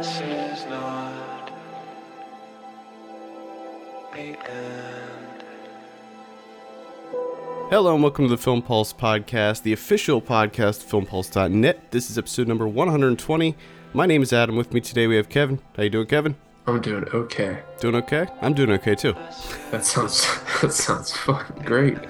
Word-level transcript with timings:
This 0.00 0.20
is 0.22 0.64
not 0.64 1.52
the 4.14 4.34
end. 4.48 5.44
Hello 7.68 7.92
and 7.92 8.02
welcome 8.02 8.24
to 8.24 8.30
the 8.30 8.38
Film 8.38 8.62
Pulse 8.62 8.94
podcast, 8.94 9.62
the 9.62 9.74
official 9.74 10.22
podcast 10.22 10.84
of 10.84 10.90
filmpulse.net. 10.90 11.90
This 11.90 12.10
is 12.10 12.16
episode 12.16 12.48
number 12.48 12.66
120. 12.66 13.54
My 13.92 14.06
name 14.06 14.22
is 14.22 14.32
Adam. 14.32 14.56
With 14.56 14.72
me 14.72 14.80
today 14.80 15.06
we 15.06 15.16
have 15.16 15.28
Kevin. 15.28 15.60
How 15.76 15.82
you 15.82 15.90
doing, 15.90 16.06
Kevin? 16.06 16.34
I'm 16.66 16.80
doing 16.80 17.04
okay. 17.12 17.62
Doing 17.80 17.96
okay? 17.96 18.26
I'm 18.40 18.54
doing 18.54 18.70
okay 18.70 18.94
too. 18.94 19.12
That 19.70 19.84
sounds 19.84 20.26
that 20.62 20.72
sounds 20.72 21.12
fucking 21.12 21.62
great. 21.64 21.98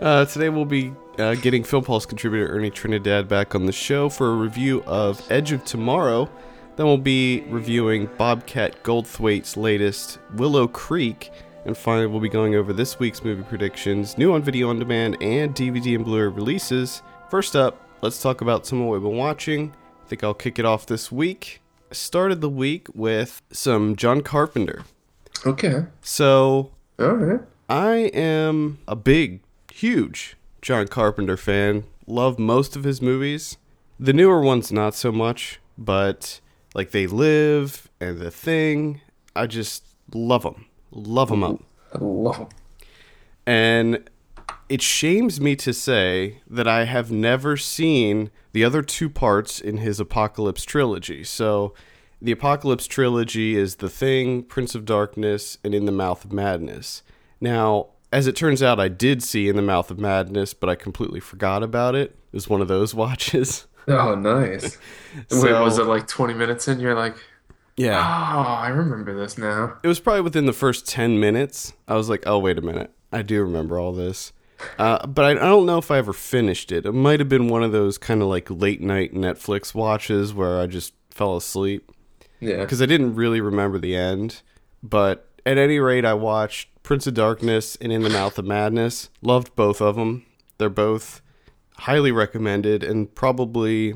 Uh, 0.00 0.24
today 0.26 0.48
we'll 0.48 0.64
be 0.64 0.92
uh, 1.18 1.34
getting 1.34 1.64
Film 1.64 1.84
Pulse 1.84 2.06
contributor 2.06 2.48
Ernie 2.48 2.70
Trinidad 2.70 3.28
back 3.28 3.54
on 3.54 3.66
the 3.66 3.72
show 3.72 4.08
for 4.08 4.32
a 4.32 4.36
review 4.36 4.82
of 4.86 5.20
Edge 5.30 5.52
of 5.52 5.64
Tomorrow. 5.64 6.30
Then 6.76 6.86
we'll 6.86 6.96
be 6.96 7.40
reviewing 7.48 8.08
Bobcat 8.16 8.82
Goldthwait's 8.84 9.56
latest 9.56 10.20
Willow 10.34 10.68
Creek. 10.68 11.32
And 11.64 11.76
finally, 11.76 12.06
we'll 12.06 12.20
be 12.20 12.28
going 12.28 12.54
over 12.54 12.72
this 12.72 12.98
week's 12.98 13.24
movie 13.24 13.42
predictions, 13.42 14.16
new 14.16 14.32
on 14.32 14.42
video 14.42 14.70
on 14.70 14.78
demand, 14.78 15.20
and 15.20 15.54
DVD 15.54 15.96
and 15.96 16.04
Blu 16.04 16.22
ray 16.22 16.28
releases. 16.28 17.02
First 17.30 17.56
up, 17.56 17.82
let's 18.00 18.22
talk 18.22 18.40
about 18.40 18.64
some 18.64 18.80
of 18.80 18.86
what 18.86 18.92
we've 18.94 19.10
been 19.10 19.18
watching. 19.18 19.74
I 20.04 20.08
think 20.08 20.22
I'll 20.22 20.34
kick 20.34 20.58
it 20.58 20.64
off 20.64 20.86
this 20.86 21.10
week. 21.10 21.60
I 21.90 21.94
started 21.94 22.40
the 22.40 22.48
week 22.48 22.86
with 22.94 23.42
some 23.50 23.96
John 23.96 24.22
Carpenter. 24.22 24.84
Okay. 25.44 25.86
So, 26.00 26.70
All 26.98 27.12
right. 27.14 27.40
I 27.68 27.94
am 28.14 28.78
a 28.86 28.96
big, 28.96 29.40
huge 29.72 30.37
John 30.68 30.86
Carpenter 30.86 31.38
fan. 31.38 31.84
Love 32.06 32.38
most 32.38 32.76
of 32.76 32.84
his 32.84 33.00
movies. 33.00 33.56
The 33.98 34.12
newer 34.12 34.42
ones, 34.42 34.70
not 34.70 34.94
so 34.94 35.10
much, 35.10 35.60
but 35.78 36.42
like 36.74 36.90
They 36.90 37.06
Live 37.06 37.88
and 38.02 38.18
The 38.18 38.30
Thing, 38.30 39.00
I 39.34 39.46
just 39.46 39.82
love 40.12 40.42
them. 40.42 40.66
Love 40.90 41.30
them 41.30 41.42
up. 41.42 41.62
I 41.94 42.04
love 42.04 42.40
'em. 42.40 42.48
And 43.46 44.10
it 44.68 44.82
shames 44.82 45.40
me 45.40 45.56
to 45.56 45.72
say 45.72 46.42
that 46.46 46.68
I 46.68 46.84
have 46.84 47.10
never 47.10 47.56
seen 47.56 48.30
the 48.52 48.62
other 48.62 48.82
two 48.82 49.08
parts 49.08 49.62
in 49.62 49.78
his 49.78 49.98
Apocalypse 49.98 50.66
trilogy. 50.66 51.24
So, 51.24 51.72
the 52.20 52.32
Apocalypse 52.32 52.86
trilogy 52.86 53.56
is 53.56 53.76
The 53.76 53.88
Thing, 53.88 54.42
Prince 54.42 54.74
of 54.74 54.84
Darkness, 54.84 55.56
and 55.64 55.74
In 55.74 55.86
the 55.86 55.92
Mouth 55.92 56.26
of 56.26 56.32
Madness. 56.34 57.02
Now, 57.40 57.86
as 58.12 58.26
it 58.26 58.36
turns 58.36 58.62
out, 58.62 58.80
I 58.80 58.88
did 58.88 59.22
see 59.22 59.48
In 59.48 59.56
the 59.56 59.62
Mouth 59.62 59.90
of 59.90 59.98
Madness, 59.98 60.54
but 60.54 60.68
I 60.70 60.74
completely 60.74 61.20
forgot 61.20 61.62
about 61.62 61.94
it. 61.94 62.10
It 62.32 62.36
was 62.36 62.48
one 62.48 62.60
of 62.60 62.68
those 62.68 62.94
watches. 62.94 63.66
Oh, 63.86 64.14
nice. 64.14 64.76
Wait, 65.30 65.52
was 65.52 65.78
it 65.78 65.84
like 65.84 66.06
20 66.06 66.34
minutes 66.34 66.68
in? 66.68 66.78
You're 66.80 66.94
like, 66.94 67.16
Yeah. 67.76 67.98
oh, 67.98 68.52
I 68.52 68.68
remember 68.68 69.18
this 69.18 69.38
now. 69.38 69.78
It 69.82 69.88
was 69.88 70.00
probably 70.00 70.20
within 70.22 70.46
the 70.46 70.52
first 70.52 70.86
10 70.86 71.18
minutes. 71.18 71.72
I 71.86 71.94
was 71.94 72.08
like, 72.10 72.24
oh, 72.26 72.38
wait 72.38 72.58
a 72.58 72.62
minute. 72.62 72.90
I 73.12 73.22
do 73.22 73.42
remember 73.42 73.78
all 73.78 73.92
this. 73.92 74.32
Uh, 74.78 75.06
but 75.06 75.24
I, 75.24 75.30
I 75.30 75.34
don't 75.48 75.64
know 75.66 75.78
if 75.78 75.90
I 75.90 75.98
ever 75.98 76.12
finished 76.12 76.72
it. 76.72 76.84
It 76.84 76.92
might 76.92 77.20
have 77.20 77.28
been 77.28 77.48
one 77.48 77.62
of 77.62 77.72
those 77.72 77.96
kind 77.96 78.20
of 78.20 78.28
like 78.28 78.50
late 78.50 78.82
night 78.82 79.14
Netflix 79.14 79.74
watches 79.74 80.34
where 80.34 80.60
I 80.60 80.66
just 80.66 80.92
fell 81.10 81.36
asleep 81.36 81.90
Yeah. 82.40 82.60
because 82.62 82.82
I 82.82 82.86
didn't 82.86 83.14
really 83.14 83.40
remember 83.40 83.78
the 83.78 83.94
end. 83.96 84.42
But 84.82 85.28
at 85.46 85.56
any 85.58 85.78
rate, 85.78 86.04
I 86.04 86.12
watched 86.14 86.68
Prince 86.88 87.06
of 87.06 87.12
Darkness 87.12 87.76
and 87.82 87.92
In 87.92 88.02
the 88.02 88.08
Mouth 88.08 88.38
of 88.38 88.46
Madness. 88.46 89.10
Loved 89.20 89.54
both 89.54 89.82
of 89.82 89.96
them. 89.96 90.24
They're 90.56 90.70
both 90.70 91.20
highly 91.80 92.10
recommended 92.10 92.82
and 92.82 93.14
probably 93.14 93.92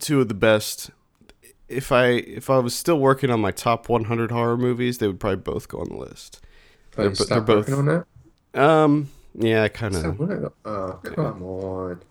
two 0.00 0.20
of 0.20 0.26
the 0.26 0.34
best. 0.34 0.90
If 1.68 1.92
I 1.92 2.06
if 2.06 2.50
I 2.50 2.58
was 2.58 2.74
still 2.74 2.98
working 2.98 3.30
on 3.30 3.40
my 3.40 3.52
top 3.52 3.88
100 3.88 4.32
horror 4.32 4.56
movies, 4.56 4.98
they 4.98 5.06
would 5.06 5.20
probably 5.20 5.36
both 5.36 5.68
go 5.68 5.78
on 5.78 5.90
the 5.90 5.96
list. 5.96 6.44
They're 6.96 7.10
you 7.10 7.14
they're 7.14 7.40
both- 7.40 7.68
working 7.68 7.74
on 7.74 8.04
that? 8.52 8.60
Um, 8.60 9.10
yeah, 9.36 9.68
kind 9.68 9.94
of. 9.94 10.52
Oh, 10.64 10.98
come 11.04 11.42
on. 11.44 12.02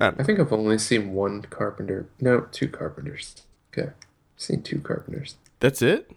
I 0.00 0.06
I 0.06 0.22
think 0.22 0.40
I've 0.40 0.54
only 0.54 0.78
seen 0.78 1.12
one 1.12 1.42
Carpenter. 1.42 2.08
No, 2.18 2.46
two 2.50 2.66
Carpenters. 2.66 3.42
Okay. 3.76 3.88
I've 3.88 3.94
seen 4.38 4.62
two 4.62 4.78
Carpenters. 4.78 5.36
That's 5.60 5.82
it. 5.82 6.10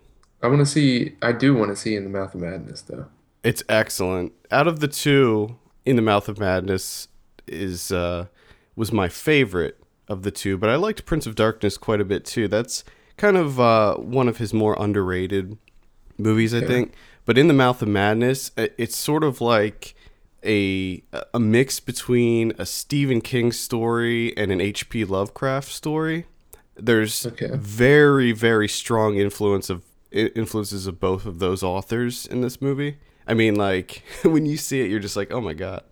I 0.46 0.48
want 0.48 0.60
to 0.60 0.66
see, 0.66 1.16
I 1.22 1.32
do 1.32 1.54
want 1.56 1.72
to 1.72 1.76
see 1.76 1.96
In 1.96 2.04
the 2.04 2.10
Mouth 2.10 2.36
of 2.36 2.42
Madness, 2.42 2.82
though. 2.84 3.08
It's 3.44 3.64
excellent. 3.68 4.34
Out 4.52 4.68
of 4.68 4.80
the 4.80 4.88
two, 4.88 5.58
In 5.86 5.96
the 5.96 6.02
Mouth 6.02 6.30
of 6.30 6.40
Madness 6.40 7.08
is 7.48 7.92
uh 7.92 8.26
was 8.76 8.92
my 8.92 9.08
favorite 9.08 9.80
of 10.08 10.24
the 10.24 10.32
two, 10.32 10.58
but 10.58 10.70
I 10.70 10.76
liked 10.76 11.06
Prince 11.06 11.26
of 11.28 11.36
Darkness 11.36 11.78
quite 11.78 12.02
a 12.02 12.06
bit 12.06 12.26
too. 12.26 12.48
That's 12.48 12.84
kind 13.18 13.38
of 13.38 13.60
uh 13.60 13.96
one 13.96 14.28
of 14.28 14.38
his 14.38 14.54
more 14.54 14.76
underrated 14.80 15.58
movies, 16.18 16.54
I 16.54 16.58
Okay. 16.58 16.68
think. 16.68 16.94
But 17.26 17.38
In 17.38 17.48
the 17.48 17.54
Mouth 17.54 17.82
of 17.82 17.88
Madness, 17.88 18.52
it's 18.56 18.96
sort 18.96 19.24
of 19.24 19.42
like 19.42 19.96
a 20.46 21.04
a 21.34 21.40
mix 21.40 21.80
between 21.80 22.54
a 22.60 22.66
Stephen 22.66 23.22
King 23.22 23.52
story 23.52 24.36
and 24.38 24.52
an 24.52 24.62
H.P. 24.62 25.06
Lovecraft 25.06 25.72
story. 25.72 26.26
There's 26.76 27.26
Okay. 27.26 27.50
very 27.54 28.32
very 28.32 28.68
strong 28.68 29.18
influence 29.18 29.70
of 29.70 29.82
influences 30.16 30.88
of 30.88 31.00
both 31.00 31.26
of 31.26 31.40
those 31.40 31.64
authors 31.64 32.26
in 32.26 32.42
this 32.42 32.62
movie. 32.62 32.98
I 33.28 33.34
mean, 33.34 33.56
like 33.56 34.04
when 34.24 34.46
you 34.46 34.58
see 34.58 34.82
it, 34.82 34.90
you're 34.90 35.00
just 35.00 35.16
like, 35.16 35.32
oh 35.32 35.42
my 35.42 35.54
god, 35.54 35.84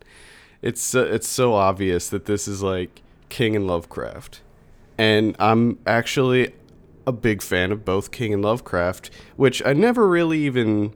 it's 0.61 0.95
uh, 0.95 1.05
it's 1.05 1.27
so 1.27 1.53
obvious 1.53 2.09
that 2.09 2.25
this 2.25 2.47
is 2.47 2.63
like 2.63 3.01
King 3.29 3.55
and 3.55 3.67
Lovecraft, 3.67 4.41
and 4.97 5.35
I'm 5.39 5.79
actually 5.85 6.53
a 7.05 7.11
big 7.11 7.41
fan 7.41 7.71
of 7.71 7.83
both 7.83 8.11
King 8.11 8.33
and 8.33 8.43
Lovecraft, 8.43 9.09
which 9.35 9.65
I 9.65 9.73
never 9.73 10.07
really 10.07 10.39
even 10.45 10.93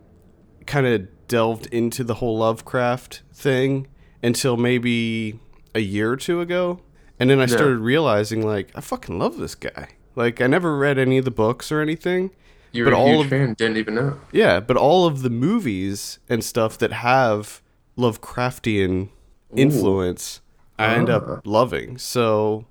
kind 0.65 0.87
of 0.87 1.07
delved 1.27 1.67
into 1.67 2.03
the 2.03 2.15
whole 2.15 2.37
Lovecraft 2.37 3.23
thing 3.33 3.87
until 4.23 4.57
maybe 4.57 5.39
a 5.75 5.79
year 5.79 6.11
or 6.11 6.17
two 6.17 6.41
ago. 6.41 6.79
And 7.19 7.29
then 7.29 7.39
I 7.39 7.47
started 7.47 7.79
realizing, 7.79 8.45
like, 8.45 8.69
I 8.75 8.81
fucking 8.81 9.17
love 9.17 9.37
this 9.37 9.55
guy. 9.55 9.89
Like, 10.15 10.39
I 10.39 10.45
never 10.45 10.77
read 10.77 10.99
any 10.99 11.17
of 11.17 11.25
the 11.25 11.31
books 11.31 11.71
or 11.71 11.81
anything. 11.81 12.29
You're 12.71 12.85
But 12.85 12.93
a 12.93 12.97
all 12.97 13.07
huge 13.13 13.23
of- 13.25 13.29
fan, 13.29 13.53
didn't 13.53 13.77
even 13.77 13.95
know. 13.95 14.19
Yeah, 14.31 14.59
but 14.59 14.77
all 14.77 15.05
of 15.05 15.21
the 15.21 15.29
movies 15.29 16.19
and 16.29 16.43
stuff 16.43 16.77
that 16.79 16.91
have 16.93 17.61
Lovecraftian 17.97 19.09
influence, 19.55 20.41
I 20.77 20.95
end 20.95 21.09
Ah. 21.09 21.15
up 21.17 21.41
loving. 21.47 21.97
So 21.97 22.65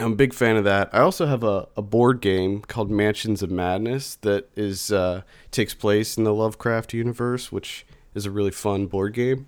I'm 0.00 0.12
a 0.12 0.16
big 0.16 0.32
fan 0.34 0.56
of 0.56 0.64
that. 0.64 0.90
I 0.92 1.00
also 1.00 1.26
have 1.26 1.44
a, 1.44 1.68
a 1.76 1.82
board 1.82 2.20
game 2.20 2.62
called 2.62 2.90
Mansions 2.90 3.42
of 3.42 3.50
Madness 3.50 4.16
that 4.22 4.48
is 4.56 4.90
uh, 4.90 5.22
takes 5.50 5.74
place 5.74 6.16
in 6.16 6.24
the 6.24 6.34
Lovecraft 6.34 6.92
universe, 6.94 7.52
which 7.52 7.86
is 8.14 8.26
a 8.26 8.30
really 8.30 8.50
fun 8.50 8.86
board 8.86 9.12
game. 9.14 9.46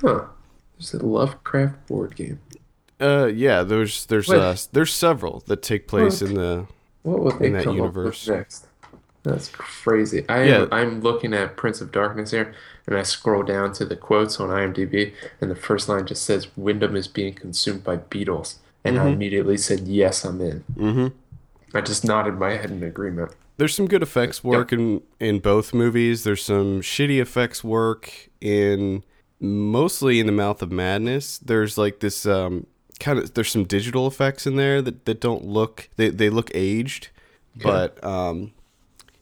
Huh. 0.00 0.24
There's 0.78 0.94
a 0.94 1.04
Lovecraft 1.06 1.86
board 1.86 2.16
game. 2.16 2.40
Uh, 3.00 3.26
yeah, 3.26 3.62
there's 3.62 4.06
there's 4.06 4.30
uh, 4.30 4.56
there's 4.72 4.92
several 4.92 5.42
that 5.46 5.62
take 5.62 5.86
place 5.86 6.22
in 6.22 6.34
the 6.34 6.66
What 7.02 7.20
would 7.20 7.38
they 7.38 7.46
in 7.48 7.52
that 7.54 7.66
universe. 7.66 8.26
next? 8.28 8.66
That's 9.24 9.48
crazy. 9.48 10.24
I 10.28 10.44
Yeah. 10.44 10.62
am, 10.62 10.68
I'm 10.70 11.00
looking 11.00 11.32
at 11.34 11.56
Prince 11.56 11.80
of 11.80 11.90
Darkness 11.90 12.30
here, 12.30 12.54
and 12.86 12.96
I 12.96 13.02
scroll 13.02 13.42
down 13.42 13.72
to 13.74 13.84
the 13.84 13.96
quotes 13.96 14.38
on 14.38 14.50
IMDb, 14.50 15.12
and 15.40 15.50
the 15.50 15.56
first 15.56 15.88
line 15.88 16.06
just 16.06 16.24
says, 16.24 16.46
"Wyndham 16.56 16.94
is 16.94 17.08
being 17.08 17.32
consumed 17.34 17.82
by 17.82 17.96
beetles," 17.96 18.58
and 18.84 18.98
I 18.98 19.08
immediately 19.08 19.56
said, 19.56 19.88
"Yes, 19.88 20.24
I'm 20.24 20.40
in." 20.42 20.62
Mhm. 20.76 21.12
I 21.72 21.80
just 21.80 22.04
nodded 22.04 22.38
my 22.38 22.50
head 22.56 22.70
in 22.70 22.82
agreement. 22.82 23.32
There's 23.56 23.74
some 23.74 23.86
good 23.88 24.02
effects 24.02 24.44
work 24.44 24.72
in 24.72 25.00
in 25.18 25.38
both 25.38 25.72
movies. 25.72 26.22
There's 26.24 26.42
some 26.42 26.82
shitty 26.82 27.18
effects 27.20 27.64
work 27.64 28.10
in 28.40 29.02
mostly 29.40 30.20
in 30.20 30.26
the 30.26 30.32
Mouth 30.32 30.60
of 30.62 30.70
Madness. 30.70 31.38
There's 31.38 31.78
like 31.78 32.00
this 32.00 32.26
um 32.26 32.66
kind 33.00 33.18
of 33.18 33.32
there's 33.34 33.50
some 33.50 33.64
digital 33.64 34.06
effects 34.06 34.46
in 34.46 34.56
there 34.56 34.82
that, 34.82 35.04
that 35.06 35.20
don't 35.20 35.44
look 35.46 35.88
they 35.96 36.10
they 36.10 36.28
look 36.30 36.50
aged, 36.54 37.08
but 37.62 38.02
um 38.04 38.52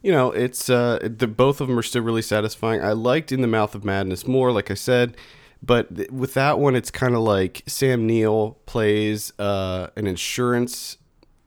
you 0.03 0.11
know 0.11 0.31
it's 0.31 0.69
uh 0.69 0.99
the 1.01 1.27
both 1.27 1.59
of 1.59 1.67
them 1.67 1.79
are 1.79 1.83
still 1.83 2.03
really 2.03 2.21
satisfying. 2.21 2.83
I 2.83 2.91
liked 2.91 3.31
in 3.31 3.41
the 3.41 3.47
Mouth 3.47 3.73
of 3.73 3.83
Madness 3.83 4.27
more, 4.27 4.51
like 4.51 4.69
I 4.69 4.75
said. 4.75 5.17
But 5.65 5.95
th- 5.95 6.11
with 6.11 6.33
that 6.33 6.59
one, 6.59 6.75
it's 6.75 6.91
kind 6.91 7.15
of 7.15 7.21
like 7.21 7.63
Sam 7.65 8.05
Neill 8.05 8.57
plays 8.65 9.31
uh, 9.39 9.87
an 9.95 10.05
insurance 10.07 10.97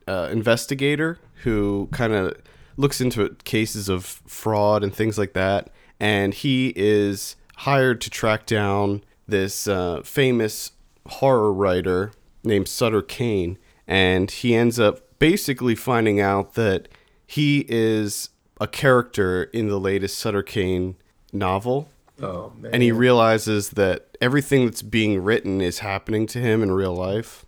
uh, 0.09 0.31
investigator 0.33 1.19
who 1.43 1.89
kind 1.93 2.15
of 2.15 2.35
looks 2.79 3.01
into 3.01 3.37
cases 3.45 3.89
of 3.89 4.05
fraud 4.05 4.83
and 4.83 4.95
things 4.95 5.19
like 5.19 5.35
that. 5.35 5.71
And 6.01 6.33
he 6.33 6.73
is 6.77 7.37
hired 7.59 8.01
to 8.03 8.11
track 8.11 8.47
down 8.47 9.05
this 9.29 9.69
uh, 9.69 10.01
famous 10.03 10.73
horror 11.07 11.53
writer 11.53 12.13
named 12.43 12.69
Sutter 12.69 13.03
Kane. 13.03 13.59
And 13.87 14.31
he 14.31 14.55
ends 14.55 14.81
up 14.81 15.19
basically 15.19 15.75
finding 15.75 16.21
out 16.21 16.55
that 16.55 16.89
he 17.27 17.67
is 17.69 18.31
a 18.61 18.67
character 18.67 19.45
in 19.45 19.69
the 19.69 19.79
latest 19.81 20.19
Sutter 20.19 20.43
Kane 20.43 20.97
novel 21.33 21.89
Oh 22.23 22.53
man. 22.59 22.73
and 22.73 22.83
he 22.83 22.93
realizes 22.93 23.71
that 23.71 24.17
everything 24.23 24.65
that's 24.65 24.81
being 24.83 25.23
written 25.23 25.61
is 25.61 25.81
happening 25.81 26.27
to 26.29 26.39
him 26.39 26.63
in 26.63 26.73
real 26.73 26.95
life. 26.95 27.45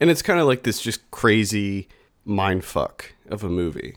And 0.00 0.08
it's 0.10 0.22
kind 0.22 0.40
of 0.40 0.46
like 0.46 0.62
this 0.62 0.80
just 0.80 1.10
crazy 1.10 1.88
mind 2.24 2.64
fuck 2.64 3.12
of 3.28 3.44
a 3.44 3.48
movie. 3.50 3.96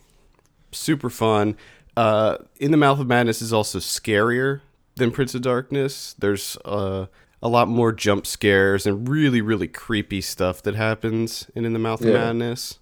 Super 0.71 1.09
fun. 1.09 1.55
Uh, 1.95 2.37
In 2.59 2.71
the 2.71 2.77
Mouth 2.77 2.99
of 2.99 3.07
Madness 3.07 3.41
is 3.41 3.53
also 3.53 3.79
scarier 3.79 4.61
than 4.95 5.11
Prince 5.11 5.35
of 5.35 5.41
Darkness. 5.43 6.15
There's 6.19 6.57
uh, 6.65 7.05
a 7.41 7.47
lot 7.47 7.67
more 7.69 7.91
jump 7.93 8.25
scares 8.27 8.85
and 8.85 9.07
really, 9.07 9.41
really 9.41 9.67
creepy 9.67 10.19
stuff 10.21 10.61
that 10.63 10.75
happens 10.75 11.49
in 11.55 11.63
In 11.65 11.71
the 11.73 11.79
Mouth 11.79 12.01
of 12.01 12.07
Madness. 12.13 12.79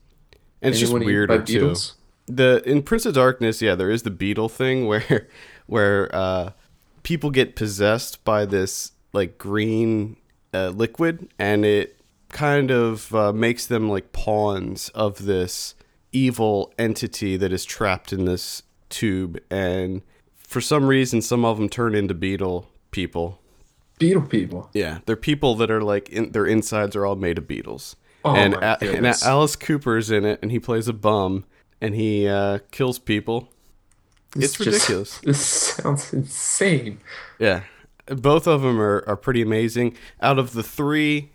And 0.61 0.71
it's 0.71 0.79
just 0.79 0.91
Anyone 0.91 1.05
weirder 1.05 1.37
too 1.43 1.53
beetles? 1.59 1.95
The 2.29 2.61
in 2.65 2.83
Prince 2.83 3.05
of 3.05 3.15
Darkness, 3.15 3.61
yeah, 3.61 3.75
there 3.75 3.89
is 3.89 4.03
the 4.03 4.11
beetle 4.11 4.49
thing 4.49 4.87
where 4.87 5.27
where 5.67 6.13
uh, 6.15 6.51
people 7.03 7.31
get 7.31 7.55
possessed 7.55 8.23
by 8.23 8.45
this 8.45 8.91
like 9.13 9.37
green 9.37 10.17
uh, 10.53 10.69
liquid, 10.69 11.29
and 11.37 11.65
it 11.65 11.99
kind 12.29 12.71
of 12.71 13.13
uh, 13.13 13.33
makes 13.33 13.65
them 13.65 13.89
like 13.89 14.11
pawns 14.11 14.89
of 14.89 15.25
this 15.25 15.75
evil 16.11 16.73
entity 16.77 17.37
that 17.37 17.51
is 17.51 17.65
trapped 17.65 18.13
in 18.13 18.25
this 18.25 18.63
tube, 18.89 19.39
and 19.49 20.01
for 20.35 20.61
some 20.61 20.87
reason, 20.87 21.21
some 21.21 21.45
of 21.45 21.57
them 21.57 21.69
turn 21.69 21.95
into 21.95 22.13
beetle 22.13 22.69
people. 22.91 23.39
Beetle 23.99 24.23
people. 24.23 24.69
Yeah, 24.73 24.99
they're 25.05 25.15
people 25.15 25.55
that 25.55 25.69
are 25.69 25.81
like 25.81 26.09
in, 26.09 26.31
their 26.31 26.45
insides 26.45 26.95
are 26.95 27.05
all 27.05 27.15
made 27.15 27.37
of 27.37 27.47
beetles. 27.47 27.95
Oh 28.25 28.35
and, 28.35 28.53
my 28.53 28.77
A- 28.81 28.95
and. 28.95 29.05
Alice 29.23 29.55
Cooper's 29.55 30.11
in 30.11 30.25
it, 30.25 30.39
and 30.41 30.51
he 30.51 30.59
plays 30.59 30.87
a 30.87 30.93
bum, 30.93 31.45
and 31.81 31.95
he 31.95 32.27
uh, 32.27 32.59
kills 32.71 32.99
people. 32.99 33.49
This 34.33 34.55
It's 34.55 34.57
just- 34.57 34.67
ridiculous. 34.89 35.19
this 35.23 35.45
sounds 35.45 36.13
insane. 36.13 36.99
Yeah, 37.39 37.63
both 38.07 38.47
of 38.47 38.61
them 38.61 38.79
are, 38.79 39.03
are 39.07 39.15
pretty 39.17 39.41
amazing. 39.41 39.95
Out 40.21 40.37
of 40.39 40.53
the 40.53 40.63
three, 40.63 41.31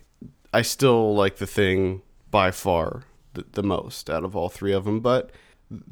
I 0.53 0.63
still 0.63 1.15
like 1.15 1.37
the 1.37 1.47
thing 1.47 2.03
by 2.31 2.51
far 2.51 3.03
the, 3.35 3.45
the 3.53 3.63
most 3.63 4.09
out 4.11 4.25
of 4.25 4.37
all 4.37 4.49
three 4.49 4.73
of 4.73 4.85
them, 4.85 5.01
but 5.01 5.31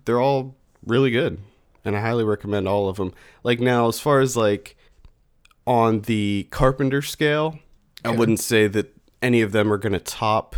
they're 0.04 0.20
all 0.20 0.54
really 0.86 1.10
good, 1.10 1.38
and 1.84 1.96
I 1.96 2.00
highly 2.00 2.24
recommend 2.24 2.68
all 2.68 2.88
of 2.88 2.96
them. 2.96 3.12
Like 3.42 3.58
now, 3.60 3.88
as 3.88 3.98
far 3.98 4.20
as 4.20 4.36
like 4.36 4.76
on 5.66 6.02
the 6.02 6.46
Carpenter 6.50 7.02
scale, 7.02 7.58
I 8.04 8.10
wouldn't 8.10 8.40
say 8.40 8.66
that 8.68 8.96
any 9.20 9.40
of 9.42 9.52
them 9.52 9.72
are 9.72 9.78
gonna 9.78 10.00
top 10.00 10.56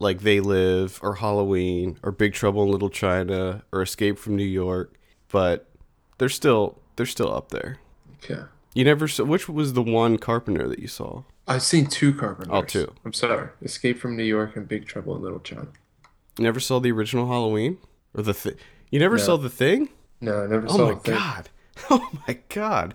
like 0.00 0.20
They 0.22 0.40
Live 0.40 0.98
or 1.02 1.16
Halloween 1.16 1.98
or 2.02 2.10
Big 2.10 2.32
Trouble 2.32 2.64
in 2.64 2.70
Little 2.70 2.90
China 2.90 3.62
or 3.72 3.82
Escape 3.82 4.18
from 4.18 4.34
New 4.34 4.42
York, 4.44 4.94
but 5.30 5.68
they're 6.18 6.28
still 6.28 6.80
they're 6.96 7.06
still 7.06 7.32
up 7.32 7.50
there. 7.50 7.76
Okay. 8.24 8.42
You 8.74 8.84
never 8.84 9.06
saw 9.08 9.24
which 9.24 9.48
was 9.48 9.74
the 9.74 9.82
one 9.82 10.18
Carpenter 10.18 10.66
that 10.68 10.78
you 10.80 10.88
saw? 10.88 11.22
I've 11.46 11.62
seen 11.62 11.86
two 11.86 12.12
Carpenters. 12.14 12.52
Oh, 12.52 12.62
two. 12.62 12.92
I'm 13.04 13.12
sorry. 13.12 13.48
Escape 13.62 13.98
from 13.98 14.16
New 14.16 14.22
York 14.24 14.56
and 14.56 14.66
Big 14.68 14.86
Trouble 14.86 15.16
in 15.16 15.22
Little 15.22 15.40
China. 15.40 15.68
You 16.38 16.44
never 16.44 16.60
saw 16.60 16.78
the 16.80 16.92
original 16.92 17.26
Halloween 17.26 17.78
or 18.14 18.22
the 18.22 18.34
thing? 18.34 18.54
You 18.90 18.98
never 19.00 19.16
No. 19.16 19.22
saw 19.22 19.36
the 19.36 19.50
thing? 19.50 19.88
No, 20.20 20.44
I 20.44 20.46
never 20.46 20.66
Oh 20.68 20.76
saw 20.76 20.86
my 20.86 20.92
a 20.92 20.96
thing. 20.96 21.14
god! 21.14 21.48
Oh 21.90 22.08
my 22.28 22.38
god! 22.50 22.94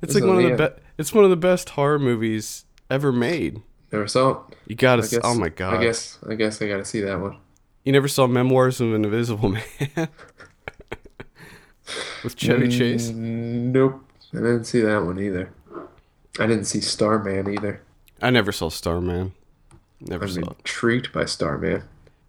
It's 0.00 0.14
This 0.14 0.22
like 0.22 0.28
one 0.28 0.42
of 0.44 0.50
the 0.50 0.56
best. 0.56 0.80
It's 0.96 1.12
one 1.12 1.24
of 1.24 1.30
the 1.30 1.36
best 1.36 1.70
horror 1.70 1.98
movies 1.98 2.64
ever 2.90 3.12
made. 3.12 3.62
Never 3.92 4.06
saw 4.06 4.30
it. 4.48 4.56
You 4.66 4.76
gotta. 4.76 5.02
Guess, 5.02 5.18
oh 5.24 5.34
my 5.34 5.48
god! 5.48 5.74
I 5.74 5.82
guess 5.82 6.18
I 6.28 6.34
guess 6.34 6.60
I 6.60 6.68
gotta 6.68 6.84
see 6.84 7.00
that 7.00 7.18
one. 7.20 7.38
You 7.84 7.92
never 7.92 8.08
saw 8.08 8.26
Memoirs 8.26 8.80
of 8.80 8.92
an 8.92 9.04
Invisible 9.04 9.48
Man 9.96 10.08
with 12.22 12.36
Chevy 12.36 12.68
Chase. 12.68 13.10
Mm, 13.10 13.72
Nope. 13.72 14.04
I 14.34 14.38
didn't 14.38 14.64
see 14.64 14.80
that 14.82 15.04
one 15.04 15.18
either. 15.18 15.50
I 16.38 16.46
didn't 16.46 16.66
see 16.66 16.80
Starman 16.82 17.48
either. 17.52 17.80
I 18.20 18.30
never 18.30 18.52
saw 18.52 18.68
Starman. 18.68 19.32
Never 20.00 20.26
I'm 20.26 20.30
saw. 20.30 20.40
it. 20.40 20.56
intrigued 20.58 21.12
by 21.12 21.24
Starman 21.24 21.84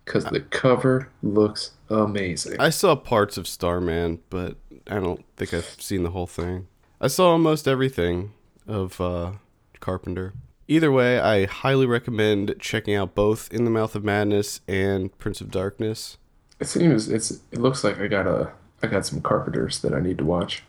because 0.06 0.24
the 0.26 0.40
cover 0.40 1.10
looks 1.22 1.72
amazing. 1.90 2.56
I 2.60 2.70
saw 2.70 2.96
parts 2.96 3.38
of 3.38 3.48
Starman, 3.48 4.20
but 4.30 4.56
I 4.88 4.96
don't 5.00 5.24
think 5.36 5.54
I've 5.54 5.66
seen 5.80 6.04
the 6.04 6.12
whole 6.12 6.26
thing. 6.28 6.68
I 7.02 7.08
saw 7.08 7.32
almost 7.32 7.68
everything 7.68 8.32
of 8.68 9.00
uh, 9.02 9.34
Carpenter. 9.82 10.34
Either 10.72 10.92
way, 10.92 11.20
I 11.20 11.48
highly 11.48 11.88
recommend 11.88 12.54
checking 12.60 12.94
out 12.94 13.16
both 13.16 13.52
In 13.52 13.64
the 13.66 13.72
Mouth 13.72 13.96
of 13.96 14.04
Madness 14.04 14.62
and 14.68 15.18
Prince 15.18 15.42
of 15.42 15.50
Darkness. 15.50 16.20
It 16.60 16.68
seems 16.68 17.10
it's 17.10 17.32
it 17.52 17.58
looks 17.60 17.84
like 17.84 18.00
I 18.00 18.06
got 18.08 18.28
a 18.28 18.52
I 18.84 18.88
got 18.88 19.04
some 19.06 19.20
Carpenters 19.20 19.80
that 19.80 19.94
I 19.96 20.00
need 20.00 20.20
to 20.20 20.24
watch. 20.26 20.64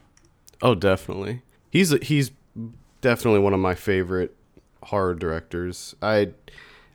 Oh, 0.62 0.74
definitely. 0.74 1.42
He's 1.68 1.90
he's 2.02 2.30
definitely 3.02 3.40
one 3.40 3.52
of 3.52 3.60
my 3.60 3.74
favorite 3.74 4.34
horror 4.84 5.14
directors. 5.14 5.94
I 6.00 6.30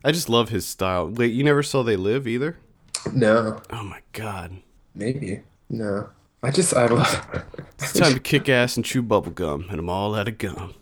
I 0.03 0.11
just 0.11 0.27
love 0.27 0.49
his 0.49 0.65
style. 0.65 1.07
Wait, 1.07 1.31
you 1.31 1.43
never 1.43 1.61
saw 1.61 1.83
They 1.83 1.95
Live 1.95 2.27
either? 2.27 2.57
No, 3.13 3.61
Oh 3.69 3.83
my 3.83 3.99
god. 4.13 4.57
maybe 4.95 5.41
no. 5.69 6.09
I 6.41 6.49
just 6.49 6.73
I 6.73 6.87
love. 6.87 7.43
It's 7.77 7.93
time 7.93 8.15
to 8.15 8.19
kick 8.19 8.49
ass 8.49 8.77
and 8.77 8.83
chew 8.85 9.03
bubble 9.03 9.31
gum, 9.31 9.67
and 9.69 9.77
I'm 9.79 9.89
all 9.91 10.15
out 10.15 10.27
of 10.27 10.39
gum. 10.39 10.73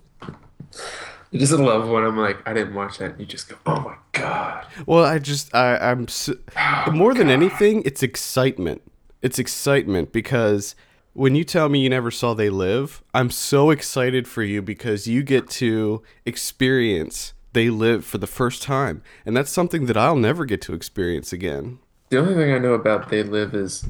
I 1.34 1.38
just 1.38 1.54
love 1.54 1.90
when 1.90 2.04
I'm 2.04 2.18
like 2.18 2.48
I 2.48 2.54
didn't 2.54 2.76
watch 2.76 3.00
that 3.00 3.12
and 3.12 3.20
you 3.20 3.26
just 3.26 3.50
go 3.50 3.56
oh 3.66 3.80
my 3.80 3.96
god. 4.12 4.68
Well, 4.86 5.04
I 5.04 5.20
just 5.20 5.54
I 5.56 5.78
I'm 5.78 6.04
s 6.04 6.30
oh 6.58 6.92
more 6.92 7.14
than 7.14 7.30
anything, 7.30 7.82
it's 7.86 8.04
excitement. 8.04 8.82
It's 9.22 9.40
excitement 9.40 10.12
because 10.12 10.76
when 11.14 11.36
you 11.36 11.44
tell 11.44 11.70
me 11.70 11.80
you 11.80 11.90
never 11.90 12.12
saw 12.12 12.34
They 12.34 12.50
Live, 12.50 13.04
I'm 13.14 13.30
so 13.30 13.70
excited 13.70 14.28
for 14.28 14.44
you 14.44 14.62
because 14.62 15.08
you 15.08 15.24
get 15.24 15.50
to 15.52 16.04
experience 16.26 17.34
They 17.54 17.70
Live 17.70 18.04
for 18.06 18.18
the 18.18 18.28
first 18.28 18.62
time, 18.62 19.02
and 19.26 19.36
that's 19.36 19.52
something 19.52 19.86
that 19.86 19.98
I'll 19.98 20.16
never 20.16 20.46
get 20.46 20.62
to 20.64 20.74
experience 20.74 21.32
again. 21.32 21.80
The 22.10 22.20
only 22.20 22.36
thing 22.36 22.52
I 22.52 22.58
know 22.58 22.74
about 22.74 23.10
They 23.10 23.24
Live 23.24 23.56
is 23.56 23.86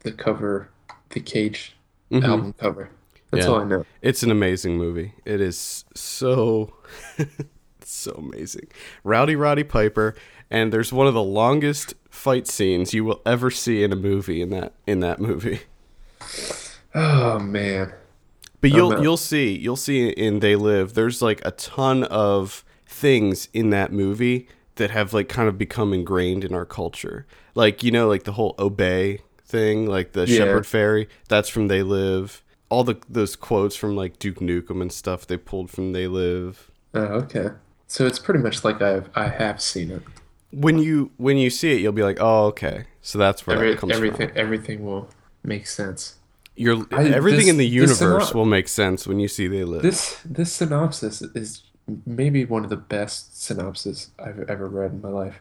the 0.00 0.12
cover, 0.12 0.68
the 1.10 1.20
Cage 1.20 1.76
mm-hmm. 2.10 2.24
album 2.24 2.52
cover. 2.54 2.90
That's. 3.32 3.46
Yeah. 3.46 3.52
all 3.52 3.60
I 3.60 3.64
know. 3.64 3.86
It's 4.02 4.22
an 4.22 4.30
amazing 4.30 4.76
movie. 4.76 5.14
It 5.24 5.40
is 5.40 5.84
so 5.94 6.74
so 7.80 8.12
amazing. 8.12 8.68
Rowdy 9.04 9.34
Roddy 9.36 9.64
Piper 9.64 10.14
and 10.50 10.72
there's 10.72 10.92
one 10.92 11.06
of 11.06 11.14
the 11.14 11.22
longest 11.22 11.94
fight 12.10 12.46
scenes 12.46 12.92
you 12.92 13.04
will 13.04 13.22
ever 13.24 13.50
see 13.50 13.82
in 13.82 13.90
a 13.92 13.96
movie 13.96 14.42
in 14.42 14.50
that 14.50 14.74
in 14.86 15.00
that 15.00 15.18
movie. 15.18 15.60
Oh 16.94 17.38
man. 17.38 17.92
But 18.60 18.72
oh, 18.72 18.76
you'll 18.76 18.90
no. 18.90 19.02
you'll 19.02 19.16
see 19.16 19.56
you'll 19.56 19.76
see 19.76 20.08
in 20.08 20.40
They 20.40 20.54
Live 20.56 20.94
there's 20.94 21.22
like 21.22 21.40
a 21.44 21.52
ton 21.52 22.04
of 22.04 22.64
things 22.86 23.48
in 23.54 23.70
that 23.70 23.92
movie 23.92 24.46
that 24.76 24.90
have 24.90 25.12
like 25.12 25.28
kind 25.28 25.48
of 25.48 25.56
become 25.58 25.92
ingrained 25.92 26.44
in 26.44 26.54
our 26.54 26.66
culture. 26.66 27.26
Like 27.54 27.82
you 27.82 27.90
know 27.90 28.08
like 28.08 28.24
the 28.24 28.32
whole 28.32 28.54
obey 28.58 29.20
thing, 29.44 29.86
like 29.86 30.12
the 30.12 30.26
Yeah. 30.26 30.38
Shepard 30.38 30.64
Fairey, 30.64 31.08
that's 31.28 31.48
from 31.48 31.68
They 31.68 31.82
Live. 31.82 32.41
All 32.72 32.84
the 32.84 32.96
those 33.18 33.36
quotes 33.36 33.76
from 33.76 33.94
like 34.02 34.18
Duke 34.18 34.40
Nukem 34.40 34.80
and 34.80 34.90
stuff 34.90 35.26
they 35.26 35.36
pulled 35.36 35.68
from 35.70 35.92
They 35.92 36.06
Live. 36.06 36.70
Oh, 36.94 37.00
okay. 37.24 37.48
So 37.86 38.06
it's 38.06 38.18
pretty 38.18 38.40
much 38.40 38.64
like 38.64 38.80
I've 38.80 39.10
I 39.14 39.28
have 39.28 39.60
seen 39.60 39.90
it. 39.90 40.02
When 40.50 40.78
you 40.78 41.10
when 41.18 41.36
you 41.36 41.50
see 41.50 41.72
it, 41.74 41.80
you'll 41.82 41.92
be 42.02 42.02
like, 42.10 42.18
"Oh, 42.20 42.46
okay." 42.52 42.84
So 43.02 43.18
that's 43.18 43.46
where 43.46 43.56
Every, 43.56 43.70
that 43.72 43.78
comes 43.80 43.92
everything 43.94 44.28
from. 44.30 44.38
everything 44.38 44.84
will 44.86 45.04
make 45.42 45.66
sense. 45.66 46.16
Your 46.56 46.86
I- 46.92 47.08
everything 47.08 47.40
this- 47.40 47.48
in 47.48 47.56
the 47.58 47.66
universe 47.84 48.32
will 48.34 48.46
make 48.56 48.68
sense 48.68 49.06
when 49.06 49.18
you 49.20 49.28
see 49.28 49.46
They 49.48 49.64
Live. 49.64 49.82
This 49.82 50.18
this 50.24 50.50
synopsis 50.52 51.20
is 51.42 51.62
maybe 52.06 52.44
one 52.46 52.64
of 52.64 52.70
the 52.70 52.82
best 52.96 53.42
synopses 53.42 54.10
I've 54.18 54.40
ever 54.48 54.66
read 54.66 54.92
in 54.92 55.00
my 55.02 55.08
life. 55.22 55.36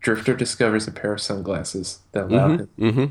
Drifter 0.00 0.34
discovers 0.34 0.88
a 0.88 0.90
pair 0.90 1.12
of 1.12 1.20
sunglasses 1.20 2.00
that 2.12 2.24
allow 2.24 2.48
him. 2.48 2.68
mm-hmm. 2.78 3.06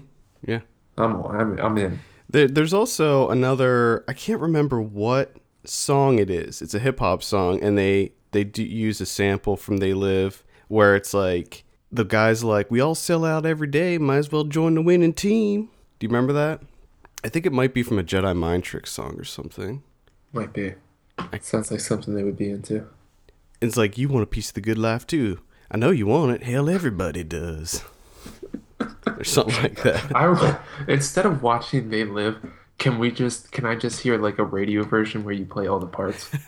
Yeah. 0.45 0.61
I'm 0.97 1.13
I'm 1.39 1.57
I'm 1.59 1.77
in. 1.77 1.99
There, 2.31 2.47
there's 2.47 2.73
also 2.73 3.29
another. 3.29 4.03
I 4.07 4.13
can't 4.13 4.39
remember 4.39 4.81
what 4.81 5.35
song 5.65 6.19
it 6.19 6.29
is. 6.29 6.61
It's 6.61 6.73
a 6.73 6.79
hip 6.79 6.99
hop 6.99 7.23
song, 7.23 7.61
and 7.61 7.77
they 7.77 8.13
they 8.31 8.43
do 8.43 8.63
use 8.63 9.01
a 9.01 9.05
sample 9.05 9.57
from 9.57 9.77
"They 9.77 9.93
Live," 9.93 10.43
where 10.67 10.95
it's 10.95 11.13
like 11.13 11.63
the 11.91 12.05
guys 12.05 12.43
like, 12.43 12.71
"We 12.71 12.79
all 12.79 12.95
sell 12.95 13.25
out 13.25 13.45
every 13.45 13.67
day. 13.67 13.97
Might 13.97 14.17
as 14.17 14.31
well 14.31 14.45
join 14.45 14.75
the 14.75 14.81
winning 14.81 15.13
team." 15.13 15.69
Do 15.99 16.05
you 16.05 16.09
remember 16.09 16.33
that? 16.33 16.61
I 17.23 17.29
think 17.29 17.45
it 17.45 17.53
might 17.53 17.73
be 17.73 17.83
from 17.83 17.99
a 17.99 18.03
Jedi 18.03 18.35
Mind 18.35 18.63
Trick 18.63 18.87
song 18.87 19.19
or 19.19 19.23
something. 19.25 19.83
Might 20.33 20.53
be. 20.53 20.73
Sounds 21.41 21.69
like 21.69 21.81
something 21.81 22.15
they 22.15 22.23
would 22.23 22.37
be 22.37 22.49
into. 22.49 22.87
It's 23.59 23.77
like 23.77 23.97
you 23.97 24.07
want 24.07 24.23
a 24.23 24.27
piece 24.27 24.49
of 24.49 24.55
the 24.55 24.61
good 24.61 24.77
life 24.77 25.05
too. 25.05 25.39
I 25.69 25.77
know 25.77 25.91
you 25.91 26.07
want 26.07 26.31
it. 26.31 26.43
Hell, 26.43 26.69
everybody 26.69 27.23
does. 27.23 27.83
Or 29.07 29.23
something 29.23 29.61
like 29.63 29.81
that. 29.83 30.15
I 30.15 30.57
instead 30.87 31.25
of 31.25 31.41
watching 31.43 31.89
They 31.89 32.03
Live, 32.03 32.37
can 32.77 32.99
we 32.99 33.11
just 33.11 33.51
can 33.51 33.65
I 33.65 33.75
just 33.75 34.01
hear 34.01 34.17
like 34.17 34.37
a 34.39 34.43
radio 34.43 34.83
version 34.83 35.23
where 35.23 35.33
you 35.33 35.45
play 35.45 35.67
all 35.67 35.79
the 35.79 35.87
parts? 35.87 36.29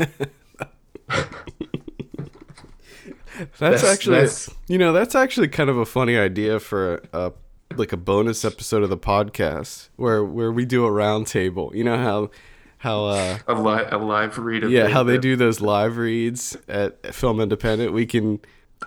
That's, 3.36 3.60
That's- 3.60 3.84
actually, 3.84 4.16
that's- 4.18 4.50
you 4.68 4.78
know, 4.78 4.94
that's 4.94 5.16
actually 5.16 5.48
kind 5.48 5.70
of 5.70 5.78
a 5.78 5.86
funny 5.86 6.16
idea 6.18 6.60
for 6.60 7.02
a, 7.12 7.34
like 7.76 7.92
a 7.92 7.98
bonus 7.98 8.46
episode 8.46 8.84
of 8.84 8.90
the 8.92 8.98
podcast 8.98 9.90
where 9.96 10.24
where 10.24 10.52
we 10.52 10.66
do 10.66 10.86
a 10.86 10.90
roundtable. 10.90 11.74
You 11.74 11.84
know 11.84 11.98
how 11.98 12.30
how 12.78 13.06
uh 13.06 13.40
A 13.48 13.56
live 13.56 13.92
a 13.92 13.98
live 13.98 14.38
read 14.38 14.64
of 14.64 14.72
yeah 14.72 14.88
how 14.88 15.02
they 15.02 15.18
do 15.18 15.36
those 15.36 15.62
live 15.62 15.98
reads 15.98 16.56
at 16.68 17.16
Film 17.16 17.40
Independent. 17.42 17.92
We 17.92 18.06
can 18.06 18.40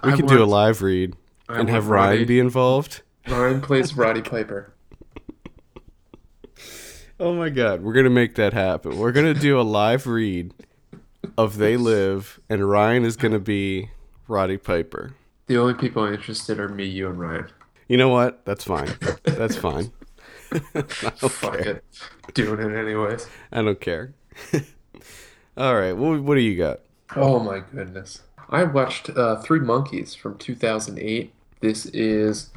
we 0.05 0.13
I 0.13 0.17
can 0.17 0.27
do 0.27 0.41
a 0.41 0.47
live 0.47 0.81
read 0.81 1.17
I 1.49 1.59
and 1.59 1.69
have 1.69 1.89
Ryan 1.89 2.11
Ronnie- 2.13 2.25
be 2.27 2.39
involved. 2.39 3.03
Ryan 3.29 3.61
plays 3.61 3.97
Roddy 3.97 4.23
Piper. 4.23 4.73
Oh 7.19 7.35
my 7.35 7.49
god, 7.49 7.83
we're 7.83 7.93
gonna 7.93 8.11
make 8.11 8.35
that 8.37 8.53
happen. 8.53 8.99
We're 8.99 9.13
gonna 9.13 9.35
do 9.35 9.59
a 9.59 9.63
live 9.63 10.07
read 10.07 10.55
of 11.37 11.57
They 11.57 11.77
Live, 11.77 12.41
and 12.49 12.69
Ryan 12.69 13.05
is 13.05 13.17
gonna 13.17 13.41
be 13.41 13.91
Roddy 14.29 14.59
Piper. 14.59 15.15
The 15.47 15.57
only 15.57 15.75
people 15.75 16.05
interested 16.05 16.61
are 16.61 16.69
me, 16.69 16.85
you, 16.85 17.09
and 17.09 17.19
Ryan. 17.19 17.49
You 17.89 17.97
know 17.97 18.09
what? 18.09 18.45
That's 18.45 18.65
fine. 18.65 18.91
That's 19.25 19.57
fine. 19.57 19.93
Fuck 20.51 21.61
it. 21.61 21.85
Doing 22.35 22.61
it 22.61 22.79
anyways. 22.79 23.27
I 23.51 23.63
don't 23.63 23.81
care. 23.81 24.15
All 25.57 25.75
right, 25.75 25.93
what 25.95 26.23
what 26.23 26.35
do 26.37 26.41
you 26.41 26.57
got? 26.57 26.81
Oh 27.17 27.41
my 27.41 27.61
goodness. 27.61 28.23
I 28.51 28.63
watched 28.65 29.11
uh, 29.11 29.37
Three 29.43 29.59
Monkeys 29.61 30.15
from 30.15 30.39
2008. 30.39 31.33
This 31.61 31.87
is 31.87 32.51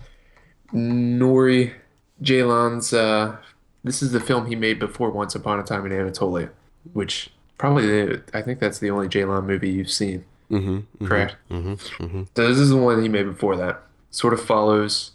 Nuri 0.73 1.73
Ceylan's. 2.21 2.93
Uh, 2.93 3.37
this 3.83 4.01
is 4.01 4.11
the 4.11 4.19
film 4.19 4.45
he 4.47 4.55
made 4.55 4.79
before 4.79 5.09
Once 5.09 5.35
Upon 5.35 5.59
a 5.59 5.63
Time 5.63 5.85
in 5.85 5.91
Anatolia, 5.91 6.49
which 6.93 7.31
probably 7.57 7.85
the, 7.87 8.23
I 8.33 8.41
think 8.41 8.59
that's 8.59 8.79
the 8.79 8.89
only 8.89 9.07
Ceylan 9.07 9.45
movie 9.45 9.69
you've 9.69 9.91
seen. 9.91 10.25
Mm-hmm. 10.51 11.05
Correct. 11.05 11.35
Mm-hmm. 11.49 11.73
Mm-hmm. 11.73 12.23
So 12.35 12.47
this 12.47 12.57
is 12.57 12.69
the 12.69 12.77
one 12.77 13.01
he 13.01 13.09
made 13.09 13.25
before 13.25 13.55
that. 13.57 13.83
Sort 14.11 14.33
of 14.33 14.43
follows. 14.43 15.11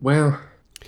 Well, 0.00 0.40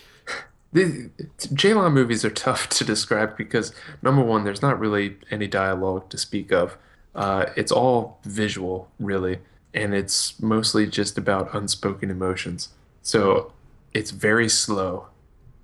the 0.73 1.11
Ceylan 1.38 1.92
movies 1.92 2.25
are 2.25 2.30
tough 2.30 2.68
to 2.71 2.85
describe 2.85 3.37
because 3.37 3.73
number 4.02 4.23
one, 4.23 4.44
there's 4.44 4.62
not 4.62 4.78
really 4.78 5.16
any 5.30 5.47
dialogue 5.47 6.09
to 6.11 6.18
speak 6.18 6.52
of. 6.52 6.76
Uh, 7.14 7.47
it's 7.56 7.71
all 7.71 8.18
visual, 8.25 8.90
really, 8.99 9.38
and 9.73 9.94
it's 9.94 10.40
mostly 10.42 10.85
just 10.85 11.16
about 11.16 11.54
unspoken 11.54 12.11
emotions. 12.11 12.71
So 13.02 13.52
it's 13.95 14.11
very 14.11 14.49
slow. 14.49 15.07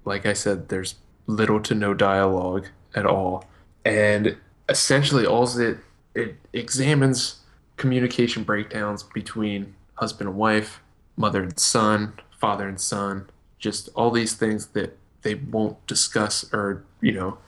Like 0.05 0.25
I 0.25 0.33
said, 0.33 0.69
there's 0.69 0.95
little 1.27 1.61
to 1.61 1.75
no 1.75 1.93
dialogue 1.93 2.69
at 2.95 3.05
all, 3.05 3.45
and 3.85 4.37
essentially, 4.69 5.27
all 5.27 5.47
it 5.59 5.79
it 6.15 6.37
examines 6.53 7.41
communication 7.77 8.45
breakdowns 8.45 9.03
between 9.03 9.75
husband 9.95 10.31
and 10.31 10.39
wife, 10.39 10.81
mother 11.17 11.43
and 11.43 11.59
son, 11.59 12.15
father 12.39 12.69
and 12.69 12.81
son, 12.81 13.29
just 13.59 13.89
all 13.95 14.11
these 14.11 14.35
things 14.35 14.69
that 14.69 14.97
they 15.23 15.35
won't 15.35 15.85
discuss 15.87 16.45
or 16.53 16.83
you 17.01 17.13
know 17.13 17.39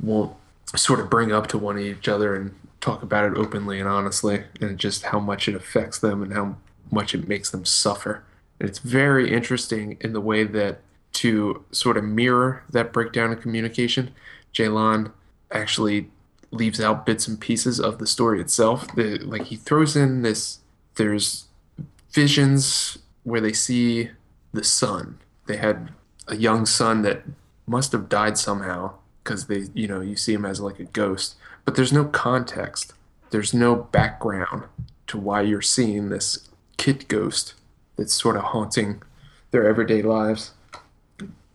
won't 0.00 0.34
sort 0.76 1.00
of 1.00 1.10
bring 1.10 1.32
up 1.32 1.46
to 1.48 1.58
one 1.58 1.78
each 1.78 2.08
other 2.08 2.34
and 2.34 2.54
talk 2.80 3.02
about 3.02 3.30
it 3.30 3.36
openly 3.36 3.78
and 3.78 3.88
honestly 3.88 4.44
and 4.60 4.78
just 4.78 5.04
how 5.04 5.20
much 5.20 5.48
it 5.48 5.54
affects 5.54 5.98
them 5.98 6.22
and 6.22 6.32
how 6.32 6.56
much 6.90 7.14
it 7.14 7.28
makes 7.28 7.50
them 7.50 7.64
suffer 7.64 8.24
it's 8.60 8.78
very 8.78 9.32
interesting 9.32 9.96
in 10.00 10.12
the 10.12 10.20
way 10.20 10.44
that 10.44 10.80
to 11.12 11.64
sort 11.72 11.96
of 11.96 12.04
mirror 12.04 12.62
that 12.70 12.92
breakdown 12.92 13.32
in 13.32 13.38
communication 13.38 14.12
Ceylan 14.54 15.12
actually 15.50 16.08
leaves 16.52 16.80
out 16.80 17.06
bits 17.06 17.26
and 17.26 17.40
pieces 17.40 17.80
of 17.80 17.98
the 17.98 18.06
story 18.06 18.40
itself. 18.40 18.94
The, 18.94 19.18
like 19.18 19.46
he 19.46 19.56
throws 19.56 19.96
in 19.96 20.22
this 20.22 20.60
there's 20.96 21.46
visions 22.12 22.98
where 23.22 23.40
they 23.40 23.52
see 23.52 24.10
the 24.52 24.64
son 24.64 25.18
they 25.50 25.56
had 25.56 25.90
a 26.28 26.36
young 26.36 26.64
son 26.64 27.02
that 27.02 27.24
must 27.66 27.92
have 27.92 28.08
died 28.08 28.38
somehow 28.38 28.92
because 29.22 29.46
they 29.46 29.66
you 29.74 29.88
know 29.88 30.00
you 30.00 30.16
see 30.16 30.32
him 30.32 30.44
as 30.44 30.60
like 30.60 30.78
a 30.78 30.84
ghost. 30.84 31.34
But 31.64 31.74
there's 31.74 31.92
no 31.92 32.04
context. 32.04 32.94
There's 33.30 33.52
no 33.52 33.74
background 33.74 34.64
to 35.08 35.18
why 35.18 35.42
you're 35.42 35.60
seeing 35.60 36.08
this 36.08 36.48
kid 36.76 37.08
ghost 37.08 37.54
that's 38.00 38.14
sort 38.14 38.34
of 38.34 38.42
haunting 38.42 39.02
their 39.50 39.68
everyday 39.68 40.00
lives 40.00 40.52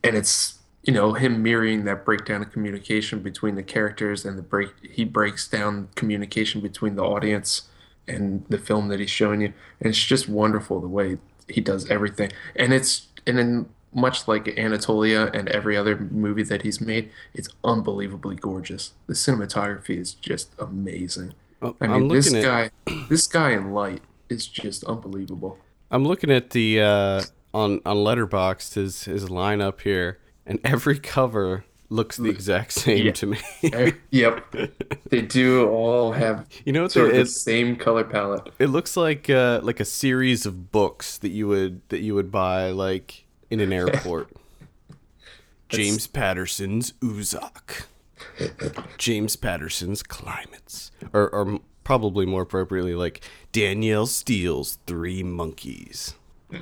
and 0.03 0.15
it's 0.15 0.59
you 0.83 0.93
know 0.93 1.13
him 1.13 1.41
mirroring 1.41 1.85
that 1.85 2.05
breakdown 2.05 2.43
of 2.43 2.51
communication 2.51 3.19
between 3.19 3.55
the 3.55 3.63
characters 3.63 4.23
and 4.23 4.37
the 4.37 4.43
break 4.43 4.69
he 4.83 5.03
breaks 5.03 5.47
down 5.47 5.89
communication 5.95 6.61
between 6.61 6.95
the 6.95 7.01
audience 7.01 7.63
and 8.07 8.45
the 8.47 8.59
film 8.59 8.89
that 8.89 8.99
he's 8.99 9.09
showing 9.09 9.41
you 9.41 9.51
and 9.79 9.89
it's 9.89 10.03
just 10.03 10.29
wonderful 10.29 10.79
the 10.79 10.87
way 10.87 11.17
he 11.49 11.59
does 11.59 11.89
everything 11.89 12.31
and 12.55 12.71
it's 12.71 13.07
and 13.25 13.39
then 13.39 13.67
much 13.91 14.27
like 14.27 14.47
Anatolia 14.59 15.31
and 15.33 15.49
every 15.49 15.75
other 15.75 15.95
movie 15.95 16.43
that 16.43 16.63
he's 16.63 16.81
made, 16.81 17.09
it's 17.33 17.47
unbelievably 17.63 18.35
gorgeous. 18.35 18.91
The 19.07 19.13
cinematography 19.13 19.97
is 19.97 20.13
just 20.13 20.51
amazing. 20.59 21.33
Oh, 21.61 21.77
I 21.79 21.87
mean, 21.87 22.09
this 22.09 22.33
at 22.33 22.43
guy, 22.43 22.71
this 23.09 23.25
guy 23.25 23.51
in 23.51 23.71
light 23.71 24.01
is 24.27 24.47
just 24.47 24.83
unbelievable. 24.83 25.59
I'm 25.91 26.03
looking 26.05 26.31
at 26.31 26.51
the 26.51 26.81
uh, 26.81 27.21
on 27.53 27.81
on 27.85 27.97
Letterboxd 27.97 28.73
his 28.73 29.03
his 29.05 29.25
lineup 29.29 29.81
here, 29.81 30.19
and 30.45 30.59
every 30.63 30.99
cover 30.99 31.63
looks 31.89 32.17
the 32.17 32.29
exact 32.29 32.71
same 32.73 33.05
Yeah. 33.05 33.11
to 33.13 33.27
me. 33.27 33.37
Yep, 34.11 34.55
they 35.09 35.21
do 35.21 35.67
all 35.69 36.11
have 36.13 36.47
you 36.65 36.73
know 36.73 36.87
sort 36.87 37.11
the, 37.13 37.21
of 37.21 37.25
the 37.27 37.31
same 37.31 37.75
color 37.75 38.03
palette. 38.03 38.51
it 38.59 38.67
looks 38.67 38.97
like 38.97 39.29
uh, 39.29 39.59
like 39.63 39.79
a 39.79 39.85
series 39.85 40.45
of 40.45 40.71
books 40.71 41.17
that 41.19 41.29
you 41.29 41.47
would 41.47 41.81
that 41.89 42.01
you 42.01 42.15
would 42.15 42.31
buy 42.31 42.71
like 42.71 43.25
in 43.49 43.59
an 43.59 43.71
airport. 43.71 44.29
James 45.69 46.07
Patterson's 46.21 46.91
Uzak. 46.93 47.85
James 48.97 49.35
Patterson's 49.35 50.03
Climates. 50.03 50.91
Or, 51.13 51.29
or 51.29 51.59
probably 51.85 52.25
more 52.25 52.41
appropriately, 52.41 52.95
like 52.95 53.21
Danielle 53.53 54.07
Steel's 54.07 54.79
Three 54.85 55.23
Monkeys. 55.23 56.15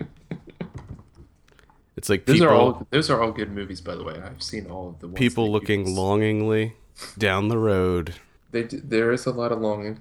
It's 1.95 2.09
like 2.09 2.25
Those 2.25 2.41
are 2.41 2.49
all 2.49 2.85
those 2.89 3.09
are 3.09 3.21
all 3.21 3.31
good 3.31 3.51
movies, 3.51 3.79
by 3.79 3.95
the 3.95 4.03
way. 4.03 4.21
I've 4.21 4.43
seen 4.43 4.69
all 4.69 4.89
of 4.89 4.99
the 4.99 5.07
ones 5.07 5.17
people 5.17 5.49
looking 5.49 5.95
longingly 5.95 6.75
down 7.17 7.47
the 7.47 7.57
road. 7.57 8.15
They 8.51 8.63
do, 8.63 8.81
there 8.83 9.13
is 9.13 9.25
a 9.25 9.31
lot 9.31 9.53
of 9.53 9.61
longing, 9.61 9.99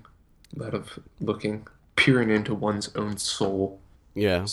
a 0.56 0.62
lot 0.62 0.74
of 0.74 0.98
looking, 1.20 1.68
peering 1.94 2.30
into 2.30 2.54
one's 2.54 2.90
own 2.96 3.18
soul. 3.18 3.78
Yeah. 4.14 4.46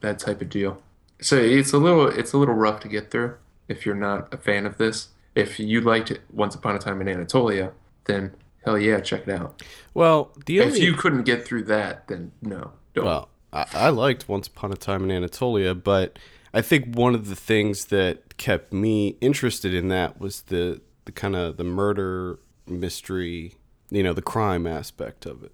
that 0.00 0.18
type 0.18 0.40
of 0.40 0.48
deal. 0.48 0.82
So 1.20 1.36
it's 1.36 1.72
a 1.72 1.78
little 1.78 2.08
it's 2.08 2.32
a 2.32 2.38
little 2.38 2.54
rough 2.54 2.80
to 2.80 2.88
get 2.88 3.12
through 3.12 3.36
if 3.68 3.86
you're 3.86 3.94
not 3.94 4.34
a 4.34 4.36
fan 4.36 4.66
of 4.66 4.78
this. 4.78 5.10
If 5.36 5.60
you 5.60 5.82
liked 5.82 6.10
it 6.10 6.22
Once 6.32 6.56
Upon 6.56 6.74
a 6.74 6.78
Time 6.78 7.00
in 7.00 7.08
Anatolia, 7.08 7.72
then 8.06 8.34
hell 8.66 8.78
yeah, 8.78 9.00
check 9.00 9.28
it 9.28 9.30
out. 9.30 9.62
Well, 9.94 10.32
the 10.46 10.60
If 10.60 10.60
only 10.60 10.80
you 10.80 10.94
couldn't 10.94 11.24
get 11.24 11.44
through 11.46 11.64
that, 11.64 12.08
then 12.08 12.32
no, 12.42 12.72
don't. 12.94 13.16
Well, 13.16 13.30
I, 13.52 13.66
I 13.72 13.88
liked 13.90 14.28
Once 14.28 14.46
Upon 14.48 14.72
a 14.72 14.76
Time 14.76 15.04
in 15.04 15.10
Anatolia, 15.10 15.74
but 15.74 16.18
I 16.54 16.62
think 16.62 16.94
one 16.96 17.14
of 17.14 17.28
the 17.28 17.36
things 17.36 17.86
that 17.86 18.36
kept 18.36 18.72
me 18.72 19.16
interested 19.20 19.74
in 19.74 19.88
that 19.88 20.20
was 20.20 20.42
the 20.42 20.80
the 21.04 21.12
kind 21.12 21.36
of 21.36 21.56
the 21.56 21.64
murder 21.64 22.40
mystery, 22.66 23.54
you 23.90 24.02
know, 24.02 24.12
the 24.12 24.22
crime 24.22 24.66
aspect 24.66 25.24
of 25.24 25.44
it. 25.44 25.52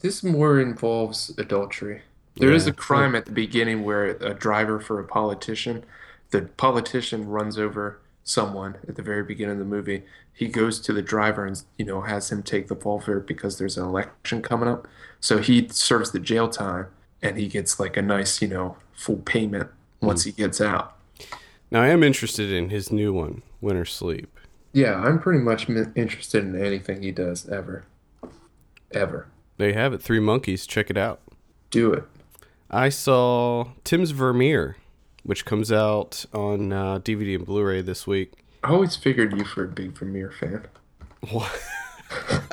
This 0.00 0.22
more 0.22 0.58
involves 0.58 1.28
adultery. 1.38 2.02
There 2.38 2.52
is 2.52 2.66
Yeah, 2.66 2.68
a 2.68 2.72
crime 2.72 3.14
at 3.14 3.26
the 3.26 3.32
beginning 3.32 3.84
where 3.84 4.06
a 4.06 4.32
driver 4.34 4.80
for 4.80 4.98
a 5.00 5.04
politician, 5.06 5.84
the 6.30 6.42
politician 6.56 7.26
runs 7.28 7.58
over 7.58 8.00
someone 8.26 8.76
at 8.86 8.96
the 8.96 9.02
very 9.02 9.22
beginning 9.22 9.52
of 9.52 9.58
the 9.58 9.64
movie. 9.64 10.02
He 10.34 10.48
goes 10.48 10.80
to 10.80 10.92
the 10.92 11.00
driver 11.00 11.46
and 11.46 11.62
you 11.78 11.86
know 11.86 12.02
has 12.02 12.30
him 12.30 12.42
take 12.42 12.68
the 12.68 12.76
fall 12.76 13.00
for 13.00 13.18
it 13.18 13.26
because 13.26 13.56
there's 13.56 13.78
an 13.78 13.84
election 13.84 14.42
coming 14.42 14.68
up. 14.68 14.86
So 15.20 15.38
he 15.38 15.68
serves 15.68 16.10
the 16.10 16.20
jail 16.20 16.50
time 16.50 16.88
and 17.22 17.38
he 17.38 17.48
gets 17.48 17.80
like 17.80 17.96
a 17.96 18.02
nice 18.02 18.42
you 18.42 18.48
know 18.48 18.76
full 18.92 19.18
payment 19.18 19.70
once 20.02 20.24
hmm. 20.24 20.30
he 20.30 20.32
gets 20.32 20.60
out. 20.60 20.94
Now, 21.70 21.82
I 21.82 21.88
am 21.88 22.04
interested 22.04 22.52
in 22.52 22.70
his 22.70 22.92
new 22.92 23.12
one, 23.12 23.42
Winter 23.60 23.84
Sleep. 23.84 24.38
Yeah, 24.72 24.94
I'm 24.94 25.18
pretty 25.18 25.40
much 25.40 25.68
interested 25.68 26.44
in 26.44 26.60
anything 26.60 27.02
he 27.02 27.10
does 27.10 27.48
ever, 27.48 27.84
ever. 28.92 29.26
There 29.56 29.68
you 29.68 29.74
have 29.74 29.92
it, 29.92 30.02
Three 30.02 30.20
Monkeys. 30.20 30.66
Check 30.66 30.90
it 30.90 30.96
out. 30.96 31.20
Do 31.70 31.92
it. 31.92 32.04
I 32.70 32.88
saw 32.88 33.70
Tim's 33.84 34.10
Vermeer, 34.10 34.76
which 35.26 35.44
comes 35.44 35.70
out 35.70 36.24
on 36.32 36.72
uh, 36.72 36.98
DVD 37.00 37.34
and 37.36 37.44
Blu-ray 37.44 37.82
this 37.82 38.06
week. 38.06 38.32
I 38.64 38.70
always 38.70 38.96
figured 38.96 39.36
you 39.36 39.44
for 39.44 39.64
a 39.64 39.68
big 39.68 39.92
Vermeer 39.98 40.30
fan. 40.30 40.64
What? 41.30 41.62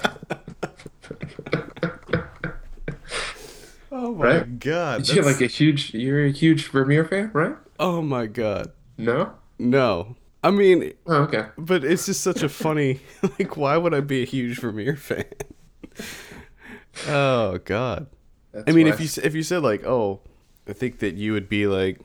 oh 3.92 4.14
my 4.16 4.26
Right? 4.38 4.60
god! 4.60 5.08
You're 5.10 5.24
like 5.26 5.42
a 5.42 5.48
huge, 5.48 5.94
you're 5.94 6.26
a 6.26 6.32
huge 6.32 6.68
Vermeer 6.70 7.06
fan, 7.06 7.32
right? 7.34 7.56
oh 7.80 8.02
my 8.02 8.26
god! 8.28 8.72
No? 8.98 9.34
No, 9.60 10.16
I 10.44 10.52
mean, 10.52 10.94
Oh, 11.06 11.24
okay. 11.24 11.46
but 11.58 11.84
it's 11.84 12.06
just 12.08 12.22
such 12.22 12.44
a 12.44 12.50
funny. 12.50 13.00
Like, 13.40 13.56
why 13.58 13.78
would 13.78 13.94
I 13.94 14.02
be 14.02 14.22
a 14.22 14.26
huge 14.26 14.60
Vermeer 14.60 14.96
fan? 14.96 15.26
oh 17.08 17.60
god! 17.66 18.08
That's 18.52 18.66
I 18.68 18.72
mean, 18.72 18.88
if 18.88 19.00
you 19.00 19.08
if 19.24 19.36
you 19.36 19.44
said 19.44 19.64
like, 19.64 19.86
oh, 19.86 20.22
I 20.68 20.74
think 20.74 21.00
that 21.00 21.16
you 21.16 21.34
would 21.34 21.50
be 21.50 21.68
like, 21.68 22.00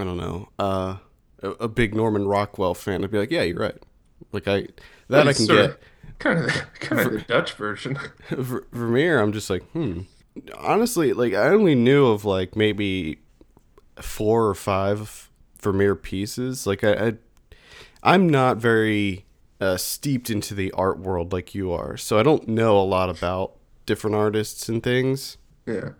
I 0.00 0.04
don't 0.04 0.16
know, 0.16 0.48
uh, 0.58 0.96
a, 1.42 1.50
a 1.50 1.68
big 1.68 1.94
Norman 1.94 2.26
Rockwell 2.26 2.74
fan, 2.74 3.04
I'd 3.04 3.10
be 3.10 3.18
like, 3.18 3.30
yeah, 3.30 3.42
you're 3.42 3.58
right. 3.58 3.76
Like 4.32 4.48
I 4.48 4.66
that 5.08 5.28
I 5.28 5.32
can 5.32 5.46
sort 5.46 5.70
get. 5.70 5.80
kind 6.18 6.38
of, 6.38 6.50
kind 6.80 7.00
of 7.00 7.12
the 7.12 7.20
Dutch 7.20 7.52
version. 7.52 7.98
Ver- 8.30 8.66
Vermeer, 8.72 9.20
I'm 9.20 9.32
just 9.32 9.50
like, 9.50 9.62
hmm. 9.70 10.02
Honestly, 10.56 11.12
like 11.12 11.34
I 11.34 11.48
only 11.48 11.74
knew 11.74 12.06
of 12.06 12.24
like 12.24 12.56
maybe 12.56 13.20
four 14.00 14.46
or 14.48 14.54
five 14.54 15.30
Vermeer 15.60 15.94
pieces. 15.94 16.66
Like 16.66 16.84
I, 16.84 16.92
I 16.92 17.12
I'm 18.02 18.28
not 18.28 18.58
very 18.58 19.24
uh, 19.60 19.76
steeped 19.76 20.28
into 20.30 20.54
the 20.54 20.72
art 20.72 20.98
world 20.98 21.32
like 21.32 21.54
you 21.54 21.72
are, 21.72 21.96
so 21.96 22.18
I 22.18 22.22
don't 22.22 22.46
know 22.48 22.78
a 22.78 22.84
lot 22.84 23.08
about 23.08 23.54
different 23.86 24.16
artists 24.16 24.68
and 24.68 24.82
things. 24.82 25.38
Yeah. 25.64 25.90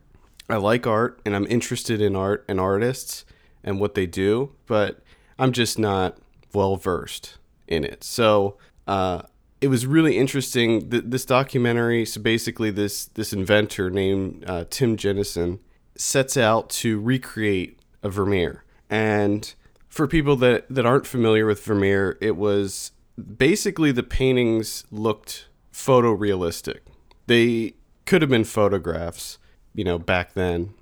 I 0.48 0.56
like 0.56 0.86
art 0.86 1.20
and 1.24 1.34
I'm 1.34 1.46
interested 1.46 2.00
in 2.00 2.14
art 2.14 2.44
and 2.48 2.60
artists 2.60 3.24
and 3.66 3.80
what 3.80 3.94
they 3.94 4.06
do, 4.06 4.52
but 4.66 5.00
I'm 5.38 5.52
just 5.52 5.78
not 5.78 6.16
well 6.54 6.76
versed 6.76 7.36
in 7.66 7.84
it. 7.84 8.04
So 8.04 8.56
uh, 8.86 9.22
it 9.60 9.68
was 9.68 9.84
really 9.84 10.16
interesting. 10.16 10.88
Th- 10.88 11.02
this 11.04 11.24
documentary, 11.24 12.06
so 12.06 12.20
basically, 12.20 12.70
this 12.70 13.06
this 13.06 13.32
inventor 13.32 13.90
named 13.90 14.44
uh, 14.46 14.64
Tim 14.70 14.96
Jenison 14.96 15.58
sets 15.96 16.36
out 16.36 16.70
to 16.70 17.00
recreate 17.00 17.80
a 18.02 18.08
Vermeer. 18.08 18.64
And 18.88 19.52
for 19.88 20.06
people 20.06 20.36
that 20.36 20.66
that 20.70 20.86
aren't 20.86 21.06
familiar 21.06 21.44
with 21.44 21.62
Vermeer, 21.64 22.16
it 22.20 22.36
was 22.36 22.92
basically 23.36 23.92
the 23.92 24.02
paintings 24.02 24.84
looked 24.90 25.48
photorealistic. 25.72 26.80
They 27.26 27.74
could 28.04 28.22
have 28.22 28.30
been 28.30 28.44
photographs, 28.44 29.38
you 29.74 29.84
know, 29.84 29.98
back 29.98 30.34
then. 30.34 30.74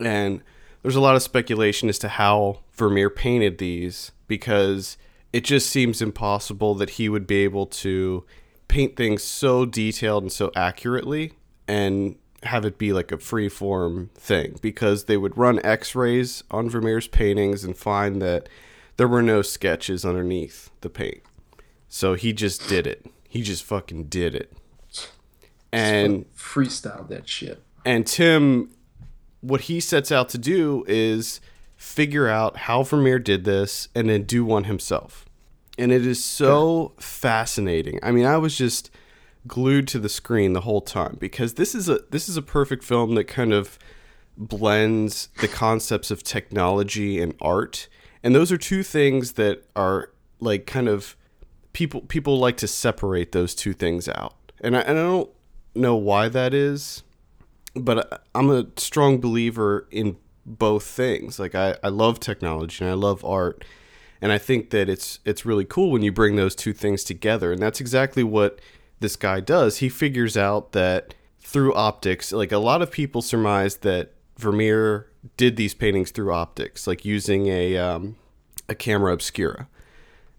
And 0.00 0.42
there's 0.82 0.96
a 0.96 1.00
lot 1.00 1.16
of 1.16 1.22
speculation 1.22 1.88
as 1.88 1.98
to 2.00 2.08
how 2.08 2.60
Vermeer 2.74 3.10
painted 3.10 3.58
these 3.58 4.12
because 4.26 4.96
it 5.32 5.44
just 5.44 5.70
seems 5.70 6.02
impossible 6.02 6.74
that 6.74 6.90
he 6.90 7.08
would 7.08 7.26
be 7.26 7.44
able 7.44 7.66
to 7.66 8.24
paint 8.68 8.96
things 8.96 9.22
so 9.22 9.64
detailed 9.64 10.24
and 10.24 10.32
so 10.32 10.50
accurately 10.56 11.32
and 11.68 12.16
have 12.42 12.64
it 12.64 12.76
be 12.76 12.92
like 12.92 13.12
a 13.12 13.18
free 13.18 13.48
form 13.48 14.10
thing 14.14 14.58
because 14.60 15.04
they 15.04 15.16
would 15.16 15.36
run 15.38 15.60
x-rays 15.64 16.42
on 16.50 16.68
Vermeer's 16.68 17.06
paintings 17.06 17.64
and 17.64 17.76
find 17.76 18.20
that 18.20 18.48
there 18.96 19.06
were 19.08 19.22
no 19.22 19.42
sketches 19.42 20.04
underneath 20.04 20.70
the 20.80 20.90
paint. 20.90 21.22
So 21.88 22.14
he 22.14 22.32
just 22.32 22.68
did 22.68 22.86
it. 22.86 23.06
He 23.28 23.42
just 23.42 23.62
fucking 23.64 24.04
did 24.04 24.34
it. 24.34 24.52
And 25.72 26.26
freestyle 26.34 27.08
that 27.08 27.28
shit. 27.28 27.62
and 27.84 28.06
Tim, 28.06 28.70
what 29.42 29.62
he 29.62 29.80
sets 29.80 30.10
out 30.10 30.30
to 30.30 30.38
do 30.38 30.84
is 30.88 31.40
figure 31.76 32.28
out 32.28 32.56
how 32.56 32.82
Vermeer 32.82 33.18
did 33.18 33.44
this 33.44 33.88
and 33.94 34.08
then 34.08 34.22
do 34.22 34.44
one 34.44 34.64
himself. 34.64 35.26
And 35.76 35.90
it 35.92 36.06
is 36.06 36.24
so 36.24 36.92
fascinating. 36.98 37.98
I 38.02 38.12
mean, 38.12 38.24
I 38.24 38.38
was 38.38 38.56
just 38.56 38.90
glued 39.46 39.88
to 39.88 39.98
the 39.98 40.08
screen 40.08 40.52
the 40.52 40.60
whole 40.60 40.80
time 40.80 41.16
because 41.18 41.54
this 41.54 41.74
is 41.74 41.88
a 41.88 42.00
this 42.10 42.28
is 42.28 42.36
a 42.36 42.42
perfect 42.42 42.84
film 42.84 43.16
that 43.16 43.24
kind 43.24 43.52
of 43.52 43.78
blends 44.36 45.28
the 45.40 45.48
concepts 45.48 46.10
of 46.10 46.22
technology 46.22 47.20
and 47.20 47.34
art. 47.40 47.88
And 48.22 48.34
those 48.34 48.52
are 48.52 48.58
two 48.58 48.82
things 48.82 49.32
that 49.32 49.64
are 49.74 50.10
like 50.38 50.66
kind 50.66 50.88
of 50.88 51.16
people 51.72 52.02
people 52.02 52.38
like 52.38 52.58
to 52.58 52.68
separate 52.68 53.32
those 53.32 53.54
two 53.54 53.72
things 53.72 54.08
out. 54.08 54.34
And 54.60 54.76
I, 54.76 54.80
and 54.82 54.98
I 54.98 55.02
don't 55.02 55.30
know 55.74 55.96
why 55.96 56.28
that 56.28 56.54
is 56.54 57.02
but 57.74 58.26
I'm 58.34 58.50
a 58.50 58.66
strong 58.76 59.20
believer 59.20 59.86
in 59.90 60.16
both 60.44 60.84
things. 60.84 61.38
Like 61.38 61.54
I, 61.54 61.76
I 61.82 61.88
love 61.88 62.20
technology 62.20 62.84
and 62.84 62.90
I 62.90 62.94
love 62.94 63.24
art, 63.24 63.64
and 64.20 64.32
I 64.32 64.38
think 64.38 64.70
that 64.70 64.88
it's 64.88 65.20
it's 65.24 65.46
really 65.46 65.64
cool 65.64 65.90
when 65.90 66.02
you 66.02 66.12
bring 66.12 66.36
those 66.36 66.54
two 66.54 66.72
things 66.72 67.04
together. 67.04 67.52
And 67.52 67.62
that's 67.62 67.80
exactly 67.80 68.24
what 68.24 68.60
this 69.00 69.16
guy 69.16 69.40
does. 69.40 69.78
He 69.78 69.88
figures 69.88 70.36
out 70.36 70.72
that 70.72 71.14
through 71.40 71.74
optics, 71.74 72.32
like 72.32 72.52
a 72.52 72.58
lot 72.58 72.82
of 72.82 72.90
people 72.90 73.20
surmise 73.22 73.78
that 73.78 74.14
Vermeer 74.38 75.08
did 75.36 75.56
these 75.56 75.74
paintings 75.74 76.10
through 76.10 76.32
optics, 76.32 76.86
like 76.86 77.04
using 77.04 77.48
a 77.48 77.76
um, 77.76 78.16
a 78.68 78.74
camera 78.74 79.12
obscura. 79.12 79.68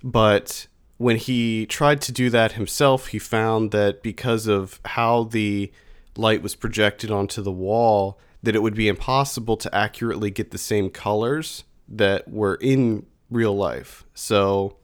But 0.03 0.67
when 0.97 1.17
he 1.17 1.65
tried 1.65 2.01
to 2.01 2.11
do 2.11 2.29
that 2.29 2.53
himself, 2.53 3.07
he 3.07 3.19
found 3.19 3.71
that 3.71 4.03
because 4.03 4.47
of 4.47 4.79
how 4.85 5.23
the 5.23 5.71
light 6.17 6.41
was 6.41 6.55
projected 6.55 7.11
onto 7.11 7.41
the 7.41 7.51
wall, 7.51 8.19
that 8.41 8.55
it 8.55 8.61
would 8.61 8.75
be 8.75 8.87
impossible 8.87 9.57
to 9.57 9.73
accurately 9.73 10.29
get 10.29 10.51
the 10.51 10.57
same 10.57 10.89
colors 10.89 11.63
that 11.87 12.27
were 12.27 12.55
in 12.55 13.05
real 13.29 13.55
life. 13.55 14.05
So 14.13 14.77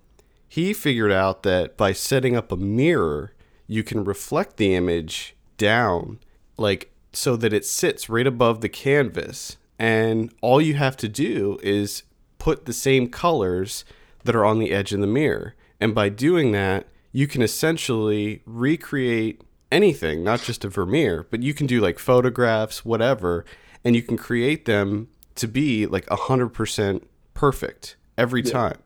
he 0.48 0.74
figured 0.74 1.12
out 1.12 1.44
that 1.44 1.78
by 1.78 1.94
setting 1.94 2.36
up 2.36 2.52
a 2.52 2.58
mirror, 2.58 3.34
you 3.68 3.84
can 3.84 4.04
reflect 4.04 4.58
the 4.58 4.74
image 4.74 5.36
down, 5.58 6.20
like 6.58 6.92
so 7.14 7.36
that 7.36 7.54
it 7.54 7.66
sits 7.66 8.10
right 8.10 8.26
above 8.26 8.62
the 8.62 8.70
canvas. 8.70 9.58
And 9.78 10.34
all 10.42 10.60
you 10.60 10.74
have 10.76 10.98
to 10.98 11.08
do 11.08 11.60
is 11.62 12.04
put 12.38 12.66
the 12.66 12.74
same 12.74 13.10
colors 13.10 13.86
that 14.24 14.36
are 14.36 14.46
on 14.46 14.60
the 14.60 14.72
edge 14.72 14.92
of 14.92 15.00
the 15.00 15.08
mirror. 15.08 15.56
And 15.80 15.94
by 15.94 16.10
doing 16.10 16.52
that, 16.52 16.88
you 17.12 17.28
can 17.28 17.42
essentially 17.42 18.42
recreate 18.46 19.42
anything, 19.72 20.24
not 20.24 20.42
just 20.42 20.66
a 20.66 20.70
Vermeer, 20.70 21.26
but 21.30 21.44
you 21.44 21.54
can 21.54 21.68
do 21.68 21.80
like 21.82 22.00
photographs, 22.00 22.84
whatever, 22.84 23.46
and 23.84 23.96
you 23.96 24.02
can 24.02 24.18
create 24.18 24.66
them 24.66 25.10
to 25.36 25.48
be 25.48 25.86
like 25.86 26.06
100% 26.08 27.04
perfect 27.34 27.96
every 28.18 28.42
time. 28.44 28.80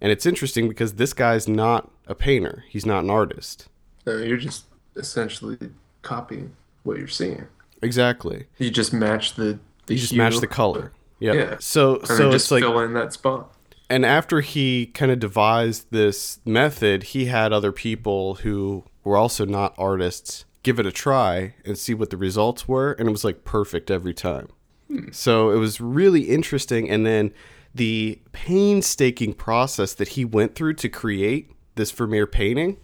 And 0.00 0.12
it's 0.12 0.26
interesting 0.26 0.68
because 0.68 0.94
this 0.94 1.12
guy's 1.12 1.48
not 1.48 1.90
a 2.06 2.14
painter, 2.14 2.64
he's 2.68 2.84
not 2.84 3.04
an 3.04 3.10
artist. 3.10 3.68
No, 4.06 4.18
you're 4.18 4.36
just 4.36 4.66
essentially 4.96 5.58
copying 6.02 6.54
what 6.82 6.98
you're 6.98 7.08
seeing. 7.08 7.46
Exactly. 7.80 8.46
You 8.58 8.70
just 8.70 8.92
match 8.92 9.34
the, 9.34 9.58
the 9.86 9.94
You 9.94 10.00
just 10.00 10.12
hue, 10.12 10.18
match 10.18 10.38
the 10.38 10.46
color. 10.46 10.92
Yep. 11.20 11.34
Yeah. 11.34 11.56
So 11.60 11.96
and 11.96 12.06
so 12.06 12.16
then 12.16 12.26
it's 12.26 12.34
just 12.34 12.50
like 12.50 12.62
fill 12.62 12.80
in 12.80 12.92
that 12.94 13.12
spot. 13.12 13.53
And 13.90 14.04
after 14.04 14.40
he 14.40 14.86
kind 14.86 15.12
of 15.12 15.18
devised 15.18 15.86
this 15.90 16.40
method, 16.44 17.02
he 17.04 17.26
had 17.26 17.52
other 17.52 17.72
people 17.72 18.36
who 18.36 18.84
were 19.02 19.16
also 19.16 19.44
not 19.44 19.74
artists 19.76 20.44
give 20.62 20.80
it 20.80 20.86
a 20.86 20.92
try 20.92 21.54
and 21.64 21.78
see 21.78 21.94
what 21.94 22.10
the 22.10 22.16
results 22.16 22.66
were, 22.66 22.92
and 22.92 23.08
it 23.08 23.12
was 23.12 23.24
like 23.24 23.44
perfect 23.44 23.90
every 23.90 24.14
time. 24.14 24.48
Hmm. 24.88 25.12
So 25.12 25.50
it 25.50 25.58
was 25.58 25.80
really 25.80 26.22
interesting, 26.22 26.90
and 26.90 27.06
then 27.06 27.32
the 27.74 28.20
painstaking 28.32 29.34
process 29.34 29.94
that 29.94 30.08
he 30.08 30.24
went 30.24 30.54
through 30.54 30.74
to 30.74 30.88
create 30.88 31.50
this 31.74 31.90
Vermeer 31.90 32.26
painting, 32.26 32.78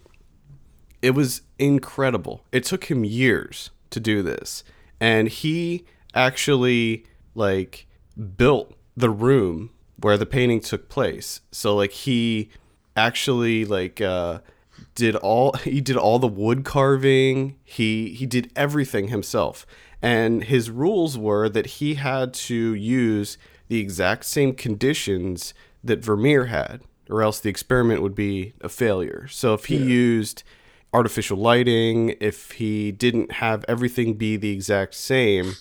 it 1.01 1.11
was 1.11 1.41
incredible. 1.57 2.45
It 2.51 2.63
took 2.63 2.85
him 2.85 3.03
years 3.03 3.71
to 3.89 3.99
do 3.99 4.21
this, 4.21 4.63
and 4.99 5.27
he 5.27 5.85
actually 6.13 7.05
like 7.33 7.87
built 8.37 8.73
the 8.95 9.09
room 9.09 9.71
where 10.01 10.17
the 10.17 10.25
painting 10.25 10.59
took 10.59 10.89
place. 10.89 11.41
So 11.51 11.75
like 11.75 11.91
he 11.91 12.49
actually 12.95 13.63
like 13.65 14.01
uh 14.01 14.39
did 14.95 15.15
all 15.15 15.53
he 15.63 15.81
did 15.81 15.97
all 15.97 16.19
the 16.19 16.27
wood 16.27 16.63
carving. 16.63 17.57
He 17.63 18.09
he 18.09 18.25
did 18.25 18.51
everything 18.55 19.07
himself. 19.07 19.65
And 20.01 20.43
his 20.43 20.71
rules 20.71 21.17
were 21.17 21.47
that 21.49 21.67
he 21.67 21.93
had 21.95 22.33
to 22.33 22.73
use 22.73 23.37
the 23.67 23.79
exact 23.79 24.25
same 24.25 24.53
conditions 24.55 25.53
that 25.83 26.03
Vermeer 26.03 26.45
had 26.45 26.81
or 27.09 27.21
else 27.21 27.39
the 27.39 27.49
experiment 27.49 28.01
would 28.01 28.15
be 28.15 28.53
a 28.61 28.69
failure. 28.69 29.27
So 29.29 29.53
if 29.53 29.65
he 29.65 29.75
used 29.75 30.43
artificial 30.93 31.37
lighting, 31.37 32.15
if 32.19 32.53
he 32.53 32.91
didn't 32.91 33.33
have 33.33 33.65
everything 33.67 34.15
be 34.15 34.37
the 34.37 34.51
exact 34.51 34.95
same, 34.95 35.53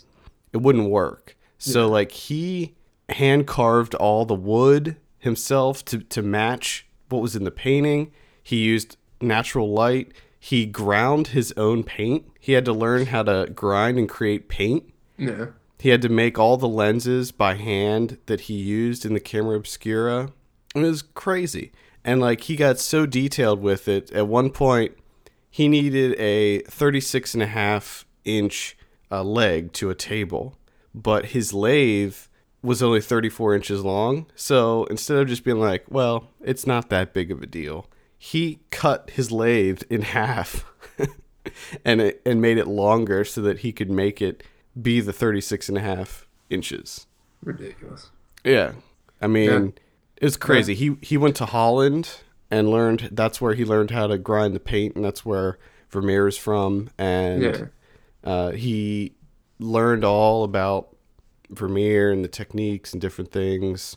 it 0.52 0.58
wouldn't 0.58 0.88
work. 0.88 1.36
So 1.58 1.88
like 1.88 2.12
he 2.12 2.74
hand 3.12 3.46
carved 3.46 3.94
all 3.94 4.24
the 4.24 4.34
wood 4.34 4.96
himself 5.18 5.84
to, 5.86 5.98
to 5.98 6.22
match 6.22 6.86
what 7.08 7.22
was 7.22 7.36
in 7.36 7.44
the 7.44 7.50
painting. 7.50 8.12
He 8.42 8.58
used 8.58 8.96
natural 9.20 9.72
light. 9.72 10.12
He 10.38 10.66
ground 10.66 11.28
his 11.28 11.52
own 11.56 11.84
paint. 11.84 12.26
He 12.40 12.52
had 12.52 12.64
to 12.64 12.72
learn 12.72 13.06
how 13.06 13.22
to 13.24 13.50
grind 13.54 13.98
and 13.98 14.08
create 14.08 14.48
paint. 14.48 14.92
Yeah. 15.18 15.46
He 15.78 15.90
had 15.90 16.02
to 16.02 16.08
make 16.08 16.38
all 16.38 16.56
the 16.56 16.68
lenses 16.68 17.32
by 17.32 17.54
hand 17.54 18.18
that 18.26 18.42
he 18.42 18.54
used 18.54 19.04
in 19.04 19.14
the 19.14 19.20
camera 19.20 19.56
obscura. 19.56 20.30
It 20.74 20.80
was 20.80 21.02
crazy. 21.02 21.72
And 22.04 22.20
like 22.20 22.42
he 22.42 22.56
got 22.56 22.78
so 22.78 23.06
detailed 23.06 23.60
with 23.60 23.88
it. 23.88 24.10
At 24.12 24.28
one 24.28 24.50
point, 24.50 24.96
he 25.50 25.68
needed 25.68 26.18
a 26.18 26.60
36 26.60 27.34
and 27.34 27.42
a 27.42 27.46
half 27.46 28.06
inch 28.24 28.76
uh, 29.10 29.22
leg 29.22 29.72
to 29.74 29.90
a 29.90 29.94
table, 29.94 30.56
but 30.94 31.26
his 31.26 31.52
lathe 31.52 32.16
was 32.62 32.82
only 32.82 33.00
34 33.00 33.54
inches 33.54 33.84
long. 33.84 34.26
So 34.34 34.84
instead 34.84 35.16
of 35.18 35.28
just 35.28 35.44
being 35.44 35.58
like, 35.60 35.84
well, 35.88 36.28
it's 36.42 36.66
not 36.66 36.90
that 36.90 37.12
big 37.14 37.30
of 37.30 37.42
a 37.42 37.46
deal, 37.46 37.86
he 38.18 38.60
cut 38.70 39.10
his 39.10 39.32
lathe 39.32 39.82
in 39.88 40.02
half 40.02 40.64
and 41.84 42.00
it, 42.00 42.22
and 42.26 42.40
made 42.42 42.58
it 42.58 42.66
longer 42.66 43.24
so 43.24 43.40
that 43.42 43.60
he 43.60 43.72
could 43.72 43.90
make 43.90 44.20
it 44.20 44.42
be 44.80 45.00
the 45.00 45.12
36 45.12 45.68
and 45.68 45.78
a 45.78 45.80
half 45.80 46.26
inches. 46.50 47.06
Ridiculous. 47.42 48.10
Yeah. 48.44 48.72
I 49.22 49.26
mean, 49.26 49.50
Yeah. 49.50 49.68
it 50.16 50.24
was 50.24 50.36
crazy. 50.36 50.74
He 50.74 50.96
he 51.00 51.16
went 51.16 51.36
to 51.36 51.46
Holland 51.46 52.20
and 52.50 52.70
learned 52.70 53.08
that's 53.12 53.40
where 53.40 53.54
he 53.54 53.64
learned 53.64 53.90
how 53.90 54.06
to 54.06 54.18
grind 54.18 54.54
the 54.54 54.60
paint 54.60 54.96
and 54.96 55.04
that's 55.04 55.24
where 55.24 55.58
Vermeer 55.90 56.28
is 56.28 56.36
from 56.36 56.90
and 56.98 57.42
Yeah. 57.42 57.64
uh, 58.22 58.50
he 58.52 59.14
learned 59.58 60.04
all 60.04 60.44
about 60.44 60.89
Vermeer 61.50 62.10
and 62.10 62.24
the 62.24 62.28
techniques 62.28 62.92
and 62.92 63.00
different 63.00 63.32
things. 63.32 63.96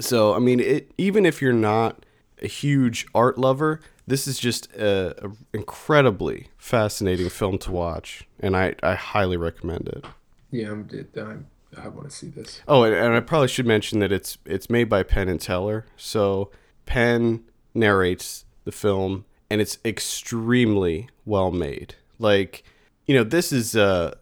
So 0.00 0.34
I 0.34 0.38
mean, 0.38 0.60
it 0.60 0.92
even 0.98 1.26
if 1.26 1.40
you're 1.40 1.52
not 1.52 2.04
a 2.40 2.48
huge 2.48 3.06
art 3.14 3.38
lover, 3.38 3.80
this 4.06 4.26
is 4.26 4.38
just 4.38 4.72
a, 4.74 5.26
a 5.26 5.30
incredibly 5.52 6.48
fascinating 6.58 7.28
film 7.28 7.58
to 7.58 7.70
watch, 7.70 8.26
and 8.40 8.56
I, 8.56 8.74
I 8.82 8.94
highly 8.94 9.36
recommend 9.36 9.88
it. 9.88 10.04
Yeah, 10.50 10.70
I'm, 10.70 10.88
I'm 11.16 11.46
I 11.76 11.88
want 11.88 12.10
to 12.10 12.14
see 12.14 12.28
this. 12.28 12.60
Oh, 12.68 12.84
and, 12.84 12.94
and 12.94 13.14
I 13.14 13.20
probably 13.20 13.48
should 13.48 13.66
mention 13.66 14.00
that 14.00 14.12
it's 14.12 14.38
it's 14.44 14.68
made 14.68 14.88
by 14.88 15.02
Penn 15.02 15.28
and 15.28 15.40
Teller. 15.40 15.86
So 15.96 16.50
Penn 16.86 17.44
narrates 17.74 18.44
the 18.64 18.72
film, 18.72 19.24
and 19.48 19.60
it's 19.60 19.78
extremely 19.84 21.08
well 21.24 21.50
made. 21.50 21.94
Like, 22.18 22.64
you 23.06 23.16
know, 23.16 23.24
this 23.24 23.52
is 23.52 23.74
a 23.74 24.14
it's 24.14 24.21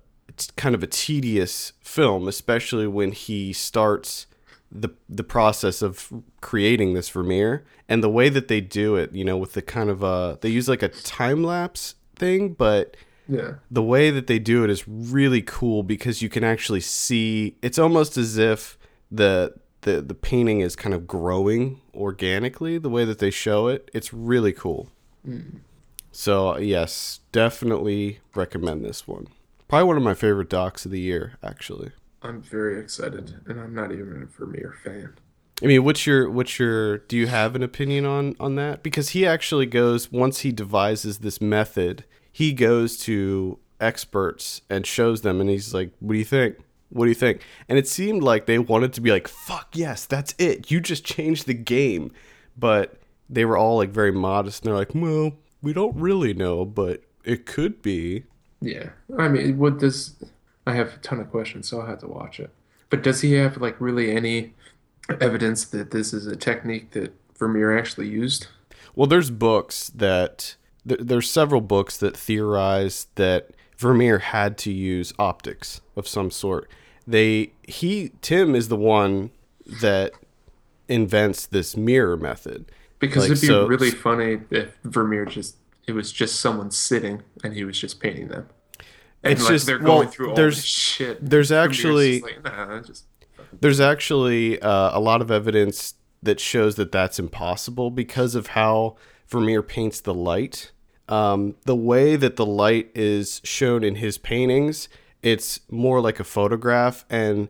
kind 0.57 0.75
of 0.75 0.83
a 0.83 0.87
tedious 0.87 1.73
film, 1.81 2.29
especially 2.29 2.87
when 2.87 3.13
he 3.13 3.53
starts 3.53 4.27
the 4.73 4.91
the 5.09 5.25
process 5.25 5.83
of 5.83 6.13
creating 6.41 6.95
this 6.95 7.09
Vermeer 7.09 7.65
and 7.89 8.03
the 8.05 8.09
way 8.11 8.29
that 8.29 8.49
they 8.49 8.61
do 8.61 8.97
it. 8.97 9.13
You 9.13 9.25
know, 9.25 9.37
with 9.37 9.53
the 9.55 9.63
kind 9.63 9.91
of 9.91 10.03
uh, 10.05 10.37
they 10.41 10.49
use 10.49 10.69
like 10.69 10.83
a 10.83 10.89
time 10.89 11.43
lapse 11.43 11.95
thing, 12.17 12.53
but 12.53 12.97
Yeah. 13.29 13.55
the 13.71 13.83
way 13.83 14.11
that 14.11 14.27
they 14.27 14.39
do 14.39 14.65
it 14.65 14.71
is 14.71 14.87
really 14.87 15.43
cool 15.43 15.83
because 15.83 16.21
you 16.23 16.29
can 16.29 16.45
actually 16.45 16.81
see 16.81 17.57
it's 17.63 17.79
almost 17.79 18.17
as 18.17 18.37
if 18.39 18.79
the 19.11 19.55
the 19.83 20.03
the 20.03 20.15
painting 20.15 20.61
is 20.61 20.77
kind 20.77 20.95
of 20.95 21.07
growing 21.07 21.81
organically 21.95 22.77
the 22.79 22.91
way 22.91 23.05
that 23.07 23.19
they 23.19 23.31
show 23.31 23.67
it 23.69 23.91
it's 23.95 24.13
really 24.13 24.53
cool 24.53 24.89
so 26.13 26.57
yes 26.59 27.21
definitely 27.33 28.19
recommend 28.35 28.85
this 28.85 29.07
one 29.09 29.27
probably 29.71 29.87
one 29.87 29.97
of 29.97 30.03
my 30.03 30.15
favorite 30.15 30.51
docs 30.51 30.85
of 30.85 30.91
the 30.91 31.01
year 31.01 31.39
actually 31.43 31.93
I'm 32.23 32.43
very 32.43 32.79
excited, 32.79 33.41
and 33.47 33.59
I'm 33.59 33.75
not 33.75 33.93
even 33.93 34.23
a 34.23 34.27
Vermeer 34.27 34.75
fan. 34.85 35.15
I 35.63 35.67
mean, 35.67 35.85
what's 35.85 36.07
your 36.07 36.31
what's 36.31 36.59
your 36.59 36.99
do 36.99 37.17
you 37.17 37.27
have 37.27 37.55
an 37.55 37.63
opinion 37.63 38.05
on 38.07 38.37
on 38.41 38.57
that? 38.57 38.83
Because 38.83 39.11
he 39.11 39.27
actually 39.27 39.67
goes 39.67 40.11
once 40.13 40.41
he 40.41 40.53
devises 40.53 41.19
this 41.19 41.41
method, 41.41 42.05
he 42.31 42.53
goes 42.53 42.97
to 42.99 43.59
experts 43.81 44.63
and 44.69 44.87
shows 44.87 45.23
them 45.23 45.41
and 45.41 45.49
he's 45.51 45.73
like, 45.75 45.93
"What 46.01 46.15
do 46.15 46.19
you 46.19 46.25
think? 46.25 46.59
What 46.91 47.05
do 47.05 47.11
you 47.11 47.15
think?" 47.15 47.43
And 47.69 47.79
it 47.79 47.89
seemed 47.89 48.23
like 48.23 48.47
they 48.47 48.59
wanted 48.59 48.93
to 48.95 49.01
be 49.01 49.11
like, 49.11 49.29
"Fuck, 49.29 49.69
yes, 49.75 50.07
that's 50.07 50.35
it. 50.39 50.71
You 50.71 50.81
just 50.81 51.05
changed 51.05 51.47
the 51.47 51.55
game." 51.55 52.13
But 52.57 52.97
they 53.29 53.45
were 53.45 53.57
all 53.57 53.77
like 53.77 53.91
very 53.91 54.13
modest 54.13 54.63
and 54.63 54.69
they're 54.69 54.79
like, 54.79 54.95
"Well, 54.95 55.33
we 55.63 55.73
don't 55.73 55.97
really 55.97 56.35
know, 56.35 56.65
but 56.65 57.03
it 57.25 57.47
could 57.47 57.81
be." 57.83 58.25
Yeah, 58.61 58.91
I 59.19 59.29
mean, 59.29 59.59
what 59.59 59.79
does 59.79 60.15
I 60.67 60.75
have 60.75 60.95
a 60.95 60.99
ton 60.99 61.21
of 61.21 61.31
questions, 61.31 61.69
so 61.69 61.81
I'll 61.81 61.87
have 61.87 62.01
to 62.01 62.07
watch 62.09 62.39
it. 62.41 62.51
But 62.91 63.03
does 63.03 63.21
he 63.23 63.33
have 63.35 63.57
like 63.59 63.81
really 63.81 64.11
any 64.11 64.55
evidence 65.21 65.65
that 65.67 65.91
this 65.91 66.13
is 66.13 66.27
a 66.27 66.37
technique 66.37 66.91
that 66.93 67.13
Vermeer 67.39 67.77
actually 67.77 68.09
used? 68.09 68.49
Well, 68.95 69.07
there's 69.07 69.31
books 69.31 69.91
that 69.95 70.57
th- 70.87 71.01
there's 71.03 71.31
several 71.31 71.61
books 71.61 71.97
that 71.99 72.17
theorize 72.17 73.07
that 73.15 73.51
Vermeer 73.79 74.19
had 74.19 74.59
to 74.59 74.73
use 74.73 75.13
optics 75.19 75.81
of 75.97 76.07
some 76.07 76.31
sort. 76.31 76.69
They 77.07 77.53
he 77.67 78.13
Tim 78.21 78.55
is 78.55 78.69
the 78.69 78.77
one 78.77 79.31
that 79.81 80.13
invents 80.89 81.47
this 81.47 81.77
mirror 81.77 82.17
method. 82.17 82.71
Because 82.99 83.23
Like, 83.23 83.31
it'd 83.33 83.41
be 83.41 83.47
so- 83.47 83.67
really 83.67 83.91
funny 83.91 84.41
if 84.51 84.77
Vermeer 84.85 85.25
just 85.25 85.57
it 85.87 85.93
was 85.93 86.13
just 86.13 86.41
someone 86.41 86.71
sitting 86.71 87.23
and 87.45 87.55
he 87.55 87.65
was 87.65 87.79
just 87.81 88.01
painting 88.01 88.29
them. 88.29 88.49
And 89.23 89.33
It's 89.35 89.43
like 89.43 89.53
just- 89.53 89.67
they're 89.67 89.79
well, 89.79 89.99
going 89.99 90.09
through 90.09 90.31
all 90.31 90.37
there's- 90.37 90.57
this 90.57 90.65
shit. 90.65 91.19
there's 91.31 91.53
actually- 91.53 92.21
like, 92.21 92.43
nah, 92.45 92.83
There's 93.61 93.81
actually 93.81 94.61
uh, 94.63 94.97
a 94.97 95.01
lot 95.01 95.21
of 95.21 95.31
evidence 95.31 95.95
that 96.23 96.39
shows 96.39 96.77
that 96.77 96.93
that's 96.93 97.19
impossible 97.19 97.91
because 97.91 98.35
of 98.35 98.49
how 98.49 98.97
Vermeer 99.29 99.63
paints 99.63 100.01
the 100.01 100.15
light. 100.15 100.71
Um, 101.09 101.57
the 101.65 101.75
way 101.75 102.15
that 102.17 102.37
the 102.37 102.47
light 102.47 102.91
is 102.95 103.41
shown 103.43 103.83
in 103.83 103.97
his 103.97 104.19
paintings, 104.19 104.89
it's 105.23 105.61
more 105.69 106.01
like 106.01 106.21
a 106.21 106.25
photograph, 106.25 107.05
and 107.11 107.49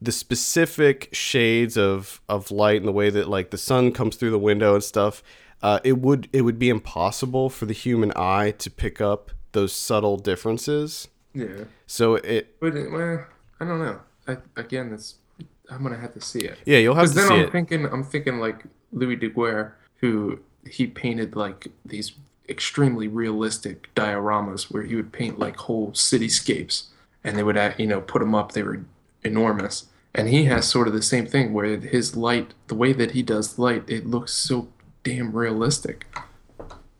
the 0.00 0.12
specific 0.12 1.08
shades 1.12 1.76
of 1.76 2.20
of 2.28 2.50
light 2.50 2.76
and 2.78 2.88
the 2.88 2.92
way 2.92 3.10
that 3.10 3.28
like 3.28 3.50
the 3.50 3.58
sun 3.58 3.92
comes 3.92 4.16
through 4.16 4.30
the 4.30 4.38
window 4.38 4.74
and 4.74 4.82
stuff. 4.84 5.22
Uh, 5.62 5.78
it 5.84 5.98
would 5.98 6.28
it 6.32 6.42
would 6.42 6.58
be 6.58 6.68
impossible 6.68 7.48
for 7.48 7.66
the 7.66 7.72
human 7.72 8.12
eye 8.16 8.50
to 8.58 8.70
pick 8.70 9.00
up 9.00 9.30
those 9.52 9.72
subtle 9.72 10.16
differences. 10.16 11.08
yeah. 11.34 11.64
So 11.86 12.16
it 12.16 12.58
But 12.60 12.76
uh, 12.76 12.84
well, 12.90 13.26
I 13.60 13.64
don't 13.64 13.78
know. 13.78 14.00
I, 14.26 14.36
again, 14.56 14.90
that's 14.90 15.16
I'm 15.70 15.82
gonna 15.82 15.98
have 15.98 16.14
to 16.14 16.20
see 16.20 16.40
it. 16.40 16.58
yeah, 16.66 16.78
you'll 16.78 16.94
have 16.96 17.08
to 17.08 17.14
then 17.14 17.28
see 17.28 17.34
I'm 17.34 17.40
it. 17.42 17.52
thinking, 17.52 17.86
I'm 17.86 18.02
thinking 18.04 18.38
like 18.40 18.64
Louis 18.92 19.16
Daguerre, 19.16 19.76
who 20.00 20.40
he 20.68 20.86
painted 20.86 21.36
like 21.36 21.68
these 21.84 22.12
extremely 22.48 23.08
realistic 23.08 23.88
dioramas 23.94 24.70
where 24.72 24.82
he 24.82 24.96
would 24.96 25.12
paint 25.12 25.38
like 25.38 25.56
whole 25.56 25.92
cityscapes, 25.92 26.86
and 27.24 27.36
they 27.38 27.42
would, 27.42 27.58
you 27.78 27.86
know, 27.86 28.00
put 28.00 28.18
them 28.20 28.34
up. 28.34 28.52
They 28.52 28.62
were 28.62 28.80
enormous, 29.22 29.86
and 30.14 30.28
he 30.28 30.44
has 30.44 30.68
sort 30.68 30.88
of 30.88 30.92
the 30.94 31.02
same 31.02 31.26
thing 31.26 31.52
where 31.52 31.76
his 31.78 32.16
light, 32.16 32.52
the 32.66 32.74
way 32.74 32.92
that 32.92 33.12
he 33.12 33.22
does 33.22 33.58
light, 33.58 33.84
it 33.88 34.06
looks 34.06 34.32
so 34.32 34.68
damn 35.04 35.32
realistic. 35.32 36.06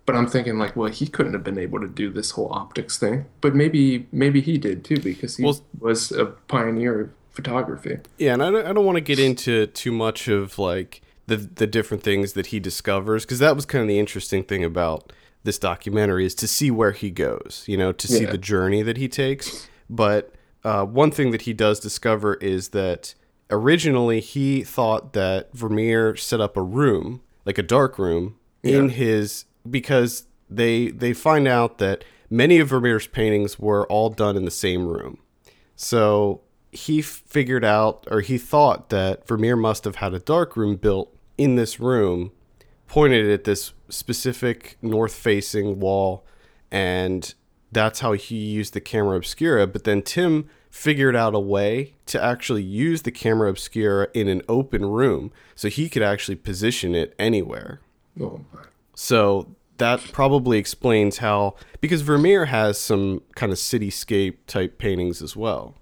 But 0.05 0.17
I'm 0.17 0.27
thinking 0.27 0.59
like, 0.59 0.75
well, 0.75 0.91
he 0.91 1.07
couldn't 1.07 1.33
have 1.33 1.45
been 1.45 1.59
able 1.59 1.81
to 1.81 1.87
do 1.87 2.11
this 2.11 2.33
whole 2.33 2.53
optics 2.53 2.99
thing, 2.99 3.27
but 3.41 3.55
maybe 3.55 4.07
maybe 4.11 4.41
he 4.41 4.59
did 4.59 4.85
too 4.85 4.99
because 4.99 5.37
he 5.37 5.45
Well- 5.45 5.61
was 5.79 6.11
a 6.11 6.27
pioneer 6.27 7.01
of 7.01 7.11
photography. 7.31 7.99
Yeah, 8.19 8.35
and 8.35 8.43
I 8.43 8.51
don't, 8.51 8.67
I 8.67 8.73
don't 8.73 8.85
want 8.85 8.97
to 8.97 9.01
get 9.01 9.19
into 9.21 9.67
too 9.69 9.93
much 9.93 10.27
of 10.29 10.59
like 10.59 11.03
the 11.29 11.37
the 11.37 11.69
different 11.69 12.03
things 12.03 12.33
that 12.33 12.47
he 12.47 12.59
discovers 12.59 13.25
because 13.25 13.39
that 13.39 13.55
was 13.55 13.65
kind 13.65 13.83
of 13.83 13.89
the 13.89 13.99
interesting 14.01 14.43
thing 14.43 14.65
about 14.65 15.13
this 15.45 15.59
documentary 15.59 16.27
is 16.27 16.35
to 16.37 16.49
see 16.49 16.71
where 16.71 16.93
he 16.93 17.11
goes, 17.11 17.65
you 17.69 17.77
know, 17.77 17.93
to 17.93 18.09
see 18.09 18.23
Yeah. 18.25 18.33
the 18.33 18.39
journey 18.39 18.83
that 18.83 18.97
he 18.97 19.09
takes. 19.09 19.69
But 19.89 20.35
uh, 20.65 20.85
one 20.85 21.11
thing 21.13 21.31
that 21.31 21.43
he 21.43 21.53
does 21.53 21.79
discover 21.81 22.35
is 22.35 22.69
that 22.71 23.15
originally 23.51 24.21
he 24.21 24.63
thought 24.65 25.13
that 25.13 25.53
Vermeer 25.53 26.17
set 26.17 26.41
up 26.41 26.57
a 26.57 26.63
room, 26.63 27.21
like 27.45 27.59
a 27.59 27.63
dark 27.63 27.99
room, 27.99 28.37
in 28.63 28.85
Yeah. 28.89 28.91
his 28.95 29.45
because 29.69 30.25
they 30.51 30.89
they 30.89 31.13
find 31.13 31.47
out 31.49 31.79
that 31.79 32.05
many 32.31 32.59
of 32.59 32.69
Vermeer's 32.69 33.07
paintings 33.07 33.59
were 33.59 33.87
all 33.87 34.11
done 34.11 34.37
in 34.37 34.45
the 34.45 34.51
same 34.51 34.87
room. 34.87 35.19
So 35.77 36.43
he 36.71 37.03
figured 37.03 37.65
out, 37.65 38.07
or 38.11 38.21
he 38.21 38.39
thought 38.39 38.89
that 38.91 39.27
Vermeer 39.27 39.57
must 39.57 39.85
have 39.85 39.97
had 39.97 40.15
a 40.15 40.19
dark 40.19 40.57
room 40.57 40.77
built 40.77 41.15
in 41.37 41.57
this 41.57 41.79
room, 41.81 42.31
pointed 42.87 43.29
at 43.31 43.45
this 43.45 43.73
specific 43.89 44.77
north 44.81 45.15
facing 45.15 45.81
wall, 45.81 46.25
and 46.71 47.35
that's 47.71 48.01
how 48.01 48.13
he 48.13 48.37
used 48.37 48.75
the 48.75 48.81
camera 48.81 49.17
obscura. 49.17 49.67
But 49.67 49.85
then 49.85 50.03
Tim 50.03 50.49
figured 50.73 51.15
out 51.15 51.35
a 51.35 51.39
way 51.39 51.95
to 52.07 52.21
actually 52.21 52.63
use 52.63 53.03
the 53.03 53.13
camera 53.13 53.49
obscura 53.49 54.09
in 54.15 54.27
an 54.27 54.43
open 54.49 54.85
room 54.85 55.31
so 55.55 55.69
he 55.69 55.89
could 55.89 56.03
actually 56.03 56.35
position 56.35 56.95
it 56.95 57.15
anywhere. 57.19 57.81
Oh 58.19 58.41
my. 58.53 58.63
So 58.95 59.55
that 59.77 60.01
probably 60.13 60.59
explains 60.59 61.19
how, 61.19 61.55
because 61.81 62.01
Vermeer 62.01 62.47
has 62.47 62.81
some 62.81 63.23
kind 63.37 63.53
of 63.53 63.59
cityscape 63.59 64.39
type 64.47 64.79
paintings 64.79 65.23
as 65.23 65.37
well. 65.37 65.77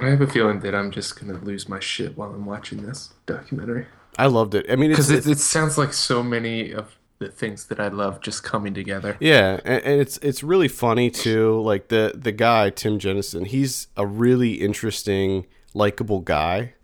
I 0.00 0.10
have 0.10 0.20
a 0.20 0.26
feeling 0.26 0.60
that 0.60 0.74
I'm 0.74 0.92
just 0.92 1.18
gonna 1.18 1.38
lose 1.38 1.68
my 1.68 1.80
shit 1.80 2.16
while 2.16 2.30
I'm 2.30 2.46
watching 2.46 2.86
this 2.86 3.14
documentary 3.26 3.86
I 4.18 4.26
loved 4.26 4.54
it. 4.54 4.66
I 4.68 4.74
mean, 4.74 4.90
because 4.90 5.10
it, 5.10 5.26
it 5.26 5.38
sounds 5.38 5.78
like 5.78 5.92
so 5.92 6.24
many 6.24 6.72
of 6.72 6.96
the 7.18 7.28
things 7.28 7.66
that 7.66 7.80
I 7.80 7.88
love 7.88 8.20
just 8.20 8.42
coming 8.42 8.74
together. 8.74 9.16
yeah, 9.20 9.60
and, 9.64 9.82
and 9.84 10.00
it's 10.00 10.18
it's 10.18 10.42
really 10.42 10.68
funny 10.68 11.10
too. 11.10 11.60
Like 11.60 11.88
the 11.88 12.12
the 12.14 12.32
guy 12.32 12.70
Tim 12.70 12.98
Jenison, 12.98 13.44
he's 13.44 13.88
a 13.96 14.06
really 14.06 14.54
interesting, 14.54 15.46
likable 15.74 16.20
guy, 16.20 16.74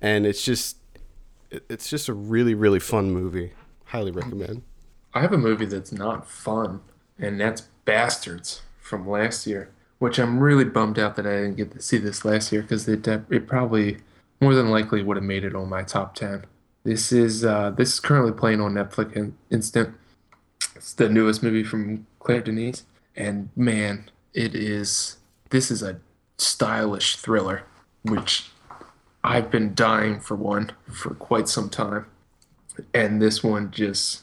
and 0.00 0.26
it's 0.26 0.44
just 0.44 0.78
it's 1.50 1.90
just 1.90 2.08
a 2.08 2.14
really 2.14 2.54
really 2.54 2.80
fun 2.80 3.10
movie. 3.10 3.52
Highly 3.86 4.10
recommend. 4.10 4.62
I 5.14 5.20
have 5.20 5.32
a 5.32 5.38
movie 5.38 5.66
that's 5.66 5.92
not 5.92 6.28
fun, 6.28 6.80
and 7.18 7.38
that's 7.38 7.62
Bastards 7.84 8.62
from 8.80 9.08
last 9.08 9.46
year, 9.46 9.70
which 9.98 10.18
I'm 10.18 10.38
really 10.38 10.64
bummed 10.64 10.98
out 10.98 11.16
that 11.16 11.26
I 11.26 11.36
didn't 11.36 11.56
get 11.56 11.72
to 11.72 11.82
see 11.82 11.98
this 11.98 12.24
last 12.24 12.52
year 12.52 12.62
because 12.62 12.88
it 12.88 13.06
uh, 13.06 13.20
it 13.28 13.46
probably 13.46 13.98
more 14.40 14.54
than 14.54 14.70
likely 14.70 15.02
would 15.02 15.16
have 15.16 15.24
made 15.24 15.44
it 15.44 15.54
on 15.54 15.68
my 15.68 15.82
top 15.82 16.14
ten. 16.14 16.44
This 16.84 17.12
is 17.12 17.44
uh, 17.44 17.70
this 17.70 17.94
is 17.94 18.00
currently 18.00 18.32
playing 18.32 18.60
on 18.60 18.74
Netflix 18.74 19.12
in- 19.14 19.36
Instant. 19.50 19.94
It's 20.74 20.94
the 20.94 21.08
newest 21.08 21.42
movie 21.42 21.62
from 21.62 22.06
Claire 22.18 22.40
Denis, 22.40 22.84
and 23.14 23.50
man, 23.54 24.10
it 24.34 24.54
is 24.54 25.18
this 25.50 25.70
is 25.70 25.82
a 25.82 26.00
stylish 26.38 27.16
thriller, 27.16 27.64
which 28.02 28.50
I've 29.22 29.50
been 29.50 29.74
dying 29.74 30.18
for 30.18 30.36
one 30.36 30.72
for 30.90 31.14
quite 31.14 31.48
some 31.48 31.70
time, 31.70 32.06
and 32.92 33.22
this 33.22 33.44
one 33.44 33.70
just 33.70 34.22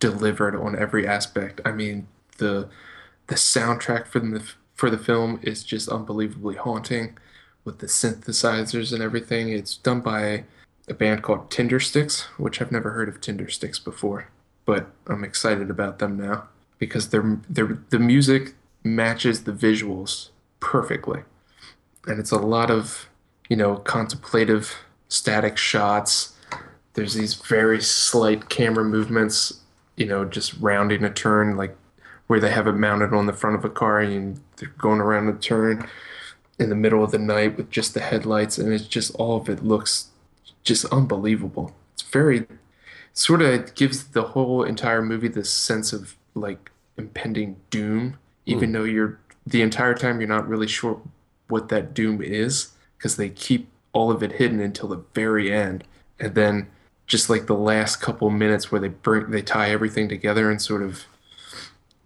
delivered 0.00 0.56
on 0.56 0.76
every 0.76 1.06
aspect. 1.06 1.60
I 1.64 1.70
mean, 1.70 2.08
the 2.38 2.68
the 3.28 3.36
soundtrack 3.36 4.08
for 4.08 4.18
the 4.18 4.42
for 4.74 4.90
the 4.90 4.98
film 4.98 5.38
is 5.42 5.62
just 5.62 5.88
unbelievably 5.88 6.56
haunting 6.56 7.16
with 7.64 7.78
the 7.78 7.86
synthesizers 7.86 8.92
and 8.92 9.00
everything. 9.00 9.50
It's 9.50 9.76
done 9.76 10.00
by 10.00 10.44
a 10.92 10.94
band 10.94 11.22
called 11.22 11.50
Tindersticks, 11.50 12.24
which 12.38 12.60
I've 12.60 12.70
never 12.70 12.90
heard 12.90 13.08
of 13.08 13.20
Tindersticks 13.20 13.82
before, 13.82 14.28
but 14.66 14.90
I'm 15.06 15.24
excited 15.24 15.70
about 15.70 15.98
them 15.98 16.18
now 16.18 16.48
because 16.78 17.08
their 17.08 17.40
their 17.48 17.78
the 17.88 17.98
music 17.98 18.54
matches 18.84 19.44
the 19.44 19.52
visuals 19.52 20.28
perfectly, 20.60 21.22
and 22.06 22.20
it's 22.20 22.30
a 22.30 22.36
lot 22.36 22.70
of 22.70 23.08
you 23.48 23.56
know 23.56 23.76
contemplative 23.76 24.76
static 25.08 25.56
shots. 25.56 26.36
There's 26.94 27.14
these 27.14 27.34
very 27.34 27.80
slight 27.80 28.50
camera 28.50 28.84
movements, 28.84 29.62
you 29.96 30.04
know, 30.04 30.26
just 30.26 30.52
rounding 30.60 31.04
a 31.04 31.10
turn, 31.10 31.56
like 31.56 31.74
where 32.26 32.38
they 32.38 32.50
have 32.50 32.66
it 32.66 32.72
mounted 32.72 33.14
on 33.14 33.24
the 33.24 33.32
front 33.32 33.56
of 33.56 33.64
a 33.64 33.70
car 33.70 34.00
and 34.00 34.38
they're 34.56 34.74
going 34.76 35.00
around 35.00 35.28
a 35.28 35.32
turn 35.32 35.88
in 36.58 36.68
the 36.68 36.76
middle 36.76 37.02
of 37.02 37.10
the 37.10 37.18
night 37.18 37.56
with 37.56 37.70
just 37.70 37.94
the 37.94 38.00
headlights, 38.00 38.58
and 38.58 38.70
it's 38.74 38.86
just 38.86 39.14
all 39.14 39.38
of 39.38 39.48
it 39.48 39.64
looks 39.64 40.08
just 40.64 40.84
unbelievable. 40.86 41.74
It's 41.94 42.02
very 42.02 42.46
sort 43.12 43.42
of 43.42 43.74
gives 43.74 44.04
the 44.08 44.22
whole 44.22 44.62
entire 44.62 45.02
movie 45.02 45.28
this 45.28 45.50
sense 45.50 45.92
of 45.92 46.16
like 46.34 46.70
impending 46.96 47.56
doom, 47.70 48.18
even 48.46 48.70
hmm. 48.70 48.72
though 48.72 48.84
you're 48.84 49.18
the 49.46 49.62
entire 49.62 49.94
time 49.94 50.20
you're 50.20 50.28
not 50.28 50.48
really 50.48 50.68
sure 50.68 51.00
what 51.48 51.68
that 51.68 51.94
doom 51.94 52.22
is 52.22 52.72
because 52.96 53.16
they 53.16 53.28
keep 53.28 53.68
all 53.92 54.10
of 54.10 54.22
it 54.22 54.32
hidden 54.32 54.60
until 54.60 54.88
the 54.88 55.02
very 55.14 55.52
end, 55.52 55.84
and 56.18 56.34
then 56.34 56.68
just 57.06 57.28
like 57.28 57.46
the 57.46 57.54
last 57.54 57.96
couple 57.96 58.30
minutes 58.30 58.70
where 58.70 58.80
they 58.80 58.88
bring 58.88 59.30
they 59.30 59.42
tie 59.42 59.70
everything 59.70 60.08
together 60.08 60.50
and 60.50 60.62
sort 60.62 60.82
of 60.82 61.04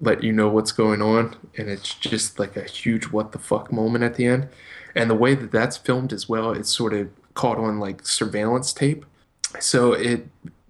let 0.01 0.23
you 0.23 0.33
know 0.33 0.49
what's 0.49 0.73
going 0.73 1.01
on 1.01 1.35
and 1.57 1.71
it's 1.71 1.95
just 1.95 2.39
like 2.39 2.55
a 2.55 2.65
huge 2.65 3.05
what 3.07 3.33
the 3.33 3.39
fuck 3.39 3.73
moment 3.73 4.05
at 4.05 4.17
the 4.17 4.27
end. 4.27 4.49
And 4.95 5.09
the 5.11 5.15
way 5.15 5.35
that 5.35 5.53
that's 5.53 5.77
filmed 5.77 6.13
as 6.13 6.29
well 6.29 6.53
it's 6.53 6.75
sort 6.75 6.93
of 6.93 7.09
caught 7.41 7.59
on 7.59 7.79
like 7.79 8.05
surveillance 8.05 8.73
tape 8.73 9.05
so 9.61 9.93
it 9.93 10.27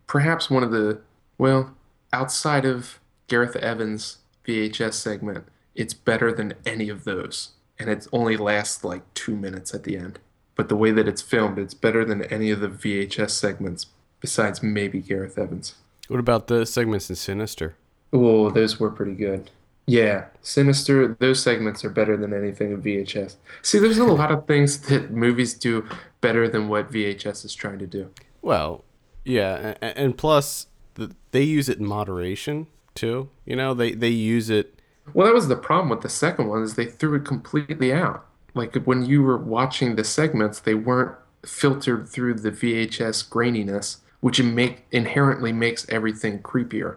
perhaps 0.07 0.51
one 0.51 0.63
of 0.63 0.71
the 0.71 1.01
well 1.39 1.75
outside 2.13 2.65
of 2.65 2.99
gareth 3.29 3.57
evans 3.57 4.19
vhs 4.47 4.95
segment 4.95 5.45
it's 5.75 5.95
better 5.95 6.31
than 6.33 6.53
any 6.65 6.89
of 6.91 7.05
those 7.05 7.53
and 7.79 7.89
it 7.89 8.07
only 8.13 8.37
lasts 8.37 8.85
like 8.85 9.03
two 9.15 9.37
minutes 9.37 9.73
at 9.75 9.85
the 9.85 9.97
end 9.97 10.19
but 10.55 10.69
the 10.69 10.77
way 10.77 10.91
that 10.91 11.09
it's 11.09 11.23
filmed 11.23 11.59
it's 11.59 11.75
better 11.75 12.05
than 12.05 12.23
any 12.25 12.51
of 12.51 12.61
the 12.61 12.69
vhs 12.69 13.31
segments 13.31 13.87
besides 14.21 14.63
maybe 14.63 15.01
gareth 15.01 15.39
evans 15.39 15.75
What 16.09 16.21
about 16.21 16.47
the 16.47 16.65
segments 16.67 17.11
in 17.11 17.17
Sinister? 17.17 17.75
Oh, 18.13 18.51
those 18.51 18.79
were 18.79 18.91
pretty 18.91 19.15
good. 19.15 19.51
Yeah, 19.89 20.27
Sinister, 20.43 21.17
those 21.19 21.43
segments 21.43 21.85
are 21.85 21.91
better 21.91 22.17
than 22.17 22.33
anything 22.33 22.71
in 22.73 22.81
VHS. 22.83 23.37
See, 23.63 23.79
there's 23.81 23.99
a 23.99 24.05
lot 24.05 24.31
of 24.33 24.47
things 24.47 24.79
that 24.89 25.11
movies 25.11 25.55
do 25.55 25.85
better 26.27 26.49
than 26.49 26.69
what 26.69 26.91
VHS 26.91 27.45
is 27.45 27.55
trying 27.55 27.79
to 27.79 27.87
do. 27.87 28.11
Well, 28.43 28.83
yeah, 29.25 29.75
and 29.81 30.19
plus 30.19 30.67
they 31.31 31.43
use 31.43 31.69
it 31.69 31.79
in 31.79 31.87
moderation 31.87 32.67
too. 32.97 33.29
You 33.45 33.55
know, 33.55 33.75
they 33.75 33.93
they 33.93 34.09
use 34.09 34.51
it. 34.51 34.81
Well, 35.15 35.29
that 35.29 35.35
was 35.35 35.47
the 35.47 35.55
problem 35.55 35.89
with 35.89 36.01
the 36.01 36.09
second 36.09 36.49
one 36.49 36.63
is 36.63 36.75
they 36.75 36.87
threw 36.87 37.15
it 37.15 37.25
completely 37.25 37.93
out. 37.93 38.27
Like 38.55 38.75
when 38.87 39.05
you 39.05 39.23
were 39.23 39.39
watching 39.39 39.95
the 39.95 40.03
segments, 40.03 40.59
they 40.59 40.75
weren't 40.75 41.17
filtered 41.45 42.09
through 42.09 42.35
the 42.35 42.51
VHS 42.51 43.29
graininess, 43.29 43.99
which 44.19 44.43
make 44.43 44.85
inherently 44.91 45.53
makes 45.53 45.89
everything 45.89 46.41
creepier. 46.41 46.97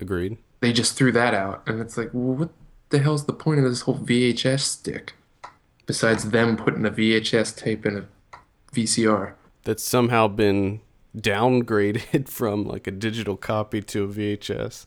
Agreed. 0.00 0.38
They 0.60 0.72
just 0.72 0.96
threw 0.96 1.12
that 1.12 1.34
out, 1.34 1.62
and 1.66 1.78
it's 1.78 1.98
like, 1.98 2.08
well, 2.14 2.36
what 2.36 2.50
the 2.88 3.00
hell's 3.00 3.26
the 3.26 3.34
point 3.34 3.58
of 3.58 3.66
this 3.66 3.82
whole 3.82 3.98
VHS 3.98 4.60
stick? 4.60 5.12
Besides 5.84 6.30
them 6.30 6.56
putting 6.56 6.86
a 6.86 6.90
VHS 6.90 7.54
tape 7.54 7.84
in 7.84 7.98
a 7.98 8.06
VCR. 8.72 9.34
That's 9.64 9.82
somehow 9.82 10.28
been 10.28 10.80
downgraded 11.16 12.28
from 12.28 12.64
like 12.64 12.86
a 12.86 12.90
digital 12.90 13.36
copy 13.36 13.82
to 13.82 14.04
a 14.04 14.08
VHS. 14.08 14.86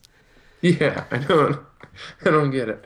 Yeah, 0.60 1.04
I 1.10 1.18
don't, 1.18 1.60
I 2.24 2.30
don't 2.30 2.50
get 2.50 2.68
it. 2.68 2.84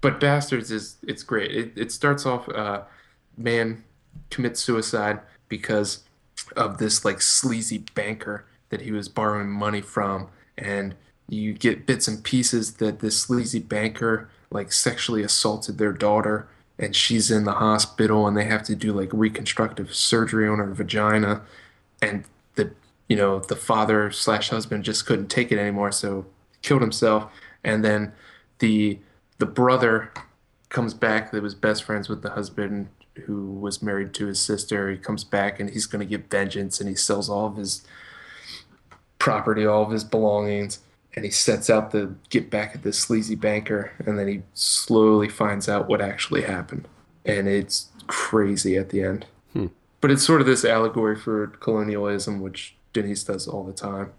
But 0.00 0.18
Bastards 0.18 0.70
is 0.70 0.96
it's 1.06 1.22
great. 1.22 1.50
It 1.50 1.72
it 1.76 1.92
starts 1.92 2.24
off, 2.24 2.48
uh, 2.48 2.82
man 3.36 3.84
commits 4.30 4.60
suicide 4.60 5.20
because 5.48 6.04
of 6.56 6.78
this 6.78 7.04
like 7.04 7.20
sleazy 7.20 7.84
banker 7.94 8.46
that 8.70 8.80
he 8.82 8.92
was 8.92 9.08
borrowing 9.08 9.50
money 9.50 9.80
from, 9.80 10.28
and 10.56 10.94
you 11.28 11.52
get 11.52 11.86
bits 11.86 12.08
and 12.08 12.24
pieces 12.24 12.74
that 12.74 13.00
this 13.00 13.20
sleazy 13.20 13.60
banker 13.60 14.30
like 14.50 14.72
sexually 14.72 15.22
assaulted 15.22 15.78
their 15.78 15.92
daughter, 15.92 16.48
and 16.80 16.96
she's 16.96 17.30
in 17.30 17.44
the 17.44 17.52
hospital, 17.52 18.26
and 18.26 18.36
they 18.36 18.44
have 18.44 18.62
to 18.64 18.74
do 18.74 18.92
like 18.92 19.10
reconstructive 19.12 19.94
surgery 19.94 20.48
on 20.48 20.58
her 20.58 20.72
vagina, 20.72 21.42
and 22.00 22.24
the 22.54 22.72
you 23.08 23.16
know 23.16 23.38
the 23.38 23.54
father 23.54 24.10
slash 24.10 24.48
husband 24.48 24.82
just 24.82 25.06
couldn't 25.06 25.28
take 25.28 25.52
it 25.52 25.58
anymore, 25.58 25.92
so 25.92 26.26
killed 26.62 26.80
himself, 26.80 27.30
and 27.62 27.84
then 27.84 28.12
the 28.58 28.98
the 29.38 29.46
brother 29.46 30.10
comes 30.70 30.94
back 30.94 31.30
that 31.30 31.42
was 31.42 31.54
best 31.54 31.84
friends 31.84 32.08
with 32.08 32.22
the 32.22 32.30
husband 32.30 32.88
who 33.26 33.52
was 33.52 33.82
married 33.82 34.14
to 34.14 34.26
his 34.26 34.40
sister. 34.40 34.90
He 34.90 34.96
comes 34.96 35.24
back 35.24 35.58
and 35.60 35.68
he's 35.68 35.86
going 35.86 36.00
to 36.00 36.06
get 36.06 36.30
vengeance, 36.30 36.80
and 36.80 36.88
he 36.88 36.94
sells 36.94 37.28
all 37.28 37.46
of 37.46 37.56
his 37.56 37.86
property, 39.18 39.66
all 39.66 39.82
of 39.82 39.90
his 39.90 40.04
belongings, 40.04 40.78
and 41.14 41.24
he 41.24 41.30
sets 41.30 41.68
out 41.70 41.90
to 41.92 42.16
get 42.28 42.50
back 42.50 42.74
at 42.74 42.82
this 42.82 42.98
sleazy 42.98 43.34
banker, 43.34 43.92
and 44.06 44.18
then 44.18 44.28
he 44.28 44.42
slowly 44.54 45.28
finds 45.28 45.68
out 45.68 45.88
what 45.88 46.00
actually 46.00 46.42
happened, 46.42 46.86
and 47.24 47.48
it's 47.48 47.88
crazy 48.06 48.76
at 48.76 48.90
the 48.90 49.02
end. 49.02 49.26
Hmm. 49.52 49.66
But 50.00 50.10
it's 50.10 50.22
sort 50.22 50.40
of 50.40 50.46
this 50.46 50.64
allegory 50.64 51.16
for 51.16 51.48
colonialism, 51.60 52.40
which 52.40 52.76
Denise 52.92 53.24
does 53.24 53.46
all 53.48 53.64
the 53.64 53.72
time. 53.72 54.12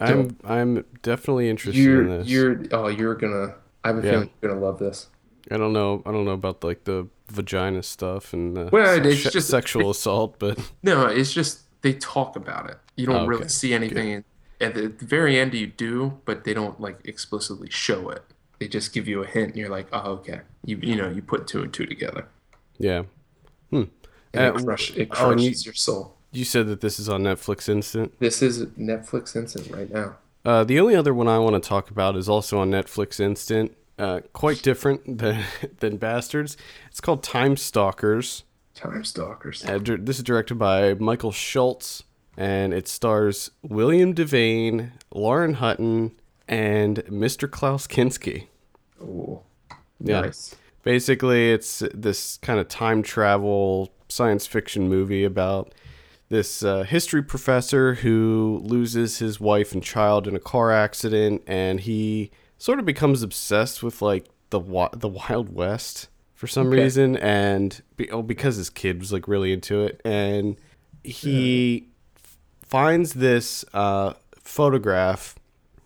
I'm 0.00 0.36
I'm 0.44 0.84
definitely 1.02 1.48
interested 1.48 1.78
in 1.78 1.84
You're 1.84 2.18
this. 2.18 2.26
you're 2.28 2.62
oh 2.72 2.88
you're 2.88 3.14
gonna 3.14 3.54
I 3.84 3.88
have 3.88 3.98
a 3.98 4.02
Yeah. 4.06 4.10
feeling 4.12 4.30
you're 4.42 4.50
gonna 4.52 4.64
love 4.64 4.78
this. 4.78 5.08
I 5.50 5.56
don't 5.56 5.72
know. 5.72 6.02
I 6.04 6.10
don't 6.10 6.24
know 6.24 6.32
about 6.32 6.64
like 6.64 6.84
the 6.84 7.06
vagina 7.28 7.82
stuff 7.82 8.32
and 8.32 8.70
Well, 8.72 9.02
se- 9.02 9.08
it's 9.10 9.22
just- 9.32 9.48
sexual 9.48 9.90
assault, 9.90 10.36
but 10.38 10.58
No, 10.82 11.06
it's 11.06 11.32
just 11.32 11.60
they 11.82 11.92
talk 11.94 12.34
about 12.36 12.68
it. 12.70 12.78
You 12.96 13.06
don't 13.06 13.22
Oh, 13.22 13.26
really 13.26 13.48
see 13.48 13.72
anything. 13.72 14.06
The, 14.18 14.24
at 14.64 14.98
the 14.98 15.04
very 15.04 15.38
end, 15.38 15.54
you 15.54 15.66
do, 15.66 16.18
but 16.24 16.44
they 16.44 16.54
don't 16.54 16.80
like 16.80 16.98
explicitly 17.04 17.68
show 17.70 18.08
it. 18.10 18.22
They 18.58 18.68
just 18.68 18.92
give 18.92 19.06
you 19.08 19.22
a 19.22 19.26
hint, 19.26 19.48
and 19.50 19.56
you're 19.56 19.68
like, 19.68 19.88
oh, 19.92 20.12
okay. 20.12 20.40
You 20.64 20.78
you 20.82 20.96
know, 20.96 21.08
you 21.10 21.22
put 21.22 21.46
two 21.46 21.62
and 21.62 21.72
two 21.72 21.86
together, 21.86 22.26
yeah. 22.78 23.02
and 23.70 23.90
Uh, 24.36 24.54
it, 24.54 24.64
crush, 24.64 24.90
it 24.96 25.08
oh, 25.18 25.30
and 25.30 25.40
you- 25.40 25.50
crushes 25.50 25.66
your 25.66 25.74
soul. 25.74 26.16
You 26.32 26.44
said 26.44 26.66
that 26.66 26.80
this 26.80 26.98
is 26.98 27.08
on 27.08 27.22
Netflix 27.22 27.68
Instant. 27.68 28.18
This 28.18 28.42
is 28.42 28.64
Netflix 28.76 29.36
instant 29.36 29.70
right 29.70 29.88
now. 29.88 30.16
Uh, 30.44 30.64
the 30.64 30.80
only 30.80 30.96
other 30.96 31.14
one 31.14 31.28
I 31.28 31.38
want 31.38 31.54
to 31.62 31.66
talk 31.68 31.90
about 31.92 32.16
is 32.16 32.28
also 32.28 32.58
on 32.58 32.70
Netflix 32.72 33.20
Instant. 33.20 33.76
Uh, 34.00 34.18
quite 34.32 34.60
different 34.62 35.18
than 35.18 35.44
than 35.78 35.96
Bastards. 35.96 36.56
It's 36.88 37.00
called 37.00 37.22
Time 37.22 37.56
Stalkers. 37.56 38.42
Time 38.74 39.04
Stalkers. 39.04 39.64
Uh, 39.64 39.78
this 39.80 40.16
is 40.16 40.24
directed 40.24 40.56
by 40.56 40.94
Michael 40.94 41.30
Schultz, 41.30 42.02
and 42.36 42.72
it 42.74 42.88
stars 42.88 43.50
William 43.62 44.14
Devane, 44.14 44.92
Lauren 45.12 45.54
Hutton, 45.54 46.12
and 46.48 46.98
Mr. 47.06 47.50
Klaus 47.50 47.86
Kinski. 47.86 48.46
Ooh, 49.00 49.40
Yeah. 50.00 50.22
nice. 50.22 50.54
Basically, 50.82 51.50
it's 51.50 51.82
this 51.94 52.38
kind 52.42 52.60
of 52.60 52.68
time 52.68 53.02
travel 53.02 53.90
science 54.08 54.46
fiction 54.46 54.88
movie 54.88 55.24
about 55.24 55.72
this 56.28 56.62
uh, 56.62 56.82
history 56.82 57.22
professor 57.22 57.94
who 57.94 58.60
loses 58.64 59.18
his 59.18 59.40
wife 59.40 59.72
and 59.72 59.82
child 59.82 60.26
in 60.28 60.36
a 60.36 60.40
car 60.40 60.70
accident, 60.70 61.42
and 61.46 61.80
he 61.80 62.30
sort 62.58 62.78
of 62.78 62.84
becomes 62.84 63.22
obsessed 63.22 63.82
with 63.82 64.02
like 64.02 64.26
the 64.50 64.60
the 64.94 65.08
Wild 65.08 65.54
West 65.54 66.08
for 66.34 66.46
some 66.46 66.66
Okay. 66.68 66.82
reason, 66.82 67.16
and 67.16 67.82
be- 67.96 68.10
oh, 68.10 68.22
because 68.22 68.56
his 68.56 68.68
kid 68.68 68.98
was 69.00 69.12
like 69.12 69.26
really 69.26 69.52
into 69.52 69.80
it, 69.82 70.00
and 70.04 70.56
he 71.02 71.86
f- 71.86 71.93
finds 72.74 73.12
this 73.12 73.64
uh, 73.72 74.14
photograph 74.32 75.36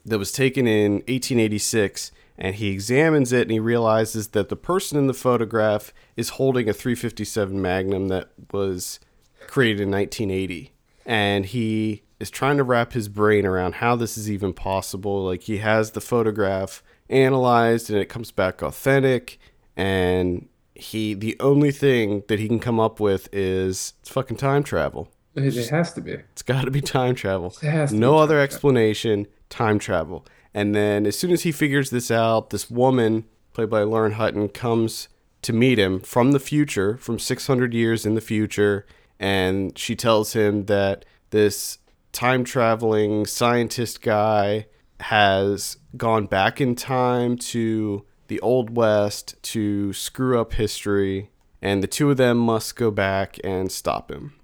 that 0.06 0.18
was 0.18 0.32
taken 0.32 0.66
in 0.66 0.92
1886 0.92 2.12
and 2.38 2.54
he 2.54 2.70
examines 2.70 3.30
it 3.30 3.42
and 3.42 3.50
he 3.50 3.60
realizes 3.60 4.28
that 4.28 4.48
the 4.48 4.56
person 4.56 4.96
in 4.96 5.06
the 5.06 5.12
photograph 5.12 5.92
is 6.16 6.30
holding 6.30 6.66
a 6.66 6.72
357 6.72 7.60
magnum 7.60 8.08
that 8.08 8.30
was 8.54 9.00
created 9.48 9.82
in 9.82 9.90
1980 9.90 10.72
and 11.04 11.44
he 11.44 12.04
is 12.18 12.30
trying 12.30 12.56
to 12.56 12.64
wrap 12.64 12.94
his 12.94 13.10
brain 13.10 13.44
around 13.44 13.74
how 13.74 13.94
this 13.94 14.16
is 14.16 14.30
even 14.30 14.54
possible. 14.54 15.26
Like 15.26 15.42
he 15.42 15.58
has 15.58 15.90
the 15.90 16.00
photograph 16.00 16.82
analyzed 17.10 17.90
and 17.90 17.98
it 17.98 18.08
comes 18.08 18.30
back 18.30 18.62
authentic 18.62 19.38
and 19.76 20.48
he 20.74 21.12
the 21.12 21.36
only 21.38 21.70
thing 21.70 22.22
that 22.28 22.38
he 22.38 22.48
can 22.48 22.60
come 22.60 22.80
up 22.80 22.98
with 22.98 23.28
is 23.30 23.92
it's 24.00 24.08
fucking 24.08 24.38
time 24.38 24.62
travel 24.62 25.10
It, 25.34 25.56
it 25.56 25.68
has 25.68 25.92
to 25.94 26.00
be. 26.00 26.12
it's 26.12 26.42
got 26.42 26.64
to 26.64 26.70
be 26.70 26.80
time 26.80 27.14
travel. 27.14 27.54
It 27.62 27.70
has 27.70 27.90
to 27.90 27.96
no 27.96 28.18
other 28.18 28.40
explanation. 28.40 29.26
Time 29.48 29.78
travel. 29.78 30.26
And 30.52 30.74
then 30.74 31.06
as 31.06 31.18
soon 31.18 31.30
as 31.30 31.42
he 31.42 31.52
figures 31.52 31.90
this 31.90 32.10
out, 32.10 32.50
this 32.50 32.70
woman, 32.70 33.24
played 33.52 33.70
by 33.70 33.82
Lauren 33.82 34.12
Hutton, 34.12 34.48
comes 34.48 35.08
to 35.42 35.52
meet 35.52 35.78
him 35.78 36.00
from 36.00 36.32
the 36.32 36.40
future, 36.40 36.96
from 36.96 37.18
600 37.18 37.72
years 37.72 38.04
in 38.04 38.14
the 38.14 38.20
future, 38.20 38.86
and 39.20 39.76
she 39.78 39.94
tells 39.94 40.32
him 40.32 40.66
that 40.66 41.04
this 41.30 41.78
time 42.12 42.44
traveling 42.44 43.26
scientist 43.26 44.02
guy 44.02 44.66
has 45.00 45.76
gone 45.96 46.26
back 46.26 46.60
in 46.60 46.74
time 46.74 47.36
to 47.36 48.04
the 48.28 48.40
Old 48.40 48.76
West 48.76 49.36
to 49.42 49.92
screw 49.92 50.40
up 50.40 50.54
history, 50.54 51.30
and 51.62 51.82
the 51.82 51.86
two 51.86 52.10
of 52.10 52.16
them 52.16 52.38
must 52.38 52.76
go 52.76 52.90
back 52.90 53.38
and 53.44 53.70
stop 53.70 54.10
him. 54.10 54.34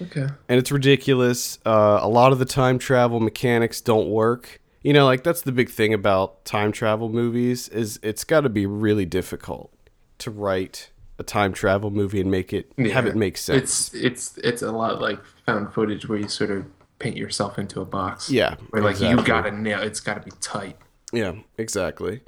Okay. 0.00 0.26
And 0.48 0.58
it's 0.58 0.72
ridiculous. 0.72 1.58
Uh, 1.64 1.98
a 2.02 2.08
lot 2.08 2.32
of 2.32 2.38
the 2.38 2.44
time 2.44 2.78
travel 2.78 3.20
mechanics 3.20 3.80
don't 3.80 4.08
work. 4.08 4.60
You 4.82 4.92
know, 4.92 5.04
like 5.04 5.22
that's 5.22 5.42
the 5.42 5.52
big 5.52 5.70
thing 5.70 5.94
about 5.94 6.44
time 6.44 6.72
travel 6.72 7.08
movies 7.08 7.68
is 7.68 8.00
it's 8.02 8.24
got 8.24 8.40
to 8.40 8.48
be 8.48 8.66
really 8.66 9.06
difficult 9.06 9.72
to 10.18 10.30
write 10.30 10.90
a 11.18 11.22
time 11.22 11.52
travel 11.52 11.90
movie 11.90 12.20
and 12.20 12.30
make 12.30 12.52
it 12.52 12.72
have 12.92 13.06
it 13.06 13.14
make 13.14 13.36
sense. 13.36 13.92
It's 13.92 13.94
it's 13.94 14.38
it's 14.38 14.62
a 14.62 14.72
lot 14.72 15.00
like 15.00 15.22
found 15.46 15.72
footage 15.72 16.08
where 16.08 16.18
you 16.18 16.28
sort 16.28 16.50
of 16.50 16.64
paint 16.98 17.16
yourself 17.16 17.58
into 17.58 17.80
a 17.80 17.84
box. 17.84 18.30
Yeah, 18.30 18.56
Where 18.70 18.82
like 18.82 19.00
you 19.00 19.22
gotta 19.22 19.52
nail 19.52 19.80
it's 19.80 20.00
gotta 20.00 20.20
be 20.20 20.32
tight. 20.40 20.76
Yeah, 21.12 21.34
exactly. 21.58 22.22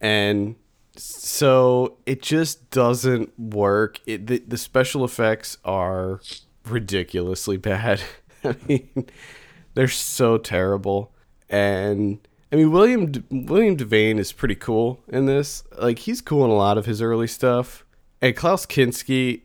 And 0.00 0.56
so 0.96 1.98
it 2.06 2.22
just 2.22 2.70
doesn't 2.70 3.38
work. 3.38 4.00
It, 4.06 4.26
the, 4.26 4.38
the 4.46 4.58
special 4.58 5.04
effects 5.04 5.58
are 5.64 6.20
ridiculously 6.66 7.56
bad. 7.56 8.02
I 8.44 8.56
mean, 8.66 9.06
they're 9.74 9.88
so 9.88 10.38
terrible. 10.38 11.12
And 11.48 12.18
I 12.52 12.56
mean, 12.56 12.70
William 12.70 13.12
William 13.30 13.76
Devane 13.76 14.18
is 14.18 14.32
pretty 14.32 14.54
cool 14.54 15.00
in 15.08 15.26
this. 15.26 15.64
Like 15.78 16.00
he's 16.00 16.20
cool 16.20 16.44
in 16.44 16.50
a 16.50 16.54
lot 16.54 16.78
of 16.78 16.86
his 16.86 17.02
early 17.02 17.26
stuff. 17.26 17.84
And 18.22 18.36
Klaus 18.36 18.66
Kinski 18.66 19.42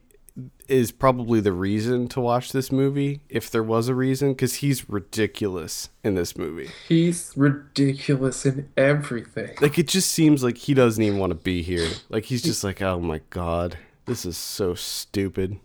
is 0.68 0.92
probably 0.92 1.40
the 1.40 1.52
reason 1.52 2.08
to 2.10 2.20
watch 2.20 2.52
this 2.52 2.72
movie, 2.72 3.22
if 3.30 3.50
there 3.50 3.64
was 3.64 3.88
a 3.88 3.96
reason, 3.96 4.34
because 4.34 4.56
he's 4.56 4.90
ridiculous 4.90 5.90
in 6.04 6.16
this 6.16 6.38
movie. 6.38 6.70
He's 6.88 7.32
ridiculous 7.36 8.46
in 8.46 8.70
everything. 8.76 9.56
Like 9.62 9.78
it 9.78 9.88
just 9.88 10.12
seems 10.12 10.44
like 10.44 10.58
he 10.58 10.74
doesn't 10.74 11.02
even 11.02 11.20
want 11.20 11.32
to 11.32 11.36
be 11.36 11.62
here. 11.62 11.90
Like 12.10 12.26
he's 12.26 12.42
just 12.42 12.64
like, 12.64 12.82
oh 12.82 13.00
my 13.00 13.22
god, 13.30 13.78
this 14.06 14.26
is 14.26 14.38
so 14.38 14.74
stupid. 14.74 15.60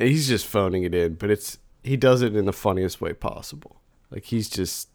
He's 0.00 0.28
just 0.28 0.46
phoning 0.46 0.82
it 0.82 0.94
in, 0.94 1.14
but 1.14 1.30
it's 1.30 1.58
he 1.82 1.96
does 1.96 2.22
it 2.22 2.34
in 2.34 2.46
the 2.46 2.52
funniest 2.52 3.00
way 3.00 3.12
possible. 3.12 3.80
Like 4.10 4.24
he's 4.24 4.48
just 4.48 4.88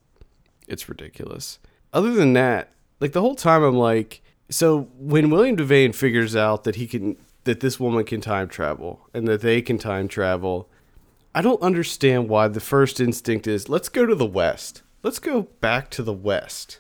it's 0.68 0.90
ridiculous. 0.90 1.60
Other 1.94 2.14
than 2.14 2.34
that, 2.34 2.72
like 3.00 3.12
the 3.12 3.22
whole 3.22 3.36
time 3.36 3.64
I'm 3.64 3.78
like, 3.78 4.22
so 4.50 4.90
when 4.98 5.30
William 5.30 5.58
Devane 5.58 5.96
figures 5.96 6.36
out 6.36 6.64
that 6.64 6.76
he 6.76 6.88
can 6.88 7.18
that 7.44 7.60
this 7.60 7.80
woman 7.80 8.04
can 8.04 8.22
time 8.22 8.48
travel 8.48 9.08
and 9.14 9.28
that 9.28 9.42
they 9.42 9.62
can 9.62 9.78
time 9.78 10.08
travel, 10.08 10.70
I 11.34 11.42
don't 11.42 11.62
understand 11.62 12.28
why 12.28 12.48
the 12.48 12.60
first 12.60 13.00
instinct 13.00 13.48
is 13.48 13.70
let's 13.70 13.90
go 13.90 14.06
to 14.06 14.16
the 14.16 14.26
west. 14.26 14.82
Let's 15.04 15.20
go 15.20 15.44
back 15.62 15.92
to 15.92 16.04
the 16.04 16.14
west. 16.14 16.80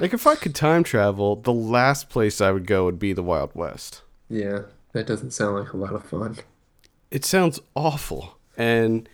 Like 0.00 0.12
if 0.12 0.26
I 0.26 0.34
could 0.34 0.54
time 0.54 0.82
travel, 0.82 1.36
the 1.36 1.52
last 1.52 2.10
place 2.10 2.40
I 2.40 2.50
would 2.50 2.66
go 2.66 2.84
would 2.84 2.98
be 2.98 3.12
the 3.12 3.22
Wild 3.22 3.52
West. 3.54 4.02
Yeah, 4.28 4.62
that 4.92 5.06
doesn't 5.06 5.30
sound 5.30 5.56
like 5.56 5.72
a 5.72 5.76
lot 5.76 5.94
of 5.94 6.04
fun. 6.04 6.38
It 7.16 7.24
sounds 7.24 7.58
awful. 7.74 8.36
And 8.58 9.08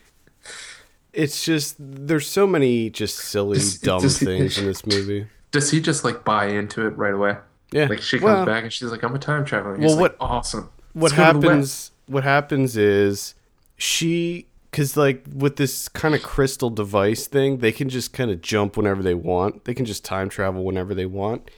it's 1.12 1.44
just 1.44 1.76
there's 1.78 2.26
so 2.26 2.46
many 2.48 2.90
just 2.90 3.16
silly 3.16 3.58
Does- 3.58 3.78
dumb 3.78 4.02
does 4.02 4.18
he- 4.18 4.26
things 4.26 4.58
in 4.58 4.66
this 4.66 4.84
movie. 4.84 5.26
Does 5.52 5.70
he 5.70 5.80
just 5.80 6.02
like 6.02 6.24
buy 6.24 6.46
into 6.46 6.84
it 6.86 6.96
right 6.98 7.14
away? 7.14 7.36
Yeah. 7.70 7.86
Like 7.86 8.00
she 8.02 8.18
comes 8.18 8.24
Well- 8.24 8.46
back 8.46 8.64
and 8.64 8.72
she's 8.72 8.90
like, 8.90 9.04
"I'm 9.04 9.14
a 9.14 9.18
time 9.20 9.44
traveler." 9.44 9.74
And 9.74 9.82
Well, 9.84 9.90
he's 9.92 10.00
like, 10.00 10.18
what- 10.20 10.28
awesome. 10.30 10.68
what 10.94 11.12
Let's 11.12 11.14
go 11.14 11.32
to 11.32 11.38
the 11.38 11.46
happens 11.48 11.90
what 12.06 12.24
happens 12.24 12.76
is 12.76 13.34
she 13.76 14.46
because 14.70 14.96
like 14.96 15.24
with 15.32 15.56
this 15.56 15.88
kind 15.88 16.14
of 16.16 16.22
crystal 16.24 16.70
device 16.70 17.26
thing 17.28 17.58
they 17.58 17.70
can 17.72 17.88
just 17.88 18.12
kind 18.12 18.30
of 18.32 18.40
jump 18.42 18.76
whenever 18.76 19.02
they 19.02 19.14
want 19.14 19.64
they 19.64 19.74
can 19.74 19.84
just 19.86 20.04
time 20.04 20.28
travel 20.28 20.64
whenever 20.64 20.92
they 20.94 21.06
want 21.06 21.48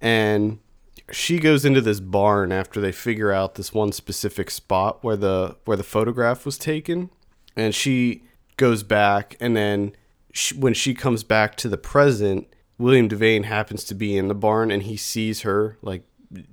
and 0.00 0.58
she 1.10 1.38
goes 1.38 1.64
into 1.64 1.80
this 1.80 2.00
barn 2.00 2.52
after 2.52 2.80
they 2.80 2.92
figure 2.92 3.32
out 3.32 3.56
this 3.56 3.74
one 3.74 3.92
specific 3.92 4.50
spot 4.50 5.02
where 5.02 5.16
the 5.16 5.56
where 5.64 5.76
the 5.76 5.82
photograph 5.82 6.44
was 6.46 6.56
taken. 6.56 7.10
And 7.56 7.74
she 7.74 8.22
goes 8.56 8.82
back 8.82 9.36
and 9.40 9.56
then 9.56 9.92
sh 10.32 10.52
when 10.54 10.74
she 10.74 10.94
comes 10.94 11.24
back 11.24 11.56
to 11.56 11.68
the 11.68 11.76
present 11.76 12.46
william 12.78 13.08
devane 13.08 13.44
happens 13.44 13.84
to 13.84 13.94
be 13.94 14.16
in 14.16 14.28
the 14.28 14.34
barn 14.34 14.70
and 14.70 14.84
he 14.84 14.96
sees 14.96 15.42
her 15.42 15.76
like 15.82 16.02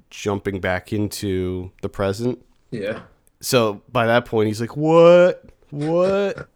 jumping 0.09 0.59
back 0.59 0.91
into 0.91 1.71
the 1.81 1.89
present. 1.89 2.43
Yeah. 2.71 3.01
so 3.41 3.81
by 3.91 4.05
that 4.07 4.25
point 4.25 4.47
he's 4.47 4.61
like 4.61 4.75
what? 4.75 5.43
What? 5.69 6.49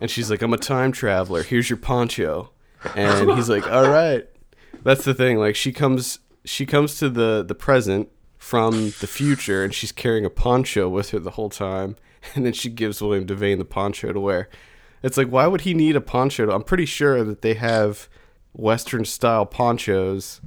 And 0.00 0.10
she's 0.10 0.30
like 0.30 0.42
i'm 0.42 0.52
a 0.52 0.58
time 0.58 0.92
traveler. 0.92 1.42
Here's 1.42 1.70
your 1.70 1.78
poncho. 1.78 2.50
And 2.94 3.30
he's 3.32 3.48
like 3.48 3.66
all 3.70 3.88
right. 3.88 4.28
That's 4.82 5.04
the 5.04 5.14
thing. 5.14 5.38
Like 5.38 5.56
she 5.56 5.72
comes 5.72 6.18
she 6.44 6.66
comes 6.66 6.98
to 6.98 7.08
the 7.08 7.44
the 7.46 7.54
present 7.54 8.08
from 8.38 8.92
the 9.00 9.06
future 9.06 9.62
and 9.64 9.74
she's 9.74 9.92
carrying 9.92 10.24
a 10.24 10.30
poncho 10.30 10.88
with 10.88 11.10
her 11.10 11.18
the 11.18 11.32
whole 11.32 11.50
time 11.50 11.96
and 12.34 12.44
then 12.46 12.52
she 12.52 12.68
gives 12.70 13.02
william 13.02 13.26
devane 13.26 13.58
the 13.58 13.64
poncho 13.64 14.12
to 14.12 14.20
wear. 14.20 14.48
It's 15.02 15.16
like 15.16 15.28
why 15.28 15.46
would 15.46 15.62
he 15.62 15.74
need 15.74 15.96
a 15.96 16.00
poncho 16.00 16.46
to, 16.46 16.52
i'm 16.52 16.62
pretty 16.62 16.86
sure 16.86 17.22
that 17.24 17.42
they 17.42 17.54
have 17.54 18.08
western 18.52 19.04
style 19.04 19.46
ponchos 19.46 20.40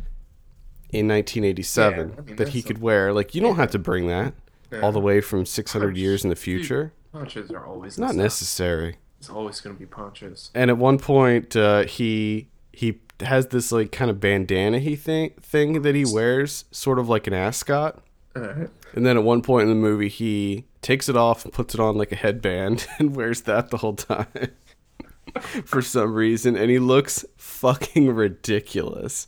in 0.92 1.08
1987 1.08 2.10
Yeah, 2.10 2.16
I 2.18 2.22
mean, 2.22 2.36
that 2.36 2.50
he 2.50 2.62
could 2.62 2.80
wear. 2.82 3.14
Like 3.14 3.34
you 3.34 3.42
don't 3.42 3.56
have 3.56 3.72
to 3.72 3.80
bring 3.80 4.08
that 4.08 4.34
all 4.82 4.92
the 4.92 5.00
way 5.00 5.22
from 5.22 5.46
600 5.46 5.96
years 5.98 6.24
in 6.24 6.30
the 6.30 6.36
future. 6.36 6.94
Ponchos 7.12 7.52
are 7.52 7.66
always 7.66 7.98
not 8.00 8.16
necessary. 8.16 8.98
It's 9.20 9.30
always 9.30 9.62
going 9.62 9.76
to 9.76 9.80
be 9.80 9.86
ponchos. 9.86 10.52
and 10.54 10.70
at 10.70 10.78
one 10.78 10.98
point 10.98 11.56
uh, 11.56 11.84
he 11.86 12.50
he 12.72 13.00
has 13.22 13.48
this 13.48 13.72
like 13.72 13.92
kind 13.92 14.10
of 14.12 14.20
bandana 14.20 14.80
he 14.80 14.96
thing 14.96 15.32
thing 15.42 15.82
that 15.82 15.96
he 15.96 16.06
wears 16.06 16.66
sort 16.72 17.00
of 17.00 17.08
like 17.08 17.28
an 17.28 17.34
ascot 17.34 18.04
right. 18.36 18.70
and 18.94 19.06
then 19.06 19.18
at 19.18 19.24
one 19.24 19.42
point 19.42 19.64
in 19.64 19.70
the 19.70 19.76
movie 19.76 20.10
he 20.10 20.66
takes 20.82 21.08
it 21.08 21.16
off 21.16 21.46
and 21.46 21.54
puts 21.54 21.74
it 21.74 21.80
on 21.80 21.96
like 21.96 22.12
a 22.12 22.16
headband 22.16 22.88
and 23.00 23.16
wears 23.16 23.42
that 23.42 23.70
the 23.70 23.78
whole 23.78 23.96
time 23.96 24.28
for 25.66 25.82
some 25.82 26.14
reason 26.14 26.56
and 26.56 26.70
he 26.70 26.80
looks 26.80 27.26
fucking 27.38 28.10
ridiculous 28.14 29.28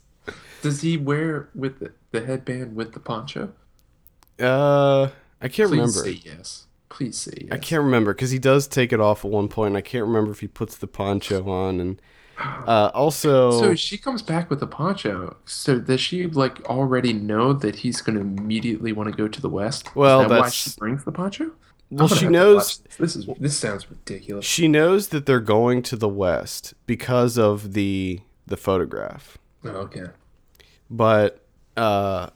Does 0.62 0.82
he 0.82 0.98
wear 0.98 1.50
with 1.56 1.80
the, 1.80 1.94
the 2.12 2.26
headband 2.26 2.76
with 2.76 2.94
the 2.94 3.00
poncho? 3.00 3.54
uh 4.40 5.10
i 5.42 5.48
can't 5.48 5.70
Please 5.70 5.72
remember 5.72 5.92
say 5.92 6.20
yes. 6.24 6.66
Please 6.90 7.18
say 7.18 7.34
yes. 7.42 7.50
I 7.52 7.58
can't 7.58 7.84
remember 7.84 8.14
because 8.14 8.32
he 8.32 8.40
does 8.40 8.68
take 8.68 8.94
it 8.94 9.02
off 9.02 9.26
at 9.26 9.32
one 9.32 9.50
point. 9.50 9.70
And 9.70 9.78
I 9.78 9.82
can't 9.82 10.06
remember 10.06 10.32
if 10.32 10.40
he 10.40 10.48
puts 10.48 10.78
the 10.78 10.88
poncho 10.88 11.50
on, 11.50 11.80
and 11.82 12.02
uh, 12.40 12.92
also 12.94 13.52
So 13.52 13.76
she 13.76 13.98
comes 13.98 14.22
back 14.22 14.50
with 14.50 14.60
the 14.60 14.68
poncho. 14.68 15.38
So 15.46 15.80
does 15.80 16.02
she 16.02 16.28
like 16.28 16.64
already 16.66 17.14
know 17.14 17.54
that 17.54 17.78
he's 17.78 18.02
going 18.02 18.16
to 18.16 18.22
immediately 18.22 18.92
want 18.92 19.10
to 19.10 19.16
go 19.16 19.28
to 19.28 19.42
the 19.42 19.50
west? 19.50 19.96
Well, 19.96 20.22
Is 20.24 20.30
that 20.30 20.40
why 20.42 20.50
she 20.50 20.72
brings 20.78 21.04
the 21.04 21.12
poncho. 21.12 21.52
well, 21.92 22.08
she 22.08 22.28
knows 22.28 22.80
This. 22.80 22.98
this 22.98 23.16
is 23.16 23.30
this 23.40 23.58
sounds 23.58 23.90
ridiculous. 23.90 24.46
she 24.46 24.68
knows 24.68 25.10
that 25.10 25.26
they're 25.26 25.40
going 25.40 25.82
to 25.84 25.96
the 25.96 26.10
west 26.10 26.74
because 26.86 27.38
of 27.38 27.74
the 27.74 28.22
the 28.48 28.58
photograph. 28.58 29.38
Oh, 29.64 29.70
okay. 29.70 30.06
But 30.90 31.44
uh, 31.78 32.30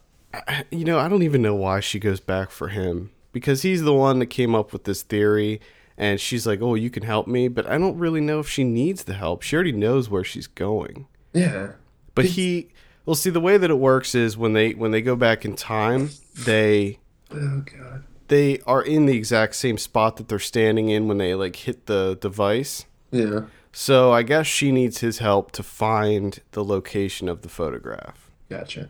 you 0.72 0.86
know, 0.86 1.00
I 1.00 1.08
don't 1.10 1.24
even 1.24 1.42
know 1.42 1.56
why 1.56 1.80
she 1.80 2.00
goes 2.00 2.20
back 2.20 2.52
for 2.52 2.70
him 2.70 3.12
because 3.32 3.62
he's 3.62 3.84
the 3.84 3.94
one 3.94 4.20
that 4.20 4.28
came 4.28 4.56
up 4.56 4.74
with 4.74 4.84
this 4.86 5.02
theory. 5.04 5.60
And 6.02 6.20
she's 6.20 6.48
like, 6.48 6.62
"Oh, 6.62 6.76
you 6.76 6.90
can 6.90 7.04
help 7.04 7.28
me," 7.28 7.50
but 7.50 7.68
I 7.68 7.78
don't 7.78 7.98
really 8.00 8.22
know 8.22 8.40
if 8.40 8.48
she 8.50 8.64
needs 8.64 9.04
the 9.04 9.14
help. 9.16 9.42
She 9.44 9.56
already 9.56 9.74
knows 9.74 10.10
where 10.10 10.24
she's 10.24 10.48
going. 10.48 11.08
Yeah. 11.34 11.74
But 12.16 12.26
he, 12.26 12.70
well, 13.06 13.16
see, 13.16 13.30
the 13.30 13.42
way 13.42 13.58
that 13.58 13.70
it 13.70 13.78
works 13.78 14.16
is 14.16 14.38
when 14.38 14.54
they 14.54 14.72
when 14.72 14.92
they 14.92 15.02
go 15.02 15.16
back 15.18 15.44
in 15.44 15.56
time, 15.58 16.12
they 16.46 17.00
Oh 17.32 17.64
god. 17.66 18.04
they 18.30 18.60
are 18.66 18.82
in 18.82 19.08
the 19.08 19.16
exact 19.18 19.56
same 19.56 19.78
spot 19.78 20.16
that 20.18 20.30
they're 20.30 20.40
standing 20.40 20.88
in 20.88 21.08
when 21.10 21.18
they 21.18 21.36
like 21.36 21.58
hit 21.58 21.86
the 21.88 22.18
device. 22.22 22.86
Yeah. 23.12 23.42
So 23.74 24.12
I 24.14 24.24
guess 24.24 24.48
she 24.48 24.72
needs 24.72 25.00
his 25.00 25.18
help 25.20 25.52
to 25.52 25.64
find 25.64 26.40
the 26.52 26.64
location 26.64 27.28
of 27.28 27.42
the 27.42 27.50
photograph. 27.50 28.32
Gotcha. 28.50 28.90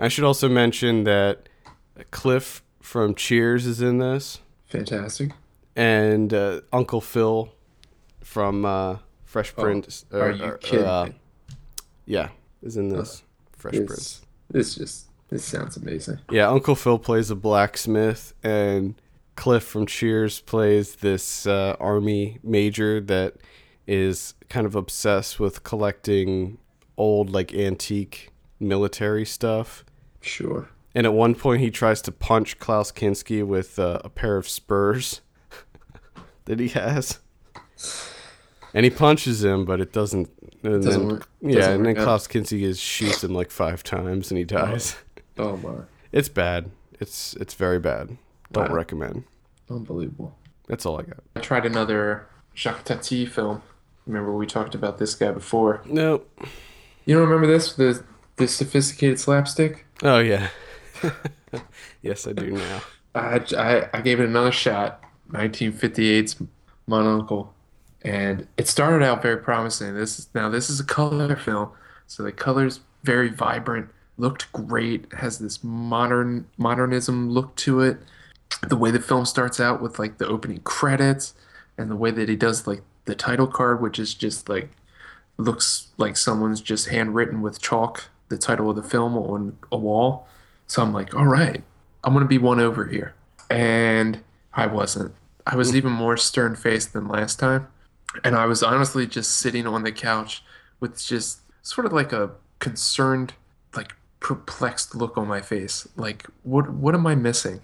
I 0.00 0.08
should 0.08 0.24
also 0.24 0.48
mention 0.48 1.04
that 1.04 1.48
Cliff 2.10 2.62
from 2.80 3.14
Cheers 3.14 3.66
is 3.66 3.80
in 3.82 3.98
this, 3.98 4.40
Fantastic. 4.66 5.30
And 5.76 6.32
uh, 6.32 6.60
Uncle 6.72 7.00
Phil 7.00 7.52
from 8.20 8.64
uh, 8.64 8.98
Fresh 9.24 9.54
Prince. 9.54 10.04
Oh, 10.12 10.20
Are 10.20 10.30
you 10.32 10.44
or, 10.44 10.58
kidding 10.58 10.86
uh, 10.86 11.08
yeah, 12.06 12.28
is 12.62 12.76
in 12.76 12.88
this 12.88 13.22
Fresh 13.56 13.74
This, 13.74 13.86
Prince. 13.86 14.22
this 14.50 14.74
just 14.74 15.06
this 15.28 15.44
sounds 15.44 15.76
amazing. 15.76 16.18
Yeah, 16.30 16.48
Uncle 16.48 16.74
Phil 16.74 16.98
plays 16.98 17.30
a 17.30 17.36
blacksmith, 17.36 18.34
and 18.42 18.94
Cliff 19.36 19.64
from 19.64 19.86
Cheers 19.86 20.40
plays 20.40 20.96
this 20.96 21.46
uh, 21.46 21.76
army 21.80 22.38
major 22.42 23.00
that 23.00 23.34
is 23.86 24.34
kind 24.48 24.66
of 24.66 24.74
obsessed 24.74 25.40
with 25.40 25.64
collecting 25.64 26.58
old, 26.96 27.30
like 27.30 27.52
antique 27.52 28.30
military 28.60 29.24
stuff. 29.24 29.84
Sure. 30.20 30.68
And 30.94 31.06
at 31.06 31.12
one 31.12 31.34
point, 31.34 31.60
he 31.60 31.70
tries 31.70 32.00
to 32.02 32.12
punch 32.12 32.58
Klaus 32.58 32.92
Kinski 32.92 33.44
with 33.44 33.78
uh, 33.78 33.98
a 34.04 34.08
pair 34.08 34.36
of 34.36 34.48
spurs 34.48 35.20
that 36.46 36.60
he 36.60 36.68
has. 36.68 37.18
and 38.74 38.84
he 38.84 38.90
punches 38.90 39.44
him, 39.44 39.64
but 39.64 39.80
it 39.80 39.92
doesn't. 39.92 40.28
And 40.62 40.82
Doesn't 40.82 41.00
then, 41.02 41.08
work- 41.08 41.28
Yeah, 41.42 41.56
doesn't 41.56 41.74
and 41.74 41.84
then 41.86 41.92
work 41.94 41.98
out. 41.98 42.04
Klaus 42.04 42.26
Kinski 42.28 42.62
is 42.62 42.80
shoots 42.80 43.22
him 43.22 43.34
like 43.34 43.50
five 43.50 43.82
times, 43.82 44.30
and 44.30 44.38
he 44.38 44.44
oh. 44.44 44.46
dies. 44.46 44.96
Oh 45.38 45.56
my, 45.58 45.74
It's 46.12 46.28
bad. 46.28 46.70
It's 47.00 47.34
it's 47.34 47.54
very 47.54 47.78
bad. 47.78 48.16
Don't 48.52 48.70
Wow. 48.70 48.76
recommend. 48.76 49.24
unbelievable. 49.68 50.36
That's 50.68 50.86
all 50.86 50.98
I 50.98 51.02
got. 51.02 51.18
I 51.36 51.40
tried 51.40 51.66
another 51.66 52.26
Jacques 52.54 52.84
Tati 52.84 53.26
film. 53.26 53.62
Remember 54.06 54.32
we 54.32 54.46
talked 54.46 54.74
about 54.74 54.98
this 54.98 55.14
guy 55.14 55.32
before. 55.32 55.82
Nope. 55.84 56.30
You 57.04 57.14
don't 57.16 57.24
remember 57.28 57.46
this? 57.46 57.72
The 57.74 58.02
the 58.36 58.48
sophisticated 58.48 59.18
slapstick. 59.20 59.86
Oh 60.02 60.18
yeah. 60.20 60.48
yes, 62.02 62.26
I 62.26 62.32
do 62.32 62.52
now. 62.52 62.80
I, 63.14 63.40
I, 63.56 63.88
I 63.92 64.00
gave 64.00 64.20
it 64.20 64.24
another 64.26 64.52
shot. 64.52 65.03
1958's 65.30 66.36
Mon 66.86 67.06
Oncle, 67.06 67.52
and 68.02 68.46
it 68.56 68.68
started 68.68 69.04
out 69.04 69.22
very 69.22 69.38
promising. 69.38 69.94
This 69.94 70.18
is 70.18 70.28
now 70.34 70.48
this 70.48 70.68
is 70.68 70.80
a 70.80 70.84
color 70.84 71.36
film, 71.36 71.70
so 72.06 72.22
the 72.22 72.32
colors 72.32 72.80
very 73.02 73.28
vibrant, 73.28 73.88
looked 74.16 74.52
great, 74.52 75.12
has 75.14 75.38
this 75.38 75.62
modern 75.62 76.46
modernism 76.56 77.30
look 77.30 77.54
to 77.56 77.80
it. 77.80 77.98
The 78.68 78.76
way 78.76 78.90
the 78.90 79.00
film 79.00 79.24
starts 79.24 79.60
out 79.60 79.82
with 79.82 79.98
like 79.98 80.18
the 80.18 80.26
opening 80.26 80.60
credits, 80.60 81.34
and 81.78 81.90
the 81.90 81.96
way 81.96 82.10
that 82.10 82.28
he 82.28 82.36
does 82.36 82.66
like 82.66 82.82
the 83.04 83.14
title 83.14 83.46
card, 83.46 83.80
which 83.80 83.98
is 83.98 84.14
just 84.14 84.48
like 84.48 84.70
looks 85.36 85.88
like 85.96 86.16
someone's 86.16 86.60
just 86.60 86.88
handwritten 86.88 87.42
with 87.42 87.60
chalk 87.60 88.08
the 88.28 88.38
title 88.38 88.70
of 88.70 88.76
the 88.76 88.82
film 88.82 89.16
on 89.16 89.56
a 89.72 89.76
wall. 89.76 90.26
So 90.66 90.82
I'm 90.82 90.92
like, 90.92 91.14
all 91.14 91.26
right, 91.26 91.62
I'm 92.02 92.12
gonna 92.12 92.26
be 92.26 92.38
won 92.38 92.60
over 92.60 92.86
here. 92.86 93.14
And 93.50 94.20
I 94.54 94.66
wasn't. 94.66 95.14
I 95.46 95.56
was 95.56 95.70
hmm. 95.70 95.76
even 95.76 95.92
more 95.92 96.16
stern 96.16 96.56
faced 96.56 96.92
than 96.92 97.08
last 97.08 97.38
time. 97.38 97.68
And 98.22 98.36
I 98.36 98.46
was 98.46 98.62
honestly 98.62 99.06
just 99.06 99.36
sitting 99.38 99.66
on 99.66 99.82
the 99.82 99.92
couch 99.92 100.44
with 100.78 101.02
just 101.02 101.40
sort 101.62 101.86
of 101.86 101.92
like 101.92 102.12
a 102.12 102.30
concerned, 102.60 103.34
like 103.74 103.94
perplexed 104.20 104.94
look 104.94 105.18
on 105.18 105.26
my 105.26 105.40
face. 105.40 105.88
Like, 105.96 106.26
what 106.44 106.70
what 106.70 106.94
am 106.94 107.06
I 107.06 107.14
missing? 107.16 107.60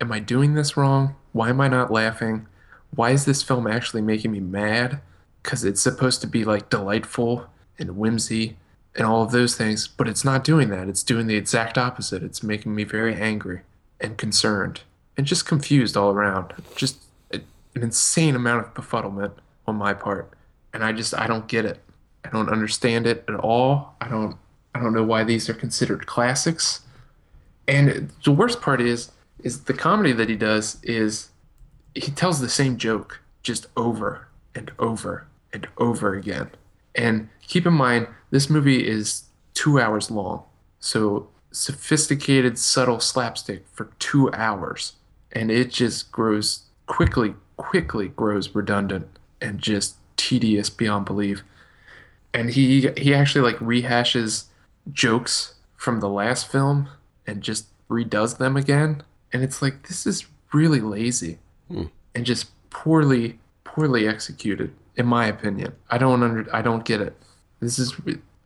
Am 0.00 0.10
I 0.10 0.18
doing 0.20 0.54
this 0.54 0.76
wrong? 0.76 1.16
Why 1.32 1.50
am 1.50 1.60
I 1.60 1.68
not 1.68 1.92
laughing? 1.92 2.46
Why 2.94 3.10
is 3.10 3.26
this 3.26 3.42
film 3.42 3.66
actually 3.66 4.02
making 4.02 4.32
me 4.32 4.40
mad? 4.40 5.00
Because 5.42 5.64
it's 5.64 5.82
supposed 5.82 6.20
to 6.22 6.26
be 6.26 6.44
like 6.44 6.70
delightful 6.70 7.46
and 7.78 7.96
whimsy 7.96 8.56
and 8.96 9.06
all 9.06 9.22
of 9.22 9.30
those 9.30 9.54
things, 9.54 9.86
but 9.86 10.08
it's 10.08 10.24
not 10.24 10.42
doing 10.42 10.70
that. 10.70 10.88
It's 10.88 11.02
doing 11.02 11.26
the 11.26 11.36
exact 11.36 11.78
opposite. 11.78 12.22
It's 12.22 12.42
making 12.42 12.74
me 12.74 12.84
very 12.84 13.14
angry 13.14 13.60
and 14.00 14.18
concerned 14.18 14.80
and 15.20 15.26
just 15.26 15.44
confused 15.44 15.98
all 15.98 16.12
around. 16.12 16.54
Just 16.76 16.96
an 17.30 17.42
insane 17.74 18.34
amount 18.34 18.64
of 18.64 18.72
befuddlement 18.72 19.32
on 19.66 19.76
my 19.76 19.92
part. 19.92 20.32
And 20.72 20.82
I 20.82 20.92
just 20.92 21.12
I 21.14 21.26
don't 21.26 21.46
get 21.46 21.66
it. 21.66 21.78
I 22.24 22.30
don't 22.30 22.48
understand 22.48 23.06
it 23.06 23.22
at 23.28 23.34
all. 23.34 23.96
I 24.00 24.08
don't 24.08 24.38
I 24.74 24.80
don't 24.80 24.94
know 24.94 25.04
why 25.04 25.24
these 25.24 25.50
are 25.50 25.52
considered 25.52 26.06
classics. 26.06 26.80
And 27.68 28.10
the 28.24 28.32
worst 28.32 28.62
part 28.62 28.80
is 28.80 29.12
is 29.40 29.64
the 29.64 29.74
comedy 29.74 30.12
that 30.12 30.30
he 30.30 30.36
does 30.36 30.78
is 30.82 31.28
he 31.94 32.10
tells 32.10 32.40
the 32.40 32.48
same 32.48 32.78
joke 32.78 33.20
just 33.42 33.66
over 33.76 34.26
and 34.54 34.72
over 34.78 35.26
and 35.52 35.68
over 35.76 36.14
again. 36.14 36.48
And 36.94 37.28
keep 37.46 37.66
in 37.66 37.74
mind, 37.74 38.08
this 38.30 38.48
movie 38.48 38.88
is 38.88 39.24
two 39.52 39.78
hours 39.78 40.10
long. 40.10 40.44
So 40.78 41.28
sophisticated, 41.52 42.58
subtle 42.58 43.00
slapstick 43.00 43.66
for 43.70 43.90
two 43.98 44.32
hours. 44.32 44.94
And 45.32 45.50
it 45.50 45.70
just 45.70 46.10
grows 46.10 46.62
quickly, 46.86 47.34
quickly 47.56 48.08
grows 48.08 48.54
redundant 48.54 49.06
and 49.40 49.58
just 49.58 49.96
tedious 50.16 50.70
beyond 50.70 51.06
belief. 51.06 51.42
And 52.32 52.50
he 52.50 52.90
he 52.96 53.14
actually 53.14 53.42
like 53.42 53.58
rehashes 53.58 54.44
jokes 54.92 55.54
from 55.76 56.00
the 56.00 56.08
last 56.08 56.50
film 56.50 56.88
and 57.26 57.42
just 57.42 57.66
redoes 57.88 58.38
them 58.38 58.56
again. 58.56 59.02
And 59.32 59.42
it's 59.42 59.62
like 59.62 59.88
this 59.88 60.06
is 60.06 60.26
really 60.52 60.80
lazy 60.80 61.38
hmm. 61.68 61.84
and 62.14 62.26
just 62.26 62.50
poorly 62.70 63.38
poorly 63.64 64.06
executed 64.06 64.72
in 64.96 65.06
my 65.06 65.26
opinion. 65.26 65.72
I 65.90 65.98
don't 65.98 66.22
under 66.22 66.54
i 66.54 66.62
don't 66.62 66.84
get 66.84 67.00
it. 67.00 67.16
This 67.60 67.78
is 67.78 67.94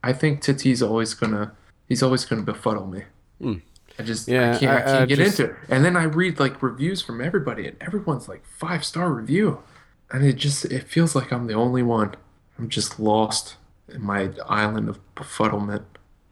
i 0.02 0.12
think 0.12 0.40
Tati's 0.40 0.82
always 0.82 1.14
gonna 1.14 1.52
he's 1.88 2.02
always 2.02 2.24
gonna 2.24 2.42
befuddle 2.42 2.86
me 2.86 3.04
hmm. 3.40 3.54
I 3.98 4.02
just 4.02 4.28
Yeah, 4.28 4.54
i 4.54 4.58
can't 4.58 4.72
i, 4.72 4.76
I- 4.76 4.82
can't 4.82 5.02
I 5.02 5.06
get 5.06 5.18
just- 5.18 5.40
into 5.40 5.52
it 5.52 5.58
and 5.68 5.84
then 5.84 5.96
i 5.96 6.04
read 6.04 6.40
like 6.40 6.62
reviews 6.62 7.02
from 7.02 7.20
everybody 7.20 7.66
and 7.66 7.76
everyone's 7.80 8.28
like 8.28 8.44
five 8.46 8.84
star 8.84 9.12
review 9.12 9.62
and 10.10 10.24
it 10.24 10.34
just 10.34 10.64
it 10.66 10.88
feels 10.88 11.14
like 11.14 11.32
i'm 11.32 11.46
the 11.46 11.54
only 11.54 11.82
one 11.82 12.14
i'm 12.58 12.68
just 12.68 12.98
lost 12.98 13.56
in 13.88 14.02
my 14.02 14.30
island 14.46 14.88
of 14.88 14.98
befuddlement 15.14 15.84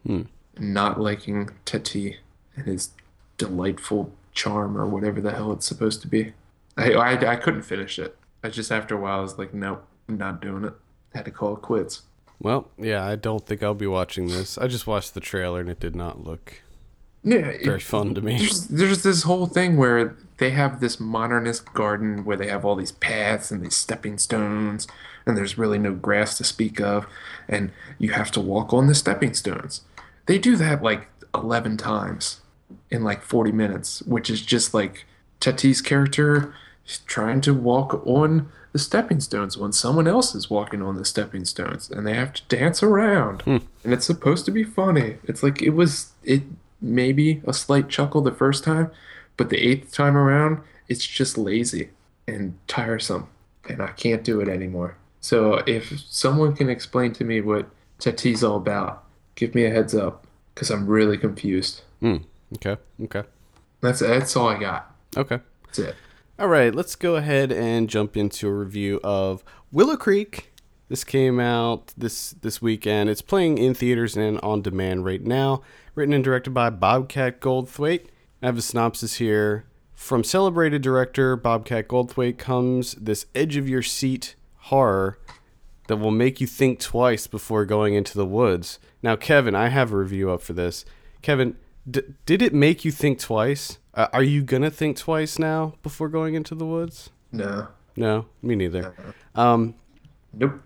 hmm. 0.05 0.23
not 0.57 0.99
liking 0.99 1.49
Tati 1.65 2.17
and 2.55 2.65
his 2.65 2.89
delightful 3.37 4.11
charm 4.33 4.77
or 4.77 4.85
whatever 4.85 5.21
the 5.21 5.31
hell 5.31 5.51
it's 5.53 5.65
supposed 5.67 6.01
to 6.01 6.07
be 6.07 6.33
I, 6.77 6.93
I, 6.93 7.31
I 7.33 7.35
couldn't 7.35 7.63
finish 7.63 7.99
it. 7.99 8.17
I 8.43 8.49
just 8.49 8.71
after 8.71 8.95
a 8.95 8.99
while 8.99 9.19
I 9.19 9.21
was 9.21 9.37
like, 9.37 9.53
nope, 9.53 9.85
I'm 10.09 10.17
not 10.17 10.41
doing 10.41 10.63
it. 10.65 10.73
had 11.13 11.25
to 11.25 11.31
call 11.31 11.55
it 11.55 11.61
quits. 11.61 12.01
Well, 12.39 12.69
yeah, 12.77 13.05
I 13.05 13.15
don't 13.15 13.45
think 13.45 13.63
I'll 13.63 13.73
be 13.73 13.87
watching 13.87 14.27
this. 14.27 14.57
I 14.57 14.67
just 14.67 14.87
watched 14.87 15.13
the 15.13 15.19
trailer 15.19 15.59
and 15.61 15.69
it 15.69 15.79
did 15.79 15.95
not 15.95 16.23
look 16.23 16.62
Yeah, 17.23 17.37
it- 17.37 17.65
very 17.65 17.79
fun 17.79 18.15
to 18.15 18.21
me. 18.21 18.37
there's 18.37 18.67
there's 18.67 19.03
this 19.03 19.23
whole 19.23 19.45
thing 19.45 19.77
where 19.77 20.15
they 20.37 20.51
have 20.51 20.79
this 20.79 20.99
modernist 20.99 21.73
garden 21.73 22.25
where 22.25 22.37
they 22.37 22.47
have 22.47 22.65
all 22.65 22.75
these 22.75 22.91
paths 22.91 23.51
and 23.51 23.63
these 23.63 23.75
stepping 23.75 24.17
stones 24.17 24.87
and 25.25 25.37
there's 25.37 25.57
really 25.57 25.79
no 25.79 25.93
grass 25.93 26.37
to 26.37 26.43
speak 26.43 26.81
of 26.81 27.07
and 27.47 27.71
you 27.97 28.11
have 28.11 28.31
to 28.31 28.41
walk 28.41 28.73
on 28.73 28.87
the 28.87 28.95
stepping 28.95 29.33
stones. 29.33 29.81
They 30.25 30.37
do 30.37 30.55
that 30.57 30.81
like 30.81 31.07
11 31.33 31.77
times 31.77 32.41
in 32.89 33.03
like 33.03 33.21
40 33.21 33.51
minutes, 33.51 34.01
which 34.03 34.29
is 34.29 34.41
just 34.41 34.73
like 34.73 35.05
Tati's 35.39 35.81
character 35.81 36.53
trying 37.05 37.41
to 37.41 37.53
walk 37.53 38.05
on 38.05 38.49
the 38.73 38.79
stepping 38.79 39.19
stones 39.19 39.57
when 39.57 39.71
someone 39.71 40.07
else 40.07 40.35
is 40.35 40.49
walking 40.49 40.81
on 40.81 40.95
the 40.95 41.05
stepping 41.05 41.45
stones 41.45 41.89
and 41.89 42.05
they 42.05 42.13
have 42.13 42.33
to 42.33 42.41
dance 42.49 42.83
around 42.83 43.41
hmm. 43.43 43.57
and 43.83 43.93
it's 43.93 44.05
supposed 44.05 44.45
to 44.45 44.51
be 44.51 44.63
funny 44.63 45.17
it's 45.23 45.43
like 45.43 45.61
it 45.61 45.69
was 45.69 46.11
it 46.23 46.41
maybe 46.83 47.41
a 47.47 47.53
slight 47.53 47.89
chuckle 47.89 48.21
the 48.21 48.31
first 48.31 48.63
time 48.63 48.91
but 49.37 49.49
the 49.49 49.57
eighth 49.57 49.91
time 49.91 50.15
around 50.17 50.59
it's 50.87 51.05
just 51.07 51.37
lazy 51.37 51.89
and 52.27 52.55
tiresome 52.67 53.27
and 53.69 53.81
i 53.81 53.87
can't 53.87 54.23
do 54.23 54.39
it 54.41 54.47
anymore 54.49 54.95
so 55.21 55.55
if 55.65 55.99
someone 56.09 56.53
can 56.55 56.69
explain 56.69 57.11
to 57.13 57.23
me 57.23 57.39
what 57.41 57.67
tati's 57.99 58.43
all 58.43 58.57
about 58.57 59.03
give 59.35 59.55
me 59.55 59.63
a 59.65 59.69
heads 59.69 59.95
up 59.95 60.27
because 60.53 60.69
i'm 60.69 60.85
really 60.85 61.17
confused 61.17 61.81
Hmm. 62.01 62.17
Okay. 62.55 62.75
Okay. 63.03 63.23
that's 63.81 63.99
that's 63.99 64.35
all 64.35 64.49
i 64.49 64.59
got 64.59 64.93
Okay. 65.15 65.39
that's 65.65 65.79
it 65.79 65.95
All 66.37 66.47
right, 66.49 66.73
let's 66.75 66.95
go 66.95 67.15
ahead 67.15 67.51
and 67.51 67.87
jump 67.89 68.17
into 68.17 68.47
a 68.47 68.51
review 68.53 68.99
of 69.03 69.43
Willow 69.71 69.95
Creek. 69.95 70.51
This 70.89 71.03
came 71.03 71.39
out 71.39 71.93
this 71.95 72.31
this 72.41 72.59
weekend. 72.61 73.09
It's 73.09 73.21
playing 73.21 73.57
in 73.59 73.73
theaters 73.75 74.17
and 74.17 74.39
on 74.41 74.61
demand 74.63 75.05
right 75.05 75.21
now. 75.23 75.61
Written 75.95 76.13
and 76.13 76.23
directed 76.23 76.51
by 76.51 76.69
Bobcat 76.69 77.39
Goldthwait. 77.39 78.07
I 78.41 78.47
have 78.47 78.57
a 78.57 78.61
synopsis 78.61 79.15
here. 79.15 79.65
From 79.93 80.23
celebrated 80.23 80.81
director 80.81 81.35
Bobcat 81.35 81.87
Goldthwait 81.87 82.37
comes 82.37 82.95
this 82.95 83.27
edge 83.35 83.57
of 83.57 83.69
your 83.69 83.83
seat 83.83 84.35
horror 84.57 85.19
that 85.87 85.97
will 85.97 86.11
make 86.11 86.41
you 86.41 86.47
think 86.47 86.79
twice 86.79 87.27
before 87.27 87.65
going 87.65 87.93
into 87.93 88.17
the 88.17 88.25
woods. 88.25 88.79
Now, 89.01 89.15
Kevin, 89.15 89.53
I 89.53 89.67
have 89.67 89.91
a 89.91 89.97
review 89.97 90.31
up 90.31 90.41
for 90.41 90.53
this. 90.53 90.83
Kevin, 91.21 91.57
d- 91.89 92.01
did 92.25 92.41
it 92.41 92.53
make 92.53 92.83
you 92.83 92.91
think 92.91 93.19
twice? 93.19 93.77
Uh, 93.93 94.07
are 94.13 94.23
you 94.23 94.41
gonna 94.41 94.71
think 94.71 94.97
twice 94.97 95.37
now 95.37 95.75
before 95.83 96.09
going 96.09 96.33
into 96.33 96.55
the 96.55 96.65
woods? 96.65 97.11
no 97.31 97.67
No, 97.95 98.25
me 98.41 98.55
neither. 98.55 98.95
Um, 99.35 99.75
nope 100.33 100.59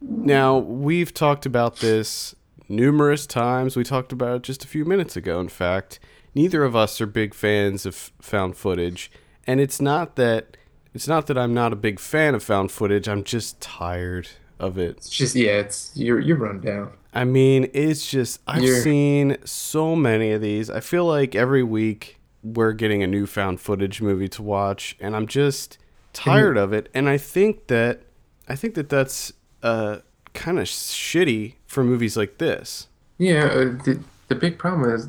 now 0.00 0.58
we've 0.58 1.12
talked 1.12 1.46
about 1.46 1.76
this 1.76 2.34
numerous 2.68 3.26
times. 3.26 3.76
We 3.76 3.84
talked 3.84 4.12
about 4.12 4.36
it 4.36 4.42
just 4.42 4.64
a 4.64 4.68
few 4.68 4.84
minutes 4.84 5.16
ago. 5.16 5.40
In 5.40 5.48
fact, 5.48 5.98
neither 6.34 6.64
of 6.64 6.76
us 6.76 7.00
are 7.00 7.06
big 7.06 7.34
fans 7.34 7.86
of 7.86 7.94
found 8.20 8.56
footage, 8.56 9.10
and 9.46 9.60
it's 9.60 9.80
not 9.80 10.16
that 10.16 10.56
it's 10.94 11.08
not 11.08 11.26
that 11.28 11.38
I'm 11.38 11.54
not 11.54 11.72
a 11.72 11.76
big 11.76 12.00
fan 12.00 12.34
of 12.34 12.42
found 12.42 12.70
footage. 12.72 13.08
I'm 13.08 13.24
just 13.24 13.60
tired 13.60 14.28
of 14.58 14.76
it. 14.76 14.96
it's 14.96 15.10
just 15.10 15.36
yeah 15.36 15.52
it's 15.52 15.92
you're 15.94 16.18
you're 16.18 16.36
run 16.36 16.60
down 16.60 16.90
I 17.14 17.24
mean, 17.24 17.70
it's 17.72 18.08
just 18.10 18.40
I've 18.46 18.62
You're- 18.62 18.80
seen 18.80 19.38
so 19.44 19.96
many 19.96 20.30
of 20.32 20.42
these. 20.42 20.68
I 20.68 20.80
feel 20.80 21.06
like 21.06 21.34
every 21.34 21.62
week 21.62 22.20
we're 22.44 22.72
getting 22.72 23.02
a 23.02 23.06
new 23.06 23.26
found 23.26 23.60
footage 23.60 24.02
movie 24.02 24.28
to 24.28 24.42
watch, 24.42 24.94
and 25.00 25.16
I'm 25.16 25.26
just 25.26 25.78
tired 26.12 26.56
of 26.58 26.72
it. 26.72 26.88
And 26.94 27.08
I 27.08 27.16
think 27.16 27.68
that 27.68 28.02
I 28.46 28.54
think 28.56 28.74
that 28.74 28.88
that's 28.90 29.32
uh, 29.62 29.98
kind 30.38 30.58
of 30.58 30.66
shitty 30.66 31.54
for 31.66 31.82
movies 31.82 32.16
like 32.16 32.38
this. 32.38 32.86
Yeah, 33.18 33.44
uh, 33.46 33.64
the 33.84 34.00
the 34.28 34.34
big 34.34 34.58
problem 34.58 34.88
is, 34.94 35.08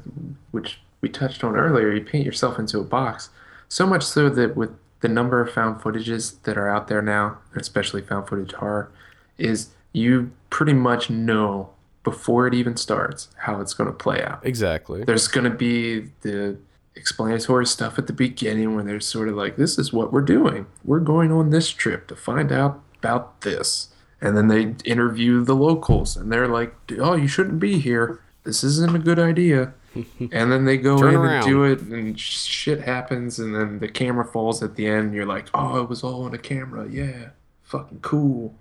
which 0.52 0.80
we 1.02 1.10
touched 1.10 1.44
on 1.44 1.56
earlier, 1.56 1.92
you 1.94 2.02
paint 2.02 2.26
yourself 2.26 2.58
into 2.58 2.80
a 2.80 2.84
box. 2.84 3.30
So 3.68 3.86
much 3.86 4.04
so 4.04 4.30
that 4.30 4.56
with 4.56 4.72
the 5.02 5.08
number 5.08 5.40
of 5.40 5.52
found 5.54 5.82
footages 5.82 6.42
that 6.44 6.58
are 6.58 6.68
out 6.68 6.88
there 6.88 7.02
now, 7.02 7.38
especially 7.56 8.02
found 8.02 8.28
footage 8.28 8.54
horror, 8.54 8.92
is 9.38 9.70
you 9.94 10.32
pretty 10.50 10.74
much 10.74 11.10
know 11.10 11.70
before 12.04 12.48
it 12.48 12.54
even 12.54 12.76
starts 12.76 13.30
how 13.38 13.62
it's 13.62 13.74
going 13.74 13.88
to 13.88 13.96
play 13.96 14.24
out. 14.24 14.46
Exactly. 14.46 15.04
There's 15.04 15.28
going 15.28 15.50
to 15.50 15.56
be 15.56 16.10
the 16.22 16.58
explanatory 16.96 17.66
stuff 17.66 18.00
at 18.00 18.08
the 18.08 18.14
beginning 18.14 18.74
where 18.76 18.84
they're 18.84 19.00
sort 19.00 19.30
of 19.30 19.36
like, 19.36 19.58
this 19.58 19.78
is 19.78 19.94
what 19.94 20.12
we're 20.12 20.22
doing. 20.22 20.66
We're 20.84 21.00
going 21.00 21.32
on 21.32 21.52
this 21.52 21.70
trip 21.70 22.08
to 22.08 22.16
find 22.16 22.52
out 22.52 22.82
about 22.98 23.42
this. 23.42 23.90
And 24.22 24.36
then 24.36 24.48
they 24.48 24.76
interview 24.90 25.44
the 25.44 25.56
locals 25.56 26.18
and 26.18 26.32
they're 26.32 26.48
like, 26.48 26.76
oh, 27.00 27.16
you 27.16 27.28
shouldn't 27.28 27.60
be 27.60 27.80
here. 27.80 28.22
This 28.44 28.64
isn't 28.64 28.96
a 28.96 29.00
good 29.00 29.20
idea. 29.20 29.74
and 30.20 30.52
then 30.52 30.66
they 30.66 30.78
go 30.78 30.98
in 30.98 31.16
around. 31.16 31.36
and 31.36 31.46
do 31.46 31.64
it 31.64 31.82
and 31.82 32.20
shit 32.20 32.82
happens 32.82 33.40
and 33.40 33.56
then 33.56 33.80
the 33.80 33.88
camera 33.88 34.26
falls 34.26 34.62
at 34.62 34.76
the 34.76 34.88
end. 34.88 35.08
And 35.08 35.16
you're 35.16 35.26
like, 35.26 35.48
oh, 35.54 35.82
it 35.82 35.90
was 35.90 36.04
all 36.04 36.24
on 36.24 36.34
a 36.34 36.38
camera. 36.38 36.88
Yeah. 36.90 37.30
Fucking 37.64 38.00
cool. 38.02 38.56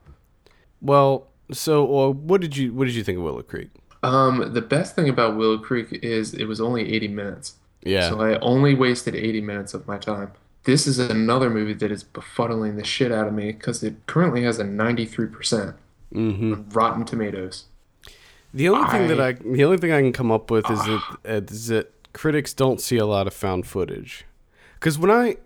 Well, 0.80 1.28
so 1.50 1.84
well, 1.84 2.12
what 2.12 2.40
did 2.40 2.56
you 2.56 2.72
what 2.72 2.84
did 2.84 2.94
you 2.94 3.02
think 3.02 3.18
of 3.18 3.24
Willow 3.24 3.42
Creek? 3.42 3.70
Um, 4.02 4.52
the 4.52 4.60
best 4.60 4.94
thing 4.94 5.08
about 5.08 5.36
Willow 5.36 5.58
Creek 5.58 5.88
is 6.04 6.34
it 6.34 6.44
was 6.44 6.60
only 6.60 6.92
80 6.94 7.08
minutes. 7.08 7.54
Yeah. 7.82 8.08
So 8.08 8.20
I 8.20 8.38
only 8.38 8.74
wasted 8.74 9.14
80 9.16 9.40
minutes 9.40 9.74
of 9.74 9.86
my 9.86 9.98
time. 9.98 10.32
This 10.68 10.86
is 10.86 10.98
another 10.98 11.48
movie 11.48 11.72
that 11.72 11.90
is 11.90 12.04
befuddling 12.04 12.76
the 12.76 12.84
shit 12.84 13.10
out 13.10 13.26
of 13.26 13.32
me 13.32 13.52
because 13.52 13.82
it 13.82 13.94
currently 14.06 14.42
has 14.42 14.58
a 14.58 14.64
93% 14.64 15.74
hmm 16.12 16.54
Rotten 16.72 17.06
Tomatoes. 17.06 17.64
The 18.52 18.68
only 18.68 18.86
thing 18.90 19.08
that 19.08 19.18
I- 19.18 19.28
I 19.28 19.32
the 19.32 19.64
only 19.64 19.78
thing 19.78 19.92
I 19.92 20.02
can 20.02 20.12
come 20.12 20.30
up 20.30 20.50
with 20.50 20.70
is 20.70 20.78
that 20.84 21.50
is 21.50 21.68
that 21.68 21.90
critics 22.12 22.52
don't 22.52 22.82
see 22.82 22.98
a 22.98 23.06
lot 23.06 23.26
of 23.26 23.32
found 23.32 23.66
footage. 23.66 24.26
Because 24.74 24.98
when 24.98 25.10
I 25.10 25.38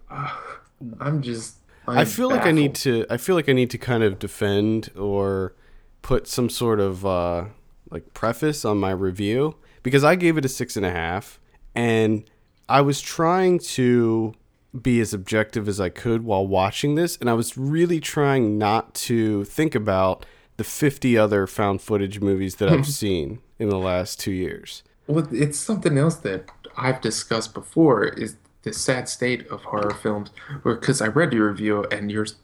I'm 0.99 1.23
just. 1.23 1.55
I'm 1.87 1.99
I 1.99 2.05
feel 2.05 2.29
like 2.29 2.45
I 2.45 2.51
need 2.51 2.75
to 2.87 3.07
I 3.09 3.17
feel 3.17 3.37
like 3.37 3.49
I 3.49 3.53
need 3.53 3.71
to 3.71 3.79
kind 3.79 4.03
of 4.03 4.19
defend 4.19 4.91
or 4.99 5.55
put 6.03 6.27
some 6.27 6.49
sort 6.51 6.81
of 6.81 7.07
uh, 7.07 7.45
like 7.93 8.13
preface 8.13 8.65
on 8.65 8.79
my 8.79 8.91
review 8.91 9.55
because 9.85 10.03
I 10.03 10.17
gave 10.17 10.37
it 10.37 10.45
a 10.45 10.49
six 10.49 10.77
and 10.77 10.85
a 10.85 10.91
half 10.91 11.39
and 11.77 12.25
I 12.69 12.81
was 12.81 13.01
trying 13.01 13.61
to 13.79 14.35
be 14.81 15.01
as 15.01 15.13
objective 15.13 15.69
as 15.69 15.81
I 15.81 15.91
could 15.91 16.25
while 16.25 16.47
watching 16.47 16.95
this 16.95 17.17
and 17.19 17.29
I 17.29 17.35
was 17.35 17.59
really 17.59 18.01
trying 18.01 18.57
not 18.57 18.95
to 18.95 19.45
think 19.45 19.75
about 19.75 20.25
the 20.57 20.65
50 20.65 21.19
other 21.19 21.47
found 21.47 21.83
footage 21.83 22.21
movies 22.21 22.57
that 22.57 22.69
I've 22.69 22.87
seen 23.03 23.41
in 23.59 23.69
the 23.69 23.79
last 23.79 24.21
2 24.21 24.31
years. 24.31 24.83
Well, 25.07 25.27
it's 25.33 25.59
something 25.59 25.99
else 25.99 26.17
that 26.17 26.49
I've 26.77 27.01
discussed 27.01 27.55
before 27.55 28.05
is 28.05 28.37
the 28.63 28.73
sad 28.73 29.09
state 29.09 29.47
of 29.49 29.63
horror 29.65 29.91
films. 29.91 30.31
Because 30.65 31.01
I 31.01 31.09
read 31.09 31.33
your 31.33 31.49
review 31.49 31.85
and 31.91 32.11
yours, 32.11 32.37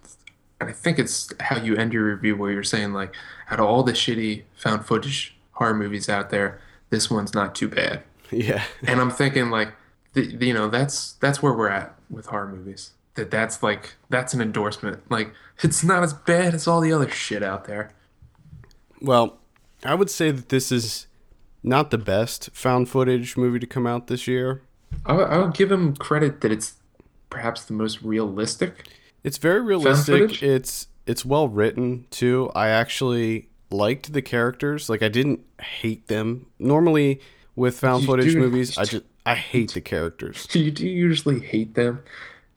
and 0.60 0.68
I 0.68 0.72
think 0.72 0.98
it's 0.98 1.32
how 1.40 1.60
you 1.60 1.76
end 1.76 1.92
your 1.92 2.04
review 2.04 2.36
where 2.36 2.50
you're 2.50 2.64
saying 2.64 2.92
like, 2.92 3.14
out 3.50 3.60
of 3.60 3.66
all 3.66 3.82
the 3.82 3.92
shitty 3.92 4.42
found 4.56 4.84
footage 4.84 5.36
horror 5.52 5.74
movies 5.74 6.08
out 6.08 6.30
there, 6.30 6.60
this 6.90 7.10
one's 7.10 7.34
not 7.34 7.54
too 7.54 7.68
bad. 7.68 8.02
Yeah. 8.30 8.64
And 8.86 9.00
I'm 9.00 9.10
thinking 9.10 9.48
like, 9.48 9.72
the, 10.12 10.22
you 10.22 10.52
know, 10.52 10.68
that's 10.68 11.12
that's 11.12 11.42
where 11.42 11.54
we're 11.54 11.70
at 11.70 11.97
with 12.10 12.26
horror 12.26 12.48
movies. 12.48 12.92
That 13.14 13.30
that's 13.30 13.62
like 13.62 13.94
that's 14.10 14.32
an 14.34 14.40
endorsement. 14.40 15.10
Like 15.10 15.32
it's 15.62 15.82
not 15.82 16.02
as 16.02 16.12
bad 16.14 16.54
as 16.54 16.66
all 16.68 16.80
the 16.80 16.92
other 16.92 17.08
shit 17.10 17.42
out 17.42 17.64
there. 17.64 17.90
Well, 19.00 19.38
I 19.84 19.94
would 19.94 20.10
say 20.10 20.30
that 20.30 20.48
this 20.48 20.70
is 20.72 21.06
not 21.62 21.90
the 21.90 21.98
best 21.98 22.50
found 22.52 22.88
footage 22.88 23.36
movie 23.36 23.58
to 23.58 23.66
come 23.66 23.86
out 23.86 24.06
this 24.06 24.26
year. 24.26 24.62
I, 25.04 25.12
would- 25.12 25.28
I 25.28 25.38
would 25.38 25.54
give 25.54 25.70
him 25.70 25.94
credit 25.96 26.40
that 26.40 26.52
it's 26.52 26.74
perhaps 27.30 27.64
the 27.64 27.74
most 27.74 28.02
realistic. 28.02 28.88
It's 29.24 29.38
very 29.38 29.60
realistic. 29.60 30.42
It's 30.42 30.86
it's 31.06 31.24
well 31.24 31.48
written 31.48 32.06
too. 32.10 32.50
I 32.54 32.68
actually 32.68 33.48
liked 33.70 34.12
the 34.12 34.22
characters. 34.22 34.88
Like 34.88 35.02
I 35.02 35.08
didn't 35.08 35.40
hate 35.60 36.06
them. 36.06 36.46
Normally 36.58 37.20
with 37.56 37.78
found 37.78 38.02
You 38.02 38.06
footage 38.06 38.32
do- 38.32 38.38
movies, 38.38 38.78
I 38.78 38.84
just 38.84 39.04
I 39.26 39.34
hate 39.34 39.72
the 39.72 39.80
characters. 39.80 40.46
Do 40.46 40.60
you 40.64 40.70
do 40.70 40.86
you 40.86 40.96
usually 40.96 41.40
hate 41.40 41.74
them, 41.74 42.02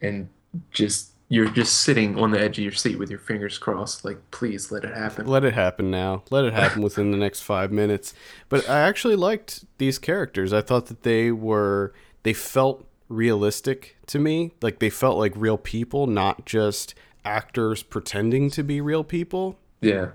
and 0.02 0.30
just 0.72 1.12
you're 1.32 1.50
just 1.50 1.78
sitting 1.78 2.20
on 2.20 2.32
the 2.32 2.42
edge 2.42 2.58
of 2.58 2.64
your 2.64 2.74
seat 2.74 3.00
with 3.00 3.10
your 3.10 3.18
fingers 3.18 3.58
crossed, 3.58 4.04
like 4.04 4.18
please 4.32 4.70
let 4.70 4.84
it 4.84 4.94
happen. 4.94 5.26
Let 5.26 5.46
it 5.46 5.54
happen 5.54 5.90
now. 5.90 6.24
Let 6.30 6.44
it 6.44 6.52
happen 6.52 6.82
within 6.82 7.12
the 7.12 7.18
next 7.18 7.40
5 7.40 7.72
minutes. 7.72 8.14
But 8.50 8.70
I 8.70 8.82
actually 8.82 9.16
liked 9.16 9.64
these 9.78 9.98
characters. 9.98 10.52
I 10.52 10.60
thought 10.60 10.88
that 10.88 11.04
they 11.04 11.32
were 11.32 11.94
they 12.24 12.34
felt 12.34 12.86
realistic 13.08 13.96
to 14.08 14.20
me. 14.20 14.52
Like 14.62 14.80
they 14.80 14.90
felt 14.90 15.18
like 15.18 15.32
real 15.38 15.58
people, 15.58 16.06
not 16.06 16.46
just 16.46 16.96
actors 17.24 17.82
pretending 17.82 18.50
to 18.50 18.62
be 18.62 18.82
real 18.82 19.06
people. 19.06 19.58
Yeah, 19.80 20.10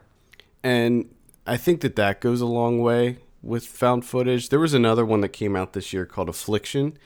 and 0.63 1.09
I 1.47 1.57
think 1.57 1.81
that 1.81 1.97
that 1.97 2.21
goes 2.21 2.43
a 2.43 2.47
long 2.47 2.81
way 2.81 3.21
with 3.47 3.67
found 3.67 4.05
footage. 4.05 4.49
There 4.49 4.61
was 4.61 4.75
another 4.75 5.05
one 5.05 5.21
that 5.21 5.31
came 5.31 5.55
out 5.57 5.73
this 5.73 5.93
year 5.93 6.05
called 6.05 6.29
Affliction, 6.29 6.99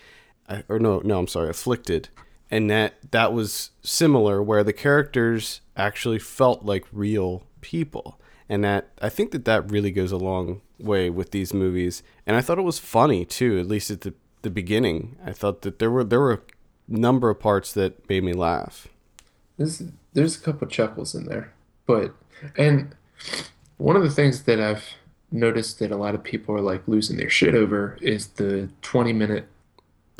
I, 0.48 0.64
or 0.68 0.78
no, 0.78 1.00
no, 1.04 1.18
I'm 1.18 1.28
sorry, 1.28 1.50
Afflicted, 1.50 2.08
and 2.50 2.70
that 2.70 2.94
that 3.12 3.32
was 3.32 3.70
similar, 3.82 4.42
where 4.42 4.64
the 4.64 4.72
characters 4.72 5.60
actually 5.76 6.18
felt 6.18 6.64
like 6.64 6.84
real 6.92 7.46
people, 7.60 8.20
and 8.48 8.64
that 8.64 8.88
I 9.00 9.08
think 9.08 9.30
that 9.32 9.44
that 9.44 9.70
really 9.70 9.90
goes 9.90 10.12
a 10.12 10.16
long 10.16 10.62
way 10.78 11.10
with 11.10 11.30
these 11.30 11.52
movies. 11.52 12.02
And 12.26 12.36
I 12.36 12.40
thought 12.40 12.58
it 12.58 12.62
was 12.62 12.78
funny 12.78 13.24
too, 13.24 13.58
at 13.58 13.66
least 13.66 13.90
at 13.90 14.00
the 14.00 14.14
the 14.42 14.50
beginning. 14.50 15.16
I 15.24 15.32
thought 15.32 15.62
that 15.62 15.78
there 15.78 15.90
were 15.90 16.04
there 16.04 16.20
were 16.20 16.32
a 16.32 16.40
number 16.88 17.30
of 17.30 17.38
parts 17.38 17.72
that 17.74 18.08
made 18.08 18.24
me 18.24 18.32
laugh. 18.32 18.88
there's 19.58 19.82
there's 20.14 20.36
a 20.36 20.40
couple 20.40 20.66
chuckles 20.66 21.14
in 21.14 21.26
there, 21.26 21.52
but 21.86 22.14
and 22.56 22.94
one 23.76 23.96
of 23.96 24.02
the 24.02 24.10
things 24.10 24.42
that 24.44 24.60
I've 24.60 24.84
noticed 25.32 25.78
that 25.78 25.90
a 25.90 25.96
lot 25.96 26.14
of 26.14 26.22
people 26.22 26.54
are 26.54 26.60
like 26.60 26.86
losing 26.86 27.16
their 27.16 27.30
shit 27.30 27.54
over 27.54 27.96
is 28.00 28.28
the 28.28 28.68
20 28.82 29.12
minute 29.12 29.46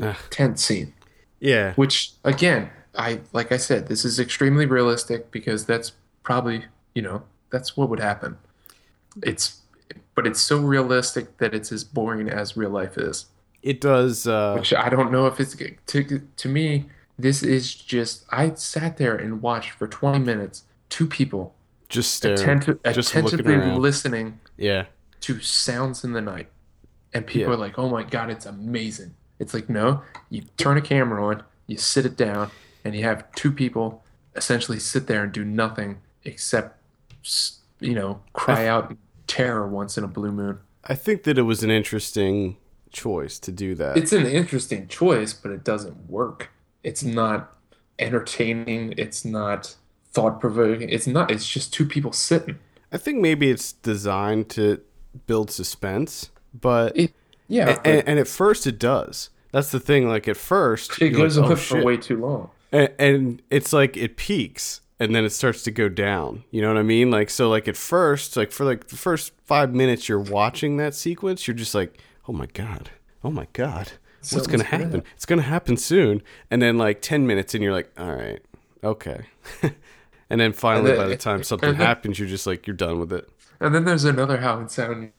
Ugh. 0.00 0.16
tent 0.30 0.58
scene. 0.58 0.92
Yeah, 1.40 1.72
which 1.74 2.12
again 2.22 2.70
i 2.96 3.20
like 3.32 3.52
i 3.52 3.56
said 3.56 3.86
this 3.86 4.04
is 4.04 4.18
extremely 4.18 4.66
realistic 4.66 5.30
because 5.30 5.64
that's 5.64 5.92
probably 6.22 6.64
you 6.94 7.02
know 7.02 7.22
that's 7.50 7.76
what 7.76 7.88
would 7.88 8.00
happen 8.00 8.36
it's 9.22 9.60
but 10.14 10.26
it's 10.26 10.40
so 10.40 10.58
realistic 10.58 11.38
that 11.38 11.54
it's 11.54 11.72
as 11.72 11.84
boring 11.84 12.28
as 12.28 12.56
real 12.56 12.70
life 12.70 12.98
is 12.98 13.26
it 13.62 13.80
does. 13.80 14.26
Uh, 14.26 14.54
which 14.54 14.74
i 14.74 14.88
don't 14.88 15.12
know 15.12 15.26
if 15.26 15.38
it's 15.38 15.56
to 15.86 16.22
to 16.36 16.48
me 16.48 16.86
this 17.18 17.42
is 17.42 17.74
just 17.74 18.24
i 18.30 18.52
sat 18.54 18.96
there 18.96 19.14
and 19.16 19.40
watched 19.42 19.70
for 19.70 19.86
20 19.86 20.18
minutes 20.18 20.64
two 20.88 21.06
people 21.06 21.54
just 21.88 22.14
stare, 22.14 22.34
attentive, 22.34 22.82
just 22.92 23.10
attentively 23.10 23.56
listening 23.56 24.40
Yeah. 24.56 24.86
To 25.20 25.40
sounds 25.40 26.04
in 26.04 26.12
the 26.12 26.20
night. 26.20 26.48
And 27.12 27.26
people 27.26 27.52
Yeah. 27.52 27.54
are 27.54 27.60
like, 27.60 27.78
oh 27.78 27.88
my 27.88 28.02
God, 28.04 28.30
it's 28.30 28.46
amazing. 28.46 29.14
It's 29.38 29.52
like, 29.54 29.68
no, 29.68 30.02
you 30.28 30.42
turn 30.56 30.76
a 30.76 30.80
camera 30.82 31.24
on, 31.26 31.42
you 31.66 31.76
sit 31.76 32.06
it 32.06 32.16
down, 32.16 32.50
and 32.84 32.94
you 32.94 33.02
have 33.04 33.30
two 33.34 33.50
people 33.50 34.04
essentially 34.36 34.78
sit 34.78 35.06
there 35.06 35.24
and 35.24 35.32
do 35.32 35.44
nothing 35.44 35.98
except, 36.24 36.78
you 37.80 37.94
know, 37.94 38.20
cry 38.32 38.66
out 38.66 38.90
in 38.90 38.98
terror 39.26 39.66
once 39.66 39.98
in 39.98 40.04
a 40.04 40.08
blue 40.08 40.30
moon. 40.30 40.58
I 40.84 40.94
think 40.94 41.24
that 41.24 41.36
it 41.38 41.42
was 41.42 41.62
an 41.62 41.70
interesting 41.70 42.56
choice 42.90 43.38
to 43.40 43.52
do 43.52 43.74
that. 43.76 43.96
It's 43.96 44.12
an 44.12 44.26
interesting 44.26 44.88
choice, 44.88 45.32
but 45.32 45.50
it 45.50 45.64
doesn't 45.64 46.08
work. 46.08 46.50
It's 46.82 47.02
not 47.02 47.52
entertaining. 47.98 48.94
It's 48.96 49.24
not 49.24 49.76
thought 50.12 50.40
provoking. 50.40 50.88
It's 50.88 51.06
not, 51.06 51.30
it's 51.30 51.48
just 51.48 51.72
two 51.72 51.86
people 51.86 52.12
sitting. 52.12 52.58
I 52.92 52.96
think 52.98 53.20
maybe 53.20 53.50
it's 53.50 53.72
designed 53.72 54.48
to 54.50 54.80
build 55.26 55.50
suspense, 55.50 56.30
but 56.58 56.96
It, 56.96 57.12
yeah, 57.48 57.68
and, 57.70 57.86
and, 57.86 58.08
and 58.08 58.18
at 58.18 58.28
first 58.28 58.66
it 58.66 58.78
does. 58.78 59.30
That's 59.52 59.70
the 59.70 59.80
thing. 59.80 60.08
Like 60.08 60.28
at 60.28 60.36
first, 60.36 61.00
it 61.02 61.10
goes 61.10 61.36
like, 61.36 61.46
on 61.46 61.52
"Oh, 61.52 61.56
for 61.56 61.82
way 61.84 61.96
too 61.96 62.16
long. 62.20 62.50
and, 62.72 62.88
and 62.98 63.42
it's 63.50 63.72
like 63.72 63.96
it 63.96 64.16
peaks 64.16 64.80
and 65.00 65.14
then 65.14 65.24
it 65.24 65.30
starts 65.30 65.62
to 65.64 65.70
go 65.72 65.88
down. 65.88 66.44
You 66.52 66.62
know 66.62 66.68
what 66.68 66.76
I 66.76 66.82
mean? 66.82 67.10
Like 67.10 67.30
so, 67.30 67.48
like 67.48 67.66
at 67.66 67.76
first, 67.76 68.36
like 68.36 68.52
for 68.52 68.64
like 68.64 68.88
the 68.88 68.96
first 68.96 69.32
five 69.44 69.74
minutes 69.74 70.08
you're 70.08 70.20
watching 70.20 70.76
that 70.76 70.94
sequence, 70.94 71.48
you're 71.48 71.56
just 71.56 71.74
like, 71.74 71.98
oh 72.28 72.32
my 72.32 72.46
god, 72.46 72.90
oh 73.24 73.30
my 73.32 73.48
god, 73.52 73.92
what's 74.18 74.28
Something's 74.30 74.46
gonna 74.62 74.64
happen. 74.64 75.02
It's 75.16 75.26
gonna 75.26 75.42
happen 75.42 75.76
soon. 75.76 76.22
And 76.50 76.62
then 76.62 76.78
like 76.78 77.02
ten 77.02 77.26
minutes 77.26 77.54
and 77.54 77.64
you're 77.64 77.72
like, 77.72 77.90
all 77.98 78.14
right, 78.14 78.40
okay. 78.84 79.22
and 80.30 80.40
then 80.40 80.52
finally, 80.52 80.90
And 80.90 80.98
then- 81.00 81.06
by 81.06 81.08
the 81.08 81.16
time 81.16 81.42
something 81.42 81.74
happens, 81.74 82.20
you're 82.20 82.28
just 82.28 82.46
like, 82.46 82.66
you're 82.68 82.76
done 82.76 83.00
with 83.00 83.12
it. 83.12 83.28
And 83.60 83.74
then 83.74 83.84
there's 83.84 84.04
another 84.04 84.38
howling 84.38 84.68
sound, 84.68 85.12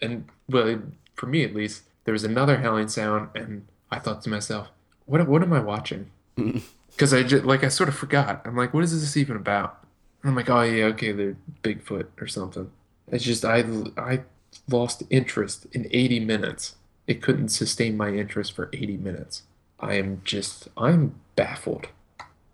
and, 0.00 0.24
well, 0.48 0.82
for 1.14 1.26
me 1.26 1.44
at 1.44 1.54
least, 1.54 1.82
there 2.04 2.12
was 2.12 2.24
another 2.24 2.58
howling 2.58 2.88
sound, 2.88 3.28
and 3.34 3.66
I 3.90 3.98
thought 3.98 4.22
to 4.22 4.30
myself, 4.30 4.68
"What? 5.06 5.26
What 5.28 5.42
am 5.42 5.52
I 5.52 5.60
watching?" 5.60 6.10
Because 6.90 7.14
I 7.14 7.22
just 7.22 7.44
like 7.44 7.62
I 7.62 7.68
sort 7.68 7.88
of 7.88 7.94
forgot. 7.94 8.42
I'm 8.44 8.56
like, 8.56 8.74
"What 8.74 8.82
is 8.82 9.00
this 9.00 9.16
even 9.16 9.36
about?" 9.36 9.78
And 10.22 10.30
I'm 10.30 10.36
like, 10.36 10.50
"Oh 10.50 10.62
yeah, 10.62 10.86
okay, 10.86 11.12
they're 11.12 11.36
Bigfoot 11.62 12.06
or 12.20 12.26
something." 12.26 12.70
It's 13.08 13.24
just 13.24 13.44
I 13.44 13.64
I 13.96 14.22
lost 14.68 15.04
interest 15.08 15.66
in 15.72 15.86
80 15.90 16.20
minutes. 16.20 16.76
It 17.06 17.22
couldn't 17.22 17.50
sustain 17.50 17.96
my 17.96 18.10
interest 18.10 18.52
for 18.52 18.70
80 18.72 18.96
minutes. 18.96 19.42
I 19.78 19.94
am 19.94 20.20
just 20.24 20.68
I'm 20.76 21.14
baffled 21.36 21.88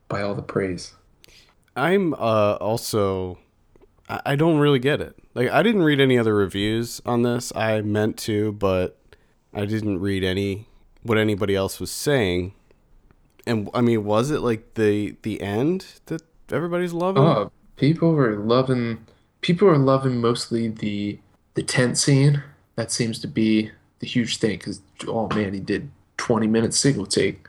by 0.09 0.23
all 0.23 0.35
the 0.35 0.43
praise. 0.43 0.95
I'm 1.75 2.15
uh, 2.15 2.57
also 2.61 3.39
I 4.09 4.37
don't 4.37 4.59
really 4.59 4.79
get 4.79 5.01
it. 5.01 5.17
Like 5.35 5.51
I 5.51 5.63
didn't 5.63 5.83
read 5.83 6.01
any 6.01 6.19
other 6.19 6.35
reviews 6.35 7.01
on 7.05 7.23
this. 7.23 7.53
I 7.57 7.81
meant 7.81 8.17
to, 8.19 8.53
but 8.53 8.99
I 9.53 9.65
didn't 9.65 10.01
read 10.01 10.23
any 10.23 10.69
what 11.03 11.19
anybody 11.19 11.55
else 11.55 11.81
was 11.81 11.91
saying. 11.91 12.55
And 13.47 13.69
I 13.75 13.81
mean, 13.81 14.05
was 14.05 14.31
it 14.31 14.41
like 14.41 14.75
the 14.75 15.17
the 15.23 15.41
end 15.41 15.87
that 16.07 16.23
everybody's 16.53 16.93
loving? 16.93 17.23
Oh, 17.23 17.51
people 17.77 18.13
were 18.13 18.37
loving. 18.37 19.07
People 19.41 19.69
are 19.69 19.79
loving 19.79 20.21
mostly 20.21 20.69
the 20.69 21.19
the 21.55 21.63
tent 21.63 21.99
scene. 21.99 22.43
That 22.77 22.93
seems 22.93 23.19
to 23.21 23.27
be 23.29 23.71
the 24.01 24.07
huge 24.07 24.39
thing 24.39 24.59
because 24.59 24.81
oh 25.09 25.29
man, 25.29 25.53
he 25.53 25.61
did 25.61 25.91
twenty 26.17 26.47
minutes 26.47 26.79
single 26.79 27.07
take. 27.07 27.46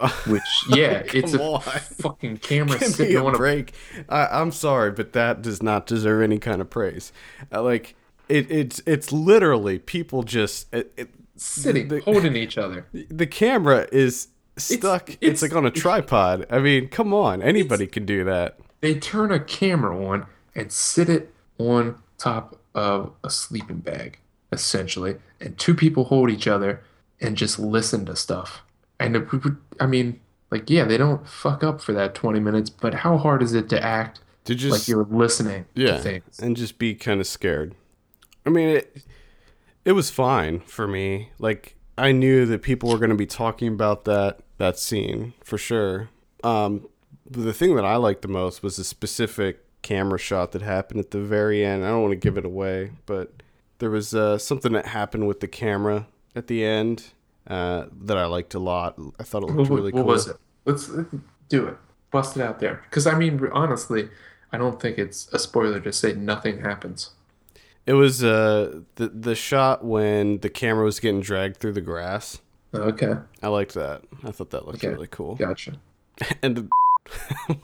Which 0.26 0.42
yeah, 0.70 1.02
it's 1.12 1.34
a 1.34 1.40
on. 1.42 1.60
fucking 1.62 2.38
camera 2.38 2.78
Give 2.80 2.88
sitting 2.88 3.16
on 3.16 3.34
a 3.34 3.38
break. 3.38 3.72
I, 4.08 4.26
I'm 4.26 4.52
sorry, 4.52 4.90
but 4.92 5.12
that 5.12 5.42
does 5.42 5.62
not 5.62 5.86
deserve 5.86 6.22
any 6.22 6.38
kind 6.38 6.60
of 6.60 6.70
praise. 6.70 7.12
Uh, 7.52 7.62
like 7.62 7.94
it, 8.28 8.50
it's 8.50 8.82
it's 8.86 9.12
literally 9.12 9.78
people 9.78 10.22
just 10.22 10.72
it, 10.74 10.92
it, 10.96 11.10
sitting 11.36 11.88
the- 11.88 12.00
holding 12.00 12.36
each 12.36 12.58
other. 12.58 12.86
the 12.92 13.26
camera 13.26 13.86
is 13.92 14.28
stuck. 14.56 15.08
It's, 15.10 15.18
it's- 15.20 15.42
like 15.42 15.54
on 15.54 15.64
a 15.66 15.70
tripod. 15.70 16.46
I 16.50 16.58
mean, 16.58 16.88
come 16.88 17.12
on, 17.14 17.42
anybody 17.42 17.86
can 17.86 18.04
do 18.06 18.24
that. 18.24 18.58
They 18.80 18.94
turn 18.94 19.32
a 19.32 19.40
camera 19.40 20.06
on 20.06 20.26
and 20.54 20.70
sit 20.70 21.08
it 21.08 21.32
on 21.58 21.96
top 22.18 22.60
of 22.74 23.12
a 23.24 23.30
sleeping 23.30 23.78
bag, 23.78 24.18
essentially, 24.52 25.16
and 25.40 25.58
two 25.58 25.74
people 25.74 26.04
hold 26.04 26.30
each 26.30 26.46
other 26.46 26.82
and 27.20 27.36
just 27.36 27.58
listen 27.58 28.06
to 28.06 28.14
stuff. 28.14 28.62
And 29.00 29.30
would, 29.30 29.56
I 29.78 29.86
mean, 29.86 30.20
like, 30.50 30.68
yeah, 30.70 30.84
they 30.84 30.96
don't 30.96 31.26
fuck 31.28 31.62
up 31.62 31.80
for 31.80 31.92
that 31.92 32.14
20 32.14 32.40
minutes, 32.40 32.70
but 32.70 32.94
how 32.94 33.16
hard 33.18 33.42
is 33.42 33.54
it 33.54 33.68
to 33.70 33.82
act 33.82 34.20
To 34.44 34.54
just 34.54 34.72
like 34.72 34.88
you're 34.88 35.04
listening 35.04 35.66
yeah, 35.74 35.96
to 35.96 36.02
things? 36.02 36.38
and 36.40 36.56
just 36.56 36.78
be 36.78 36.94
kind 36.94 37.20
of 37.20 37.26
scared. 37.26 37.74
I 38.46 38.50
mean, 38.50 38.68
it 38.68 39.04
it 39.84 39.92
was 39.92 40.10
fine 40.10 40.60
for 40.60 40.86
me. 40.88 41.30
Like 41.38 41.76
I 41.96 42.12
knew 42.12 42.46
that 42.46 42.62
people 42.62 42.90
were 42.90 42.98
going 42.98 43.10
to 43.10 43.16
be 43.16 43.26
talking 43.26 43.68
about 43.68 44.04
that 44.06 44.40
that 44.58 44.78
scene 44.78 45.34
for 45.44 45.58
sure. 45.58 46.08
Um, 46.42 46.88
but 47.30 47.42
the 47.44 47.52
thing 47.52 47.76
that 47.76 47.84
I 47.84 47.96
liked 47.96 48.22
the 48.22 48.28
most 48.28 48.62
was 48.62 48.78
a 48.78 48.84
specific 48.84 49.64
camera 49.82 50.18
shot 50.18 50.52
that 50.52 50.62
happened 50.62 51.00
at 51.00 51.10
the 51.10 51.20
very 51.20 51.64
end. 51.64 51.84
I 51.84 51.88
don't 51.88 52.02
want 52.02 52.12
to 52.12 52.16
give 52.16 52.38
it 52.38 52.44
away, 52.44 52.92
but 53.06 53.42
there 53.78 53.90
was 53.90 54.14
uh, 54.14 54.38
something 54.38 54.72
that 54.72 54.86
happened 54.86 55.28
with 55.28 55.40
the 55.40 55.48
camera 55.48 56.06
at 56.34 56.46
the 56.46 56.64
end 56.64 57.12
uh, 57.48 57.86
that 58.02 58.16
I 58.16 58.26
liked 58.26 58.54
a 58.54 58.58
lot. 58.58 58.98
I 59.18 59.22
thought 59.24 59.42
it 59.42 59.46
looked 59.46 59.70
what- 59.70 59.76
really 59.76 59.92
what 59.92 60.00
cool. 60.02 60.06
was 60.08 60.28
it? 60.28 60.36
Let's, 60.64 60.88
let's 60.90 61.14
do 61.48 61.66
it. 61.66 61.76
Bust 62.10 62.36
it 62.36 62.42
out 62.42 62.60
there. 62.60 62.82
Because, 62.88 63.06
I 63.06 63.18
mean, 63.18 63.40
honestly, 63.52 64.08
I 64.52 64.58
don't 64.58 64.80
think 64.80 64.98
it's 64.98 65.28
a 65.32 65.38
spoiler 65.38 65.80
to 65.80 65.92
say 65.92 66.12
nothing 66.12 66.60
happens. 66.60 67.10
It 67.86 67.94
was 67.94 68.22
uh, 68.22 68.80
the 68.96 69.08
the 69.08 69.34
shot 69.34 69.82
when 69.82 70.38
the 70.40 70.50
camera 70.50 70.84
was 70.84 71.00
getting 71.00 71.22
dragged 71.22 71.56
through 71.56 71.72
the 71.72 71.80
grass. 71.80 72.38
Okay, 72.74 73.14
I 73.42 73.48
liked 73.48 73.72
that. 73.74 74.02
I 74.24 74.30
thought 74.30 74.50
that 74.50 74.66
looked 74.66 74.84
Okay. 74.84 74.88
really 74.92 75.06
cool. 75.06 75.36
gotcha. 75.36 75.72
And 76.42 76.54
the 76.56 76.68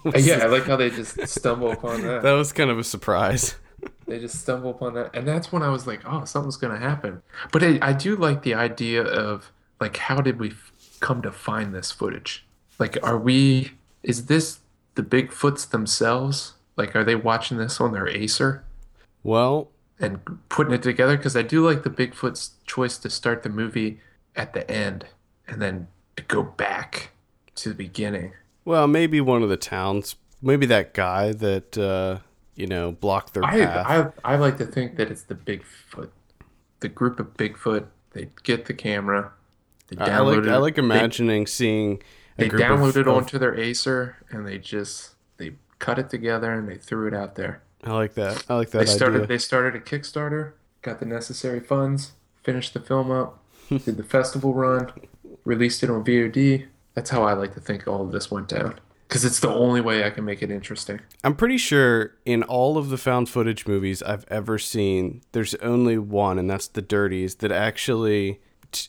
Uh, 0.06 0.12
yeah, 0.18 0.38
I 0.42 0.46
like 0.46 0.64
how 0.64 0.76
they 0.76 0.88
just 0.88 1.26
stumble 1.28 1.72
upon 1.72 2.00
that. 2.02 2.22
that 2.26 2.32
was 2.32 2.54
kind 2.54 2.70
of 2.70 2.78
a 2.78 2.84
surprise. 2.84 3.56
They 4.06 4.18
just 4.18 4.40
stumble 4.40 4.70
upon 4.70 4.94
that, 4.94 5.14
and 5.14 5.28
that's 5.28 5.52
when 5.52 5.62
I 5.62 5.68
was 5.68 5.86
like, 5.86 6.00
"Oh, 6.06 6.24
something's 6.24 6.56
gonna 6.56 6.78
happen." 6.78 7.20
But 7.52 7.62
I, 7.62 7.78
I 7.82 7.92
do 7.92 8.16
like 8.16 8.42
the 8.42 8.54
idea 8.54 9.02
of 9.02 9.50
like, 9.84 9.96
how 10.08 10.20
did 10.20 10.38
we 10.38 10.50
f- 10.50 10.72
come 11.00 11.20
to 11.22 11.30
find 11.30 11.74
this 11.74 11.92
footage? 11.92 12.44
Like, 12.78 12.96
are 13.02 13.18
we? 13.18 13.72
Is 14.02 14.26
this 14.26 14.60
the 14.94 15.02
Bigfoots 15.02 15.68
themselves? 15.70 16.54
Like, 16.76 16.96
are 16.96 17.04
they 17.04 17.14
watching 17.14 17.58
this 17.58 17.80
on 17.80 17.92
their 17.92 18.08
Acer 18.08 18.64
Well, 19.22 19.68
and 20.00 20.20
putting 20.48 20.72
it 20.72 20.82
together? 20.82 21.16
Because 21.16 21.36
I 21.36 21.42
do 21.42 21.64
like 21.64 21.82
the 21.82 21.90
Bigfoot's 21.90 22.52
choice 22.66 22.96
to 22.98 23.10
start 23.10 23.42
the 23.42 23.48
movie 23.50 24.00
at 24.34 24.54
the 24.54 24.68
end 24.70 25.06
and 25.46 25.60
then 25.62 25.86
to 26.16 26.22
go 26.24 26.42
back 26.42 27.10
to 27.56 27.68
the 27.68 27.74
beginning. 27.74 28.32
well, 28.64 28.86
maybe 28.88 29.20
one 29.20 29.42
of 29.42 29.48
the 29.50 29.56
towns, 29.56 30.16
maybe 30.42 30.66
that 30.66 30.94
guy 30.94 31.32
that 31.32 31.76
uh, 31.78 32.18
you 32.56 32.66
know 32.66 32.92
blocked 32.92 33.34
their 33.34 33.42
path. 33.42 33.86
I, 33.86 34.32
I 34.32 34.34
I 34.34 34.36
like 34.36 34.56
to 34.58 34.66
think 34.66 34.96
that 34.96 35.10
it's 35.10 35.22
the 35.22 35.34
Bigfoot, 35.36 36.10
the 36.80 36.88
group 36.88 37.20
of 37.20 37.34
Bigfoot. 37.36 37.86
They 38.12 38.30
get 38.42 38.64
the 38.66 38.74
camera. 38.74 39.32
They 39.88 39.96
I, 39.98 40.16
I 40.16 40.20
like 40.20 40.46
I 40.46 40.56
like 40.56 40.78
imagining 40.78 41.46
seeing 41.46 42.02
a 42.38 42.42
They, 42.42 42.44
they 42.44 42.48
group 42.48 42.70
of- 42.80 42.96
it 42.96 43.06
of- 43.06 43.14
onto 43.16 43.38
their 43.38 43.54
Acer 43.58 44.16
and 44.30 44.46
they 44.46 44.58
just 44.58 45.10
they 45.36 45.52
cut 45.78 45.98
it 45.98 46.08
together 46.10 46.52
and 46.52 46.68
they 46.68 46.76
threw 46.76 47.06
it 47.08 47.14
out 47.14 47.34
there. 47.34 47.62
I 47.82 47.92
like 47.92 48.14
that. 48.14 48.44
I 48.48 48.54
like 48.56 48.70
that 48.70 48.78
They 48.78 48.86
started 48.86 49.16
idea. 49.16 49.26
they 49.28 49.38
started 49.38 49.74
a 49.76 49.80
Kickstarter, 49.84 50.52
got 50.82 51.00
the 51.00 51.06
necessary 51.06 51.60
funds, 51.60 52.12
finished 52.42 52.72
the 52.74 52.80
film 52.80 53.10
up, 53.10 53.42
did 53.68 53.96
the 53.98 54.02
festival 54.04 54.54
run, 54.54 54.90
released 55.44 55.82
it 55.82 55.90
on 55.90 56.02
VOD. 56.04 56.66
That's 56.94 57.10
how 57.10 57.24
I 57.24 57.34
like 57.34 57.52
to 57.54 57.60
think 57.60 57.86
all 57.86 58.00
of 58.02 58.12
this 58.12 58.30
went 58.30 58.48
down. 58.48 58.78
Because 59.08 59.24
it's 59.24 59.40
the 59.40 59.50
only 59.52 59.80
way 59.82 60.04
I 60.04 60.10
can 60.10 60.24
make 60.24 60.42
it 60.42 60.50
interesting. 60.50 61.00
I'm 61.22 61.36
pretty 61.36 61.58
sure 61.58 62.14
in 62.24 62.42
all 62.42 62.78
of 62.78 62.88
the 62.88 62.96
found 62.96 63.28
footage 63.28 63.66
movies 63.66 64.02
I've 64.02 64.24
ever 64.28 64.58
seen, 64.58 65.20
there's 65.32 65.54
only 65.56 65.98
one, 65.98 66.38
and 66.38 66.48
that's 66.48 66.68
The 66.68 66.80
Dirties, 66.82 67.34
that 67.36 67.52
actually 67.52 68.40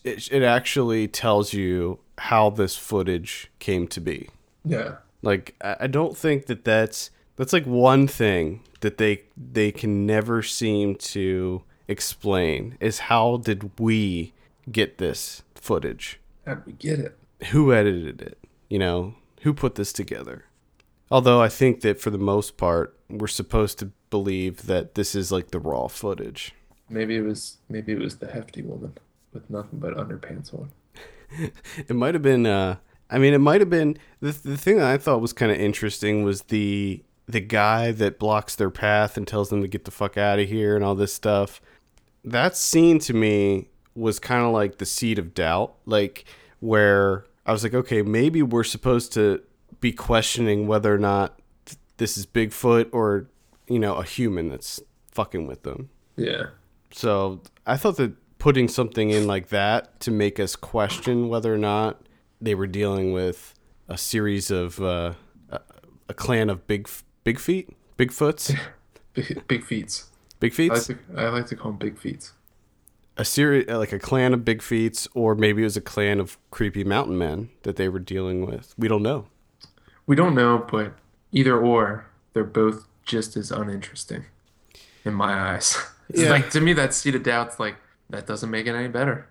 it, 0.04 0.32
it 0.32 0.44
actually 0.44 1.08
tells 1.08 1.54
you 1.54 2.00
how 2.18 2.50
this 2.50 2.76
footage 2.76 3.52
came 3.60 3.88
to 3.90 4.02
be. 4.02 4.30
Yeah. 4.64 4.96
Like 5.22 5.56
I 5.62 5.88
don't 5.88 6.18
think 6.18 6.46
that 6.46 6.64
that's 6.64 7.10
that's 7.36 7.54
like 7.54 7.66
one 7.66 8.08
thing 8.08 8.62
that 8.82 8.98
they 8.98 9.24
they 9.36 9.72
can 9.72 10.06
never 10.06 10.42
seem 10.44 10.96
to 10.96 11.64
explain 11.88 12.78
is 12.80 13.00
how 13.00 13.38
did 13.38 13.80
we 13.80 14.34
get 14.72 14.98
this 14.98 15.44
footage? 15.56 16.20
How 16.46 16.56
did 16.56 16.66
we 16.66 16.74
get 16.74 17.00
it? 17.00 17.18
Who 17.48 17.74
edited 17.74 18.22
it? 18.22 18.38
You 18.70 18.80
know, 18.80 19.16
who 19.42 19.54
put 19.54 19.76
this 19.76 19.92
together? 19.92 20.46
Although 21.12 21.42
I 21.42 21.50
think 21.50 21.82
that 21.82 22.00
for 22.00 22.10
the 22.10 22.18
most 22.18 22.58
part 22.58 22.98
we're 23.10 23.28
supposed 23.28 23.80
to 23.80 23.92
believe 24.10 24.66
that 24.68 24.96
this 24.96 25.16
is 25.16 25.32
like 25.32 25.52
the 25.52 25.60
raw 25.60 25.88
footage. 25.88 26.54
Maybe 26.90 27.16
it 27.16 27.22
was 27.22 27.58
maybe 27.68 27.94
it 27.94 28.00
was 28.00 28.18
the 28.18 28.28
hefty 28.28 28.62
woman 28.62 28.94
with 29.36 29.50
nothing 29.50 29.80
but 29.80 29.96
underpants 29.96 30.54
on. 30.54 30.72
It 31.78 31.96
might 31.96 32.14
have 32.14 32.22
been. 32.22 32.46
Uh, 32.46 32.78
I 33.10 33.18
mean, 33.18 33.34
it 33.34 33.40
might 33.40 33.60
have 33.60 33.70
been 33.70 33.98
the 34.22 34.32
the 34.32 34.58
thing 34.58 34.78
that 34.78 34.88
I 34.88 34.98
thought 34.98 35.22
was 35.22 35.34
kind 35.34 35.52
of 35.52 35.60
interesting 35.60 36.24
was 36.24 36.44
the 36.44 37.04
the 37.28 37.42
guy 37.42 37.92
that 37.92 38.20
blocks 38.20 38.56
their 38.56 38.70
path 38.70 39.18
and 39.18 39.28
tells 39.28 39.50
them 39.50 39.62
to 39.62 39.68
get 39.68 39.86
the 39.86 39.92
fuck 39.92 40.18
out 40.18 40.40
of 40.40 40.48
here 40.48 40.76
and 40.76 40.86
all 40.86 40.96
this 40.96 41.14
stuff. 41.14 41.62
That 42.24 42.56
scene 42.56 43.00
to 43.00 43.14
me 43.14 43.70
was 43.96 44.20
kind 44.20 44.44
of 44.46 44.54
like 44.54 44.78
the 44.78 44.86
seed 44.86 45.18
of 45.18 45.34
doubt, 45.34 45.76
like 45.86 46.26
where 46.60 47.26
I 47.46 47.52
was 47.52 47.64
like, 47.64 47.74
okay, 47.74 48.02
maybe 48.02 48.42
we're 48.42 48.64
supposed 48.64 49.12
to 49.14 49.42
be 49.82 49.92
questioning 49.92 50.68
whether 50.68 50.94
or 50.94 50.98
not 50.98 51.40
th- 51.66 51.80
this 51.98 52.18
is 52.18 52.26
Bigfoot 52.26 52.90
or 52.92 53.28
you 53.68 53.80
know 53.80 53.96
a 53.96 54.04
human 54.04 54.50
that's 54.50 54.80
fucking 55.12 55.48
with 55.48 55.64
them. 55.64 55.90
Yeah. 56.16 56.48
So 56.92 57.42
I 57.66 57.78
thought 57.78 57.98
that 57.98 58.14
putting 58.46 58.68
something 58.68 59.10
in 59.10 59.26
like 59.26 59.48
that 59.50 60.00
to 60.00 60.12
make 60.12 60.39
us 60.39 60.56
question 60.56 61.28
whether 61.30 61.52
or 61.52 61.58
not 61.58 62.00
they 62.39 62.54
were 62.54 62.68
dealing 62.68 63.12
with 63.12 63.56
a 63.89 63.98
series 63.98 64.52
of 64.52 64.80
uh, 64.80 65.14
a, 65.50 65.60
a 66.10 66.14
clan 66.14 66.48
of 66.48 66.68
big 66.68 66.88
big 67.24 67.39
feet, 67.39 67.68
Bigfoots, 67.98 68.56
Big, 69.16 69.48
big 69.48 69.64
feets. 69.64 70.12
big 70.39 70.54
I 70.60 70.74
like, 70.76 70.98
I 71.18 71.30
like 71.30 71.48
to 71.48 71.56
call 71.56 71.72
them 71.72 71.80
big 71.80 71.98
feets. 71.98 72.34
a 73.18 73.26
series 73.26 73.68
like 73.68 73.91
a 73.91 73.98
clan 73.98 74.32
of 74.32 74.46
big 74.46 74.62
feets, 74.62 75.08
or 75.16 75.34
maybe 75.34 75.64
it 75.64 75.66
was 75.66 75.78
a 75.78 75.82
clan 75.82 76.20
of 76.20 76.38
creepy 76.52 76.84
mountain 76.84 77.18
men 77.18 77.50
that 77.64 77.78
they 77.78 77.89
were 77.89 77.98
dealing 77.98 78.46
with. 78.46 78.76
We 78.78 78.88
don't 78.88 79.02
know. 79.02 79.26
We 80.06 80.16
don't 80.16 80.36
know, 80.36 80.68
but 80.72 80.93
either 81.32 81.58
or, 81.60 82.06
they're 82.34 82.43
both 82.43 82.86
just 83.08 83.36
as 83.38 83.50
uninteresting 83.52 84.26
in 85.04 85.16
my 85.16 85.34
eyes. 85.34 85.76
It's 86.10 86.22
Yeah. 86.22 86.30
like 86.30 86.52
to 86.52 86.62
me 86.62 86.74
that 86.74 86.93
seed 86.93 87.16
of 87.16 87.24
doubt's 87.24 87.60
like 87.60 87.78
that 88.10 88.28
doesn't 88.28 88.49
make 88.49 88.68
it 88.68 88.76
any 88.76 88.88
better. 88.88 89.30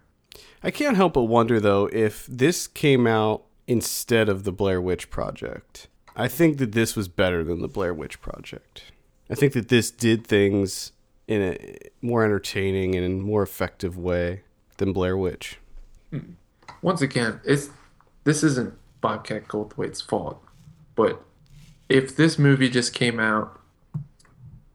I 0.63 0.71
can't 0.71 0.97
help 0.97 1.15
but 1.15 1.25
wonder 1.25 1.61
though 1.61 1.89
if 1.93 2.27
this 2.27 2.67
came 2.67 3.07
out 3.07 3.45
instead 3.67 4.29
of 4.29 4.45
the 4.45 4.53
Blair 4.53 4.81
Witch 4.81 5.11
Project. 5.11 5.89
I 6.17 6.29
think 6.29 6.59
that 6.59 6.73
this 6.73 6.95
was 6.95 7.09
better 7.09 7.43
than 7.43 7.61
the 7.61 7.69
Blair 7.69 7.93
Witch 7.93 8.21
Project. 8.21 8.93
I 9.29 9.35
think 9.35 9.53
that 9.55 9.69
this 9.69 9.91
did 9.91 10.27
things 10.27 10.93
in 11.27 11.43
a 11.43 11.79
more 12.03 12.25
entertaining 12.25 12.95
and 12.95 13.23
more 13.23 13.43
effective 13.43 13.97
way 13.97 14.43
than 14.77 14.93
Blair 14.93 15.17
Witch. 15.17 15.59
Hmm. 16.11 16.33
Once 16.83 17.01
again, 17.01 17.41
it's 17.45 17.71
this 18.25 18.43
isn't 18.43 18.75
Bobcat 19.01 19.49
Goldthwait's 19.49 20.01
fault, 20.01 20.43
but 20.95 21.23
if 21.89 22.17
this 22.17 22.39
movie 22.39 22.69
just 22.69 22.95
came 22.95 23.19
out, 23.19 23.61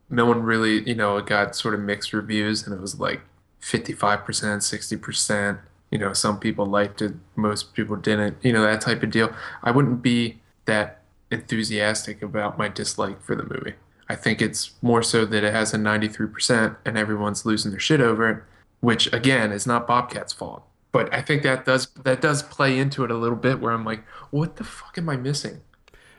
no 0.10 0.26
one 0.26 0.42
really, 0.44 0.88
you 0.88 0.96
know, 0.96 1.18
it 1.18 1.26
got 1.26 1.56
sort 1.56 1.74
of 1.74 1.80
mixed 1.80 2.14
reviews 2.14 2.66
and 2.66 2.76
it 2.76 2.82
was 2.82 3.00
like 3.00 3.22
55%, 3.62 4.24
60%. 4.24 5.60
You 5.92 5.98
know, 5.98 6.14
some 6.14 6.40
people 6.40 6.66
liked 6.66 7.02
it, 7.02 7.14
most 7.36 7.74
people 7.74 7.96
didn't, 7.96 8.38
you 8.44 8.54
know, 8.54 8.62
that 8.62 8.82
type 8.82 9.02
of 9.02 9.10
deal. 9.10 9.34
I 9.64 9.72
wouldn't 9.72 10.02
be 10.02 10.40
that 10.66 11.02
enthusiastic 11.32 12.22
about 12.22 12.58
my 12.58 12.68
dislike 12.68 13.22
for 13.24 13.36
the 13.36 13.44
movie. 13.44 13.74
I 14.08 14.16
think 14.16 14.42
it's 14.42 14.72
more 14.82 15.04
so 15.04 15.26
that 15.26 15.44
it 15.44 15.54
has 15.54 15.74
a 15.74 15.78
93% 15.78 16.78
and 16.86 16.98
everyone's 16.98 17.46
losing 17.46 17.72
their 17.72 17.80
shit 17.80 18.02
over 18.02 18.30
it, 18.30 18.44
which 18.80 19.12
again 19.14 19.52
is 19.52 19.68
not 19.68 19.88
Bobcat's 19.88 20.34
fault. 20.34 20.64
But 20.92 21.14
I 21.14 21.22
think 21.22 21.44
that 21.44 21.66
does 21.66 21.88
that 22.04 22.20
does 22.20 22.42
play 22.42 22.80
into 22.80 23.04
it 23.04 23.12
a 23.12 23.16
little 23.16 23.38
bit 23.38 23.60
where 23.60 23.72
I'm 23.72 23.86
like, 23.86 24.04
what 24.32 24.56
the 24.56 24.64
fuck 24.64 24.98
am 24.98 25.08
I 25.10 25.18
missing? 25.18 25.62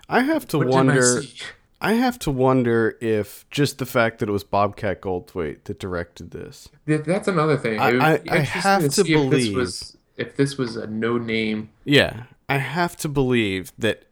I 0.08 0.20
have 0.20 0.46
to 0.48 0.58
What 0.58 0.68
wonder. 0.68 1.22
I 1.80 1.94
have 1.94 2.18
to 2.20 2.30
wonder 2.30 2.96
if 3.00 3.48
just 3.50 3.78
the 3.78 3.86
fact 3.86 4.18
that 4.18 4.28
it 4.28 4.32
was 4.32 4.44
Bobcat 4.44 5.00
Goldthwait 5.00 5.64
that 5.64 5.78
directed 5.78 6.30
this. 6.30 6.68
That's 6.86 7.26
another 7.28 7.56
thing. 7.56 7.80
I- 7.80 8.14
I- 8.16 8.20
I 8.28 8.38
have 8.40 8.82
to 8.82 8.90
see 8.90 9.00
if 9.00 9.06
this 9.06 9.44
believe- 9.44 9.56
was 9.56 9.96
if 10.16 10.36
this 10.36 10.58
was 10.58 10.76
a 10.76 10.86
no 10.86 11.16
name. 11.16 11.70
Yeah, 11.84 12.24
I 12.48 12.58
have 12.58 12.96
to 12.98 13.08
believe 13.08 13.72
that 13.78 14.04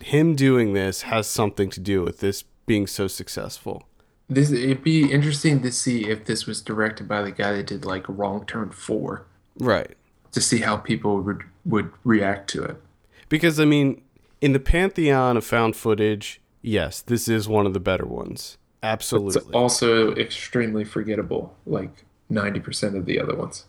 him 0.00 0.34
doing 0.34 0.72
this 0.72 1.02
has 1.02 1.26
something 1.26 1.68
to 1.70 1.80
do 1.80 2.02
with 2.02 2.20
this 2.20 2.44
being 2.64 2.86
so 2.86 3.06
successful. 3.06 3.86
This 4.30 4.50
it'd 4.50 4.82
be 4.82 5.12
interesting 5.12 5.60
to 5.62 5.70
see 5.70 6.06
if 6.08 6.24
this 6.24 6.46
was 6.46 6.62
directed 6.62 7.06
by 7.06 7.20
the 7.20 7.30
guy 7.32 7.52
that 7.52 7.66
did 7.66 7.84
like 7.84 8.04
Wrong 8.08 8.46
Turn 8.46 8.70
Four 8.70 9.26
Right. 9.58 9.94
to 10.30 10.40
see 10.40 10.58
how 10.58 10.76
people 10.78 11.20
would 11.20 11.42
would 11.66 11.90
react 12.04 12.48
to 12.50 12.62
it. 12.64 12.76
Because 13.28 13.60
I 13.60 13.66
mean, 13.66 14.00
in 14.40 14.52
the 14.54 14.58
pantheon 14.60 15.36
of 15.36 15.44
found 15.44 15.76
footage, 15.76 16.40
yes, 16.62 17.02
this 17.02 17.28
is 17.28 17.48
one 17.48 17.66
of 17.66 17.74
the 17.74 17.80
better 17.80 18.06
ones. 18.06 18.56
Absolutely. 18.82 19.40
It's 19.42 19.50
also 19.50 20.14
extremely 20.16 20.84
forgettable, 20.84 21.54
like 21.66 22.04
ninety 22.28 22.60
percent 22.60 22.96
of 22.96 23.04
the 23.06 23.20
other 23.20 23.34
ones. 23.36 23.66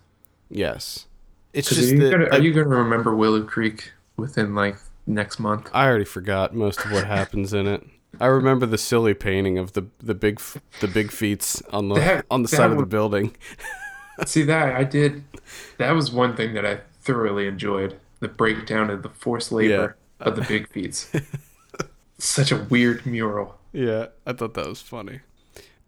yes. 0.50 1.08
It's 1.54 1.70
just 1.70 1.92
are 1.92 1.96
you, 1.96 2.00
that 2.02 2.12
gonna, 2.12 2.28
I, 2.32 2.38
you 2.38 2.52
gonna 2.52 2.66
remember 2.68 3.16
Willow 3.16 3.44
Creek 3.44 3.92
within 4.18 4.56
like 4.56 4.76
next 5.06 5.38
month? 5.38 5.70
I 5.72 5.86
already 5.86 6.06
forgot 6.06 6.56
most 6.56 6.84
of 6.84 6.92
what 6.92 7.06
happens 7.06 7.54
in 7.54 7.68
it. 7.68 7.84
I 8.20 8.26
remember 8.26 8.66
the 8.66 8.78
silly 8.80 9.14
painting 9.14 9.60
of 9.60 9.74
the 9.74 9.84
the 10.00 10.16
big 10.16 10.42
the 10.80 10.88
big 10.88 11.12
feats 11.12 11.62
on 11.72 11.90
the 11.90 11.96
That- 11.96 12.26
on 12.32 12.42
the 12.42 12.48
side 12.48 12.72
of 12.72 12.78
the 12.80 12.88
building. 12.88 13.36
See 14.26 14.42
that 14.44 14.76
I 14.76 14.84
did. 14.84 15.24
That 15.78 15.92
was 15.92 16.12
one 16.12 16.36
thing 16.36 16.54
that 16.56 16.66
I 16.66 16.80
thoroughly 17.02 17.48
enjoyed. 17.48 18.00
The 18.20 18.28
breakdown 18.30 18.90
of 18.90 19.04
the 19.04 19.10
forced 19.10 19.52
labor 19.52 19.96
of 20.20 20.36
the 20.36 20.42
big 20.44 20.70
feats. 20.70 21.12
Such 22.24 22.54
a 22.54 22.58
weird 22.58 23.06
mural. 23.06 23.58
Yeah, 23.74 24.08
I 24.26 24.32
thought 24.32 24.54
that 24.54 24.66
was 24.66 24.82
funny. 24.82 25.20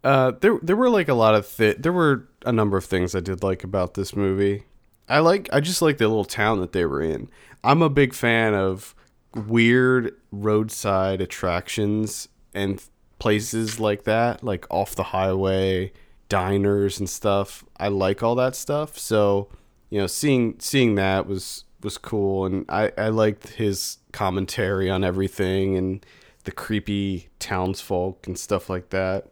Uh, 0.03 0.33
there 0.41 0.59
there 0.61 0.75
were 0.75 0.89
like 0.89 1.07
a 1.07 1.13
lot 1.13 1.33
of 1.33 1.47
thi- 1.47 1.75
there 1.79 1.93
were 1.93 2.27
a 2.45 2.51
number 2.51 2.75
of 2.75 2.83
things 2.83 3.15
I 3.15 3.21
did 3.21 3.41
like 3.41 3.63
about 3.63 3.93
this 3.93 4.17
movie. 4.17 4.65
I 5.07 5.19
like 5.19 5.47
I 5.53 5.61
just 5.61 5.81
like 5.81 5.97
the 5.97 6.09
little 6.09 6.25
town 6.25 6.59
that 6.59 6.73
they 6.73 6.85
were 6.85 7.01
in. 7.01 7.29
I'm 7.63 7.81
a 7.81 7.89
big 7.89 8.13
fan 8.13 8.53
of 8.53 8.93
weird 9.33 10.13
roadside 10.29 11.21
attractions 11.21 12.27
and 12.53 12.83
places 13.17 13.79
like 13.79 14.03
that, 14.03 14.43
like 14.43 14.65
off 14.69 14.93
the 14.93 15.03
highway, 15.03 15.93
diners 16.27 16.99
and 16.99 17.09
stuff. 17.09 17.63
I 17.77 17.87
like 17.87 18.21
all 18.21 18.35
that 18.35 18.57
stuff. 18.57 18.97
So, 18.97 19.47
you 19.89 20.01
know, 20.01 20.07
seeing 20.07 20.55
seeing 20.59 20.95
that 20.95 21.27
was 21.27 21.63
was 21.81 21.97
cool 21.97 22.45
and 22.45 22.65
I 22.67 22.91
I 22.97 23.07
liked 23.07 23.51
his 23.51 23.99
commentary 24.11 24.89
on 24.89 25.05
everything 25.05 25.77
and 25.77 26.05
the 26.45 26.51
creepy 26.51 27.29
townsfolk 27.39 28.25
and 28.25 28.37
stuff 28.37 28.69
like 28.69 28.89
that. 28.89 29.27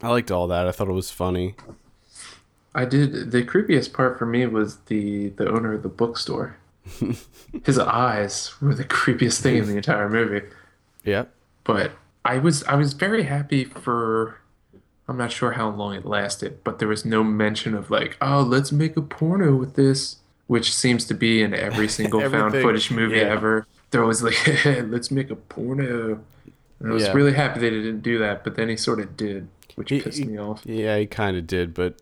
I 0.00 0.08
liked 0.08 0.30
all 0.30 0.46
that. 0.48 0.66
I 0.66 0.72
thought 0.72 0.88
it 0.88 0.92
was 0.92 1.10
funny. 1.10 1.56
I 2.74 2.84
did. 2.84 3.32
The 3.32 3.42
creepiest 3.42 3.92
part 3.92 4.18
for 4.18 4.26
me 4.26 4.46
was 4.46 4.76
the 4.86 5.30
the 5.30 5.48
owner 5.48 5.74
of 5.74 5.82
the 5.82 5.88
bookstore. 5.88 6.56
His 7.64 7.78
eyes 7.78 8.52
were 8.60 8.74
the 8.74 8.84
creepiest 8.84 9.40
thing 9.40 9.56
in 9.56 9.66
the 9.66 9.76
entire 9.76 10.08
movie. 10.08 10.46
Yeah. 11.04 11.24
But 11.64 11.92
I 12.24 12.38
was 12.38 12.62
I 12.64 12.76
was 12.76 12.92
very 12.92 13.24
happy 13.24 13.64
for. 13.64 14.38
I'm 15.08 15.16
not 15.16 15.32
sure 15.32 15.52
how 15.52 15.70
long 15.70 15.94
it 15.94 16.04
lasted, 16.04 16.62
but 16.64 16.78
there 16.78 16.88
was 16.88 17.06
no 17.06 17.24
mention 17.24 17.74
of 17.74 17.90
like, 17.90 18.18
oh, 18.20 18.42
let's 18.42 18.70
make 18.70 18.94
a 18.94 19.00
porno 19.00 19.56
with 19.56 19.74
this, 19.74 20.16
which 20.48 20.74
seems 20.74 21.06
to 21.06 21.14
be 21.14 21.40
in 21.40 21.54
every 21.54 21.88
single 21.98 22.20
found 22.28 22.52
footage 22.52 22.90
movie 22.90 23.16
yeah. 23.16 23.22
ever. 23.22 23.66
There 23.90 24.04
was 24.04 24.22
like, 24.22 24.36
let's 24.66 25.10
make 25.10 25.30
a 25.30 25.36
porno. 25.36 26.20
And 26.80 26.90
I 26.90 26.94
was 26.94 27.04
Yeah. 27.04 27.12
really 27.12 27.32
happy 27.32 27.60
they 27.60 27.70
didn't 27.70 28.00
do 28.02 28.18
that, 28.18 28.44
but 28.44 28.54
then 28.56 28.68
he 28.68 28.76
sort 28.76 29.00
of 29.00 29.16
did, 29.16 29.48
which 29.74 29.90
He- 29.90 30.00
pissed 30.00 30.18
he- 30.18 30.24
me 30.24 30.38
off. 30.38 30.62
Yeah, 30.64 30.96
he 30.98 31.06
kind 31.06 31.36
of 31.36 31.46
did, 31.46 31.74
but 31.74 32.00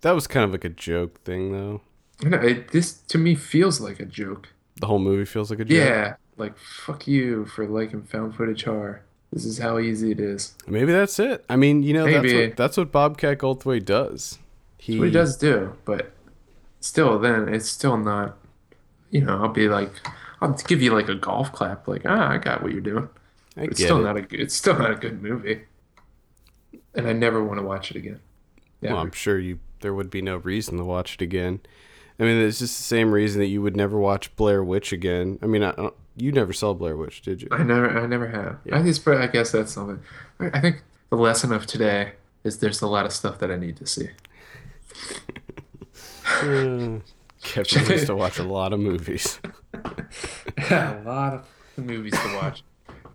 that 0.00 0.12
was 0.12 0.26
kind 0.26 0.44
of 0.44 0.50
like 0.50 0.64
a 0.64 0.68
joke 0.70 1.20
thing, 1.24 1.52
though. 1.52 1.82
I 2.24 2.28
know, 2.30 2.38
it, 2.38 2.68
this 2.72 2.92
to 2.94 3.18
me 3.18 3.34
feels 3.36 3.80
like 3.80 4.00
a 4.00 4.04
joke. 4.04 4.48
The 4.80 4.86
whole 4.86 4.98
movie 4.98 5.24
feels 5.24 5.50
like 5.50 5.60
a 5.60 5.64
joke. 5.64 5.76
Yeah, 5.76 6.14
like 6.36 6.56
fuck 6.58 7.06
you 7.06 7.44
for 7.46 7.66
liking 7.66 8.02
found 8.02 8.34
footage 8.34 8.64
horror. 8.64 9.02
This 9.32 9.44
is 9.44 9.58
how 9.58 9.78
easy 9.78 10.10
it 10.12 10.20
is. 10.20 10.54
Maybe 10.66 10.90
that's 10.90 11.18
it. 11.20 11.44
I 11.48 11.56
mean, 11.56 11.82
you 11.82 11.92
know, 11.92 12.10
that's 12.10 12.32
what 12.32 12.56
that's 12.56 12.76
what 12.76 12.90
Bobcat 12.90 13.38
Goldthwait 13.38 13.84
does. 13.84 14.38
He, 14.78 14.94
That's 14.94 14.98
what 15.00 15.06
he 15.06 15.12
does 15.12 15.36
do, 15.36 15.72
but 15.84 16.12
still, 16.80 17.18
then 17.18 17.48
it's 17.52 17.68
still 17.68 17.96
not. 17.98 18.36
You 19.10 19.22
know, 19.24 19.38
I'll 19.42 19.48
be 19.48 19.68
like, 19.68 19.90
I'll 20.40 20.52
give 20.66 20.80
you 20.82 20.92
like 20.92 21.08
a 21.08 21.14
golf 21.14 21.52
clap, 21.52 21.86
like, 21.88 22.02
ah, 22.06 22.30
I 22.30 22.38
got 22.38 22.62
what 22.62 22.72
you're 22.72 22.80
doing. 22.80 23.08
I 23.58 23.64
it's 23.64 23.82
still 23.82 23.98
it. 24.00 24.02
not 24.02 24.16
a. 24.16 24.22
good- 24.22 24.40
It's 24.40 24.54
still 24.54 24.78
not 24.78 24.90
a 24.90 24.94
good 24.94 25.22
movie, 25.22 25.62
and 26.94 27.06
I 27.08 27.12
never 27.12 27.42
want 27.42 27.58
to 27.58 27.64
watch 27.66 27.90
it 27.90 27.96
again. 27.96 28.20
Yeah, 28.80 28.92
Well, 28.92 29.02
I'm 29.02 29.12
sure 29.12 29.38
you 29.38 29.58
there 29.80 29.94
would 29.94 30.10
be 30.10 30.22
no 30.22 30.36
reason 30.38 30.76
to 30.78 30.84
watch 30.84 31.14
it 31.14 31.22
again. 31.22 31.60
I 32.20 32.24
mean, 32.24 32.36
it's 32.40 32.58
just 32.58 32.76
the 32.78 32.82
same 32.82 33.12
reason 33.12 33.40
that 33.40 33.46
you 33.46 33.62
would 33.62 33.76
never 33.76 33.96
watch 33.98 34.34
Blair 34.36 34.62
Witch 34.64 34.92
again. 34.92 35.38
I 35.42 35.46
mean, 35.46 35.62
I, 35.62 35.70
I- 35.78 35.90
you 36.16 36.32
never 36.32 36.52
saw 36.52 36.74
Blair 36.74 36.96
Witch, 36.96 37.22
did 37.22 37.42
you? 37.42 37.48
I 37.52 37.62
never, 37.62 37.88
I 37.96 38.04
never 38.06 38.26
have. 38.26 38.58
I 38.72 38.82
guess, 38.82 39.06
I 39.06 39.26
guess 39.28 39.52
that's 39.52 39.70
something. 39.72 40.00
I 40.40 40.60
think 40.60 40.82
the 41.10 41.16
lesson 41.16 41.52
of 41.52 41.64
today 41.66 42.12
is 42.42 42.58
there's 42.58 42.82
a 42.82 42.88
lot 42.88 43.06
of 43.06 43.12
stuff 43.12 43.38
that 43.38 43.52
I 43.52 43.56
need 43.56 43.76
to 43.76 43.86
see. 43.86 44.08
Uh, 46.26 46.98
Kevin 47.42 47.90
used 47.92 48.06
to 48.06 48.16
watch 48.16 48.38
a 48.38 48.42
lot 48.42 48.72
of 48.72 48.80
movies. 48.80 49.38
a 50.70 51.00
lot 51.04 51.34
of 51.34 51.44
movies 51.76 52.12
to 52.14 52.34
watch. 52.34 52.62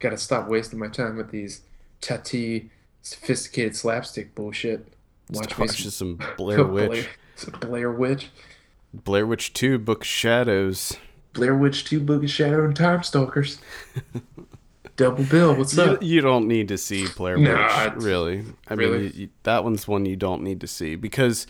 Got 0.04 0.10
to 0.10 0.18
stop 0.18 0.50
wasting 0.50 0.80
my 0.80 0.90
time 0.90 1.16
with 1.16 1.32
these 1.32 1.62
Tati, 2.02 2.70
sophisticated 3.04 3.74
slapstick 3.74 4.36
bullshit. 4.36 4.86
Watch 5.32 5.58
me 5.58 5.62
Watch 5.66 5.82
some 5.88 6.20
Blair 6.36 6.64
Witch. 6.66 6.90
Blair, 6.90 7.06
some 7.38 7.60
Blair 7.62 7.90
Witch. 7.90 8.30
Blair 8.94 9.26
Witch 9.26 9.54
2, 9.54 9.80
Book 9.80 10.02
of 10.02 10.08
Shadows. 10.08 10.98
Blair 11.32 11.56
Witch 11.56 11.86
2, 11.86 12.02
Book 12.02 12.22
of 12.22 12.30
Shadow, 12.30 12.66
and 12.66 12.76
Time 12.76 13.02
Stalkers. 13.02 13.60
Double 14.98 15.24
bill. 15.24 15.56
What's 15.56 15.74
You, 15.76 15.84
up? 15.84 16.04
you 16.04 16.20
don't 16.20 16.50
need 16.50 16.68
to 16.68 16.78
see 16.78 17.08
Blair 17.16 17.40
Witch, 17.40 17.48
it's- 17.48 18.04
really. 18.04 18.44
I 18.68 18.74
really? 18.74 19.00
mean, 19.04 19.12
you- 19.16 19.30
that 19.44 19.64
one's 19.64 19.88
one 19.88 20.06
you 20.06 20.18
don't 20.18 20.44
need 20.44 20.60
to 20.62 20.68
see 20.68 20.96
because, 20.98 21.48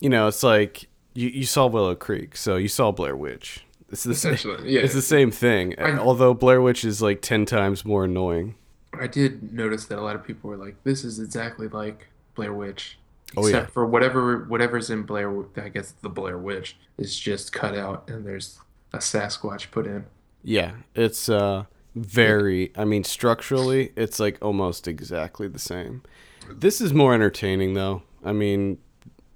you 0.00 0.08
know, 0.08 0.26
it's 0.26 0.42
like 0.42 0.88
you, 1.12 1.28
you 1.28 1.44
saw 1.44 1.66
Willow 1.66 1.94
Creek, 1.94 2.34
so 2.34 2.56
you 2.56 2.66
saw 2.68 2.90
Blair 2.92 3.14
Witch. 3.14 3.62
It's 3.90 4.04
the, 4.04 4.12
Essentially, 4.12 4.72
yeah. 4.72 4.80
it's 4.82 4.94
the 4.94 5.02
same 5.02 5.30
thing. 5.30 5.74
I- 5.78 5.98
Although 5.98 6.32
Blair 6.34 6.60
Witch 6.62 6.84
is 6.84 7.02
like 7.02 7.20
10 7.22 7.44
times 7.46 7.84
more 7.84 8.04
annoying. 8.04 8.54
I 8.92 9.06
did 9.06 9.52
notice 9.52 9.86
that 9.86 9.98
a 9.98 10.02
lot 10.02 10.16
of 10.16 10.24
people 10.24 10.50
were 10.50 10.56
like, 10.56 10.82
"This 10.84 11.04
is 11.04 11.18
exactly 11.20 11.68
like 11.68 12.08
Blair 12.34 12.52
Witch." 12.52 12.98
Oh, 13.36 13.46
Except 13.46 13.68
yeah. 13.68 13.72
for 13.72 13.86
whatever 13.86 14.44
whatever's 14.48 14.90
in 14.90 15.02
Blair, 15.04 15.32
I 15.56 15.68
guess 15.68 15.92
the 16.02 16.08
Blair 16.08 16.36
Witch 16.38 16.76
is 16.98 17.16
just 17.18 17.52
cut 17.52 17.76
out, 17.76 18.08
and 18.10 18.26
there's 18.26 18.58
a 18.92 18.98
Sasquatch 18.98 19.70
put 19.70 19.86
in. 19.86 20.06
Yeah, 20.42 20.72
it's 20.96 21.28
uh 21.28 21.64
very 21.94 22.72
I 22.76 22.84
mean 22.84 23.04
structurally 23.04 23.92
it's 23.96 24.18
like 24.18 24.38
almost 24.42 24.88
exactly 24.88 25.46
the 25.48 25.58
same. 25.60 26.02
This 26.48 26.80
is 26.80 26.92
more 26.92 27.14
entertaining 27.14 27.74
though. 27.74 28.02
I 28.24 28.32
mean 28.32 28.78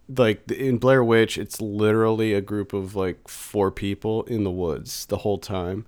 like 0.08 0.50
in 0.50 0.78
Blair 0.78 1.02
Witch 1.02 1.38
it's 1.38 1.60
literally 1.60 2.34
a 2.34 2.40
group 2.40 2.72
of 2.72 2.94
like 2.94 3.26
four 3.28 3.70
people 3.70 4.22
in 4.24 4.44
the 4.44 4.50
woods 4.50 5.06
the 5.06 5.18
whole 5.18 5.38
time 5.38 5.86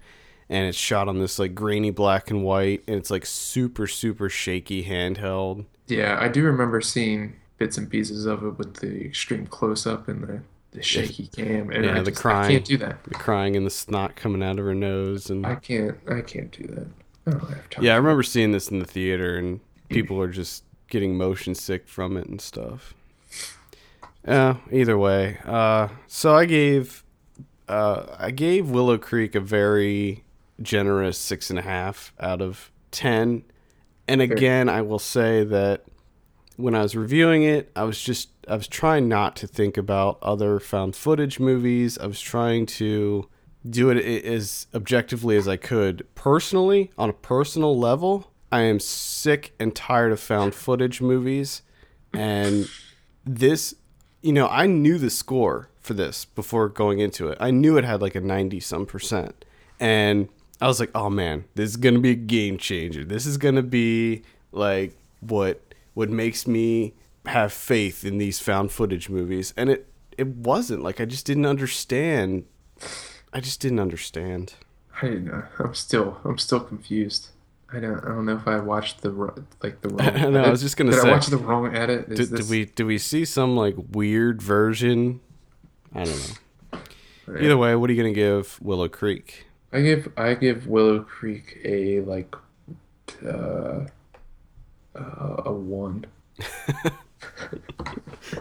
and 0.49 0.67
it's 0.69 0.79
shot 0.79 1.09
on 1.09 1.19
this 1.19 1.39
like 1.39 1.55
grainy 1.55 1.91
black 1.91 2.31
and 2.31 2.43
white 2.45 2.83
and 2.87 2.97
it's 2.97 3.11
like 3.11 3.27
super 3.27 3.87
super 3.87 4.29
shaky 4.29 4.85
handheld. 4.85 5.65
Yeah, 5.87 6.19
I 6.21 6.29
do 6.29 6.43
remember 6.45 6.81
seeing 6.81 7.37
bits 7.59 7.79
and 7.79 7.89
pieces 7.91 8.27
of 8.27 8.45
it 8.45 8.59
with 8.59 8.75
the 8.77 9.05
extreme 9.05 9.47
close 9.47 9.87
up 9.87 10.09
and 10.09 10.23
the, 10.27 10.41
the 10.73 10.83
shaky 10.83 11.29
cam, 11.29 11.71
and 11.71 11.85
Yeah, 11.85 11.99
I 11.99 12.03
the 12.03 12.11
just, 12.11 12.19
I 12.19 12.23
crying. 12.23 12.51
can't 12.53 12.65
do 12.65 12.77
that. 12.79 13.05
The 13.05 13.15
crying 13.15 13.57
and 13.57 13.65
the 13.65 13.71
snot 13.71 14.17
coming 14.17 14.43
out 14.43 14.59
of 14.59 14.65
her 14.65 14.75
nose 14.75 15.31
and 15.31 15.47
I 15.47 15.55
can't. 15.55 15.97
I 16.11 16.21
can't 16.23 16.51
do 16.51 16.67
that. 16.75 16.87
I 17.27 17.31
don't 17.39 17.49
have 17.49 17.71
time. 17.71 17.85
Yeah, 17.85 17.95
I 17.95 17.97
remember 17.97 18.23
seeing 18.23 18.53
this 18.53 18.69
in 18.69 18.79
the 18.79 18.85
theater, 18.85 19.37
and 19.37 19.61
people 19.89 20.17
were 20.17 20.29
just 20.29 20.65
getting 20.89 21.17
motion 21.17 21.55
sick 21.55 21.89
from 21.89 22.17
it 22.17 22.27
and 22.29 22.41
stuff. 22.41 22.95
Yeah, 24.27 24.57
either 24.73 24.99
way. 24.99 25.39
Uh, 25.45 25.89
so 26.07 26.35
I 26.35 26.47
gave, 26.47 27.05
uh, 27.69 28.17
I 28.19 28.31
gave 28.31 28.71
Willow 28.71 28.99
Creek 28.99 29.35
a 29.35 29.41
very 29.41 30.25
generous 30.61 31.19
six 31.19 31.51
and 31.51 31.59
a 31.59 31.63
half 31.63 32.13
out 32.19 32.43
of 32.43 32.71
ten. 32.91 33.45
And 34.09 34.21
again, 34.21 34.69
I 34.69 34.83
will 34.83 34.99
say 34.99 35.45
that 35.45 35.85
when 36.57 36.75
I 36.75 36.83
was 36.83 36.97
reviewing 36.97 37.43
it, 37.43 37.71
I 37.77 37.85
was 37.85 38.01
just 38.01 38.31
I 38.49 38.57
was 38.57 38.69
trying 38.69 39.09
not 39.09 39.37
to 39.37 39.47
think 39.47 39.77
about 39.77 40.19
other 40.23 40.59
found 40.61 40.97
footage 40.97 41.39
movies. 41.39 41.99
I 41.99 42.07
was 42.07 42.21
trying 42.21 42.67
to 42.67 43.29
do 43.69 43.91
it 43.91 44.25
as 44.25 44.67
objectively 44.75 45.37
as 45.37 45.49
I 45.49 45.57
could. 45.57 46.07
Personally, 46.15 46.93
on 46.97 47.11
a 47.11 47.13
personal 47.13 47.79
level, 47.79 48.33
I 48.53 48.63
am 48.63 48.79
sick 48.81 49.55
and 49.59 49.75
tired 49.75 50.13
of 50.13 50.21
found 50.21 50.55
footage 50.55 51.01
movies. 51.01 51.63
And 52.13 52.69
this, 53.25 53.75
you 54.23 54.33
know, 54.33 54.49
I 54.49 54.67
knew 54.67 54.99
the 54.99 55.11
score 55.11 55.69
for 55.81 55.95
this 55.95 56.25
before 56.25 56.69
going 56.69 56.99
into 56.99 57.29
it. 57.29 57.39
I 57.41 57.51
knew 57.51 57.77
it 57.77 57.85
had 57.85 58.03
like 58.03 58.15
a 58.15 58.21
90 58.21 58.61
some 58.61 58.87
percent. 58.87 59.45
And 59.79 60.29
I 60.61 60.67
was 60.67 60.81
like, 60.81 60.91
oh 60.95 61.11
man, 61.11 61.45
this 61.55 61.71
is 61.71 61.77
going 61.77 61.95
to 61.95 62.01
be 62.01 62.11
a 62.11 62.15
game 62.15 62.59
changer. 62.59 63.05
This 63.05 63.27
is 63.27 63.37
going 63.37 63.55
to 63.57 63.63
be 63.63 64.23
like 64.53 64.97
what 65.21 65.63
what 65.95 66.11
makes 66.11 66.47
me 66.47 66.95
have 67.27 67.53
faith 67.53 68.05
in 68.05 68.19
these 68.19 68.39
found 68.39 68.73
footage 68.73 69.09
movies. 69.09 69.53
And 69.57 69.71
it 69.71 69.89
it 70.17 70.29
wasn't 70.29 70.83
like 70.83 71.01
I 71.01 71.05
just 71.05 71.27
didn't 71.27 71.47
understand. 71.47 72.45
I 73.33 73.41
just 73.41 73.61
didn't 73.61 73.81
understand. 73.81 74.55
I. 75.03 75.07
I'm 75.59 75.75
still 75.75 76.21
I'm 76.25 76.39
still 76.39 76.61
confused. 76.61 77.29
I 77.73 77.81
don't 77.81 77.99
I 78.05 78.09
don't 78.09 78.27
know 78.27 78.37
if 78.37 78.47
I 78.47 78.59
watched 78.61 79.03
the 79.03 79.11
like 79.63 79.81
the 79.81 79.89
wrong. 79.91 80.01
I 80.09 80.29
know, 80.29 80.39
I 80.39 80.43
edit. 80.43 80.51
was 80.53 80.63
just 80.63 80.77
gonna 80.77 80.93
did 80.93 81.01
say- 81.03 81.09
I 81.09 81.13
watch 81.13 81.27
the 81.27 81.37
wrong 81.37 81.75
edit? 81.75 82.09
Is 82.13 82.19
Did, 82.19 82.39
this, 82.39 82.47
did 82.47 82.51
we 82.51 82.65
did 82.67 82.85
we 82.85 82.99
see 82.99 83.25
some 83.25 83.57
like 83.57 83.75
weird 83.93 84.41
version? 84.41 85.21
I 85.95 86.05
don't 86.05 86.39
know. 86.73 86.79
Yeah. 87.29 87.43
Either 87.43 87.57
way, 87.57 87.75
what 87.75 87.91
are 87.91 87.93
you 87.93 88.01
gonna 88.01 88.15
give 88.15 88.59
Willow 88.63 88.89
Creek? 88.89 89.47
I 89.73 89.81
give 89.83 90.13
I 90.17 90.35
give 90.35 90.69
Willow 90.69 91.01
Creek 91.01 91.59
a 91.65 92.01
like 92.03 92.35
uh, 93.25 93.87
uh 94.95 95.43
a 95.45 95.53
one. 95.53 96.07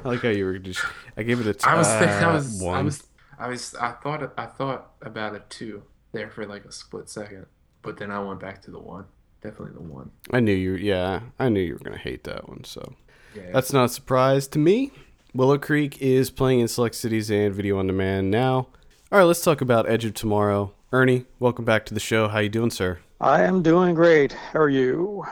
I 0.03 0.07
like 0.09 0.21
how 0.21 0.29
you 0.29 0.45
were 0.45 0.59
just. 0.59 0.83
I 1.17 1.23
gave 1.23 1.39
it 1.39 1.47
a. 1.47 1.53
T- 1.53 1.65
I 1.65 1.75
was 1.75 1.87
thinking, 1.87 2.09
uh, 2.09 2.29
I 2.29 2.33
was 2.33 2.61
I 2.63 2.81
was 2.81 3.03
I 3.39 3.47
was 3.47 3.75
I 3.75 3.91
thought 3.91 4.33
I 4.37 4.45
thought 4.45 4.91
about 5.01 5.35
a 5.35 5.39
two 5.49 5.83
there 6.11 6.29
for 6.29 6.45
like 6.45 6.65
a 6.65 6.71
split 6.71 7.09
second, 7.09 7.47
but 7.81 7.97
then 7.97 8.11
I 8.11 8.19
went 8.19 8.39
back 8.39 8.61
to 8.63 8.71
the 8.71 8.79
one. 8.79 9.05
Definitely 9.45 9.75
the 9.75 9.81
one. 9.93 10.09
I 10.31 10.39
knew 10.39 10.53
you. 10.53 10.73
Yeah, 10.73 11.19
I 11.39 11.49
knew 11.49 11.59
you 11.61 11.73
were 11.73 11.79
gonna 11.79 11.97
hate 11.97 12.23
that 12.23 12.49
one. 12.49 12.63
So 12.63 12.93
Yeah. 13.35 13.51
that's 13.53 13.71
not 13.71 13.85
a 13.85 13.89
surprise 13.89 14.47
to 14.49 14.59
me. 14.59 14.91
Willow 15.35 15.57
Creek 15.59 16.01
is 16.01 16.31
playing 16.31 16.61
in 16.61 16.67
select 16.67 16.95
cities 16.95 17.29
and 17.29 17.53
video 17.53 17.77
on 17.77 17.87
demand 17.87 18.31
now. 18.31 18.67
All 19.11 19.19
right, 19.19 19.23
let's 19.23 19.43
talk 19.43 19.61
about 19.61 19.87
Edge 19.87 20.03
of 20.05 20.13
Tomorrow. 20.15 20.73
Ernie, 20.91 21.25
welcome 21.39 21.63
back 21.65 21.85
to 21.85 21.93
the 21.93 21.99
show. 21.99 22.27
How 22.27 22.39
you 22.39 22.49
doing, 22.49 22.71
sir? 22.71 22.99
I 23.21 23.43
am 23.43 23.61
doing 23.61 23.93
great. 23.93 24.31
How 24.33 24.59
are 24.61 24.69
you? 24.69 25.25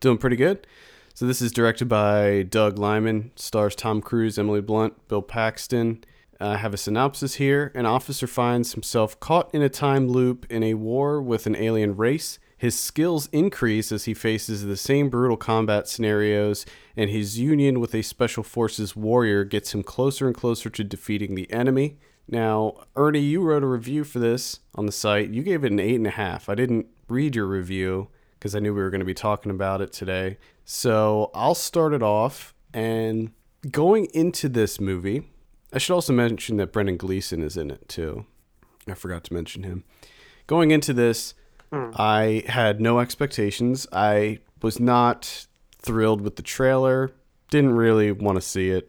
Doing 0.00 0.18
pretty 0.18 0.36
good. 0.36 0.66
So 1.14 1.26
this 1.26 1.40
is 1.40 1.52
directed 1.52 1.84
by 1.88 2.42
Doug 2.42 2.78
Liman, 2.78 3.30
stars 3.36 3.76
Tom 3.76 4.00
Cruise, 4.00 4.38
Emily 4.38 4.60
Blunt, 4.62 5.06
Bill 5.06 5.22
Paxton. 5.22 6.02
Uh, 6.40 6.48
I 6.48 6.56
have 6.56 6.74
a 6.74 6.78
synopsis 6.78 7.34
here. 7.34 7.70
An 7.76 7.86
officer 7.86 8.26
finds 8.26 8.72
himself 8.72 9.20
caught 9.20 9.54
in 9.54 9.62
a 9.62 9.68
time 9.68 10.08
loop 10.08 10.46
in 10.50 10.64
a 10.64 10.74
war 10.74 11.22
with 11.22 11.46
an 11.46 11.54
alien 11.54 11.94
race. 11.96 12.40
His 12.62 12.78
skills 12.78 13.28
increase 13.32 13.90
as 13.90 14.04
he 14.04 14.14
faces 14.14 14.64
the 14.64 14.76
same 14.76 15.10
brutal 15.10 15.36
combat 15.36 15.88
scenarios, 15.88 16.64
and 16.96 17.10
his 17.10 17.36
union 17.36 17.80
with 17.80 17.92
a 17.92 18.02
special 18.02 18.44
forces 18.44 18.94
warrior 18.94 19.42
gets 19.42 19.74
him 19.74 19.82
closer 19.82 20.28
and 20.28 20.36
closer 20.36 20.70
to 20.70 20.84
defeating 20.84 21.34
the 21.34 21.52
enemy. 21.52 21.98
Now, 22.28 22.84
Ernie, 22.94 23.18
you 23.18 23.42
wrote 23.42 23.64
a 23.64 23.66
review 23.66 24.04
for 24.04 24.20
this 24.20 24.60
on 24.76 24.86
the 24.86 24.92
site. 24.92 25.30
You 25.30 25.42
gave 25.42 25.64
it 25.64 25.72
an 25.72 25.80
eight 25.80 25.96
and 25.96 26.06
a 26.06 26.10
half. 26.10 26.48
I 26.48 26.54
didn't 26.54 26.86
read 27.08 27.34
your 27.34 27.46
review 27.46 28.10
because 28.38 28.54
I 28.54 28.60
knew 28.60 28.72
we 28.72 28.80
were 28.80 28.90
going 28.90 29.00
to 29.00 29.04
be 29.04 29.12
talking 29.12 29.50
about 29.50 29.80
it 29.80 29.92
today. 29.92 30.38
So 30.64 31.32
I'll 31.34 31.56
start 31.56 31.92
it 31.92 32.02
off. 32.04 32.54
And 32.72 33.32
going 33.72 34.04
into 34.14 34.48
this 34.48 34.80
movie, 34.80 35.28
I 35.72 35.78
should 35.78 35.94
also 35.94 36.12
mention 36.12 36.58
that 36.58 36.72
Brendan 36.72 36.96
Gleeson 36.96 37.42
is 37.42 37.56
in 37.56 37.72
it 37.72 37.88
too. 37.88 38.24
I 38.86 38.94
forgot 38.94 39.24
to 39.24 39.34
mention 39.34 39.64
him. 39.64 39.82
Going 40.46 40.70
into 40.70 40.92
this, 40.92 41.34
Hmm. 41.72 41.90
I 41.96 42.44
had 42.46 42.80
no 42.80 43.00
expectations. 43.00 43.86
I 43.92 44.40
was 44.60 44.78
not 44.78 45.46
thrilled 45.78 46.20
with 46.20 46.36
the 46.36 46.42
trailer. 46.42 47.12
Didn't 47.50 47.74
really 47.74 48.12
want 48.12 48.36
to 48.36 48.42
see 48.42 48.70
it 48.70 48.88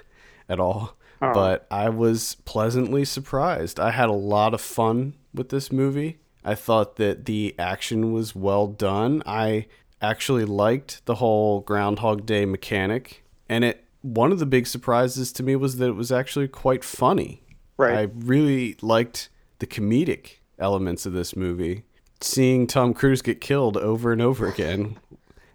at 0.48 0.60
all. 0.60 0.96
Oh. 1.22 1.34
But 1.34 1.66
I 1.70 1.88
was 1.90 2.36
pleasantly 2.44 3.04
surprised. 3.04 3.78
I 3.78 3.90
had 3.90 4.08
a 4.08 4.12
lot 4.14 4.54
of 4.54 4.60
fun 4.60 5.14
with 5.34 5.50
this 5.50 5.70
movie. 5.70 6.18
I 6.44 6.54
thought 6.54 6.96
that 6.96 7.26
the 7.26 7.54
action 7.58 8.12
was 8.12 8.34
well 8.34 8.66
done. 8.66 9.22
I 9.26 9.66
actually 10.00 10.46
liked 10.46 11.04
the 11.04 11.16
whole 11.16 11.60
Groundhog 11.60 12.24
Day 12.24 12.46
mechanic. 12.46 13.24
And 13.48 13.64
it 13.64 13.84
one 14.02 14.32
of 14.32 14.38
the 14.38 14.46
big 14.46 14.66
surprises 14.66 15.30
to 15.32 15.42
me 15.42 15.56
was 15.56 15.76
that 15.76 15.88
it 15.88 15.96
was 15.96 16.10
actually 16.10 16.48
quite 16.48 16.82
funny. 16.82 17.42
Right. 17.76 17.98
I 17.98 18.02
really 18.14 18.76
liked 18.80 19.28
the 19.58 19.66
comedic 19.66 20.38
elements 20.58 21.04
of 21.04 21.12
this 21.12 21.36
movie. 21.36 21.84
Seeing 22.20 22.66
Tom 22.66 22.92
Cruise 22.94 23.22
get 23.22 23.40
killed 23.40 23.76
over 23.76 24.12
and 24.12 24.20
over 24.20 24.46
again. 24.46 24.98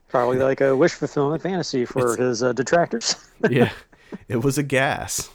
Probably 0.08 0.38
like 0.38 0.62
a 0.62 0.76
wish 0.76 0.94
fulfillment 0.94 1.42
fantasy 1.44 1.86
for 1.86 2.16
his 2.16 2.42
uh, 2.42 2.54
detractors. 2.54 3.16
yeah, 3.50 3.72
it 4.28 4.38
was 4.38 4.58
a 4.58 4.64
gas. 4.64 5.30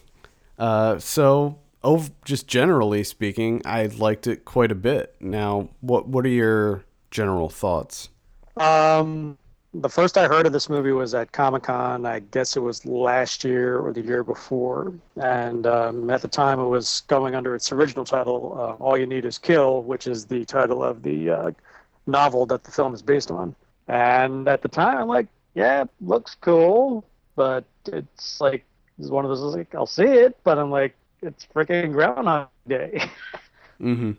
Uh, 0.58 0.98
so, 0.98 1.58
ov- 1.84 2.10
just 2.24 2.46
generally 2.48 3.04
speaking, 3.04 3.62
I 3.64 3.86
liked 3.86 4.26
it 4.26 4.44
quite 4.44 4.72
a 4.72 4.74
bit. 4.74 5.14
Now, 5.20 5.68
what 5.80 6.08
what 6.08 6.24
are 6.24 6.30
your 6.30 6.84
general 7.10 7.48
thoughts? 7.48 8.08
um, 8.56 9.38
the 9.72 9.88
first 9.88 10.18
I 10.18 10.26
heard 10.26 10.46
of 10.46 10.52
this 10.52 10.68
movie 10.68 10.90
was 10.90 11.14
at 11.14 11.30
Comic 11.30 11.64
Con. 11.64 12.04
I 12.04 12.20
guess 12.20 12.56
it 12.56 12.60
was 12.60 12.84
last 12.84 13.44
year 13.44 13.78
or 13.78 13.92
the 13.92 14.00
year 14.00 14.24
before. 14.24 14.92
And 15.16 15.66
um, 15.66 16.10
at 16.10 16.22
the 16.22 16.28
time, 16.28 16.58
it 16.58 16.66
was 16.66 17.02
going 17.06 17.34
under 17.34 17.54
its 17.54 17.70
original 17.70 18.04
title, 18.04 18.56
uh, 18.58 18.82
All 18.82 18.98
You 18.98 19.06
Need 19.06 19.24
Is 19.24 19.38
Kill, 19.38 19.82
which 19.82 20.06
is 20.06 20.26
the 20.26 20.44
title 20.44 20.82
of 20.82 21.02
the 21.02 21.30
uh, 21.30 21.50
novel 22.06 22.46
that 22.46 22.64
the 22.64 22.70
film 22.72 22.94
is 22.94 23.02
based 23.02 23.30
on. 23.30 23.54
And 23.86 24.48
at 24.48 24.62
the 24.62 24.68
time, 24.68 24.98
I'm 24.98 25.08
like, 25.08 25.28
yeah, 25.54 25.84
looks 26.00 26.36
cool, 26.40 27.04
but 27.36 27.64
it's 27.86 28.40
like, 28.40 28.64
it's 28.98 29.08
one 29.08 29.24
of 29.24 29.30
those, 29.30 29.54
like, 29.54 29.74
I'll 29.74 29.86
see 29.86 30.04
it, 30.04 30.36
but 30.42 30.58
I'm 30.58 30.70
like, 30.70 30.96
it's 31.22 31.46
freaking 31.54 31.92
Groundhog 31.92 32.48
Day. 32.68 33.08
Mm-hmm. 33.80 34.10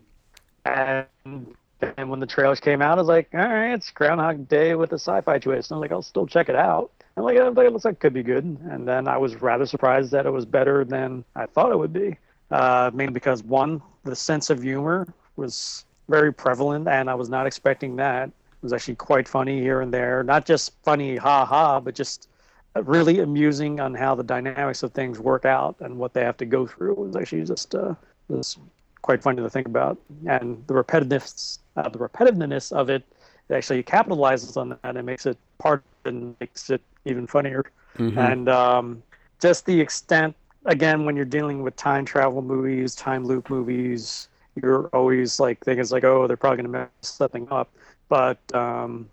And 0.64 1.54
then 1.82 2.08
when 2.08 2.20
the 2.20 2.26
trailers 2.26 2.60
came 2.60 2.80
out, 2.80 2.98
I 2.98 3.00
was 3.00 3.08
like, 3.08 3.28
all 3.34 3.40
right, 3.40 3.72
it's 3.72 3.90
Groundhog 3.90 4.48
Day 4.48 4.74
with 4.74 4.92
a 4.92 4.98
sci-fi 4.98 5.38
twist. 5.38 5.70
And 5.70 5.76
I'm 5.76 5.80
like, 5.80 5.92
I'll 5.92 6.02
still 6.02 6.26
check 6.26 6.48
it 6.48 6.56
out. 6.56 6.90
I'm 7.16 7.24
like, 7.24 7.36
oh, 7.36 7.48
it 7.48 7.72
looks 7.72 7.84
like 7.84 7.94
it 7.94 8.00
could 8.00 8.14
be 8.14 8.22
good. 8.22 8.44
And 8.44 8.86
then 8.88 9.08
I 9.08 9.18
was 9.18 9.40
rather 9.42 9.66
surprised 9.66 10.12
that 10.12 10.24
it 10.24 10.30
was 10.30 10.46
better 10.46 10.84
than 10.84 11.24
I 11.34 11.46
thought 11.46 11.72
it 11.72 11.78
would 11.78 11.92
be. 11.92 12.16
Uh, 12.50 12.90
mainly 12.94 13.12
because 13.12 13.42
one, 13.42 13.82
the 14.04 14.16
sense 14.16 14.50
of 14.50 14.62
humor 14.62 15.12
was 15.36 15.84
very 16.08 16.32
prevalent, 16.32 16.88
and 16.88 17.08
I 17.10 17.14
was 17.14 17.28
not 17.28 17.46
expecting 17.46 17.96
that. 17.96 18.28
It 18.28 18.62
was 18.62 18.72
actually 18.72 18.96
quite 18.96 19.28
funny 19.28 19.60
here 19.60 19.80
and 19.80 19.92
there. 19.92 20.22
Not 20.22 20.46
just 20.46 20.72
funny, 20.82 21.16
ha 21.16 21.44
ha, 21.44 21.80
but 21.80 21.94
just 21.94 22.28
really 22.74 23.20
amusing 23.20 23.80
on 23.80 23.94
how 23.94 24.14
the 24.14 24.22
dynamics 24.22 24.82
of 24.82 24.92
things 24.92 25.18
work 25.18 25.44
out 25.44 25.76
and 25.80 25.98
what 25.98 26.14
they 26.14 26.22
have 26.22 26.36
to 26.38 26.46
go 26.46 26.66
through. 26.66 26.92
It 26.92 26.98
was 26.98 27.16
actually 27.16 27.44
just 27.44 27.74
uh, 27.74 27.94
was 28.28 28.58
quite 29.02 29.22
funny 29.22 29.42
to 29.42 29.50
think 29.50 29.66
about, 29.66 29.98
and 30.26 30.62
the 30.66 30.74
repetitiveness, 30.74 31.58
uh, 31.76 31.88
the 31.88 31.98
repetitiveness 31.98 32.72
of 32.72 32.90
it, 32.90 33.02
it 33.48 33.54
actually 33.54 33.82
capitalizes 33.82 34.56
on 34.56 34.70
that 34.70 34.96
and 34.96 35.04
makes 35.06 35.26
it 35.26 35.36
part 35.58 35.82
and 36.04 36.34
makes 36.40 36.70
it 36.70 36.80
even 37.04 37.26
funnier. 37.26 37.64
And 38.18 38.48
um, 38.48 39.02
just 39.40 39.66
the 39.66 39.80
extent, 39.80 40.34
again, 40.64 41.04
when 41.04 41.16
you're 41.16 41.24
dealing 41.24 41.62
with 41.62 41.76
time 41.76 42.04
travel 42.04 42.42
movies, 42.42 42.94
time 42.94 43.24
loop 43.24 43.50
movies, 43.50 44.28
you're 44.62 44.86
always 44.88 45.40
like 45.40 45.60
thinking 45.64 45.80
it's 45.80 45.92
like, 45.92 46.04
oh, 46.04 46.26
they're 46.26 46.36
probably 46.36 46.58
going 46.58 46.72
to 46.72 46.78
mess 46.78 46.88
something 47.00 47.48
up, 47.50 47.70
but 48.08 48.38
um, 48.54 49.08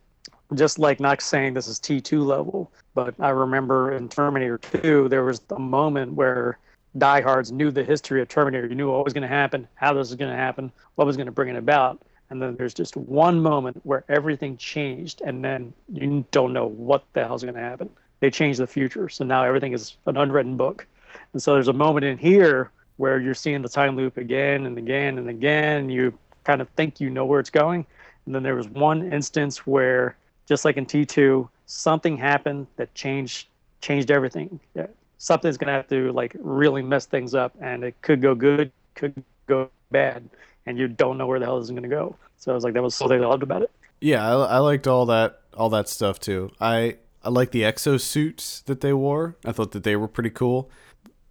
just 0.55 0.80
like 0.80 0.99
not 0.99 1.22
saying 1.22 1.53
this 1.53 1.68
is 1.68 1.80
T2 1.80 2.26
level, 2.26 2.72
but 2.93 3.14
I 3.20 3.30
remember 3.30 3.93
in 3.93 4.10
Terminator 4.10 4.57
2, 4.57 5.10
there 5.10 5.24
was 5.24 5.41
a 5.51 5.60
moment 5.60 6.14
where 6.14 6.57
diehards 6.97 7.51
knew 7.51 7.72
the 7.72 7.84
history 7.84 8.22
of 8.22 8.28
Terminator. 8.28 8.68
You 8.68 8.76
knew 8.76 8.91
what 8.91 9.03
was 9.05 9.14
going 9.14 9.22
to 9.22 9.28
happen, 9.28 9.68
how 9.76 9.93
this 9.93 10.10
was 10.10 10.16
going 10.16 10.32
to 10.32 10.38
happen, 10.38 10.72
what 10.95 11.05
was 11.05 11.16
going 11.16 11.28
to 11.28 11.32
bring 11.32 11.49
it 11.49 11.55
about. 11.55 12.01
And 12.30 12.41
then 12.41 12.55
there's 12.55 12.73
just 12.73 12.95
one 12.95 13.41
moment 13.41 13.80
where 13.84 14.03
everything 14.07 14.57
changed, 14.57 15.21
and 15.25 15.43
then 15.43 15.73
you 15.91 16.25
don't 16.32 16.53
know 16.53 16.67
what 16.67 17.03
the 17.13 17.23
hell's 17.25 17.43
going 17.43 17.55
to 17.55 17.61
happen. 17.61 17.89
They 18.19 18.30
changed 18.30 18.59
the 18.59 18.67
future, 18.67 19.09
so 19.09 19.23
now 19.23 19.43
everything 19.43 19.73
is 19.73 19.97
an 20.05 20.17
unwritten 20.17 20.57
book. 20.57 20.86
And 21.34 21.41
so 21.41 21.53
there's 21.53 21.69
a 21.69 21.73
moment 21.73 22.05
in 22.05 22.17
here 22.17 22.71
where 22.97 23.19
you're 23.19 23.34
seeing 23.34 23.61
the 23.61 23.69
time 23.69 23.95
loop 23.95 24.17
again 24.17 24.65
and 24.65 24.77
again 24.77 25.17
and 25.17 25.30
again. 25.30 25.89
You 25.89 26.13
kind 26.43 26.61
of 26.61 26.69
think 26.69 26.99
you 26.99 27.09
know 27.09 27.25
where 27.25 27.39
it's 27.39 27.49
going. 27.49 27.86
And 28.25 28.36
then 28.36 28.43
there 28.43 28.55
was 28.55 28.67
one 28.67 29.11
instance 29.11 29.65
where, 29.65 30.15
just 30.47 30.65
like 30.65 30.77
in 30.77 30.86
T2, 30.86 31.47
something 31.65 32.17
happened 32.17 32.67
that 32.75 32.93
changed 32.93 33.47
changed 33.82 34.11
everything. 34.11 34.59
Yeah. 34.75 34.88
Something's 35.17 35.57
gonna 35.57 35.71
have 35.71 35.88
to 35.88 36.11
like 36.11 36.36
really 36.39 36.82
mess 36.82 37.05
things 37.05 37.34
up, 37.34 37.53
and 37.61 37.84
it 37.84 37.95
could 38.01 38.21
go 38.21 38.36
good, 38.36 38.71
could 38.95 39.23
go 39.47 39.69
bad, 39.91 40.30
and 40.66 40.78
you 40.78 40.88
don't 40.88 41.18
know 41.18 41.28
where 41.28 41.39
the 41.39 41.45
hell 41.45 41.60
this 41.60 41.66
is 41.70 41.72
gonna 41.72 41.88
go. 41.88 42.16
So 42.38 42.51
I 42.51 42.55
was 42.55 42.64
like, 42.64 42.74
that 42.74 42.84
was 42.84 42.95
something 42.95 43.22
I 43.24 43.28
loved 43.28 43.43
about 43.43 43.64
it. 43.64 43.72
Yeah, 44.01 44.26
I, 44.26 44.55
I 44.55 44.57
liked 44.60 44.88
all 44.88 45.05
that 45.07 45.41
all 45.53 45.70
that 45.70 45.89
stuff 45.89 46.20
too. 46.20 46.51
I 46.62 46.97
I 47.24 47.30
like 47.30 47.51
the 47.51 47.64
exo 47.64 47.99
suits 47.99 48.62
that 48.62 48.82
they 48.82 48.93
wore. 48.93 49.36
I 49.45 49.51
thought 49.51 49.72
that 49.72 49.84
they 49.84 49.95
were 49.95 50.07
pretty 50.07 50.30
cool. 50.30 50.70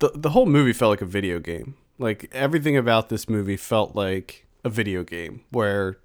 the 0.00 0.10
The 0.14 0.30
whole 0.30 0.46
movie 0.46 0.72
felt 0.72 0.90
like 0.90 1.02
a 1.02 1.06
video 1.06 1.38
game. 1.40 1.76
Like 1.98 2.28
everything 2.32 2.76
about 2.76 3.08
this 3.08 3.28
movie 3.28 3.56
felt 3.56 3.96
like 3.96 4.46
a 4.64 4.70
video 4.70 5.02
game 5.04 5.42
where 5.50 5.98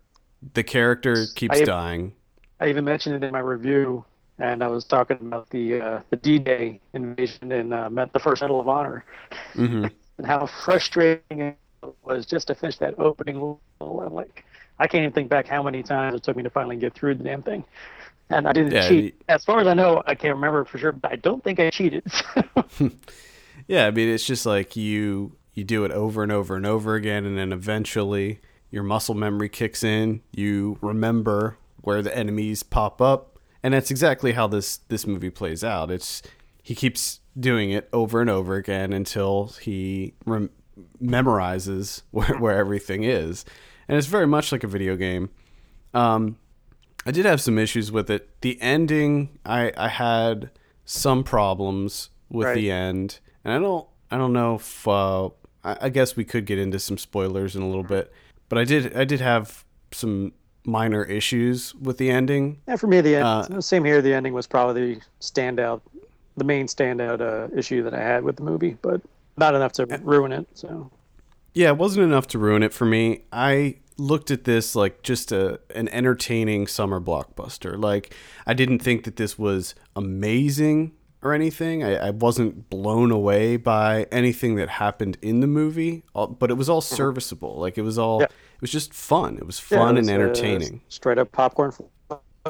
the 0.54 0.64
character 0.64 1.28
keeps 1.36 1.62
I- 1.62 1.66
dying, 1.66 2.14
I 2.60 2.70
even 2.70 2.86
mentioned 2.86 3.16
it 3.16 3.24
in 3.26 3.32
my 3.34 3.40
review, 3.40 4.06
and 4.40 4.64
I 4.64 4.68
was 4.68 4.86
talking 4.86 5.18
about 5.22 5.50
the 5.50 5.82
uh, 5.82 6.02
the 6.10 6.16
D-Day 6.18 6.80
invasion 6.94 7.52
and 7.52 7.74
uh, 7.74 7.90
Met- 7.90 8.14
the 8.14 8.20
first 8.20 8.42
Medal 8.42 8.60
of 8.60 8.68
Honor, 8.68 9.06
hmm 9.56 9.88
and 10.18 10.26
how 10.28 10.46
frustrating 10.48 11.40
it 11.42 11.58
was 12.04 12.26
just 12.26 12.48
to 12.48 12.56
finish 12.56 12.78
that 12.78 12.98
opening 13.00 13.36
level. 13.80 14.02
I'm 14.02 14.14
like, 14.14 14.46
I 14.80 14.88
can't 14.88 15.02
even 15.04 15.14
think 15.14 15.30
back 15.30 15.48
how 15.48 15.62
many 15.64 15.84
times 15.84 16.16
it 16.16 16.24
took 16.24 16.36
me 16.36 16.44
to 16.44 16.50
finally 16.50 16.76
get 16.78 16.94
through 16.94 17.16
the 17.16 17.24
damn 17.24 17.42
thing. 17.44 17.64
And 18.30 18.48
I 18.48 18.54
didn't 18.54 18.72
Yeah, 18.72 18.88
cheat. 18.88 19.20
the- 19.28 19.34
As 19.34 19.44
far 19.46 19.60
as 19.60 19.68
I 19.68 19.74
know, 19.74 20.02
I 20.08 20.16
can't 20.16 20.34
remember 20.36 20.66
for 20.66 20.78
sure, 20.78 20.92
but 20.92 21.12
I 21.12 21.16
don't 21.18 21.44
think 21.44 21.60
I 21.60 21.70
cheated. 21.70 22.04
Yeah, 23.68 23.86
I 23.88 23.92
mean, 23.92 24.10
it's 24.10 24.26
just 24.26 24.46
like 24.46 24.76
you 24.76 25.38
you 25.54 25.64
do 25.64 25.86
it 25.86 25.92
over 25.92 26.22
and 26.24 26.32
over 26.32 26.56
and 26.56 26.66
over 26.66 26.96
again, 26.96 27.26
and 27.26 27.38
then 27.38 27.54
eventually 27.54 28.40
your 28.72 28.84
muscle 28.84 29.16
memory 29.16 29.48
kicks 29.48 29.84
in. 29.84 30.22
You 30.34 30.78
remember 30.82 31.58
where 31.82 32.02
the 32.02 32.16
enemies 32.18 32.62
pop 32.64 33.02
up, 33.02 33.40
and 33.62 33.74
that's 33.74 33.90
exactly 33.92 34.34
how 34.34 34.48
this 34.48 34.78
this 34.90 35.08
movie 35.08 35.30
plays 35.30 35.64
out. 35.64 35.92
It's 35.92 36.22
he 36.62 36.76
keeps 36.76 37.22
doing 37.40 37.72
it 37.72 37.88
over 37.94 38.20
and 38.20 38.30
over 38.30 38.56
again 38.56 38.92
until 38.92 39.54
he 39.62 40.14
rem- 40.26 40.50
memorizes 41.02 42.02
where, 42.12 42.38
where 42.38 42.58
everything 42.58 43.04
is, 43.04 43.46
and 43.88 43.98
it's 43.98 44.08
very 44.08 44.28
much 44.28 44.52
like 44.52 44.64
a 44.64 44.68
video 44.68 44.96
game. 44.96 45.30
Um, 45.94 46.38
I 47.06 47.12
did 47.12 47.26
have 47.26 47.42
some 47.42 47.58
issues 47.58 47.92
with 47.92 48.10
it. 48.10 48.30
The 48.42 48.60
ending, 48.62 49.38
I 49.46 49.72
I 49.78 49.90
had 49.90 50.50
some 50.86 51.24
problems 51.24 52.10
with 52.30 52.48
Right. 52.48 52.56
the 52.56 52.72
end, 52.72 53.20
and 53.44 53.54
I 53.54 53.60
don't 53.60 53.88
I 54.12 54.18
don't 54.18 54.34
know 54.34 54.56
if 54.56 54.88
uh, 54.88 55.26
I, 55.64 55.78
I 55.82 55.90
guess 55.90 56.16
we 56.16 56.24
could 56.26 56.46
get 56.46 56.60
into 56.60 56.80
some 56.80 56.98
spoilers 56.98 57.56
in 57.56 57.62
a 57.62 57.68
little 57.68 57.84
bit, 57.84 58.12
but 58.50 58.58
I 58.58 58.64
did 58.64 58.96
I 58.96 59.04
did 59.06 59.20
have 59.22 59.64
some 59.92 60.34
minor 60.66 61.04
issues 61.04 61.76
with 61.76 61.98
the 61.98 62.10
ending. 62.10 62.62
Yeah, 62.68 62.78
for 62.78 62.88
me, 62.88 63.02
the 63.02 63.16
end, 63.18 63.26
Uh, 63.26 63.62
same 63.62 63.84
here. 63.84 64.02
The 64.02 64.14
ending 64.14 64.34
was 64.34 64.48
probably 64.48 64.96
the 64.96 65.02
standout, 65.20 65.82
the 66.38 66.46
main 66.46 66.68
standout 66.68 67.20
uh, 67.20 67.54
issue 67.56 67.84
that 67.84 67.94
I 67.94 68.00
had 68.02 68.24
with 68.24 68.38
the 68.38 68.44
movie, 68.44 68.78
but 68.82 69.02
not 69.38 69.56
enough 69.56 69.72
to 69.74 69.86
ruin 70.04 70.32
it. 70.32 70.48
So 70.54 70.92
Yeah, 71.54 71.70
it 71.70 71.78
wasn't 71.78 72.06
enough 72.06 72.28
to 72.28 72.40
ruin 72.40 72.64
it 72.64 72.74
for 72.74 72.86
me. 72.86 73.24
I 73.32 73.78
looked 73.98 74.32
at 74.32 74.44
this 74.44 74.76
like 74.76 75.04
just 75.04 75.32
a 75.32 75.60
an 75.76 75.88
entertaining 75.90 76.68
summer 76.68 77.00
blockbuster. 77.00 77.82
Like 77.82 78.14
I 78.48 78.54
didn't 78.54 78.80
think 78.80 79.04
that 79.04 79.16
this 79.18 79.38
was 79.38 79.76
amazing 79.96 80.94
or 81.22 81.34
anything. 81.34 81.84
I, 81.84 82.08
I 82.08 82.10
wasn't 82.10 82.70
blown 82.70 83.12
away 83.12 83.56
by 83.58 84.08
anything 84.12 84.56
that 84.56 84.68
happened 84.68 85.18
in 85.22 85.40
the 85.40 85.48
movie, 85.48 86.04
uh, 86.16 86.28
but 86.28 86.50
it 86.52 86.56
was 86.56 86.70
all 86.70 86.82
serviceable. 86.82 87.56
Like 87.60 87.78
it 87.78 87.84
was 87.84 87.98
all 87.98 88.20
Yeah. 88.22 88.26
it 88.56 88.62
was 88.62 88.72
just 88.72 88.94
fun. 88.94 89.38
It 89.38 89.46
was 89.46 89.62
yeah, 89.72 89.78
fun 89.78 89.96
it 89.96 90.00
and 90.00 90.08
was, 90.08 90.10
uh, 90.10 90.14
entertaining. 90.14 90.82
straight 90.90 91.18
up 91.18 91.32
popcorn. 91.32 91.72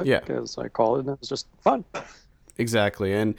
Yeah. 0.04 0.22
as 0.30 0.58
I 0.58 0.70
call 0.70 0.96
it, 0.96 1.00
and 1.02 1.10
it 1.10 1.20
was 1.20 1.30
just 1.30 1.48
fun. 1.62 1.86
Exactly, 2.58 3.14
and 3.14 3.36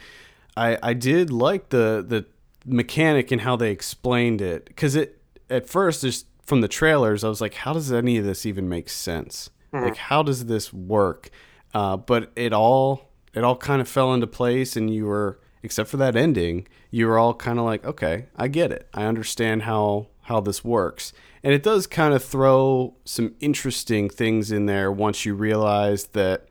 I 0.55 0.77
I 0.81 0.93
did 0.93 1.29
like 1.31 1.69
the 1.69 2.03
the 2.07 2.25
mechanic 2.65 3.31
and 3.31 3.41
how 3.41 3.55
they 3.55 3.71
explained 3.71 4.41
it 4.41 4.65
because 4.65 4.95
it 4.95 5.21
at 5.49 5.69
first 5.69 6.01
just 6.01 6.25
from 6.43 6.61
the 6.61 6.67
trailers 6.67 7.23
I 7.23 7.29
was 7.29 7.41
like, 7.41 7.53
how 7.55 7.73
does 7.73 7.91
any 7.91 8.17
of 8.17 8.25
this 8.25 8.45
even 8.45 8.67
make 8.69 8.89
sense? 8.89 9.49
Like, 9.83 9.97
how 9.97 10.23
does 10.23 10.45
this 10.45 10.71
work? 10.73 11.29
Uh, 11.73 11.97
but 11.97 12.31
it 12.35 12.53
all 12.53 13.09
it 13.33 13.43
all 13.43 13.57
kind 13.57 13.81
of 13.81 13.87
fell 13.89 14.13
into 14.13 14.27
place, 14.27 14.75
and 14.77 14.93
you 14.93 15.05
were 15.05 15.39
except 15.63 15.89
for 15.89 15.97
that 15.97 16.15
ending, 16.15 16.67
you 16.91 17.07
were 17.07 17.17
all 17.17 17.33
kind 17.33 17.59
of 17.59 17.65
like, 17.65 17.83
okay, 17.83 18.27
I 18.35 18.47
get 18.47 18.71
it, 18.71 18.87
I 18.93 19.05
understand 19.05 19.63
how 19.63 20.07
how 20.23 20.39
this 20.39 20.63
works. 20.63 21.11
And 21.43 21.53
it 21.53 21.61
does 21.61 21.85
kind 21.85 22.13
of 22.13 22.23
throw 22.23 22.95
some 23.05 23.35
interesting 23.39 24.09
things 24.09 24.51
in 24.51 24.65
there 24.65 24.91
once 24.91 25.25
you 25.25 25.35
realize 25.35 26.05
that 26.07 26.47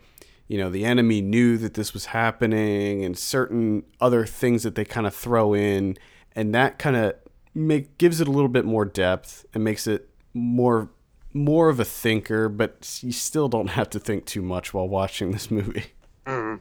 you 0.48 0.58
know 0.58 0.70
the 0.70 0.84
enemy 0.84 1.20
knew 1.20 1.56
that 1.58 1.74
this 1.74 1.92
was 1.92 2.06
happening 2.06 3.04
and 3.04 3.16
certain 3.18 3.84
other 4.00 4.26
things 4.26 4.62
that 4.62 4.74
they 4.74 4.84
kind 4.84 5.06
of 5.06 5.14
throw 5.14 5.54
in 5.54 5.96
and 6.34 6.54
that 6.54 6.78
kind 6.78 6.96
of 6.96 7.14
make 7.54 7.96
gives 7.98 8.20
it 8.20 8.28
a 8.28 8.30
little 8.30 8.48
bit 8.48 8.64
more 8.64 8.84
depth 8.84 9.46
and 9.54 9.64
makes 9.64 9.86
it 9.86 10.08
more 10.32 10.90
more 11.32 11.68
of 11.68 11.80
a 11.80 11.84
thinker 11.84 12.48
but 12.48 13.00
you 13.02 13.12
still 13.12 13.48
don't 13.48 13.68
have 13.68 13.88
to 13.90 13.98
think 13.98 14.24
too 14.24 14.42
much 14.42 14.74
while 14.74 14.88
watching 14.88 15.32
this 15.32 15.50
movie. 15.50 15.86
Mm-hmm. 16.26 16.60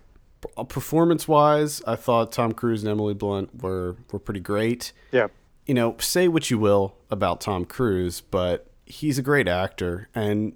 Uh, 0.58 0.64
Performance 0.66 1.26
wise 1.26 1.82
i 1.88 1.96
thought 1.96 2.34
tom 2.34 2.52
cruise 2.52 2.84
and 2.84 2.92
emily 2.92 3.14
blunt 3.14 3.62
were 3.62 3.96
were 4.12 4.20
pretty 4.20 4.42
great. 4.42 4.92
Yeah, 5.12 5.28
you 5.66 5.74
know, 5.74 5.96
say 6.00 6.28
what 6.28 6.50
you 6.50 6.58
will 6.58 6.96
about 7.10 7.42
Tom 7.42 7.66
Cruise, 7.66 8.22
but 8.22 8.68
he's 8.86 9.18
a 9.18 9.22
great 9.22 9.48
actor. 9.48 10.10
And 10.14 10.54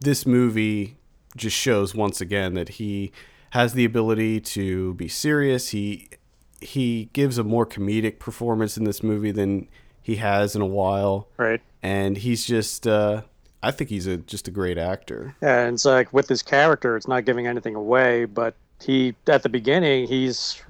this 0.00 0.26
movie 0.26 0.96
just 1.36 1.56
shows 1.56 1.94
once 1.94 2.20
again 2.20 2.54
that 2.54 2.70
he 2.70 3.12
has 3.50 3.74
the 3.74 3.84
ability 3.84 4.40
to 4.40 4.94
be 4.94 5.08
serious. 5.08 5.68
He 5.70 6.08
he 6.60 7.10
gives 7.12 7.38
a 7.38 7.44
more 7.44 7.66
comedic 7.66 8.18
performance 8.18 8.76
in 8.76 8.84
this 8.84 9.02
movie 9.02 9.30
than 9.30 9.68
he 10.02 10.16
has 10.16 10.56
in 10.56 10.62
a 10.62 10.66
while. 10.66 11.28
right. 11.36 11.60
And 11.82 12.16
he's 12.18 12.44
just 12.46 12.86
uh 12.86 13.22
I 13.62 13.70
think 13.70 13.90
he's 13.90 14.06
a 14.06 14.16
just 14.18 14.48
a 14.48 14.50
great 14.50 14.78
actor. 14.78 15.34
Yeah, 15.42 15.64
and 15.66 15.74
it's 15.74 15.84
like 15.84 16.12
with 16.12 16.28
his 16.28 16.42
character, 16.42 16.96
it's 16.96 17.08
not 17.08 17.24
giving 17.24 17.46
anything 17.46 17.74
away, 17.74 18.24
but 18.24 18.54
he 18.80 19.14
at 19.26 19.42
the 19.42 19.48
beginning 19.48 20.06
he's 20.08 20.62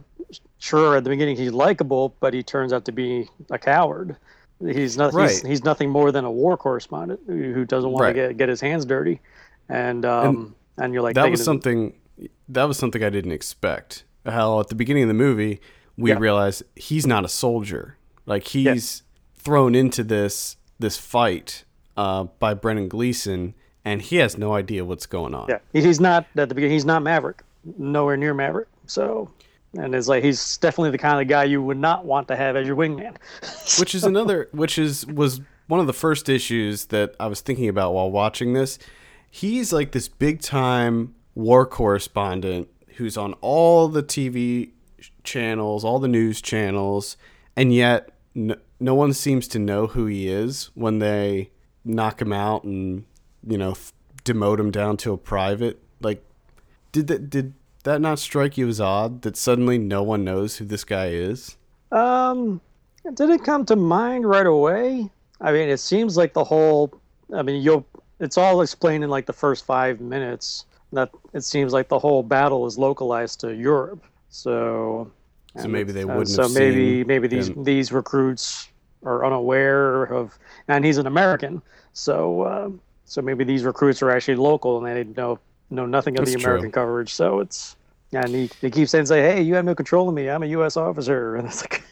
sure 0.58 0.96
at 0.96 1.04
the 1.04 1.10
beginning 1.10 1.36
he's 1.36 1.52
likable, 1.52 2.14
but 2.20 2.34
he 2.34 2.42
turns 2.42 2.72
out 2.72 2.84
to 2.86 2.92
be 2.92 3.28
a 3.50 3.58
coward. 3.58 4.16
He's 4.60 4.96
not 4.96 5.12
Right. 5.12 5.40
he's 5.46 5.64
nothing 5.64 5.90
more 5.90 6.10
than 6.12 6.24
a 6.24 6.30
war 6.30 6.56
correspondent 6.56 7.20
who 7.26 7.52
who 7.52 7.64
doesn't 7.64 7.90
want 7.90 8.02
Right. 8.02 8.12
to 8.14 8.28
get 8.28 8.36
get 8.38 8.48
his 8.48 8.60
hands 8.60 8.84
dirty, 8.84 9.20
and 9.68 10.04
um 10.04 10.54
and, 10.78 10.92
you're 10.92 11.02
like 11.02 11.14
that 11.14 11.30
was 11.30 11.42
something 11.42 11.94
that 12.48 12.64
was 12.64 12.76
something 12.78 13.02
I 13.02 13.10
didn't 13.10 13.32
expect. 13.32 14.04
How 14.24 14.60
at 14.60 14.68
the 14.68 14.74
beginning 14.74 15.04
of 15.04 15.08
the 15.08 15.14
movie 15.14 15.60
we 15.96 16.10
Yeah. 16.10 16.18
realize 16.18 16.62
he's 16.74 17.06
not 17.06 17.24
a 17.24 17.28
soldier. 17.28 17.96
Like 18.26 18.44
he's 18.44 19.02
thrown 19.36 19.74
into 19.74 20.02
this 20.04 20.56
this 20.78 20.98
fight 20.98 21.64
uh, 21.96 22.24
by 22.38 22.52
Brendan 22.52 22.88
Gleeson, 22.88 23.54
and 23.84 24.02
he 24.02 24.16
has 24.16 24.36
no 24.36 24.52
idea 24.54 24.84
what's 24.84 25.06
going 25.06 25.34
on. 25.34 25.46
Yeah, 25.48 25.58
he's 25.72 26.00
not 26.00 26.26
at 26.36 26.48
the 26.48 26.54
beginning. 26.54 26.74
He's 26.74 26.84
not 26.84 27.02
Maverick, 27.02 27.42
nowhere 27.78 28.16
near 28.18 28.34
Maverick. 28.34 28.68
So, 28.86 29.30
and 29.74 29.94
it's 29.94 30.06
like 30.08 30.22
he's 30.22 30.58
definitely 30.58 30.90
the 30.90 30.98
kind 30.98 31.22
of 31.22 31.28
guy 31.28 31.44
you 31.44 31.62
would 31.62 31.78
not 31.78 32.04
want 32.04 32.28
to 32.28 32.36
have 32.36 32.56
as 32.56 32.66
your 32.66 32.76
wingman. 32.76 33.16
which 33.80 33.94
is 33.94 34.04
another 34.04 34.48
which 34.52 34.78
is 34.78 35.06
was 35.06 35.40
one 35.68 35.80
of 35.80 35.86
the 35.86 35.92
first 35.94 36.28
issues 36.28 36.86
that 36.86 37.14
I 37.18 37.26
was 37.28 37.40
thinking 37.40 37.68
about 37.68 37.94
while 37.94 38.10
watching 38.10 38.52
this. 38.52 38.78
He's 39.37 39.70
like 39.70 39.93
this 39.93 40.09
big 40.09 40.41
time 40.41 41.14
war 41.34 41.66
correspondent 41.66 42.68
who's 42.97 43.18
on 43.18 43.34
all 43.43 43.87
the 43.87 44.03
TV 44.03 44.70
channels, 45.24 45.84
all 45.84 45.99
the 45.99 46.09
news 46.09 46.41
channels, 46.41 47.18
and 47.55 47.74
yet 47.74 48.09
no, 48.34 48.57
no 48.80 48.95
one 48.95 49.12
seems 49.12 49.47
to 49.49 49.59
know 49.59 49.89
who 49.89 50.07
he 50.07 50.26
is 50.26 50.70
when 50.72 51.01
they 51.01 51.51
knock 51.84 52.22
him 52.22 52.32
out 52.32 52.64
and 52.64 53.05
you 53.47 53.59
know 53.59 53.76
demote 54.24 54.59
him 54.59 54.70
down 54.70 54.97
to 54.97 55.12
a 55.12 55.18
private. 55.18 55.82
Like, 56.01 56.24
did 56.91 57.09
that 57.09 57.28
did 57.28 57.53
that 57.82 58.01
not 58.01 58.18
strike 58.18 58.57
you 58.57 58.66
as 58.68 58.80
odd 58.80 59.20
that 59.20 59.37
suddenly 59.37 59.76
no 59.76 60.03
one 60.03 60.24
knows 60.24 60.57
who 60.57 60.64
this 60.64 60.82
guy 60.82 61.09
is? 61.09 61.59
Um, 61.93 62.62
did 63.12 63.28
it 63.28 63.45
come 63.45 63.66
to 63.66 63.76
mind 63.76 64.26
right 64.26 64.47
away? 64.47 65.11
I 65.43 65.53
mean, 65.53 65.68
it 65.68 65.80
seems 65.80 66.16
like 66.16 66.32
the 66.32 66.45
whole. 66.45 66.99
I 67.34 67.43
mean, 67.43 67.61
you'll. 67.62 67.87
It's 68.20 68.38
all 68.38 68.62
explained 68.62 69.04
in 69.04 69.10
like 69.10 69.26
the 69.26 69.32
first 69.32 69.64
five 69.66 70.00
minutes. 70.00 70.64
That 70.92 71.10
it 71.32 71.42
seems 71.42 71.72
like 71.72 71.88
the 71.88 71.98
whole 71.98 72.22
battle 72.22 72.64
is 72.66 72.78
localized 72.78 73.40
to 73.40 73.54
Europe. 73.54 74.04
So. 74.28 75.10
So 75.56 75.62
and 75.64 75.72
maybe 75.72 75.92
they 75.92 76.04
wouldn't 76.04 76.28
So 76.28 76.42
have 76.42 76.52
maybe 76.52 77.00
seen 77.00 77.06
maybe 77.06 77.28
these 77.28 77.48
him. 77.48 77.64
these 77.64 77.90
recruits 77.90 78.68
are 79.04 79.24
unaware 79.24 80.04
of, 80.04 80.38
and 80.68 80.84
he's 80.84 80.98
an 80.98 81.06
American. 81.06 81.62
So 81.94 82.42
uh, 82.42 82.70
so 83.06 83.22
maybe 83.22 83.42
these 83.44 83.64
recruits 83.64 84.02
are 84.02 84.10
actually 84.10 84.36
local 84.36 84.84
and 84.84 84.86
they 84.86 85.04
know 85.20 85.38
know 85.70 85.86
nothing 85.86 86.18
of 86.18 86.24
That's 86.26 86.34
the 86.34 86.40
true. 86.40 86.50
American 86.52 86.72
coverage. 86.72 87.12
So 87.14 87.40
it's 87.40 87.76
and 88.12 88.28
he, 88.28 88.50
he 88.60 88.70
keeps 88.70 88.90
saying, 88.90 89.06
"Say, 89.06 89.20
hey, 89.22 89.42
you 89.42 89.54
have 89.54 89.64
no 89.64 89.74
control 89.74 90.08
of 90.08 90.14
me. 90.14 90.28
I'm 90.28 90.42
a 90.42 90.46
U.S. 90.46 90.76
officer." 90.76 91.36
And 91.38 91.48
it's 91.48 91.62
like, 91.62 91.82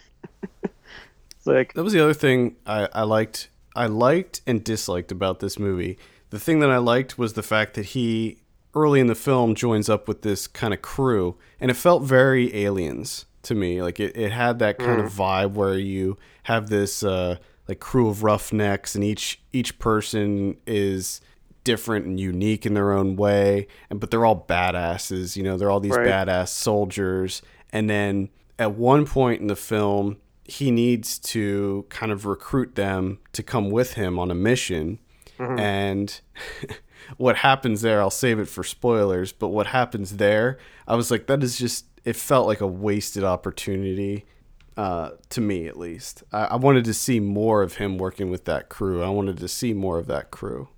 it's 0.62 1.46
like, 1.46 1.72
That 1.74 1.82
was 1.82 1.92
the 1.92 2.00
other 2.00 2.14
thing 2.14 2.56
I, 2.66 2.88
I 2.92 3.02
liked. 3.02 3.48
I 3.74 3.86
liked 3.86 4.40
and 4.46 4.62
disliked 4.62 5.10
about 5.10 5.40
this 5.40 5.58
movie. 5.58 5.98
The 6.34 6.40
thing 6.40 6.58
that 6.58 6.70
I 6.70 6.78
liked 6.78 7.16
was 7.16 7.34
the 7.34 7.44
fact 7.44 7.74
that 7.74 7.84
he 7.86 8.38
early 8.74 8.98
in 8.98 9.06
the 9.06 9.14
film 9.14 9.54
joins 9.54 9.88
up 9.88 10.08
with 10.08 10.22
this 10.22 10.48
kind 10.48 10.74
of 10.74 10.82
crew, 10.82 11.36
and 11.60 11.70
it 11.70 11.74
felt 11.74 12.02
very 12.02 12.52
aliens 12.56 13.26
to 13.42 13.54
me. 13.54 13.80
Like 13.80 14.00
it, 14.00 14.16
it 14.16 14.32
had 14.32 14.58
that 14.58 14.80
kind 14.80 15.00
of 15.00 15.12
vibe 15.12 15.52
where 15.52 15.78
you 15.78 16.18
have 16.42 16.70
this 16.70 17.04
uh, 17.04 17.36
like 17.68 17.78
crew 17.78 18.08
of 18.08 18.24
roughnecks, 18.24 18.96
and 18.96 19.04
each 19.04 19.40
each 19.52 19.78
person 19.78 20.56
is 20.66 21.20
different 21.62 22.04
and 22.04 22.18
unique 22.18 22.66
in 22.66 22.74
their 22.74 22.90
own 22.90 23.14
way, 23.14 23.68
and 23.88 24.00
but 24.00 24.10
they're 24.10 24.26
all 24.26 24.44
badasses. 24.48 25.36
You 25.36 25.44
know, 25.44 25.56
they're 25.56 25.70
all 25.70 25.78
these 25.78 25.94
Right. 25.96 26.08
badass 26.08 26.48
soldiers, 26.48 27.42
and 27.70 27.88
then 27.88 28.28
at 28.58 28.74
one 28.74 29.06
point 29.06 29.40
in 29.40 29.46
the 29.46 29.54
film 29.54 30.16
he 30.42 30.72
needs 30.72 31.16
to 31.20 31.86
kind 31.90 32.10
of 32.10 32.26
recruit 32.26 32.74
them 32.74 33.20
to 33.32 33.42
come 33.42 33.70
with 33.70 33.94
him 33.94 34.18
on 34.18 34.32
a 34.32 34.34
mission 34.34 34.98
and 35.38 36.20
what 37.16 37.36
happens 37.36 37.82
there, 37.82 38.00
I'll 38.00 38.10
save 38.10 38.38
it 38.38 38.48
for 38.48 38.64
spoilers. 38.64 39.32
But 39.32 39.48
what 39.48 39.68
happens 39.68 40.16
there, 40.16 40.58
I 40.86 40.96
was 40.96 41.10
like, 41.10 41.26
that 41.26 41.42
is 41.42 41.58
just. 41.58 41.86
It 42.04 42.16
felt 42.16 42.46
like 42.46 42.60
a 42.60 42.66
wasted 42.66 43.24
opportunity, 43.24 44.26
uh, 44.76 45.12
to 45.30 45.40
me 45.40 45.66
at 45.66 45.78
least. 45.78 46.22
I, 46.32 46.44
I 46.44 46.56
wanted 46.56 46.84
to 46.84 46.92
see 46.92 47.18
more 47.18 47.62
of 47.62 47.76
him 47.76 47.96
working 47.96 48.30
with 48.30 48.44
that 48.44 48.68
crew. 48.68 49.02
I 49.02 49.08
wanted 49.08 49.38
to 49.38 49.48
see 49.48 49.72
more 49.72 49.98
of 49.98 50.06
that 50.08 50.30
crew. 50.30 50.68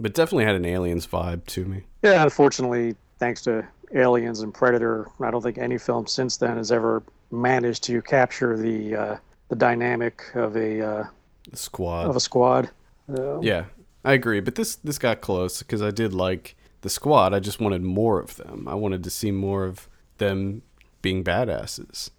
But 0.00 0.14
definitely 0.14 0.44
had 0.44 0.56
an 0.56 0.64
aliens 0.64 1.06
vibe 1.06 1.46
to 1.46 1.64
me. 1.64 1.84
Yeah, 2.02 2.22
unfortunately, 2.22 2.96
thanks 3.18 3.42
to 3.42 3.66
Aliens 3.94 4.40
and 4.40 4.52
Predator, 4.52 5.08
I 5.20 5.30
don't 5.30 5.42
think 5.42 5.58
any 5.58 5.78
film 5.78 6.06
since 6.06 6.36
then 6.36 6.56
has 6.56 6.72
ever 6.72 7.02
managed 7.30 7.84
to 7.84 8.02
capture 8.02 8.56
the 8.56 8.96
uh, 8.96 9.16
the 9.48 9.56
dynamic 9.56 10.22
of 10.34 10.56
a 10.56 10.80
uh, 10.80 11.04
squad. 11.52 12.06
of 12.06 12.16
a 12.16 12.20
squad. 12.20 12.70
Yeah, 13.08 13.66
I 14.04 14.12
agree. 14.12 14.40
But 14.40 14.54
this 14.54 14.76
this 14.76 14.98
got 14.98 15.20
close 15.20 15.60
because 15.62 15.82
I 15.82 15.90
did 15.90 16.12
like 16.12 16.56
the 16.82 16.90
squad. 16.90 17.34
I 17.34 17.40
just 17.40 17.60
wanted 17.60 17.82
more 17.82 18.20
of 18.20 18.36
them. 18.36 18.66
I 18.68 18.74
wanted 18.74 19.04
to 19.04 19.10
see 19.10 19.30
more 19.30 19.64
of 19.64 19.88
them 20.18 20.62
being 21.02 21.24
badasses. 21.24 22.10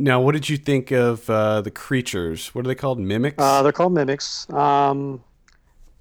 Now, 0.00 0.20
what 0.20 0.32
did 0.32 0.48
you 0.48 0.56
think 0.56 0.92
of 0.92 1.28
uh, 1.28 1.60
the 1.60 1.72
creatures? 1.72 2.54
What 2.54 2.64
are 2.64 2.68
they 2.68 2.76
called? 2.76 3.00
Mimics. 3.00 3.34
Uh, 3.38 3.62
they're 3.62 3.72
called 3.72 3.92
mimics. 3.92 4.48
Um, 4.52 5.22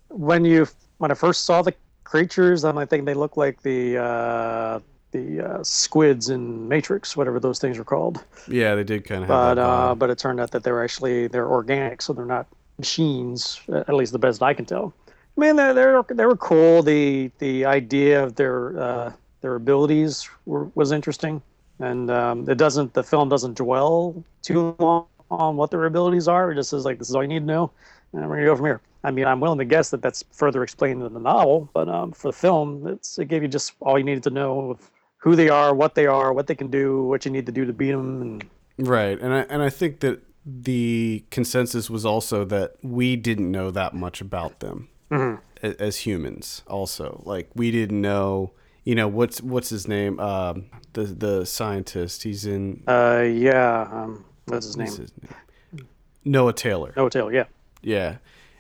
when 0.10 0.46
you 0.46 0.68
when 1.00 1.12
I 1.12 1.16
first 1.16 1.46
saw 1.46 1.62
the 1.62 1.74
creatures, 2.04 2.64
um, 2.64 2.78
I 2.78 2.86
think 2.86 3.06
they 3.06 3.16
look 3.16 3.38
like 3.38 3.62
the 3.64 3.98
uh, 3.98 4.80
the 5.12 5.46
uh, 5.46 5.64
squids 5.64 6.30
in 6.30 6.68
Matrix, 6.68 7.18
whatever 7.18 7.40
those 7.40 7.60
things 7.60 7.78
were 7.78 7.84
called. 7.84 8.24
yeah, 8.48 8.76
they 8.76 8.84
did 8.84 9.04
kind 9.04 9.24
of 9.24 9.30
have 9.30 9.56
But 9.56 9.62
uh, 9.62 9.96
but 9.96 10.10
it 10.10 10.18
turned 10.20 10.40
out 10.40 10.52
that 10.52 10.64
they're 10.64 10.84
actually 10.84 11.28
they're 11.28 11.50
organic, 11.50 12.02
so 12.02 12.14
they're 12.14 12.26
not 12.26 12.48
machines. 12.78 13.62
At 13.70 13.94
least 13.94 14.12
the 14.12 14.20
best 14.20 14.42
I 14.42 14.54
can 14.54 14.66
tell. 14.66 14.94
I 15.38 15.42
mean, 15.42 15.56
they 15.56 15.74
they 15.74 15.94
they 16.14 16.26
were 16.26 16.38
cool. 16.38 16.82
The 16.82 17.32
the 17.40 17.66
idea 17.66 18.24
of 18.24 18.36
their 18.36 18.80
uh, 18.80 19.14
their 19.42 19.56
abilities 19.56 20.28
were, 20.46 20.66
was 20.76 20.92
interesting, 20.92 21.42
and 21.80 22.10
um, 22.10 22.50
it 22.50 22.58
doesn't 22.58 22.94
the 22.94 23.04
film 23.04 23.30
doesn't 23.30 23.58
dwell 23.58 24.24
too 24.42 24.76
long 24.80 25.06
on 25.30 25.58
what 25.58 25.72
their 25.72 25.86
abilities 25.86 26.28
are. 26.28 26.52
It 26.52 26.56
just 26.56 26.70
says 26.70 26.86
like 26.86 26.98
this 26.98 27.10
is 27.10 27.16
all 27.16 27.22
you 27.22 27.28
need 27.28 27.42
to 27.42 27.46
know, 27.46 27.72
and 28.14 28.28
we're 28.28 28.38
gonna 28.38 28.48
go 28.48 28.56
from 28.56 28.66
here. 28.66 28.82
I 29.04 29.12
mean, 29.12 29.26
I'm 29.26 29.40
willing 29.40 29.60
to 29.60 29.66
guess 29.66 29.92
that 29.92 30.02
that's 30.02 30.24
further 30.32 30.64
explained 30.64 31.04
in 31.04 31.14
the 31.14 31.20
novel, 31.20 31.70
but 31.74 31.88
um, 31.88 32.12
for 32.12 32.30
the 32.30 32.38
film, 32.38 32.88
it's, 32.88 33.20
it 33.20 33.28
gave 33.28 33.42
you 33.44 33.48
just 33.48 33.74
all 33.80 33.98
you 33.98 34.04
needed 34.04 34.24
to 34.24 34.32
know 34.32 34.72
of 34.72 34.92
who 35.18 35.36
they 35.36 35.50
are, 35.50 35.74
what 35.74 35.94
they 35.96 36.08
are, 36.08 36.34
what 36.34 36.48
they 36.48 36.56
can 36.56 36.68
do, 36.68 37.04
what 37.04 37.24
you 37.26 37.32
need 37.32 37.46
to 37.46 37.52
do 37.52 37.64
to 37.64 37.74
beat 37.74 37.92
them, 37.92 38.22
and 38.22 38.50
Right, 38.80 39.20
and 39.20 39.34
I 39.34 39.40
and 39.50 39.62
I 39.62 39.70
think 39.70 40.02
that 40.02 40.22
the 40.50 41.26
consensus 41.30 41.90
was 41.90 42.06
also 42.06 42.46
that 42.46 42.76
we 42.82 43.18
didn't 43.18 43.52
know 43.52 43.70
that 43.72 43.94
much 43.94 44.22
about 44.22 44.62
them 44.62 44.88
a- 45.12 45.38
as 45.62 45.98
humans. 45.98 46.64
Also, 46.68 47.22
like 47.26 47.50
we 47.54 47.70
didn't 47.70 48.00
know, 48.02 48.54
you 48.86 48.96
know, 48.96 49.08
what's 49.10 49.42
what's 49.42 49.70
his 49.70 49.88
name? 49.88 50.20
Um, 50.22 50.66
the 50.94 51.04
the 51.04 51.46
scientist. 51.46 52.24
He's 52.24 52.46
in. 52.46 52.84
Uh, 52.88 53.26
yeah. 53.30 53.88
Um, 53.92 54.24
what's 54.46 54.66
his 54.68 54.78
name? 54.78 54.88
his 54.88 55.12
name? 55.22 55.88
Noah 56.24 56.54
Taylor. 56.54 56.94
No 56.96 57.10
tail. 57.10 57.32
Yeah. 57.32 57.46
Yeah, 57.82 58.18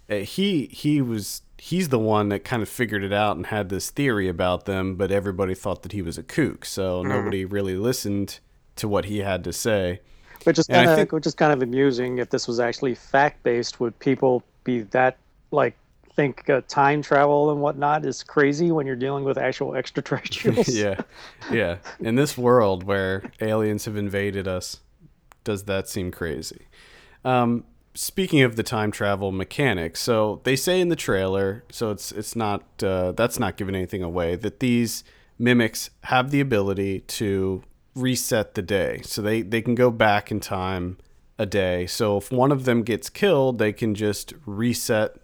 uh, 0.09 0.15
he 0.17 0.67
he 0.67 1.01
was 1.01 1.41
he's 1.57 1.89
the 1.89 1.99
one 1.99 2.29
that 2.29 2.43
kind 2.43 2.61
of 2.61 2.69
figured 2.69 3.03
it 3.03 3.11
out 3.11 3.35
and 3.35 3.47
had 3.47 3.69
this 3.69 3.89
theory 3.89 4.27
about 4.29 4.65
them, 4.65 4.95
but 4.95 5.11
everybody 5.11 5.55
thought 5.55 5.81
that 5.83 5.91
he 5.91 6.01
was 6.01 6.17
a 6.17 6.23
kook, 6.23 6.65
so 6.65 7.01
nobody 7.01 7.43
really 7.45 7.75
listened 7.75 8.39
to 8.75 8.88
what 8.88 9.05
he 9.05 9.19
had 9.19 9.43
to 9.43 9.51
say. 9.51 10.01
Which 10.47 10.59
is 10.59 10.67
kind 10.67 10.89
of 10.89 10.95
think- 10.95 11.11
which 11.11 11.27
is 11.27 11.35
kind 11.35 11.51
of 11.51 11.61
amusing. 11.61 12.19
If 12.19 12.29
this 12.29 12.47
was 12.47 12.59
actually 12.59 12.95
fact 12.95 13.43
based, 13.43 13.79
would 13.79 13.97
people 13.99 14.43
be 14.63 14.81
that 14.81 15.17
like 15.51 15.75
think 16.15 16.49
uh, 16.49 16.61
time 16.67 17.01
travel 17.01 17.51
and 17.51 17.61
whatnot 17.61 18.05
is 18.05 18.23
crazy 18.23 18.71
when 18.71 18.87
you're 18.87 18.95
dealing 18.95 19.23
with 19.23 19.37
actual 19.37 19.75
extraterrestrials? 19.81 20.69
yeah, 20.75 21.01
yeah. 21.51 21.77
In 21.99 22.15
this 22.15 22.37
world 22.37 22.83
where 22.83 23.31
aliens 23.41 23.85
have 23.85 23.97
invaded 23.97 24.47
us, 24.47 24.79
does 25.43 25.63
that 25.63 25.89
seem 25.89 26.11
crazy? 26.11 26.67
Um, 27.25 27.65
speaking 27.93 28.41
of 28.41 28.55
the 28.55 28.63
time 28.63 28.91
travel 28.91 29.31
mechanics, 29.31 29.99
so 29.99 30.39
they 30.43 30.55
say 30.55 30.79
in 30.79 30.89
the 30.89 30.95
trailer, 30.95 31.65
so 31.69 31.91
it's 31.91 32.11
it's 32.11 32.35
not 32.35 32.63
uh, 32.81 33.11
that's 33.11 33.37
not 33.37 33.57
giving 33.57 33.75
anything 33.75 34.01
away 34.01 34.35
that 34.37 34.59
these 34.59 35.03
mimics 35.37 35.89
have 36.03 36.31
the 36.31 36.39
ability 36.39 37.01
to 37.01 37.63
reset 37.97 38.55
the 38.55 38.61
day, 38.61 39.01
so 39.03 39.21
they 39.21 39.41
they 39.41 39.61
can 39.61 39.75
go 39.75 39.91
back 39.91 40.31
in 40.31 40.39
time 40.39 40.97
a 41.37 41.45
day. 41.45 41.85
So 41.87 42.17
if 42.17 42.31
one 42.31 42.51
of 42.51 42.65
them 42.65 42.83
gets 42.83 43.09
killed, 43.09 43.59
they 43.59 43.73
can 43.73 43.95
just 43.95 44.33
reset 44.45 45.17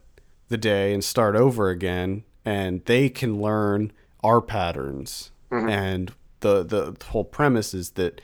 the 0.49 0.57
day 0.57 0.93
and 0.93 1.03
start 1.03 1.36
over 1.36 1.69
again 1.69 2.24
and 2.45 2.84
they 2.86 3.09
can 3.09 3.41
learn 3.41 3.91
our 4.24 4.41
patterns 4.41 5.32
mm-hmm. 5.51 5.69
and 5.69 6.13
the 6.41 6.63
the 6.63 6.95
whole 7.07 7.24
premise 7.24 7.74
is 7.74 7.91
that 7.91 8.21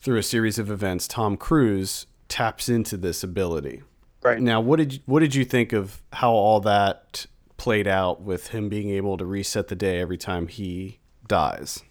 through 0.00 0.18
a 0.18 0.22
series 0.22 0.58
of 0.58 0.70
events 0.70 1.06
Tom 1.06 1.36
Cruise 1.36 2.06
taps 2.28 2.68
into 2.68 2.96
this 2.96 3.22
ability. 3.22 3.82
Right. 4.22 4.40
Now, 4.40 4.60
what 4.60 4.76
did 4.76 4.94
you, 4.94 4.98
what 5.06 5.20
did 5.20 5.34
you 5.34 5.44
think 5.44 5.72
of 5.72 6.02
how 6.12 6.32
all 6.32 6.60
that 6.60 7.26
played 7.56 7.86
out 7.86 8.22
with 8.22 8.48
him 8.48 8.68
being 8.68 8.90
able 8.90 9.16
to 9.16 9.24
reset 9.24 9.68
the 9.68 9.74
day 9.74 10.00
every 10.00 10.18
time 10.18 10.46
he 10.46 10.98
dies? 11.26 11.82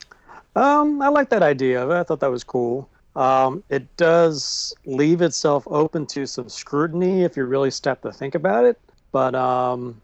Um, 0.55 1.01
I 1.01 1.09
like 1.09 1.29
that 1.29 1.43
idea 1.43 1.83
of 1.83 1.91
it. 1.91 1.95
I 1.95 2.03
thought 2.03 2.19
that 2.19 2.31
was 2.31 2.43
cool. 2.43 2.89
Um, 3.15 3.63
it 3.69 3.95
does 3.97 4.73
leave 4.85 5.21
itself 5.21 5.67
open 5.67 6.05
to 6.07 6.25
some 6.25 6.49
scrutiny 6.49 7.23
if 7.23 7.35
you 7.37 7.45
really 7.45 7.71
step 7.71 8.01
to 8.03 8.11
think 8.11 8.35
about 8.35 8.65
it. 8.65 8.79
But 9.11 9.35
um, 9.35 10.01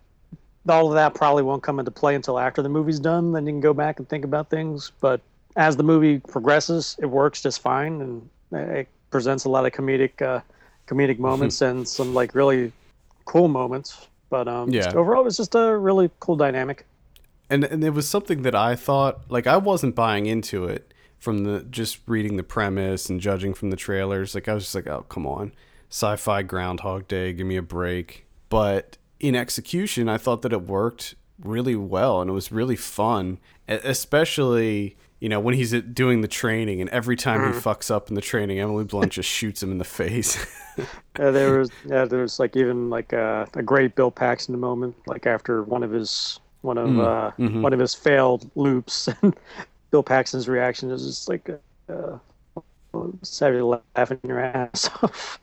all 0.68 0.88
of 0.88 0.94
that 0.96 1.14
probably 1.14 1.44
won't 1.44 1.64
come 1.64 1.80
into 1.80 1.92
play 1.92 2.16
until 2.16 2.40
after 2.40 2.62
the 2.62 2.70
movie's 2.70 3.00
done. 3.00 3.32
Then 3.32 3.46
you 3.46 3.54
can 3.54 3.62
go 3.62 3.74
back 3.74 4.00
and 4.00 4.10
think 4.10 4.26
about 4.26 4.50
things. 4.50 4.92
But 5.00 5.22
as 5.56 5.78
the 5.78 5.84
movie 5.84 6.20
progresses, 6.20 6.96
it 7.00 7.06
works 7.06 7.42
just 7.42 7.62
fine, 7.62 8.02
and 8.02 8.30
it 8.52 8.88
presents 9.12 9.46
a 9.46 9.50
lot 9.50 9.66
of 9.66 9.72
comedic 9.72 10.22
uh, 10.22 10.42
comedic 10.88 11.20
moments 11.20 11.62
and 11.62 11.88
some 11.88 12.14
like 12.14 12.36
really 12.36 12.72
cool 13.26 13.48
moments. 13.48 14.08
But 14.30 14.48
um, 14.48 14.72
Yeah. 14.72 14.92
overall, 14.94 15.22
it 15.22 15.26
was 15.26 15.38
just 15.38 15.56
a 15.56 15.78
really 15.78 16.10
cool 16.20 16.36
dynamic. 16.36 16.86
And 17.50 17.64
and 17.64 17.84
it 17.84 17.92
was 17.92 18.08
something 18.08 18.42
that 18.44 18.56
I 18.56 18.76
thought 18.76 19.30
like 19.30 19.48
I 19.48 19.58
wasn't 19.58 19.96
buying 19.96 20.26
into 20.26 20.66
it 20.66 20.94
from 21.18 21.44
the 21.44 21.64
just 21.64 22.00
reading 22.08 22.38
the 22.38 22.44
premise 22.44 23.10
and 23.10 23.20
judging 23.20 23.54
from 23.54 23.70
the 23.70 23.76
trailers. 23.76 24.36
Like 24.36 24.48
I 24.48 24.54
was 24.54 24.64
just 24.64 24.76
like, 24.76 24.88
oh 24.88 25.06
come 25.10 25.26
on, 25.26 25.54
sci-fi 25.90 26.44
Groundhog 26.44 27.08
Day, 27.08 27.34
give 27.34 27.48
me 27.48 27.58
a 27.58 27.62
break. 27.62 28.26
But 28.50 28.98
in 29.20 29.36
execution, 29.36 30.10
I 30.10 30.18
thought 30.18 30.42
that 30.44 30.54
it 30.54 30.62
worked 30.62 31.16
really 31.40 31.76
well 31.76 32.22
and 32.22 32.30
it 32.30 32.34
was 32.34 32.52
really 32.52 32.76
fun, 32.76 33.40
especially. 33.68 34.98
You 35.22 35.30
know, 35.30 35.40
when 35.40 35.56
he's 35.56 35.74
uh, 35.74 35.82
doing 35.92 36.22
the 36.22 36.28
training, 36.28 36.82
and 36.82 36.90
every 36.90 37.16
time 37.16 37.40
he 37.42 37.58
mm. 37.58 37.62
fucks 37.62 37.90
up 37.90 38.10
in 38.10 38.16
the 38.16 38.22
training, 38.22 38.60
Emily 38.60 38.84
Blunt 38.84 39.14
just 39.14 39.30
shoots 39.30 39.64
him 39.64 39.72
in 39.72 39.78
the 39.78 39.86
face. 39.86 40.46
Yeah, 41.18 41.32
there 41.32 41.60
was 41.60 41.72
yeah, 41.86 42.04
there 42.04 42.20
was 42.20 42.38
like 42.38 42.58
even 42.58 42.90
like 42.90 43.14
a, 43.14 43.48
a 43.54 43.64
great 43.64 43.96
Bill 43.96 44.12
Paxton 44.12 44.60
moment, 44.60 44.94
like 45.08 45.26
after 45.26 45.64
one 45.64 45.84
of 45.84 45.92
his 45.92 46.42
one 46.66 46.78
of 46.78 47.00
uh, 47.00 47.32
one 47.38 47.72
of 47.74 47.80
his 47.80 47.94
failed 47.94 48.50
loops, 48.56 49.08
and 49.22 49.36
Bill 49.92 50.04
Paxton's 50.04 50.48
reaction 50.48 50.92
is 50.92 51.06
just 51.06 51.30
like, 51.30 51.50
uh, 51.90 52.18
laughing 52.94 54.20
your 54.24 54.40
ass 54.40 54.90
off. 55.04 55.40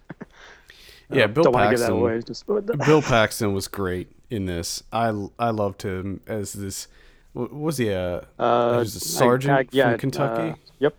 yeah, 1.10 1.26
Bill 1.26 1.44
Don't 1.44 1.52
give 1.52 1.60
that 1.62 1.68
Paxton. 1.70 1.92
away. 1.92 2.20
Just 2.22 2.46
Bill 2.46 3.02
Paxton 3.02 3.52
was 3.52 3.68
great 3.68 4.08
in 4.30 4.46
this. 4.46 4.82
I 4.92 5.28
I 5.38 5.50
loved 5.50 5.82
him 5.82 6.20
as 6.26 6.52
this. 6.52 6.88
Was 7.34 7.78
he 7.78 7.88
a, 7.88 8.18
uh, 8.38 8.74
was 8.76 8.94
a 8.94 9.00
sergeant 9.00 9.54
I- 9.56 9.60
I- 9.60 9.66
yeah, 9.70 9.90
from 9.92 9.98
Kentucky? 10.00 10.50
uh, 10.50 10.54
yep. 10.80 10.94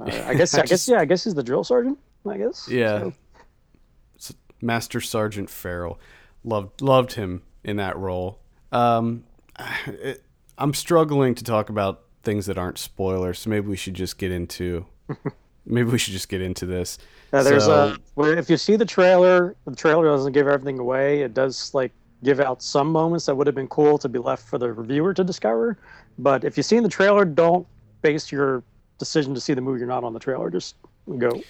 Uh, 0.00 0.04
I 0.26 0.34
guess 0.34 0.54
I, 0.54 0.62
I 0.62 0.66
guess 0.66 0.88
yeah 0.88 0.98
I 1.00 1.04
guess 1.04 1.24
he's 1.24 1.34
the 1.34 1.42
drill 1.44 1.62
sergeant. 1.64 1.98
I 2.28 2.36
guess. 2.36 2.68
yeah, 2.68 3.10
So, 4.18 4.34
Master 4.60 5.00
Sergeant 5.00 5.48
Farrell. 5.48 5.98
Loved 6.44 6.82
loved 6.82 7.12
him 7.14 7.42
in 7.64 7.76
that 7.76 7.96
role. 7.96 8.38
Um, 8.72 9.24
it, 9.86 10.22
I'm 10.58 10.74
struggling 10.74 11.34
to 11.36 11.44
talk 11.44 11.68
about 11.70 12.02
things 12.22 12.46
that 12.46 12.58
aren't 12.58 12.78
spoilers, 12.78 13.38
so 13.38 13.50
maybe 13.50 13.68
we 13.68 13.76
should 13.76 13.94
just 13.94 14.18
get 14.18 14.30
into. 14.30 14.84
maybe 15.66 15.90
we 15.90 15.98
should 15.98 16.12
just 16.12 16.28
get 16.28 16.40
into 16.40 16.66
this. 16.66 16.98
There's 17.30 17.64
So- 17.64 17.96
a. 18.16 18.22
If 18.36 18.50
you 18.50 18.56
see 18.56 18.76
the 18.76 18.84
trailer, 18.84 19.56
the 19.64 19.76
trailer 19.76 20.04
doesn't 20.04 20.32
give 20.32 20.46
everything 20.46 20.78
away. 20.78 21.22
It 21.22 21.34
does 21.34 21.72
like 21.74 21.92
give 22.22 22.40
out 22.40 22.62
some 22.62 22.88
moments 22.88 23.26
that 23.26 23.34
would 23.34 23.46
have 23.46 23.56
been 23.56 23.68
cool 23.68 23.96
to 23.98 24.08
be 24.08 24.18
left 24.18 24.46
for 24.46 24.58
the 24.58 24.72
reviewer 24.72 25.14
to 25.14 25.24
discover. 25.24 25.78
But 26.18 26.44
if 26.44 26.56
you 26.56 26.62
see 26.62 26.76
in 26.76 26.82
the 26.82 26.88
trailer, 26.88 27.24
don't 27.24 27.66
base 28.02 28.30
your 28.30 28.62
decision 28.98 29.34
to 29.34 29.40
see 29.40 29.54
the 29.54 29.60
movie 29.62 29.82
or 29.82 29.86
not 29.86 30.04
on 30.04 30.12
the 30.12 30.18
trailer. 30.20 30.50
Just 30.50 30.76
go. 31.16 31.40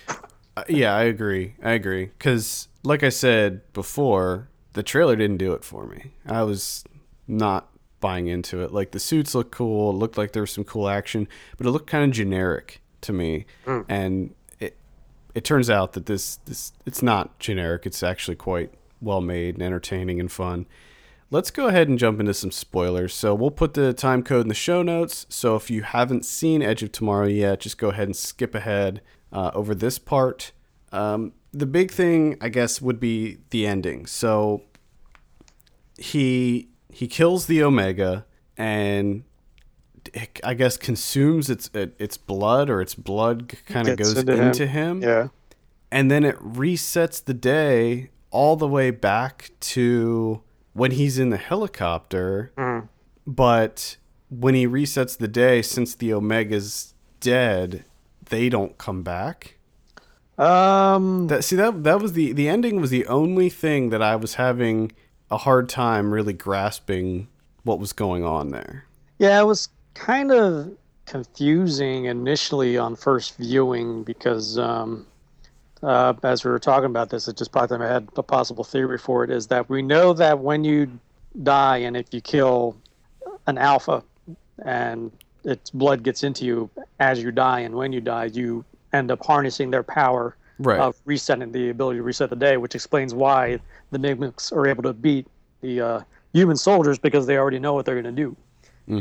Uh, 0.56 0.62
yeah, 0.68 0.94
I 0.94 1.04
agree. 1.04 1.54
I 1.62 1.72
agree. 1.72 2.06
Because, 2.06 2.68
like 2.84 3.02
I 3.02 3.08
said 3.08 3.72
before, 3.72 4.48
the 4.74 4.82
trailer 4.84 5.16
didn't 5.16 5.38
do 5.38 5.52
it 5.54 5.64
for 5.64 5.86
me. 5.86 6.12
I 6.26 6.42
was 6.44 6.84
not 7.26 7.69
buying 8.00 8.26
into 8.26 8.62
it. 8.62 8.72
Like, 8.72 8.90
the 8.92 9.00
suits 9.00 9.34
look 9.34 9.50
cool. 9.50 9.90
It 9.90 9.94
looked 9.94 10.18
like 10.18 10.32
there 10.32 10.42
was 10.42 10.50
some 10.52 10.64
cool 10.64 10.88
action, 10.88 11.28
but 11.56 11.66
it 11.66 11.70
looked 11.70 11.86
kind 11.86 12.04
of 12.04 12.10
generic 12.10 12.80
to 13.02 13.12
me. 13.12 13.46
And 13.88 14.34
it 14.58 14.76
it 15.34 15.44
turns 15.44 15.70
out 15.70 15.92
that 15.92 16.06
this, 16.06 16.36
this 16.46 16.72
it's 16.86 17.02
not 17.02 17.38
generic. 17.38 17.86
It's 17.86 18.02
actually 18.02 18.36
quite 18.36 18.72
well 19.00 19.20
made 19.20 19.54
and 19.54 19.62
entertaining 19.62 20.20
and 20.20 20.30
fun. 20.30 20.66
let's 21.30 21.50
go 21.50 21.68
ahead 21.68 21.88
and 21.88 21.98
jump 21.98 22.20
into 22.20 22.34
some 22.34 22.50
spoilers. 22.50 23.14
So 23.14 23.34
we'll 23.34 23.50
put 23.50 23.74
the 23.74 23.92
time 23.92 24.22
code 24.22 24.42
in 24.42 24.48
the 24.48 24.54
show 24.54 24.82
notes. 24.82 25.26
So 25.28 25.56
if 25.56 25.70
you 25.70 25.82
haven't 25.82 26.24
seen 26.24 26.62
Edge 26.62 26.82
of 26.82 26.92
Tomorrow 26.92 27.28
yet, 27.28 27.60
just 27.60 27.78
go 27.78 27.90
ahead 27.90 28.08
and 28.08 28.16
skip 28.16 28.54
ahead 28.54 29.00
uh, 29.32 29.50
over 29.54 29.74
this 29.74 29.98
part. 29.98 30.52
Um, 30.92 31.32
the 31.52 31.66
big 31.66 31.90
thing, 31.90 32.36
I 32.40 32.48
guess, 32.48 32.82
would 32.82 32.98
be 33.00 33.38
the 33.50 33.66
ending. 33.66 34.06
So 34.06 34.62
he 35.98 36.68
he 36.92 37.06
kills 37.08 37.46
the 37.46 37.62
Omega 37.62 38.24
and 38.56 39.24
it, 40.14 40.40
I 40.44 40.54
guess 40.54 40.76
consumes 40.76 41.50
its 41.50 41.70
its 41.74 42.16
blood 42.16 42.70
or 42.70 42.80
its 42.80 42.94
blood 42.94 43.52
kind 43.66 43.88
of 43.88 43.96
goes 43.98 44.16
into 44.16 44.32
him. 44.36 44.46
into 44.46 44.66
him 44.66 45.02
Yeah. 45.02 45.28
and 45.92 46.10
then 46.10 46.24
it 46.24 46.36
resets 46.38 47.22
the 47.24 47.34
day 47.34 48.10
all 48.30 48.56
the 48.56 48.68
way 48.68 48.90
back 48.90 49.50
to 49.60 50.42
when 50.72 50.92
he's 50.92 51.18
in 51.18 51.30
the 51.30 51.36
helicopter. 51.36 52.52
But 53.26 53.96
when 54.30 54.54
he 54.54 54.66
resets 54.66 55.18
the 55.18 55.28
day, 55.28 55.62
since 55.62 55.94
the 55.94 56.12
Omega's 56.12 56.94
dead, 57.20 57.84
they 58.28 58.48
don't 58.48 58.78
come 58.78 59.02
back. 59.02 59.56
Um. 60.38 61.26
That 61.26 61.44
see 61.44 61.56
that 61.56 61.84
that 61.84 62.00
was 62.00 62.14
the 62.14 62.32
the 62.32 62.48
ending 62.48 62.80
was 62.80 62.90
the 62.90 63.06
only 63.06 63.50
thing 63.50 63.90
that 63.90 64.00
I 64.02 64.16
was 64.16 64.34
having 64.34 64.92
a 65.30 65.38
hard 65.38 65.68
time 65.68 66.12
really 66.12 66.32
grasping 66.32 67.28
what 67.64 67.78
was 67.78 67.92
going 67.92 68.24
on 68.24 68.50
there. 68.50 68.84
Yeah, 69.18 69.40
it 69.40 69.44
was 69.44 69.68
kind 69.94 70.32
of 70.32 70.76
confusing 71.06 72.06
initially 72.06 72.78
on 72.78 72.96
first 72.96 73.36
viewing 73.36 74.02
because 74.02 74.58
um, 74.58 75.06
uh, 75.82 76.14
as 76.22 76.44
we 76.44 76.50
were 76.50 76.58
talking 76.58 76.86
about 76.86 77.10
this, 77.10 77.28
it 77.28 77.36
just 77.36 77.52
popped 77.52 77.72
in 77.72 77.80
my 77.80 77.86
head. 77.86 78.08
A 78.16 78.22
possible 78.22 78.64
theory 78.64 78.98
for 78.98 79.24
it 79.24 79.30
is 79.30 79.46
that 79.48 79.68
we 79.68 79.82
know 79.82 80.12
that 80.14 80.38
when 80.38 80.64
you 80.64 80.90
die 81.42 81.78
and 81.78 81.96
if 81.96 82.12
you 82.12 82.20
kill 82.20 82.76
an 83.46 83.58
alpha 83.58 84.02
and 84.64 85.10
its 85.44 85.70
blood 85.70 86.02
gets 86.02 86.22
into 86.22 86.44
you 86.44 86.70
as 86.98 87.22
you 87.22 87.30
die 87.30 87.60
and 87.60 87.74
when 87.74 87.92
you 87.92 88.00
die, 88.00 88.26
you 88.26 88.64
end 88.92 89.10
up 89.10 89.24
harnessing 89.24 89.70
their 89.70 89.82
power 89.84 90.36
Right. 90.62 90.78
of 90.78 90.94
resetting 91.06 91.52
the 91.52 91.70
ability 91.70 92.00
to 92.00 92.02
reset 92.02 92.28
the 92.28 92.36
day, 92.36 92.58
which 92.58 92.74
explains 92.74 93.14
why 93.14 93.60
the 93.90 93.98
mimics 93.98 94.52
are 94.52 94.66
able 94.66 94.82
to 94.84 94.92
beat 94.92 95.26
the 95.60 95.80
uh, 95.80 96.00
human 96.32 96.56
soldiers 96.56 96.98
because 96.98 97.26
they 97.26 97.36
already 97.36 97.58
know 97.58 97.74
what 97.74 97.84
they're 97.86 98.00
going 98.00 98.14
to 98.14 98.22
do. 98.22 98.36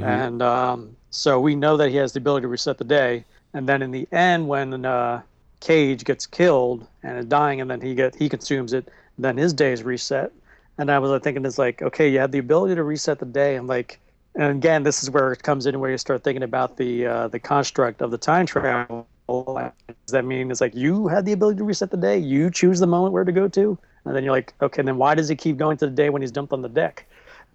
And 0.04 0.42
um, 0.42 0.96
so 1.10 1.40
we 1.40 1.56
know 1.56 1.78
that 1.78 1.90
he 1.90 1.96
has 1.98 2.14
the 2.14 2.20
ability 2.20 2.44
to 2.44 2.48
reset 2.48 2.78
the 2.78 2.84
day. 2.84 3.26
And 3.54 3.68
then 3.68 3.82
in 3.82 3.92
the 3.92 4.08
end, 4.12 4.48
when 4.48 4.86
uh, 4.86 5.22
Cage 5.60 6.04
gets 6.04 6.28
killed 6.28 6.86
and 7.02 7.18
is 7.18 7.26
dying, 7.26 7.62
and 7.62 7.70
then 7.70 7.82
he 7.82 7.96
get 7.96 8.16
he 8.16 8.30
consumes 8.30 8.74
it, 8.74 8.90
then 9.18 9.38
his 9.38 9.54
day 9.54 9.72
is 9.72 9.84
reset. 9.84 10.32
And 10.78 10.92
I 10.92 11.00
was 11.00 11.12
like, 11.12 11.24
thinking, 11.24 11.46
it's 11.46 11.58
like, 11.58 11.82
okay, 11.82 12.08
you 12.08 12.20
have 12.20 12.32
the 12.32 12.38
ability 12.38 12.76
to 12.76 12.84
reset 12.84 13.20
the 13.20 13.26
day, 13.26 13.56
and 13.56 13.68
like, 13.68 14.00
and 14.36 14.52
again, 14.52 14.84
this 14.84 15.04
is 15.04 15.10
where 15.10 15.34
it 15.34 15.44
comes 15.44 15.66
in 15.66 15.80
where 15.80 15.92
you 15.92 15.98
start 15.98 16.24
thinking 16.24 16.44
about 16.44 16.78
the 16.78 17.06
uh, 17.06 17.28
the 17.28 17.40
construct 17.40 18.02
of 18.02 18.12
the 18.12 18.18
time 18.18 18.46
travel. 18.46 19.08
Does 19.28 20.12
that 20.12 20.26
mean 20.26 20.52
it's 20.52 20.62
like 20.62 20.76
you 20.76 21.08
had 21.08 21.26
the 21.26 21.34
ability 21.34 21.58
to 21.58 21.64
reset 21.64 21.92
the 21.92 21.98
day? 21.98 22.18
You 22.18 22.50
choose 22.52 22.80
the 22.80 22.88
moment 22.88 23.14
where 23.14 23.24
to 23.24 23.32
go 23.32 23.48
to, 23.48 23.78
and 24.06 24.16
then 24.16 24.24
you're 24.24 24.34
like, 24.34 24.54
okay, 24.62 24.82
then 24.82 24.98
why 24.98 25.16
does 25.16 25.30
he 25.30 25.36
keep 25.36 25.58
going 25.58 25.78
to 25.78 25.86
the 25.86 25.92
day 25.92 26.10
when 26.10 26.22
he's 26.22 26.32
dumped 26.32 26.54
on 26.54 26.62
the 26.62 26.70
deck? 26.70 27.06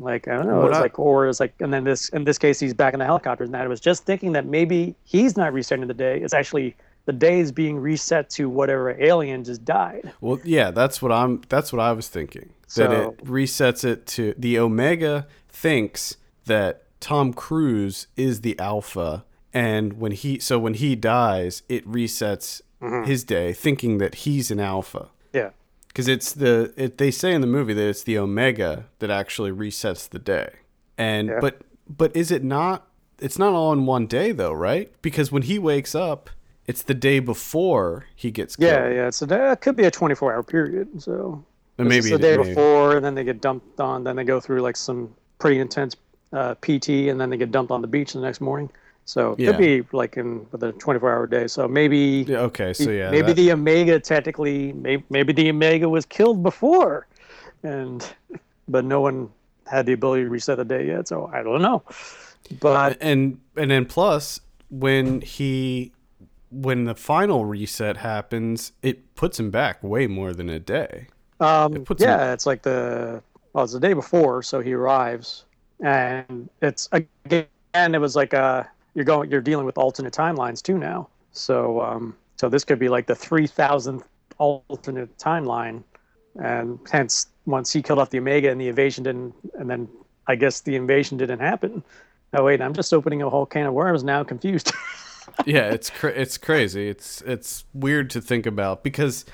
Like 0.00 0.26
I 0.28 0.36
don't 0.36 0.46
know. 0.46 0.66
It's 0.66 0.76
I- 0.76 0.80
like, 0.80 0.98
or 0.98 1.28
it's 1.28 1.38
like, 1.40 1.54
and 1.60 1.72
then 1.72 1.84
this 1.84 2.08
in 2.10 2.24
this 2.24 2.38
case, 2.38 2.58
he's 2.58 2.74
back 2.74 2.94
in 2.94 2.98
the 2.98 3.04
helicopter. 3.06 3.44
And 3.44 3.54
that 3.54 3.62
I 3.62 3.68
was 3.68 3.80
just 3.80 4.04
thinking 4.04 4.32
that 4.32 4.44
maybe 4.46 4.94
he's 5.04 5.36
not 5.36 5.52
resetting 5.52 5.86
the 5.86 5.94
day. 5.94 6.20
It's 6.20 6.34
actually 6.34 6.74
the 7.06 7.12
day 7.12 7.38
is 7.38 7.52
being 7.52 7.78
reset 7.78 8.28
to 8.30 8.48
whatever 8.48 8.90
alien 9.00 9.44
just 9.44 9.64
died. 9.64 10.12
Well, 10.20 10.40
yeah, 10.42 10.70
that's 10.72 11.00
what 11.02 11.12
I'm. 11.12 11.42
That's 11.48 11.72
what 11.72 11.80
I 11.80 11.92
was 11.92 12.08
thinking. 12.08 12.50
That 12.62 12.68
So- 12.68 12.90
it 13.18 13.24
resets 13.24 13.84
it 13.84 14.06
to 14.08 14.34
the 14.36 14.58
Omega 14.58 15.26
thinks 15.48 16.16
that 16.46 16.82
Tom 17.00 17.32
Cruise 17.32 18.06
is 18.16 18.40
the 18.40 18.58
Alpha, 18.58 19.24
and 19.52 19.92
when 20.00 20.10
he 20.12 20.40
so 20.40 20.58
when 20.58 20.74
he 20.74 20.96
dies, 20.96 21.62
it 21.68 21.86
resets 21.88 22.60
Mm-hmm. 22.82 23.04
his 23.08 23.24
day, 23.24 23.54
thinking 23.54 23.96
that 23.96 24.14
he's 24.26 24.50
an 24.50 24.60
Alpha. 24.60 25.08
Yeah. 25.32 25.50
Because 25.94 26.08
it's 26.08 26.32
the 26.32 26.74
it, 26.76 26.98
they 26.98 27.12
say 27.12 27.32
in 27.32 27.40
the 27.40 27.46
movie 27.46 27.72
that 27.72 27.88
it's 27.88 28.02
the 28.02 28.18
Omega 28.18 28.86
that 28.98 29.10
actually 29.10 29.52
resets 29.52 30.08
the 30.10 30.18
day, 30.18 30.50
and 30.98 31.28
Yeah. 31.28 31.38
but 31.40 31.60
but 31.88 32.14
is 32.16 32.30
it 32.32 32.42
not? 32.42 32.88
It's 33.20 33.38
not 33.38 33.52
all 33.52 33.72
in 33.72 33.86
one 33.86 34.06
day 34.08 34.32
though, 34.32 34.52
right? 34.52 34.92
Because 35.02 35.30
when 35.30 35.42
he 35.42 35.56
wakes 35.58 35.94
up, 35.94 36.30
it's 36.66 36.82
the 36.82 36.94
day 36.94 37.20
before 37.20 38.06
he 38.16 38.32
gets 38.32 38.56
killed. 38.56 38.72
Yeah, 38.72 38.88
yeah. 38.90 39.10
So 39.10 39.24
that 39.26 39.60
could 39.60 39.76
be 39.76 39.84
a 39.84 39.90
24 39.90 40.34
hour 40.34 40.42
period. 40.42 41.00
So 41.00 41.44
And 41.78 41.88
This 41.90 42.04
is 42.04 42.10
maybe 42.10 42.16
the 42.16 42.22
day 42.22 42.36
maybe- 42.36 42.48
before, 42.50 42.96
and 42.96 43.04
then 43.04 43.14
they 43.14 43.22
get 43.24 43.40
dumped 43.40 43.78
on. 43.78 44.02
Then 44.02 44.16
they 44.16 44.24
go 44.24 44.40
through 44.40 44.62
like 44.62 44.76
some 44.76 45.14
pretty 45.38 45.60
intense 45.60 45.94
uh, 46.32 46.54
PT, 46.56 47.08
and 47.08 47.20
then 47.20 47.30
they 47.30 47.36
get 47.36 47.52
dumped 47.52 47.70
on 47.70 47.80
the 47.82 47.86
beach 47.88 48.14
the 48.14 48.20
next 48.20 48.40
morning. 48.40 48.68
So 49.06 49.32
it 49.32 49.40
Yeah. 49.40 49.47
could 49.48 49.59
be 49.59 49.85
like 49.93 50.16
in 50.16 50.47
with 50.51 50.62
a 50.62 50.72
24 50.72 51.12
hour 51.12 51.26
day. 51.26 51.47
So 51.47 51.68
maybe 51.68 52.24
Yeah, 52.28 52.39
okay, 52.40 52.72
so 52.72 52.90
yeah, 52.90 53.10
maybe 53.10 53.28
that- 53.28 53.36
the 53.36 53.52
Omega 53.52 54.01
technically 54.01 54.72
maybe, 54.72 55.05
maybe 55.10 55.32
the 55.32 55.51
Omega 55.51 55.89
was 55.89 56.06
killed 56.06 56.43
before, 56.43 57.06
and 57.62 58.06
but 58.68 58.85
no 58.85 59.01
one 59.01 59.28
had 59.66 59.86
the 59.86 59.93
ability 59.93 60.24
to 60.24 60.31
reset 60.31 60.56
the 60.56 60.64
day 60.64 60.86
yet. 60.86 61.09
So 61.09 61.31
I 61.32 61.43
don't 61.43 61.60
know. 61.62 61.82
But 62.60 62.97
and 63.01 63.39
and 63.56 63.70
then 63.70 63.85
plus 63.86 64.40
when 64.70 65.20
he 65.20 65.93
when 66.51 66.85
the 66.85 66.94
final 66.94 67.44
reset 67.44 67.97
happens, 67.98 68.72
it 68.82 69.14
puts 69.16 69.39
him 69.40 69.51
back 69.51 69.82
way 69.82 70.06
more 70.06 70.32
than 70.32 70.48
a 70.48 70.59
day. 70.60 71.09
Um, 71.40 71.85
puts 71.85 72.02
yeah, 72.02 72.32
it's 72.32 72.47
like 72.47 72.62
the 72.62 73.22
well, 73.52 73.64
it's 73.64 73.72
the 73.72 73.81
day 73.81 73.93
before, 73.93 74.43
so 74.43 74.60
he 74.60 74.72
arrives, 74.72 75.44
and 75.81 76.48
it's 76.62 76.89
again, 76.93 77.47
it 77.74 78.01
was 78.01 78.14
like 78.16 78.32
uh, 78.35 78.64
you're 78.94 79.04
going, 79.04 79.30
you're 79.30 79.40
dealing 79.40 79.66
with 79.66 79.78
alternate 79.78 80.12
timelines 80.12 80.62
too 80.62 80.78
now. 80.78 81.08
So, 81.32 81.80
um, 81.80 82.16
so 82.36 82.48
this 82.48 82.64
could 82.64 82.78
be 82.78 82.88
like 82.88 83.06
the 83.06 83.14
three 83.14 83.46
thousandth 83.46 84.08
alternate 84.38 85.16
timeline, 85.18 85.82
and 86.36 86.78
hence 86.90 87.26
once 87.46 87.72
he 87.72 87.82
killed 87.82 87.98
off 87.98 88.10
the 88.10 88.18
Omega 88.18 88.50
and 88.50 88.60
the 88.60 88.68
invasion 88.68 89.04
didn't, 89.04 89.34
and 89.54 89.68
then 89.68 89.88
I 90.26 90.36
guess 90.36 90.60
the 90.60 90.76
invasion 90.76 91.18
didn't 91.18 91.40
happen. 91.40 91.82
Oh 92.32 92.44
wait, 92.44 92.60
I'm 92.60 92.74
just 92.74 92.92
opening 92.92 93.22
a 93.22 93.30
whole 93.30 93.46
can 93.46 93.66
of 93.66 93.74
worms 93.74 94.04
now. 94.04 94.24
Confused. 94.24 94.72
yeah, 95.46 95.70
it's 95.70 95.90
cra- 95.90 96.12
it's 96.12 96.38
crazy. 96.38 96.88
It's 96.88 97.20
it's 97.22 97.64
weird 97.74 98.10
to 98.10 98.20
think 98.20 98.46
about 98.46 98.82
because 98.82 99.24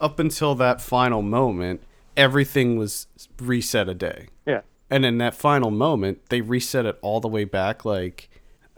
up 0.00 0.18
until 0.18 0.54
that 0.54 0.80
final 0.80 1.20
moment, 1.20 1.82
everything 2.16 2.78
was 2.78 3.06
reset 3.38 3.88
a 3.88 3.94
day. 3.94 4.28
yeah. 4.46 4.62
And 4.92 5.04
in 5.04 5.18
that 5.18 5.34
final 5.34 5.70
moment, 5.70 6.30
they 6.30 6.40
reset 6.40 6.84
it 6.84 6.98
all 7.00 7.20
the 7.20 7.28
way 7.28 7.44
back 7.44 7.84
like 7.84 8.29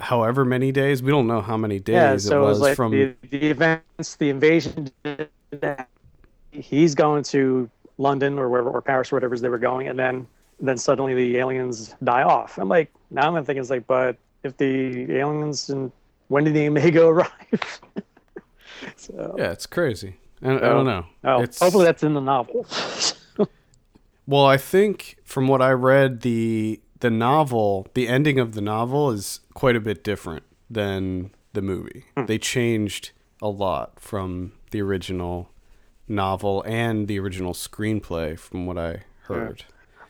however 0.03 0.45
many 0.45 0.73
days. 0.73 1.03
We 1.03 1.13
don't 1.13 1.27
know 1.27 1.41
how 1.41 1.57
many 1.57 1.79
days 1.79 1.95
Yeah, 1.95 2.13
it 2.15 2.19
so 2.19 2.43
it 2.43 2.47
was, 2.47 2.59
was 2.59 2.69
like 2.69 2.77
from 2.77 2.91
the, 2.91 3.15
the 3.31 3.47
events, 3.51 4.17
the 4.17 4.31
invasion. 4.31 4.91
He's 6.51 6.95
going 6.95 7.23
to 7.25 7.71
London 7.99 8.39
or 8.39 8.49
wherever, 8.49 8.69
or 8.69 8.83
Paris, 8.83 9.13
or 9.13 9.17
whatever 9.17 9.39
they 9.39 9.49
were 9.49 9.59
going, 9.59 9.89
and 9.89 9.99
then 9.99 10.27
then 10.61 10.77
suddenly 10.77 11.15
the 11.15 11.39
aliens 11.39 11.95
die 12.05 12.23
off. 12.23 12.59
I'm 12.59 12.69
like, 12.69 12.93
now 13.11 13.35
I'm 13.35 13.45
thinking 13.45 13.61
it's 13.61 13.71
like, 13.71 13.87
but 13.87 14.17
if 14.45 14.57
the 14.59 15.13
aliens 15.13 15.71
and 15.71 15.91
when 16.29 16.45
did 16.45 16.55
the 16.55 16.69
Omega 16.69 17.07
arrive? 17.07 17.81
so, 18.97 19.35
Yeah, 19.39 19.51
it's 19.51 19.67
crazy. 19.67 20.17
I, 20.43 20.57
I 20.57 20.59
don't 20.59 20.87
know. 20.87 21.07
oh, 21.25 21.43
it's, 21.43 21.59
hopefully 21.59 21.85
that's 21.85 22.03
in 22.03 22.15
the 22.15 22.21
novel. 22.21 22.67
Well, 24.27 24.47
I 24.47 24.57
think 24.57 25.17
from 25.25 25.49
what 25.49 25.61
I 25.61 25.73
read, 25.73 26.21
the 26.21 26.81
the 27.03 27.11
novel, 27.11 27.87
the 27.95 28.09
ending 28.09 28.39
of 28.41 28.55
the 28.55 28.61
novel 28.61 29.11
is 29.11 29.41
quite 29.55 29.77
a 29.77 29.81
bit 29.81 30.03
different 30.03 30.43
than 30.71 31.31
the 31.53 31.61
movie. 31.63 32.05
Hmm. 32.17 32.25
They 32.27 32.39
changed 32.39 33.11
a 33.43 33.49
lot 33.49 34.01
from 34.01 34.53
the 34.71 34.81
original 34.81 35.51
novel 36.09 36.63
and 36.67 37.09
the 37.09 37.19
original 37.19 37.53
screenplay, 37.53 38.39
from 38.39 38.67
what 38.67 38.79
I 38.79 39.03
heard. 39.25 39.65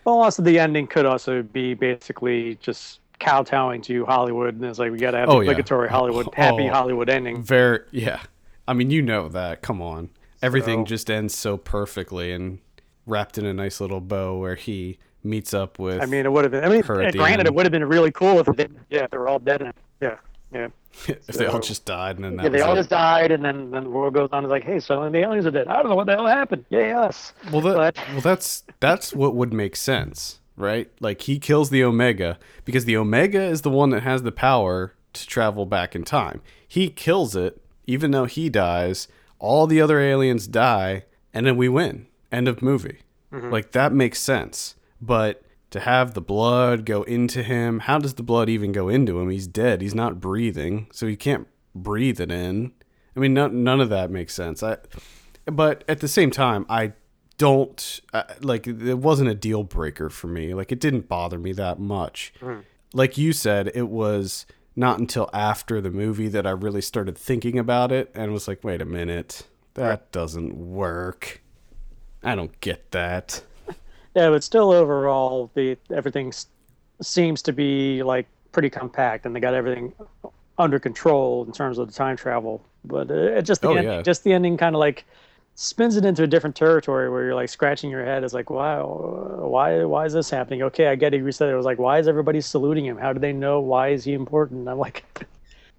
well, 0.04 0.20
also 0.20 0.42
the 0.42 0.58
ending 0.58 0.86
could 0.86 1.06
also 1.06 1.42
be 1.42 1.74
basically 1.74 2.56
just 2.56 3.00
kowtowing 3.20 3.80
to 3.82 4.04
Hollywood, 4.04 4.54
and 4.54 4.64
it's 4.64 4.78
like 4.78 4.90
we 4.92 4.98
got 4.98 5.12
to 5.12 5.18
have 5.18 5.28
Oh, 5.28 5.38
the 5.40 5.44
yeah. 5.46 5.50
obligatory 5.52 5.88
Hollywood, 5.88 6.28
happy 6.34 6.68
Oh. 6.68 6.72
Hollywood 6.72 7.08
ending. 7.08 7.42
Very, 7.42 7.80
yeah. 7.90 8.20
I 8.68 8.74
mean, 8.74 8.90
you 8.90 9.00
know 9.02 9.28
that. 9.28 9.62
Come 9.62 9.80
on, 9.82 10.10
everything 10.42 10.80
So- 10.84 10.90
just 10.90 11.10
ends 11.10 11.34
so 11.34 11.56
perfectly 11.56 12.32
and 12.32 12.58
wrapped 13.06 13.38
in 13.38 13.46
a 13.46 13.52
nice 13.54 13.80
little 13.80 14.00
bow 14.00 14.36
where 14.38 14.54
he 14.56 14.98
meets 15.24 15.54
up 15.54 15.78
with. 15.78 16.00
I 16.02 16.06
mean, 16.06 16.26
it 16.26 16.32
would 16.32 16.44
have 16.44 16.52
been. 16.52 16.64
I 16.64 16.68
mean, 16.68 16.82
Her 16.82 17.02
at 17.02 17.12
the 17.12 17.18
granted, 17.18 17.40
end. 17.40 17.48
it 17.48 17.54
would 17.54 17.64
have 17.66 17.72
been 17.72 17.84
really 17.84 18.10
cool 18.12 18.38
if 18.40 18.46
they, 18.56 18.68
yeah, 18.90 19.04
if 19.04 19.10
they 19.10 19.18
were 19.18 19.28
all 19.28 19.38
dead. 19.38 19.62
And, 19.62 19.72
yeah, 20.00 20.16
yeah. 20.52 20.68
if 21.08 21.26
they 21.28 21.46
all 21.46 21.60
just 21.60 21.84
died 21.86 22.16
and 22.16 22.24
then 22.24 22.38
yeah, 22.44 22.48
they 22.50 22.60
all 22.60 22.74
it. 22.74 22.76
just 22.76 22.90
died, 22.90 23.30
and 23.32 23.42
then 23.44 23.70
then 23.70 23.84
the 23.84 23.90
world 23.90 24.12
goes 24.14 24.28
on. 24.32 24.44
It's 24.44 24.50
like, 24.50 24.64
hey, 24.64 24.78
suddenly 24.80 25.10
the 25.10 25.18
aliens 25.26 25.46
are 25.46 25.50
dead. 25.50 25.68
I 25.68 25.76
don't 25.80 25.88
know 25.88 25.94
what 25.96 26.06
the 26.06 26.12
hell 26.16 26.26
happened. 26.26 26.64
Yay 26.68 26.92
us! 26.92 27.32
Well, 27.50 27.62
that, 27.62 27.94
But- 27.94 28.08
well, 28.12 28.20
that's 28.20 28.64
that's 28.80 29.14
what 29.14 29.34
would 29.34 29.52
make 29.54 29.74
sense, 29.76 30.40
right? 30.56 30.90
Like 31.00 31.22
he 31.22 31.38
kills 31.38 31.70
the 31.70 31.82
Omega 31.82 32.38
because 32.64 32.84
the 32.84 32.96
Omega 32.96 33.40
is 33.42 33.62
the 33.62 33.70
one 33.70 33.90
that 33.90 34.02
has 34.02 34.22
the 34.22 34.32
power 34.32 34.94
to 35.14 35.26
travel 35.26 35.64
back 35.66 35.94
in 35.94 36.04
time. 36.04 36.42
He 36.66 36.88
kills 36.90 37.34
it, 37.36 37.60
even 37.86 38.10
though 38.10 38.24
he 38.26 38.48
dies. 38.50 39.08
All 39.38 39.66
the 39.66 39.80
other 39.80 39.98
aliens 39.98 40.46
die, 40.46 41.04
and 41.34 41.46
then 41.46 41.56
we 41.56 41.68
win. 41.68 42.06
End 42.30 42.46
of 42.48 42.62
movie. 42.62 43.00
Mm-hmm. 43.32 43.50
Like 43.50 43.72
that 43.72 43.92
makes 43.92 44.20
sense. 44.20 44.74
But 45.02 45.42
to 45.72 45.80
have 45.80 46.14
the 46.14 46.20
blood 46.20 46.86
go 46.86 47.02
into 47.02 47.42
him. 47.42 47.80
How 47.80 47.98
does 47.98 48.14
the 48.14 48.22
blood 48.22 48.48
even 48.48 48.72
go 48.72 48.88
into 48.88 49.18
him? 49.18 49.30
He's 49.30 49.46
dead. 49.46 49.80
He's 49.80 49.94
not 49.94 50.20
breathing, 50.20 50.86
so 50.92 51.06
he 51.06 51.16
can't 51.16 51.48
breathe 51.74 52.20
it 52.20 52.30
in. 52.30 52.72
I 53.16 53.20
mean, 53.20 53.34
none, 53.34 53.64
none 53.64 53.80
of 53.80 53.88
that 53.88 54.10
makes 54.10 54.34
sense. 54.34 54.62
I, 54.62 54.76
but 55.46 55.82
at 55.88 56.00
the 56.00 56.08
same 56.08 56.30
time, 56.30 56.66
I 56.68 56.92
don't 57.38 58.00
uh, 58.12 58.22
like 58.40 58.66
it 58.66 58.98
wasn't 58.98 59.30
a 59.30 59.34
deal 59.34 59.64
breaker 59.64 60.08
for 60.10 60.28
me. 60.28 60.54
Like 60.54 60.70
it 60.72 60.78
didn't 60.78 61.08
bother 61.08 61.38
me 61.38 61.52
that 61.52 61.78
much. 61.80 62.32
Like 62.94 63.16
you 63.16 63.32
said, 63.32 63.72
it 63.74 63.88
was 63.88 64.46
not 64.76 64.98
until 64.98 65.28
after 65.32 65.80
the 65.80 65.90
movie 65.90 66.28
that 66.28 66.46
I 66.46 66.50
really 66.50 66.82
started 66.82 67.16
thinking 67.16 67.58
about 67.58 67.90
it 67.92 68.10
and 68.14 68.32
was 68.32 68.46
like, 68.46 68.62
wait 68.62 68.82
a 68.82 68.86
minute, 68.86 69.46
that 69.74 70.12
doesn't 70.12 70.54
work. 70.54 71.42
I 72.22 72.34
don't 72.34 72.58
get 72.60 72.90
that. 72.92 73.42
Yeah, 74.14 74.30
but 74.30 74.44
still 74.44 74.70
overall, 74.72 75.50
the 75.54 75.78
everything 75.90 76.28
s- 76.28 76.46
seems 77.00 77.42
to 77.42 77.52
be 77.52 78.02
like 78.02 78.26
pretty 78.52 78.70
compact, 78.70 79.24
and 79.26 79.34
they 79.34 79.40
got 79.40 79.54
everything 79.54 79.94
under 80.58 80.78
control 80.78 81.44
in 81.46 81.52
terms 81.52 81.78
of 81.78 81.88
the 81.88 81.94
time 81.94 82.16
travel. 82.16 82.64
But 82.84 83.10
uh, 83.10 83.14
it 83.14 83.42
just 83.42 83.62
the 83.62 83.68
Oh, 83.68 83.74
ending, 83.74 83.94
yeah. 83.94 84.02
just 84.04 84.24
the 84.24 84.32
ending 84.34 84.56
kind 84.58 84.76
of 84.76 84.80
like 84.80 85.04
spins 85.54 85.96
it 85.96 86.04
into 86.04 86.22
a 86.24 86.26
different 86.26 86.56
territory 86.56 87.10
where 87.10 87.24
you're 87.24 87.34
like 87.34 87.48
scratching 87.48 87.90
your 87.90 88.04
head. 88.04 88.24
It's 88.24 88.34
like, 88.34 88.50
wow, 88.50 88.86
why 89.48 89.84
why 89.84 90.06
is 90.06 90.12
this 90.12 90.30
happening? 90.30 90.62
Okay, 90.64 90.88
I 90.88 90.94
get 90.96 91.14
it. 91.14 91.18
You 91.18 91.32
said 91.32 91.48
it 91.50 91.56
was 91.56 91.66
like, 91.66 91.78
why 91.78 91.98
is 91.98 92.08
everybody 92.08 92.40
saluting 92.42 92.84
him? 92.86 92.98
How 92.98 93.12
do 93.14 93.20
they 93.20 93.32
know? 93.32 93.60
Why 93.60 93.88
is 93.90 94.04
he 94.04 94.12
important? 94.14 94.68
I'm 94.70 94.78
like, 94.78 95.04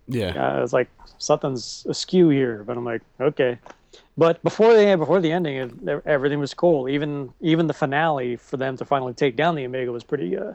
Yeah. 0.07 0.35
uh, 0.35 0.61
it's 0.63 0.73
like 0.73 0.89
something's 1.17 1.85
askew 1.89 2.29
here. 2.29 2.63
But 2.63 2.77
I'm 2.77 2.85
like, 2.85 3.01
okay. 3.19 3.59
But 4.17 4.43
before 4.43 4.75
the 4.75 4.95
before 4.97 5.19
the 5.21 5.31
ending, 5.31 5.55
it, 5.87 6.01
everything 6.05 6.39
was 6.39 6.53
cool. 6.53 6.87
Even 6.87 7.33
even 7.41 7.67
the 7.67 7.73
finale 7.73 8.35
for 8.35 8.57
them 8.57 8.77
to 8.77 8.85
finally 8.85 9.13
take 9.13 9.35
down 9.35 9.55
the 9.55 9.65
Omega 9.65 9.91
was 9.91 10.03
pretty 10.03 10.37
uh, 10.37 10.53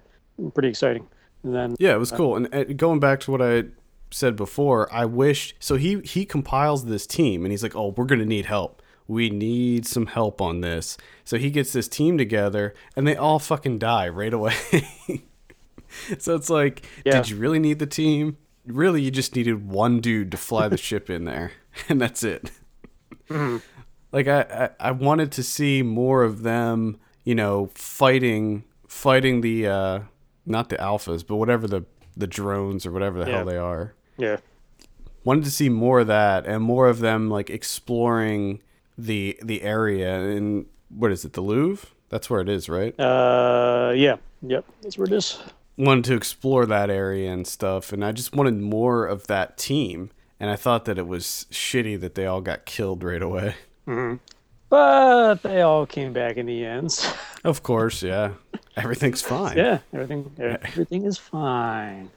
pretty 0.55 0.69
exciting. 0.69 1.07
And 1.43 1.55
then 1.55 1.77
Yeah, 1.79 1.95
it 1.95 1.99
was 1.99 2.11
cool. 2.13 2.37
And 2.37 2.55
uh, 2.55 2.65
going 2.65 3.01
back 3.01 3.21
to 3.21 3.31
what 3.33 3.43
I 3.43 3.65
said 4.11 4.37
before, 4.37 4.93
I 4.93 5.05
wish 5.05 5.55
so 5.59 5.77
he 5.77 6.01
he 6.01 6.25
compiles 6.25 6.85
this 6.87 7.07
team 7.07 7.45
and 7.45 7.53
he's 7.53 7.63
like, 7.63 7.75
"Oh, 7.75 7.89
we're 7.97 8.05
going 8.07 8.21
to 8.21 8.27
need 8.27 8.47
help. 8.47 8.81
We 9.09 9.29
need 9.31 9.87
some 9.87 10.07
help 10.07 10.41
on 10.41 10.61
this." 10.61 10.97
So 11.25 11.37
he 11.37 11.51
gets 11.51 11.73
this 11.73 11.89
team 11.89 12.17
together 12.17 12.75
and 12.95 13.07
they 13.09 13.17
all 13.17 13.39
fucking 13.41 13.79
die 13.79 14.09
right 14.09 14.33
away. 14.33 14.55
so 16.19 16.35
it's 16.37 16.51
like, 16.51 16.87
Yeah. 17.05 17.15
did 17.15 17.31
you 17.31 17.37
really 17.37 17.59
need 17.59 17.81
the 17.81 17.87
team? 17.87 18.37
Really, 18.67 19.03
you 19.03 19.11
just 19.11 19.35
needed 19.35 19.69
one 19.69 20.01
dude 20.01 20.31
to 20.31 20.37
fly 20.37 20.69
the 20.69 20.77
ship 20.77 21.09
in 21.11 21.25
there, 21.25 21.53
and 21.89 22.01
that's 22.01 22.23
it. 22.23 22.51
Like 23.31 24.27
I, 24.29 24.71
I 24.81 24.89
I 24.89 24.91
wanted 24.93 25.33
to 25.33 25.43
see 25.43 25.83
more 25.83 26.23
of 26.23 26.43
them, 26.43 26.99
you 27.25 27.35
know, 27.35 27.71
fighting 27.75 28.65
fighting 28.87 29.41
the 29.43 29.67
uh 29.67 30.01
not 30.47 30.69
the 30.71 30.77
alphas, 30.77 31.27
but 31.27 31.37
whatever 31.37 31.67
the 31.67 31.85
the 32.17 32.27
drones 32.27 32.85
or 32.87 32.91
whatever 32.93 33.19
the 33.23 33.31
Yeah. 33.31 33.37
hell 33.37 33.45
they 33.45 33.57
are. 33.57 33.95
yeah, 34.17 34.39
Wanted 35.25 35.45
to 35.45 35.51
see 35.51 35.69
more 35.69 36.01
of 36.01 36.07
that 36.09 36.47
and 36.47 36.63
more 36.65 36.89
of 36.89 37.01
them 37.01 37.29
like 37.31 37.51
exploring 37.51 38.61
the 38.97 39.39
the 39.43 39.63
area 39.63 40.21
in 40.23 40.67
what 40.89 41.13
is 41.13 41.25
it, 41.25 41.35
the 41.35 41.43
Louvre? 41.43 41.87
That's 42.09 42.31
where 42.31 42.41
it 42.41 42.49
is, 42.49 42.69
right? 42.71 42.99
uh, 42.99 43.93
yeah, 43.95 44.17
yep, 44.43 44.65
that's 44.83 44.97
where 44.97 45.07
it 45.07 45.13
is. 45.13 45.39
wanted 45.77 46.05
to 46.07 46.15
explore 46.15 46.65
that 46.67 46.89
area 46.91 47.31
and 47.31 47.47
stuff 47.47 47.93
and 47.93 48.03
I 48.05 48.11
just 48.13 48.35
wanted 48.35 48.59
more 48.59 49.07
of 49.07 49.27
that 49.29 49.59
team 49.59 50.11
and 50.41 50.51
I 50.51 50.57
thought 50.57 50.85
that 50.87 50.99
it 50.99 51.07
was 51.07 51.47
shitty 51.51 52.01
that 52.01 52.15
they 52.15 52.27
all 52.27 52.41
got 52.41 52.65
killed 52.65 53.03
right 53.05 53.23
away. 53.23 53.55
Mm-hmm. 53.87 54.17
But 54.71 55.43
they 55.43 55.63
all 55.63 55.87
came 55.87 56.13
back 56.13 56.37
in 56.37 56.47
the 56.47 56.65
end. 56.65 56.99
Of 57.45 57.63
course, 57.63 58.03
yeah. 58.03 58.33
Everything's 58.77 59.23
fine. 59.23 59.57
yeah, 59.57 59.79
everything 59.95 60.31
everything 60.39 61.05
is 61.05 61.17
fine. 61.17 62.11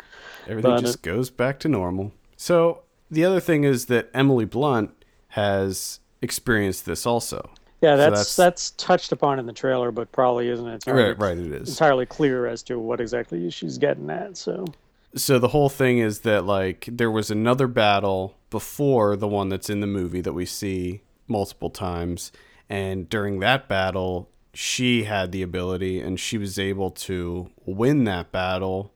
Everything 0.48 0.72
But- 0.72 0.81
just 0.81 1.07
uh, 1.07 1.11
goes 1.11 1.30
back 1.30 1.60
to 1.60 1.69
normal. 1.69 2.11
So 2.38 2.81
the 3.11 3.23
other 3.23 3.39
thing 3.39 3.64
is 3.64 3.85
that 3.85 4.10
Emily 4.15 4.45
Blunt 4.45 4.89
has 5.30 5.99
experienced 6.23 6.88
this 6.88 7.06
also. 7.06 7.52
Yeah, 7.81 7.95
that's, 7.95 8.11
that's- 8.11 8.35
that's 8.35 8.72
touched 8.72 9.11
upon 9.11 9.38
in 9.38 9.45
the 9.45 9.53
trailer, 9.53 9.91
but 9.91 10.11
probably 10.11 10.49
isn't 10.49 10.68
entirely, 10.68 11.03
Right, 11.03 11.19
right, 11.19 11.38
it 11.38 11.52
is. 11.53 11.69
entirely 11.69 12.07
clear 12.07 12.48
as 12.48 12.64
to 12.64 12.80
what 12.80 12.99
exactly 12.99 13.48
she's 13.52 13.77
getting 13.77 14.10
at. 14.10 14.35
So 14.38 14.65
So 15.15 15.39
the 15.39 15.49
whole 15.49 15.69
thing 15.69 15.99
is 15.99 16.19
that 16.19 16.45
like 16.45 16.88
there 16.91 17.11
was 17.11 17.29
another 17.29 17.67
battle 17.67 18.38
before 18.49 19.15
the 19.15 19.27
one 19.27 19.49
that's 19.49 19.69
in 19.69 19.81
the 19.81 19.88
movie 19.88 20.21
that 20.21 20.33
we 20.33 20.45
see 20.45 21.01
multiple 21.27 21.69
times, 21.69 22.31
and 22.69 23.09
during 23.09 23.39
that 23.39 23.67
battle, 23.67 24.29
she 24.53 25.03
had 25.03 25.31
the 25.31 25.41
ability 25.41 25.99
and 25.99 26.19
she 26.19 26.38
was 26.38 26.59
able 26.59 26.91
to 26.91 27.49
win 27.65 28.03
that 28.05 28.31
battle 28.31 28.93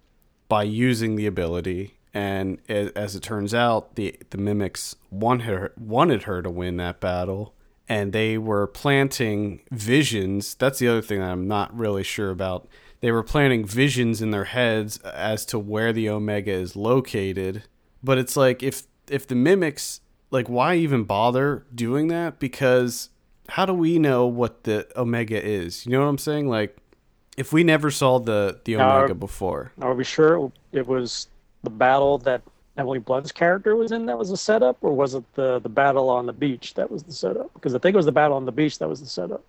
by 0.48 0.64
using 0.64 1.16
the 1.16 1.26
ability. 1.26 1.98
And 2.14 2.60
as 2.70 3.16
it 3.16 3.24
turns 3.24 3.54
out, 3.54 3.96
the 3.96 4.18
the 4.30 4.38
mimics 4.38 4.96
wanted 5.12 5.48
her, 5.48 5.74
wanted 5.78 6.24
her 6.24 6.42
to 6.42 6.50
win 6.50 6.78
that 6.78 7.02
battle, 7.02 7.54
and 7.90 8.14
they 8.14 8.38
were 8.38 8.68
planting 8.68 9.62
visions. 9.70 10.56
That's 10.56 10.80
the 10.80 10.88
other 10.88 11.02
thing 11.02 11.20
that 11.20 11.30
I'm 11.32 11.48
not 11.48 11.78
really 11.78 12.04
sure 12.04 12.30
about. 12.30 12.70
They 13.06 13.12
were 13.12 13.22
planting 13.22 13.66
visions 13.66 14.20
in 14.20 14.32
their 14.32 14.46
heads 14.46 14.98
as 14.98 15.46
to 15.48 15.60
where 15.60 15.94
the 15.94 16.10
Omega 16.10 16.50
is 16.52 16.76
located. 16.76 17.62
But 18.04 18.18
it's 18.18 18.36
like 18.36 18.64
if 18.64 18.82
if 19.08 19.28
the 19.28 19.36
mimics 19.36 20.02
like 20.32 20.50
why 20.50 20.74
even 20.78 21.04
bother 21.04 21.68
doing 21.76 22.08
that? 22.08 22.40
Because 22.40 23.10
how 23.50 23.68
do 23.68 23.76
we 23.76 24.00
know 24.00 24.26
what 24.26 24.64
the 24.64 24.88
Omega 25.00 25.40
is? 25.40 25.86
You 25.86 25.92
know 25.92 26.00
what 26.00 26.08
I'm 26.08 26.18
saying? 26.18 26.50
Like 26.50 26.78
if 27.38 27.54
we 27.54 27.64
never 27.64 27.92
saw 27.92 28.18
the 28.18 28.60
the 28.66 28.78
Now- 28.78 28.98
Omega 28.98 29.14
before. 29.14 29.72
are 29.84 29.94
we 29.94 30.04
sure 30.04 30.52
it 30.72 30.88
was 30.88 31.28
the 31.62 31.70
battle 31.70 32.18
that 32.18 32.42
Emily 32.76 32.98
Blunt's 32.98 33.32
character 33.32 33.76
was 33.76 33.92
in 33.92 34.08
that 34.08 34.18
was 34.18 34.32
the 34.32 34.38
setup, 34.38 34.78
or 34.82 34.94
was 34.94 35.14
it 35.14 35.24
the 35.36 35.60
the 35.60 35.70
battle 35.70 36.10
on 36.10 36.26
the 36.26 36.34
beach 36.34 36.74
that 36.74 36.90
was 36.90 37.04
the 37.04 37.14
setup? 37.14 37.54
Because 37.54 37.76
I 37.76 37.78
think 37.78 37.94
it 37.94 37.98
was 37.98 38.08
the 38.08 38.12
battle 38.12 38.36
on 38.36 38.46
the 38.46 38.52
beach 38.52 38.80
that 38.80 38.90
was 38.90 39.00
the 39.00 39.06
setup. 39.06 39.44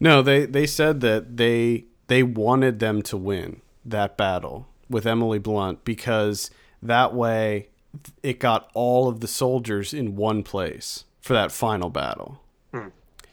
No, 0.00 0.22
they 0.22 0.46
they 0.46 0.66
said 0.66 1.02
that 1.02 1.36
they 1.36 1.84
they 2.12 2.22
wanted 2.22 2.78
them 2.78 3.00
to 3.00 3.16
win 3.16 3.62
that 3.86 4.18
battle 4.18 4.68
with 4.90 5.06
Emily 5.06 5.38
Blunt 5.38 5.82
because 5.82 6.50
that 6.82 7.14
way 7.14 7.68
it 8.22 8.38
got 8.38 8.70
all 8.74 9.08
of 9.08 9.20
the 9.20 9.26
soldiers 9.26 9.94
in 9.94 10.14
one 10.14 10.42
place 10.42 11.06
for 11.22 11.32
that 11.32 11.50
final 11.50 11.88
battle. 11.88 12.38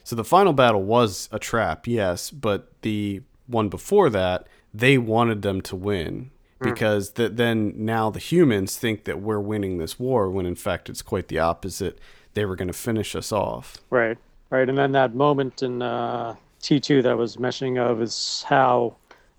So 0.05 0.15
the 0.15 0.23
final 0.23 0.53
battle 0.53 0.81
was 0.81 1.27
a 1.29 1.39
trap, 1.39 1.87
yes, 1.87 2.31
but 2.31 2.71
the 2.81 3.21
one 3.47 3.67
before 3.67 4.09
that, 4.11 4.47
they 4.73 4.97
wanted 4.97 5.41
them 5.41 5.59
to 5.63 5.75
win 5.75 6.31
because 6.61 7.11
th- 7.11 7.33
then 7.33 7.73
now 7.75 8.09
the 8.09 8.19
humans 8.19 8.77
think 8.77 9.03
that 9.03 9.21
we're 9.21 9.41
winning 9.41 9.77
this 9.77 9.99
war 9.99 10.31
when 10.31 10.45
in 10.45 10.55
fact 10.55 10.89
it's 10.89 11.01
quite 11.01 11.27
the 11.27 11.37
opposite. 11.37 11.99
They 12.33 12.45
were 12.45 12.55
going 12.55 12.69
to 12.69 12.73
finish 12.73 13.13
us 13.13 13.33
off. 13.33 13.77
Right, 13.89 14.17
right. 14.49 14.69
And 14.69 14.77
then 14.77 14.93
that 14.93 15.13
moment 15.13 15.61
in 15.61 15.81
uh, 15.81 16.37
T2 16.61 17.03
that 17.03 17.11
I 17.11 17.15
was 17.15 17.39
mentioning 17.39 17.77
of 17.77 18.01
is 18.01 18.43
how 18.47 18.95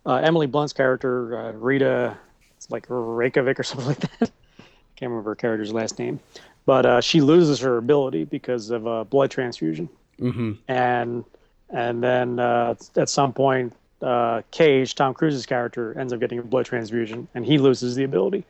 uh, 0.06 0.16
Emily 0.16 0.46
Blunt's 0.46 0.72
character, 0.72 1.38
uh, 1.38 1.52
Rita, 1.52 2.16
it's 2.56 2.70
like 2.70 2.86
Reykjavik 2.88 3.58
or 3.60 3.62
something 3.64 3.86
like 3.86 4.00
that. 4.00 4.30
I 4.30 4.64
Can't 4.96 5.10
remember 5.10 5.30
her 5.30 5.34
character's 5.34 5.72
last 5.72 5.98
name. 5.98 6.20
But 6.66 6.86
uh, 6.86 7.00
she 7.00 7.20
loses 7.20 7.58
her 7.60 7.78
ability 7.78 8.24
because 8.24 8.70
of 8.70 8.86
uh, 8.86 9.04
blood 9.04 9.30
transfusion. 9.30 9.88
hmm 10.18 10.52
And 10.68 11.24
and 11.70 12.02
then 12.02 12.38
uh, 12.40 12.74
at 12.96 13.08
some 13.08 13.32
point, 13.32 13.72
uh, 14.02 14.42
Cage, 14.50 14.94
Tom 14.94 15.14
Cruise's 15.14 15.46
character, 15.46 15.98
ends 15.98 16.12
up 16.12 16.18
getting 16.20 16.38
a 16.38 16.42
blood 16.42 16.66
transfusion, 16.66 17.28
and 17.34 17.46
he 17.46 17.58
loses 17.58 17.94
the 17.94 18.04
ability. 18.04 18.44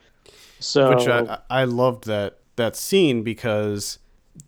So 0.59 0.95
which 0.95 1.09
I, 1.09 1.39
I 1.49 1.65
loved 1.65 2.05
that 2.07 2.39
that 2.57 2.77
scene 2.77 3.23
because 3.23 3.99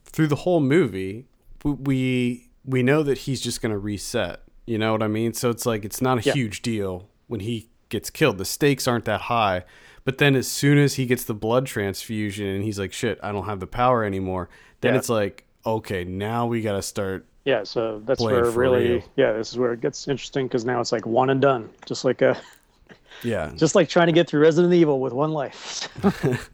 through 0.04 0.26
the 0.26 0.36
whole 0.36 0.60
movie 0.60 1.26
we 1.64 2.48
we 2.64 2.82
know 2.82 3.02
that 3.02 3.18
he's 3.18 3.40
just 3.40 3.60
going 3.60 3.72
to 3.72 3.78
reset 3.78 4.40
you 4.66 4.78
know 4.78 4.92
what 4.92 5.02
i 5.02 5.08
mean 5.08 5.32
so 5.32 5.50
it's 5.50 5.66
like 5.66 5.84
it's 5.84 6.00
not 6.00 6.18
a 6.18 6.22
Yeah. 6.22 6.32
huge 6.34 6.62
deal 6.62 7.08
when 7.26 7.40
he 7.40 7.68
gets 7.88 8.08
killed 8.10 8.38
the 8.38 8.44
stakes 8.44 8.86
aren't 8.86 9.04
that 9.06 9.22
high 9.22 9.64
but 10.04 10.18
then 10.18 10.34
as 10.36 10.46
soon 10.48 10.78
as 10.78 10.94
he 10.94 11.06
gets 11.06 11.24
the 11.24 11.34
blood 11.34 11.66
transfusion 11.66 12.46
and 12.46 12.62
he's 12.64 12.78
like 12.78 12.92
shit 12.92 13.18
i 13.22 13.32
don't 13.32 13.46
have 13.46 13.58
the 13.60 13.66
power 13.66 14.04
anymore 14.04 14.48
then 14.80 14.92
Yeah. 14.94 14.98
it's 14.98 15.08
like 15.08 15.44
okay 15.66 16.04
now 16.04 16.46
we 16.46 16.62
got 16.62 16.72
to 16.72 16.82
start 16.82 17.26
yeah, 17.44 17.64
so 17.64 18.00
that's 18.04 18.20
where 18.20 18.44
really 18.50 18.88
real. 18.88 19.02
yeah, 19.16 19.32
this 19.32 19.50
is 19.50 19.58
where 19.58 19.72
it 19.72 19.80
gets 19.80 20.06
interesting 20.06 20.46
because 20.46 20.64
now 20.64 20.78
it's 20.80 20.92
like 20.92 21.06
one 21.06 21.28
and 21.28 21.40
done, 21.40 21.70
just 21.86 22.04
like 22.04 22.22
a 22.22 22.40
yeah 23.24 23.50
just 23.56 23.74
like 23.74 23.88
trying 23.88 24.06
to 24.06 24.12
get 24.12 24.28
through 24.28 24.40
Resident 24.42 24.72
Evil 24.72 25.00
with 25.00 25.12
one 25.12 25.32
life. 25.32 25.88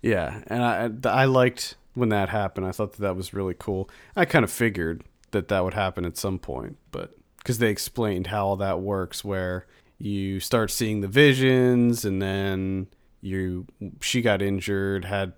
Yeah, 0.00 0.42
and 0.46 0.62
I 1.04 1.10
I 1.22 1.24
liked 1.24 1.74
when 1.94 2.08
that 2.10 2.28
happened. 2.28 2.66
I 2.66 2.72
thought 2.72 2.92
that 2.92 3.00
that 3.02 3.16
was 3.16 3.34
really 3.34 3.54
cool. 3.58 3.90
I 4.14 4.24
kind 4.24 4.44
of 4.44 4.50
figured 4.50 5.02
that 5.32 5.48
that 5.48 5.64
would 5.64 5.74
happen 5.74 6.04
at 6.04 6.16
some 6.16 6.38
point, 6.38 6.76
but 6.90 7.16
because 7.38 7.58
they 7.58 7.70
explained 7.70 8.28
how 8.28 8.46
all 8.46 8.56
that 8.56 8.80
works, 8.80 9.24
where 9.24 9.66
you 9.98 10.40
start 10.40 10.70
seeing 10.70 11.00
the 11.00 11.08
visions, 11.08 12.04
and 12.04 12.20
then 12.20 12.88
you 13.20 13.66
she 14.00 14.22
got 14.22 14.42
injured, 14.42 15.04
had 15.04 15.32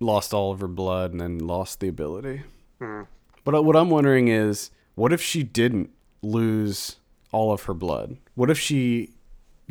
lost 0.00 0.34
all 0.34 0.52
of 0.52 0.60
her 0.60 0.68
blood, 0.68 1.12
and 1.12 1.20
then 1.20 1.38
lost 1.38 1.80
the 1.80 1.88
ability. 1.88 2.42
Hmm. 2.78 3.02
But 3.44 3.54
uh, 3.54 3.62
what 3.62 3.76
I'm 3.76 3.90
wondering 3.90 4.28
is, 4.28 4.70
what 4.94 5.12
if 5.12 5.20
she 5.20 5.42
didn't 5.42 5.90
lose 6.22 6.96
all 7.32 7.52
of 7.52 7.64
her 7.64 7.74
blood? 7.74 8.18
What 8.34 8.50
if 8.50 8.58
she 8.58 9.14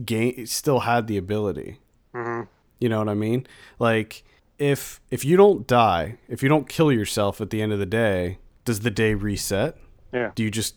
gain 0.04 0.46
still 0.48 0.82
had 0.82 1.08
the 1.08 1.18
ability. 1.18 1.80
Mm-hmm. 2.14 2.48
You 2.80 2.90
know 2.90 3.00
what 3.00 3.10
I 3.10 3.14
mean? 3.14 3.48
Like 3.80 4.24
if 4.58 5.02
if 5.10 5.24
you 5.26 5.38
don't 5.38 5.68
die, 5.68 6.18
if 6.28 6.44
you 6.44 6.50
don't 6.50 6.68
kill 6.68 6.92
yourself 6.92 7.42
at 7.42 7.50
the 7.50 7.62
end 7.62 7.74
of 7.74 7.80
the 7.80 7.86
day, 7.86 8.40
does 8.72 8.80
the 8.80 8.90
day 8.92 9.14
reset? 9.14 9.76
Yeah. 10.14 10.32
Do 10.34 10.44
you 10.44 10.50
just 10.52 10.76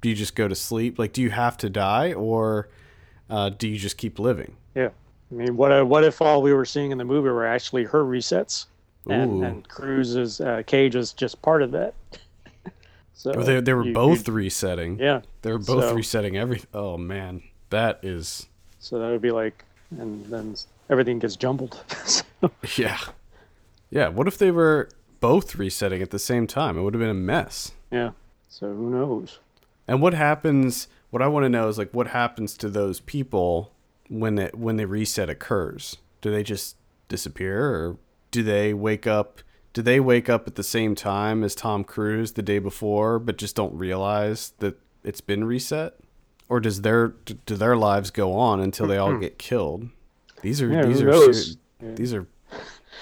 do 0.00 0.08
you 0.08 0.14
just 0.16 0.34
go 0.34 0.48
to 0.48 0.54
sleep? 0.54 0.98
Like 0.98 1.12
do 1.12 1.22
you 1.22 1.30
have 1.30 1.56
to 1.58 1.70
die 1.70 2.12
or 2.12 2.68
uh, 3.30 3.50
do 3.50 3.68
you 3.68 3.78
just 3.78 3.96
keep 3.96 4.18
living? 4.18 4.56
Yeah. 4.74 4.88
I 5.30 5.34
mean, 5.34 5.56
what 5.56 5.70
uh, 5.72 5.84
what 5.84 6.02
if 6.04 6.20
all 6.20 6.42
we 6.42 6.52
were 6.52 6.64
seeing 6.64 6.90
in 6.90 6.98
the 6.98 7.04
movie 7.04 7.28
were 7.28 7.46
actually 7.46 7.84
her 7.84 8.04
resets, 8.04 8.66
and, 9.08 9.32
Ooh. 9.42 9.44
and 9.44 9.68
Cruise's 9.68 10.40
uh, 10.40 10.62
cage 10.66 10.94
is 10.96 11.12
just 11.12 11.40
part 11.42 11.62
of 11.62 11.70
that. 11.72 11.94
so 13.14 13.32
Or 13.32 13.44
they 13.44 13.60
they 13.60 13.72
were 13.74 13.84
you- 13.86 13.92
both 13.94 14.26
you- 14.28 14.34
resetting. 14.34 14.98
yeah. 14.98 15.22
They 15.42 15.52
were 15.52 15.58
both 15.58 15.84
So- 15.84 15.94
resetting 15.94 16.36
everything. 16.36 16.68
Oh 16.74 16.98
man, 16.98 17.42
that 17.70 18.00
is 18.02 18.46
So 18.80 18.98
that 18.98 19.08
would 19.10 19.22
be 19.22 19.30
like, 19.30 19.64
and 19.98 20.26
then 20.26 20.56
everything 20.90 21.18
gets 21.20 21.36
jumbled. 21.36 21.80
So, 22.06 22.50
yeah. 22.76 22.98
Yeah, 23.90 24.08
what 24.08 24.28
if 24.28 24.36
they 24.36 24.50
were 24.50 24.90
both 25.24 25.54
resetting 25.56 26.02
at 26.02 26.10
the 26.10 26.18
same 26.18 26.46
time? 26.46 26.76
It 26.76 26.82
would 26.82 26.92
have 26.92 27.00
been 27.00 27.08
a 27.08 27.14
mess. 27.14 27.72
yeah. 27.90 28.10
So 28.46 28.72
who 28.72 28.90
knows? 28.90 29.40
And 29.88 30.02
what 30.02 30.12
happens? 30.12 30.86
What 31.08 31.22
I 31.22 31.28
want 31.28 31.44
to 31.44 31.48
know 31.48 31.66
is 31.66 31.78
like 31.78 31.90
what 31.92 32.08
happens 32.08 32.56
to 32.58 32.68
those 32.68 33.00
people 33.00 33.72
when 34.08 34.38
it 34.38 34.54
when 34.54 34.76
the 34.76 34.86
reset 34.86 35.30
occurs? 35.30 35.96
Do 36.20 36.30
they 36.30 36.42
just 36.42 36.76
disappear, 37.08 37.70
or 37.70 37.96
do 38.30 38.42
they 38.42 38.74
wake 38.74 39.06
up? 39.06 39.40
Do 39.72 39.80
they 39.80 39.98
wake 39.98 40.28
up 40.28 40.46
at 40.46 40.56
the 40.56 40.62
same 40.62 40.94
time 40.94 41.42
as 41.42 41.54
Tom 41.54 41.84
Cruise 41.84 42.32
the 42.32 42.42
day 42.42 42.58
before, 42.58 43.18
but 43.18 43.38
just 43.38 43.56
don't 43.56 43.74
realize 43.74 44.52
that 44.58 44.78
it's 45.02 45.22
been 45.22 45.44
reset? 45.44 45.94
Or 46.48 46.60
does 46.60 46.82
their 46.82 47.08
do 47.46 47.56
their 47.56 47.76
lives 47.76 48.10
go 48.10 48.34
on 48.34 48.60
until 48.60 48.86
they 48.86 48.98
all 48.98 49.08
mm-hmm. 49.08 49.20
get 49.20 49.38
killed? 49.38 49.88
These 50.42 50.60
are. 50.60 50.68
Yeah, 50.68 50.84
these 50.84 51.00
are 51.02 51.32
ser- 51.32 51.58
these 51.80 52.12
are 52.14 52.26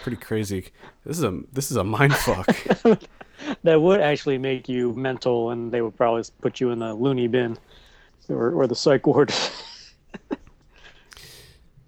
pretty 0.03 0.19
crazy. 0.19 0.69
This 1.05 1.19
is 1.19 1.25
a 1.25 1.41
this 1.53 1.71
is 1.71 1.77
a 1.77 1.85
mind 1.85 2.15
fuck. 2.15 2.49
That 3.65 3.81
would 3.81 4.01
actually 4.01 4.39
make 4.39 4.69
you 4.69 4.93
mental, 4.93 5.51
and 5.51 5.73
they 5.73 5.83
would 5.83 5.97
probably 5.97 6.23
put 6.41 6.61
you 6.61 6.71
in 6.71 6.79
the 6.79 6.95
loony 6.95 7.27
bin, 7.27 7.59
or 8.29 8.53
or 8.53 8.67
the 8.67 8.75
psych 8.75 9.07
ward. 9.07 9.33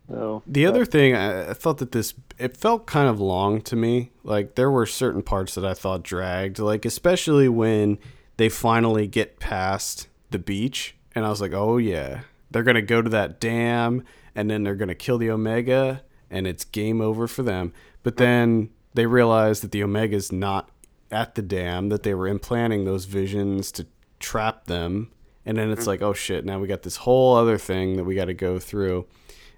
so 0.08 0.42
The 0.46 0.66
other 0.66 0.84
thing, 0.84 1.14
I, 1.14 1.50
I 1.50 1.54
thought 1.54 1.78
that 1.78 1.92
this 1.92 2.14
it 2.38 2.56
felt 2.56 2.86
kind 2.86 3.08
of 3.08 3.20
long 3.20 3.60
to 3.62 3.76
me. 3.76 4.10
Like 4.22 4.56
there 4.56 4.70
were 4.70 4.86
certain 4.86 5.22
parts 5.22 5.54
that 5.54 5.64
I 5.64 5.74
thought 5.74 6.02
dragged, 6.02 6.58
like 6.58 6.84
especially 6.84 7.48
when 7.48 7.98
they 8.36 8.48
finally 8.48 9.06
get 9.06 9.38
past 9.38 10.08
the 10.30 10.38
beach, 10.38 10.96
and 11.14 11.24
I 11.24 11.28
was 11.28 11.40
like, 11.40 11.52
oh 11.52 11.76
yeah, 11.76 12.22
they're 12.50 12.64
gonna 12.64 12.82
go 12.82 13.00
to 13.00 13.10
that 13.10 13.40
dam, 13.40 14.04
and 14.34 14.50
then 14.50 14.64
they're 14.64 14.74
gonna 14.74 14.94
kill 14.94 15.18
the 15.18 15.30
Omega, 15.30 16.02
and 16.30 16.46
it's 16.46 16.64
game 16.64 17.00
over 17.00 17.28
for 17.28 17.42
them. 17.42 17.72
But 18.04 18.16
then 18.18 18.70
they 18.94 19.06
realize 19.06 19.60
that 19.62 19.72
the 19.72 19.82
Omega's 19.82 20.30
not 20.30 20.68
at 21.10 21.34
the 21.34 21.42
dam, 21.42 21.88
that 21.88 22.04
they 22.04 22.14
were 22.14 22.28
implanting 22.28 22.84
those 22.84 23.06
visions 23.06 23.72
to 23.72 23.86
trap 24.20 24.66
them. 24.66 25.10
And 25.44 25.58
then 25.58 25.70
it's 25.70 25.86
like, 25.86 26.00
oh 26.00 26.12
shit, 26.12 26.44
now 26.44 26.58
we 26.60 26.68
got 26.68 26.82
this 26.82 26.96
whole 26.98 27.34
other 27.36 27.58
thing 27.58 27.96
that 27.96 28.04
we 28.04 28.14
got 28.14 28.26
to 28.26 28.34
go 28.34 28.58
through. 28.58 29.06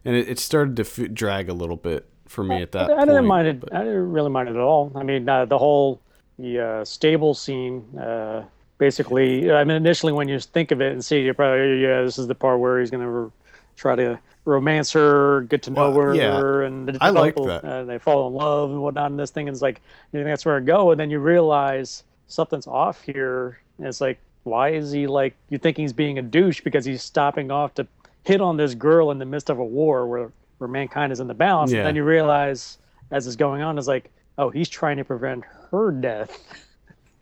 And 0.05 0.17
it, 0.17 0.29
it 0.29 0.39
started 0.39 0.77
to 0.77 0.83
f- 0.83 1.13
drag 1.13 1.49
a 1.49 1.53
little 1.55 1.77
bit 1.77 2.09
for 2.27 2.43
me 2.43 2.63
at 2.63 2.73
that 2.73 2.87
point. 2.89 2.93
I 2.93 2.97
point. 3.03 3.09
didn't 3.11 3.27
mind 3.27 3.49
it. 3.49 3.61
but- 3.61 3.75
I 3.75 3.85
didn't 3.85 4.11
really 4.13 4.31
mind 4.31 4.49
it 4.49 4.55
at 4.57 4.61
all. 4.61 4.91
I 4.95 5.03
mean, 5.03 5.29
uh, 5.29 5.45
the 5.45 5.59
whole 5.59 6.01
the 6.39 6.61
uh, 6.61 6.85
stable 6.85 7.35
scene. 7.35 7.85
Uh, 7.99 8.45
basically, 8.79 9.51
I 9.51 9.65
mean, 9.65 9.77
initially 9.77 10.13
when 10.13 10.29
you 10.29 10.39
think 10.39 10.71
of 10.71 10.81
it 10.81 10.93
and 10.93 11.05
see, 11.05 11.21
you're 11.21 11.35
probably 11.35 11.81
yeah, 11.83 12.03
this 12.03 12.19
is 12.19 12.27
the 12.27 12.35
part 12.35 12.61
where 12.61 12.79
he's 12.81 12.91
gonna 12.91 13.11
re- 13.11 13.31
try 13.77 13.97
to 13.97 14.19
romance 14.47 14.93
her, 14.93 15.43
get 15.43 15.63
to 15.65 15.71
know 15.71 15.91
Well, 15.91 16.01
her, 16.01 16.15
yeah. 16.15 16.67
and 16.67 16.89
the 16.89 16.99
I 17.01 17.13
couple, 17.13 17.47
that. 17.47 17.65
Uh, 17.65 17.85
they 17.85 17.99
fall 17.99 18.29
in 18.29 18.35
love 18.35 18.71
and 18.71 18.81
whatnot. 18.81 19.11
And 19.11 19.21
this 19.21 19.31
thing 19.31 19.49
is 19.49 19.61
like, 19.61 19.83
you 20.13 20.21
think 20.21 20.27
that's 20.27 20.47
where 20.47 20.57
it 20.59 20.65
go, 20.65 20.91
and 20.93 20.99
then 20.99 21.11
you 21.11 21.19
realize 21.19 22.05
something's 22.29 22.67
off 22.67 23.03
here. 23.03 23.59
And 23.79 23.87
it's 23.87 24.01
like, 24.01 24.19
why 24.45 24.71
is 24.71 24.93
he 24.93 25.07
like? 25.07 25.35
You 25.51 25.59
think 25.59 25.77
he's 25.77 25.93
being 25.93 26.19
a 26.19 26.23
douche 26.23 26.61
because 26.63 26.85
he's 26.85 27.03
stopping 27.03 27.51
off 27.51 27.75
to 27.75 27.87
hit 28.25 28.41
on 28.41 28.57
this 28.57 28.75
girl 28.75 29.11
in 29.11 29.19
the 29.19 29.27
midst 29.27 29.51
of 29.51 29.59
a 29.59 29.65
war 29.65 30.07
where 30.07 30.31
where 30.59 30.69
mankind 30.69 31.13
is 31.13 31.21
in 31.21 31.27
the 31.27 31.35
balance. 31.35 31.71
Yeah. 31.73 31.79
And 31.79 31.89
then 31.89 31.97
you 31.97 32.05
realize 32.05 32.79
as 33.11 33.27
it's 33.27 33.37
going 33.37 33.63
on, 33.63 33.79
is 33.79 33.87
like, 33.87 34.11
oh, 34.39 34.51
he's 34.51 34.69
trying 34.69 34.97
to 34.97 35.05
prevent 35.05 35.45
her 35.71 35.91
death 35.91 36.39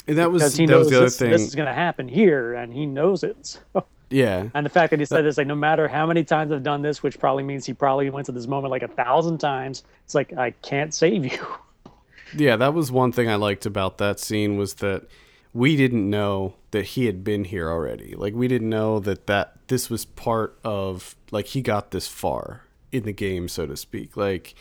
and 0.06 0.18
that 0.18 0.30
was 0.30 0.42
because 0.42 0.56
he 0.56 0.66
that 0.66 0.72
knows 0.72 0.84
was 0.84 0.90
the 0.90 0.96
other 0.96 1.06
this, 1.06 1.18
thing. 1.18 1.30
this 1.30 1.42
is 1.42 1.55
going 1.55 1.66
to 1.68 1.74
happen 1.74 2.09
here, 2.09 2.55
and 2.55 2.72
he 2.72 2.86
knows 2.86 3.22
it. 3.24 3.59
So, 3.72 3.84
yeah, 4.10 4.48
and 4.55 4.64
the 4.64 4.70
fact 4.70 4.90
that 4.90 5.01
he 5.01 5.06
said 5.06 5.24
this, 5.24 5.39
like, 5.39 5.47
no 5.47 5.55
matter 5.55 5.89
how 5.89 6.06
many 6.06 6.24
times 6.24 6.52
I've 6.52 6.62
done 6.62 6.82
this, 6.82 7.02
which 7.02 7.18
probably 7.18 7.43
means 7.43 7.66
he 7.66 7.74
probably 7.74 8.10
went 8.10 8.26
to 8.26 8.32
this 8.32 8.47
moment 8.47 8.70
like 8.70 8.82
a 8.82 8.89
thousand 8.89 9.39
times. 9.39 9.85
It's 10.05 10.14
like 10.14 10.32
I 10.36 10.51
can't 10.62 10.93
save 10.93 11.24
you. 11.24 11.47
yeah, 12.36 12.56
that 12.56 12.74
was 12.74 12.93
one 12.93 13.12
thing 13.12 13.28
I 13.28 13.36
liked 13.36 13.66
about 13.66 13.98
that 13.98 14.20
scene 14.20 14.56
was 14.56 14.74
that 14.74 15.06
we 15.52 15.76
didn't 15.76 16.09
know 16.09 16.55
that 16.72 16.85
he 16.85 17.06
had 17.06 17.22
been 17.24 17.44
here 17.44 17.70
already. 17.70 18.14
Like 18.16 18.35
we 18.35 18.48
didn't 18.48 18.70
know 18.70 18.98
that 19.01 19.26
that 19.26 19.56
this 19.68 19.89
was 19.89 20.05
part 20.05 20.59
of 20.64 21.16
like 21.31 21.47
he 21.47 21.62
got 21.62 21.90
this 21.90 22.09
far 22.09 22.64
in 22.93 23.05
the 23.05 23.12
game, 23.12 23.48
so 23.48 23.66
to 23.66 23.76
speak. 23.76 24.16
Like, 24.16 24.55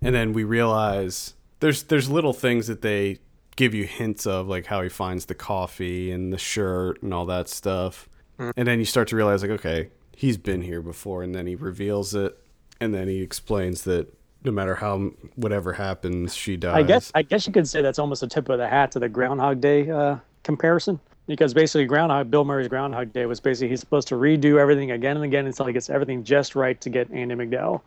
and 0.00 0.14
then 0.14 0.32
we 0.32 0.44
realize 0.44 1.34
there's 1.60 1.84
there's 1.84 2.08
little 2.08 2.32
things 2.32 2.66
that 2.66 2.82
they 2.82 3.18
give 3.56 3.74
you 3.74 3.84
hints 3.84 4.26
of, 4.26 4.48
like 4.48 4.66
how 4.66 4.82
he 4.82 4.88
finds 4.88 5.26
the 5.26 5.34
coffee 5.34 6.10
and 6.10 6.32
the 6.32 6.38
shirt 6.38 7.02
and 7.02 7.12
all 7.12 7.26
that 7.26 7.48
stuff, 7.48 8.08
and 8.56 8.66
then 8.66 8.78
you 8.78 8.84
start 8.84 9.08
to 9.08 9.16
realize 9.16 9.42
like 9.42 9.50
okay, 9.52 9.90
he's 10.16 10.36
been 10.36 10.62
here 10.62 10.82
before, 10.82 11.22
and 11.22 11.34
then 11.34 11.46
he 11.46 11.54
reveals 11.54 12.14
it, 12.14 12.38
and 12.80 12.94
then 12.94 13.08
he 13.08 13.20
explains 13.20 13.82
that 13.84 14.12
no 14.44 14.52
matter 14.52 14.76
how 14.76 15.10
whatever 15.36 15.74
happens, 15.74 16.34
she 16.34 16.56
dies. 16.56 16.76
I 16.76 16.82
guess 16.82 17.12
I 17.14 17.22
guess 17.22 17.46
you 17.46 17.52
could 17.52 17.68
say 17.68 17.82
that's 17.82 17.98
almost 17.98 18.22
a 18.22 18.28
tip 18.28 18.48
of 18.48 18.58
the 18.58 18.68
hat 18.68 18.92
to 18.92 18.98
the 18.98 19.08
Groundhog 19.08 19.60
Day 19.60 19.90
uh, 19.90 20.16
comparison. 20.42 21.00
Because 21.26 21.54
basically, 21.54 21.84
Groundhog 21.84 22.28
Bill 22.28 22.44
Murray's 22.44 22.66
Groundhog 22.66 23.12
Day 23.12 23.24
was 23.26 23.38
basically 23.38 23.68
he's 23.68 23.78
supposed 23.78 24.08
to 24.08 24.16
redo 24.16 24.58
everything 24.58 24.90
again 24.90 25.16
and 25.16 25.24
again 25.24 25.46
until 25.46 25.64
he 25.64 25.72
gets 25.72 25.88
everything 25.88 26.24
just 26.24 26.56
right 26.56 26.80
to 26.80 26.90
get 26.90 27.08
Andie 27.12 27.36
MacDowell. 27.36 27.82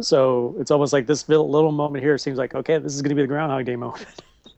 So 0.00 0.54
it's 0.60 0.70
almost 0.70 0.92
like 0.92 1.06
this 1.06 1.28
little, 1.28 1.50
little 1.50 1.72
moment 1.72 2.04
here 2.04 2.16
seems 2.18 2.38
like 2.38 2.54
okay, 2.54 2.78
this 2.78 2.94
is 2.94 3.02
going 3.02 3.08
to 3.08 3.16
be 3.16 3.22
the 3.22 3.28
Groundhog 3.28 3.64
Day 3.64 3.74
moment, 3.74 4.06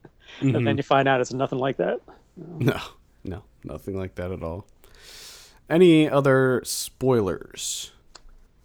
and 0.40 0.66
then 0.66 0.76
you 0.76 0.82
find 0.82 1.08
out 1.08 1.20
it's 1.20 1.32
nothing 1.32 1.58
like 1.58 1.78
that. 1.78 2.00
No, 2.36 2.78
no, 3.24 3.42
nothing 3.64 3.96
like 3.96 4.16
that 4.16 4.32
at 4.32 4.42
all. 4.42 4.66
Any 5.70 6.10
other 6.10 6.62
spoilers? 6.64 7.92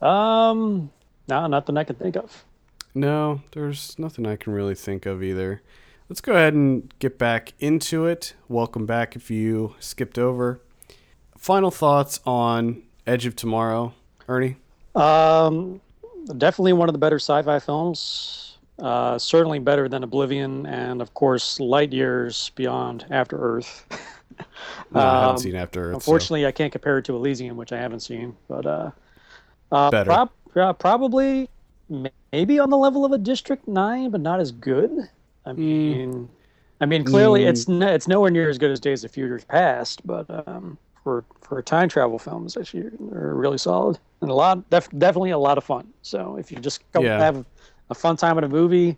Um, 0.01 0.89
no, 1.27 1.45
nothing 1.45 1.77
I 1.77 1.83
can 1.83 1.95
think 1.97 2.15
of. 2.17 2.43
No, 2.95 3.41
there's 3.51 3.99
nothing 3.99 4.25
I 4.25 4.35
can 4.35 4.53
really 4.53 4.73
think 4.73 5.05
of 5.05 5.21
either. 5.21 5.61
Let's 6.09 6.19
go 6.19 6.33
ahead 6.33 6.55
and 6.55 6.91
get 6.97 7.19
back 7.19 7.53
into 7.59 8.05
it. 8.05 8.33
Welcome 8.49 8.87
back 8.87 9.15
if 9.15 9.29
you 9.29 9.75
skipped 9.79 10.17
over. 10.17 10.61
Final 11.37 11.69
thoughts 11.69 12.21
on 12.25 12.81
Edge 13.05 13.27
of 13.27 13.35
Tomorrow, 13.35 13.93
Ernie? 14.27 14.55
Um, 14.95 15.81
definitely 16.39 16.73
one 16.73 16.89
of 16.89 16.93
the 16.93 16.99
better 16.99 17.17
sci-fi 17.17 17.59
films. 17.59 18.57
Uh, 18.79 19.19
certainly 19.19 19.59
better 19.59 19.87
than 19.87 20.03
Oblivion, 20.03 20.65
and 20.65 21.03
of 21.03 21.13
course, 21.13 21.59
light 21.59 21.93
years 21.93 22.49
beyond 22.55 23.05
After 23.11 23.37
Earth. 23.37 23.85
No, 24.91 24.99
I 24.99 25.03
haven't 25.21 25.29
Um, 25.29 25.37
seen 25.37 25.55
After 25.55 25.79
Earth. 25.81 25.91
so- 25.91 25.95
Unfortunately, 25.95 26.45
I 26.45 26.51
can't 26.51 26.71
compare 26.71 26.97
it 26.97 27.05
to 27.05 27.15
Elysium, 27.15 27.57
which 27.57 27.71
I 27.71 27.77
haven't 27.77 28.01
seen. 28.01 28.35
But 28.47 28.65
uh, 28.65 28.91
uh, 29.71 29.91
Better. 29.91 30.09
prob- 30.09 30.29
uh, 30.55 30.73
probably 30.73 31.49
maybe 32.31 32.59
on 32.59 32.69
the 32.69 32.77
level 32.77 33.05
of 33.05 33.11
a 33.11 33.17
District 33.17 33.67
Nine, 33.67 34.09
but 34.09 34.21
not 34.21 34.39
as 34.39 34.51
good. 34.51 34.91
I 35.45 35.51
Hmm. 35.51 35.59
mean, 35.59 36.29
I 36.81 36.85
mean, 36.85 37.03
clearly 37.05 37.41
Mm. 37.43 37.47
it's 37.49 37.67
no, 37.67 37.87
it's 37.87 38.07
nowhere 38.07 38.29
near 38.31 38.49
as 38.49 38.57
good 38.57 38.71
as 38.71 38.79
Days 38.79 39.03
of 39.03 39.11
Future 39.11 39.39
Past, 39.47 40.05
but 40.05 40.25
um, 40.47 40.77
for 41.03 41.23
for 41.41 41.61
time 41.61 41.87
travel 41.87 42.17
film, 42.19 42.45
it's 42.45 42.57
actually 42.57 42.87
are 43.13 43.33
really 43.35 43.57
solid 43.59 43.97
and 44.21 44.29
a 44.31 44.33
lot, 44.33 44.67
def- 44.71 44.89
definitely 44.97 45.29
a 45.31 45.37
lot 45.37 45.57
of 45.57 45.63
fun. 45.63 45.87
So 46.01 46.35
if 46.37 46.51
you 46.51 46.57
just 46.59 46.81
go 46.91 47.01
Yeah. 47.01 47.19
have 47.19 47.45
a 47.91 47.93
fun 47.95 48.17
time 48.17 48.37
at 48.39 48.43
a 48.43 48.49
movie 48.49 48.97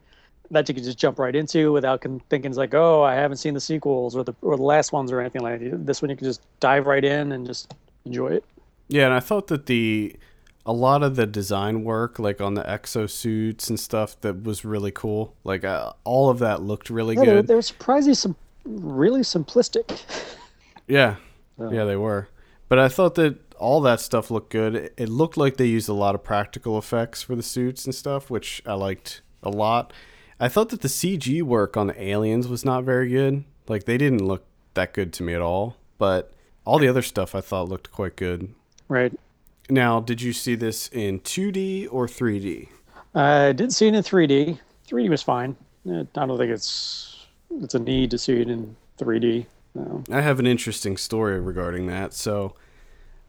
that 0.52 0.68
you 0.70 0.76
could 0.76 0.84
just 0.84 0.98
jump 0.98 1.20
right 1.20 1.36
into 1.36 1.72
without 1.72 2.02
con- 2.02 2.22
thinking 2.30 2.50
it's 2.52 2.58
like, 2.58 2.74
oh, 2.74 3.04
I 3.04 3.14
haven't 3.16 3.38
seen 3.38 3.54
the 3.54 3.60
sequels 3.60 4.16
or 4.16 4.24
the 4.24 4.34
or 4.42 4.56
the 4.58 4.64
last 4.64 4.92
ones 4.94 5.12
or 5.12 5.20
anything 5.20 5.42
like 5.42 5.60
that. 5.60 5.86
This 5.86 6.02
one 6.02 6.10
you 6.10 6.16
can 6.16 6.26
just 6.26 6.42
dive 6.60 6.86
right 6.88 7.04
in 7.04 7.32
and 7.34 7.46
just 7.46 7.74
enjoy 8.06 8.28
it. 8.30 8.44
Yeah, 8.88 9.06
and 9.06 9.14
I 9.14 9.20
thought 9.20 9.48
that 9.48 9.66
the 9.66 10.16
a 10.66 10.74
lot 10.74 11.02
of 11.04 11.16
the 11.16 11.26
design 11.26 11.84
work, 11.84 12.20
like 12.20 12.42
on 12.42 12.54
the 12.56 12.64
exosuits 12.64 13.70
and 13.70 13.80
stuff, 13.80 14.20
that 14.22 14.44
was 14.44 14.66
really 14.66 14.92
cool. 14.92 15.34
Like 15.44 15.64
uh, 15.64 15.94
all 16.04 16.30
of 16.30 16.40
that 16.40 16.62
looked 16.62 16.90
really 16.90 17.16
Yeah, 17.16 17.24
good. 17.26 17.48
they 17.48 17.56
were 17.56 17.62
surprisingly 17.62 18.16
some 18.16 18.36
really 18.66 19.22
simplistic. 19.22 20.02
Yeah, 20.88 21.16
yeah, 21.60 21.86
they 21.86 21.96
were. 21.96 22.28
But 22.70 22.80
I 22.80 22.90
thought 22.90 23.16
that 23.16 23.38
all 23.56 23.80
that 23.82 24.00
stuff 24.02 24.30
looked 24.30 24.52
good. 24.52 24.76
It, 24.76 24.94
it 24.98 25.10
looked 25.10 25.38
like 25.38 25.58
they 25.58 25.66
used 25.66 25.90
a 25.90 25.94
lot 25.94 26.16
of 26.16 26.24
practical 26.24 26.78
effects 26.78 27.22
for 27.24 27.36
the 27.36 27.44
suits 27.44 27.86
and 27.86 27.96
stuff, 27.96 28.30
which 28.30 28.62
I 28.66 28.74
liked 28.74 29.22
a 29.44 29.50
lot. 29.50 29.94
I 30.40 30.50
thought 30.50 30.70
that 30.70 30.82
the 30.82 30.88
CG 30.88 31.42
work 31.42 31.76
on 31.76 31.88
the 31.88 32.02
aliens 32.02 32.48
was 32.48 32.64
not 32.64 32.84
very 32.84 33.10
good. 33.10 33.44
Like 33.68 33.86
they 33.86 33.98
didn't 33.98 34.26
look 34.26 34.46
that 34.76 34.94
good 34.94 35.12
to 35.14 35.24
me 35.24 35.34
at 35.34 35.42
all. 35.42 35.78
But 35.98 36.32
all 36.66 36.80
the 36.80 36.88
other 36.88 37.02
stuff 37.02 37.34
I 37.34 37.42
thought 37.42 37.70
looked 37.70 37.92
quite 37.92 38.16
good. 38.16 38.54
Right. 38.88 39.14
Now, 39.70 40.00
did 40.00 40.22
you 40.22 40.32
see 40.34 40.56
this 40.56 40.88
in 40.90 41.20
2D 41.20 41.88
or 41.92 42.08
3D? 42.08 42.70
I 43.16 43.52
did 43.52 43.74
see 43.74 43.88
it 43.88 43.96
in 43.96 44.04
3D. 44.04 44.60
3D 44.88 45.10
was 45.10 45.24
fine. 45.24 45.56
Uh, 45.90 46.04
I 46.16 46.26
don't 46.26 46.38
think 46.38 46.52
it's 46.52 47.26
it's 47.62 47.76
a 47.76 47.80
need 47.80 48.12
to 48.12 48.18
see 48.18 48.42
it 48.42 48.50
in 48.50 48.76
3D. 49.00 49.46
No. 49.76 50.04
I 50.12 50.22
have 50.22 50.40
an 50.40 50.48
interesting 50.48 50.98
story 50.98 51.40
regarding 51.40 51.88
that. 51.88 52.14
So, 52.14 52.56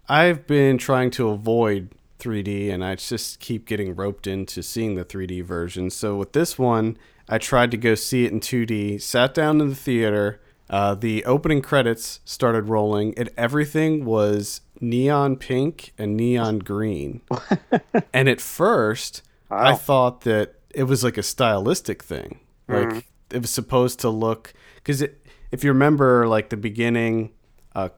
I've 0.08 0.46
been 0.46 0.78
trying 0.78 1.10
to 1.12 1.28
avoid 1.28 1.90
3D 2.18 2.72
and 2.72 2.84
I 2.84 2.96
just 2.96 3.40
keep 3.40 3.66
getting 3.66 3.94
roped 3.94 4.26
into 4.26 4.62
seeing 4.62 4.94
the 4.94 5.04
3D 5.04 5.44
version. 5.44 5.90
So, 5.90 6.16
with 6.16 6.32
this 6.32 6.58
one, 6.58 6.96
I 7.28 7.38
tried 7.38 7.70
to 7.72 7.76
go 7.76 7.94
see 7.94 8.24
it 8.24 8.32
in 8.32 8.40
2D, 8.40 9.00
sat 9.00 9.34
down 9.34 9.60
in 9.60 9.68
the 9.68 9.74
theater. 9.74 10.40
Uh, 10.70 10.94
the 10.94 11.24
opening 11.24 11.62
credits 11.62 12.20
started 12.24 12.68
rolling, 12.68 13.16
and 13.16 13.30
everything 13.36 14.04
was 14.04 14.60
neon 14.80 15.36
pink 15.36 15.92
and 15.96 16.16
neon 16.16 16.58
green. 16.58 17.22
and 18.12 18.28
at 18.28 18.40
first, 18.40 19.22
I 19.50 19.74
thought 19.74 20.22
that 20.22 20.56
it 20.70 20.84
was 20.84 21.02
like 21.02 21.16
a 21.16 21.22
stylistic 21.22 22.02
thing. 22.02 22.40
Like 22.68 23.06
it 23.30 23.40
was 23.40 23.50
supposed 23.50 24.00
to 24.00 24.10
look 24.10 24.52
because 24.76 25.02
if 25.50 25.64
you 25.64 25.70
remember, 25.70 26.28
like 26.28 26.50
the 26.50 26.56
beginning, 26.56 27.32
uh, 27.74 27.88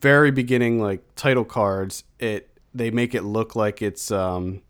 very 0.00 0.30
beginning, 0.30 0.80
like 0.80 1.02
title 1.16 1.44
cards, 1.44 2.04
it 2.18 2.47
they 2.74 2.90
make 2.90 3.14
it 3.14 3.22
look 3.22 3.56
like 3.56 3.82
it's 3.82 4.10
um 4.10 4.62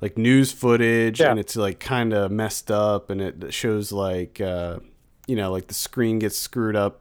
like 0.00 0.18
news 0.18 0.52
footage 0.52 1.20
Yeah. 1.20 1.30
and 1.30 1.40
it's 1.40 1.56
like 1.56 1.80
kind 1.80 2.12
of 2.12 2.30
messed 2.30 2.70
up 2.70 3.08
and 3.10 3.20
it 3.20 3.52
shows 3.54 3.92
like 3.92 4.40
uh 4.40 4.78
you 5.26 5.36
know 5.36 5.50
like 5.50 5.68
the 5.68 5.74
screen 5.74 6.18
gets 6.18 6.36
screwed 6.36 6.76
up 6.76 7.00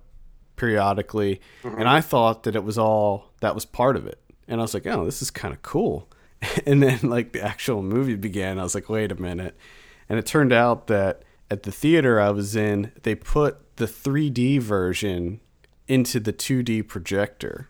periodically. 0.55 1.41
And 1.63 1.88
i 1.89 1.99
thought 2.01 2.43
that 2.43 2.55
it 2.55 2.63
was 2.63 2.77
all 2.77 3.31
that 3.41 3.53
was 3.55 3.65
part 3.65 3.95
of 3.97 4.07
it. 4.07 4.19
And 4.47 4.61
i 4.61 4.63
was 4.63 4.73
like 4.73 4.88
oh 4.88 5.03
this 5.05 5.22
is 5.22 5.31
kind 5.31 5.53
of 5.53 5.61
cool. 5.61 6.09
And 6.65 6.81
then 6.84 6.99
like 7.03 7.34
the 7.34 7.41
actual 7.41 7.81
movie 7.81 8.15
began. 8.15 8.59
I 8.59 8.63
was 8.63 8.76
like 8.76 8.88
wait 8.89 9.11
a 9.11 9.15
minute. 9.22 9.57
And 10.07 10.19
it 10.19 10.26
turned 10.26 10.53
out 10.53 10.88
that 10.88 11.23
at 11.51 11.63
the 11.63 11.72
theater 11.72 12.19
i 12.19 12.30
was 12.30 12.55
in 12.55 12.91
they 13.03 13.15
put 13.15 13.76
the 13.77 13.85
3d 13.85 14.61
version 14.61 15.41
into 15.88 16.19
the 16.19 16.31
2d 16.34 16.88
projector. 16.88 17.69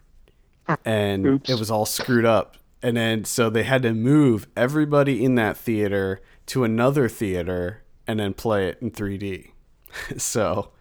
And 0.83 1.25
Oops. 1.25 1.49
it 1.49 1.59
was 1.59 1.69
all 1.71 1.85
screwed 1.85 2.25
up 2.25 2.57
and 2.85 2.97
then 2.97 3.25
so 3.25 3.49
they 3.49 3.63
had 3.63 3.83
to 3.83 3.93
move 3.93 4.47
everybody 4.57 5.23
in 5.25 5.35
that 5.35 5.57
theater 5.57 6.21
to 6.47 6.63
another 6.63 7.09
theater 7.09 7.83
and 8.07 8.19
then 8.19 8.33
play 8.33 8.69
it 8.69 8.77
in 8.81 8.91
3d 8.91 9.51
so 10.17 10.71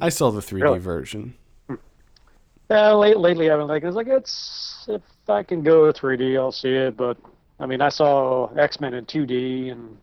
i 0.00 0.08
saw 0.08 0.30
the 0.30 0.40
3d 0.40 0.62
Really? 0.62 0.78
version 0.78 1.34
Yeah, 2.70 2.92
late, 2.92 3.18
lately 3.18 3.50
I've 3.50 3.58
been 3.58 3.68
like, 3.68 3.84
it's 3.84 3.96
like 3.96 4.08
it's 4.08 4.86
if 4.88 5.02
I 5.28 5.42
can 5.42 5.62
go 5.62 5.92
3D, 5.92 6.38
I'll 6.38 6.52
see 6.52 6.70
it. 6.74 6.96
But 6.96 7.16
I 7.60 7.66
mean, 7.66 7.80
I 7.80 7.88
saw 7.90 8.48
X 8.56 8.80
Men 8.80 8.94
in 8.94 9.06
2D, 9.06 9.72
and 9.72 9.98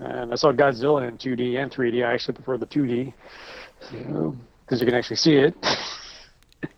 and 0.00 0.32
I 0.32 0.36
saw 0.36 0.52
Godzilla 0.52 1.06
in 1.08 1.18
2D 1.18 1.58
and 1.62 1.70
3D. 1.70 2.04
I 2.06 2.14
actually 2.14 2.34
prefer 2.34 2.56
the 2.58 2.66
2D, 2.66 3.12
because 3.90 4.80
you 4.80 4.86
can 4.86 4.94
actually 4.94 5.16
see 5.16 5.36
it. 5.36 5.54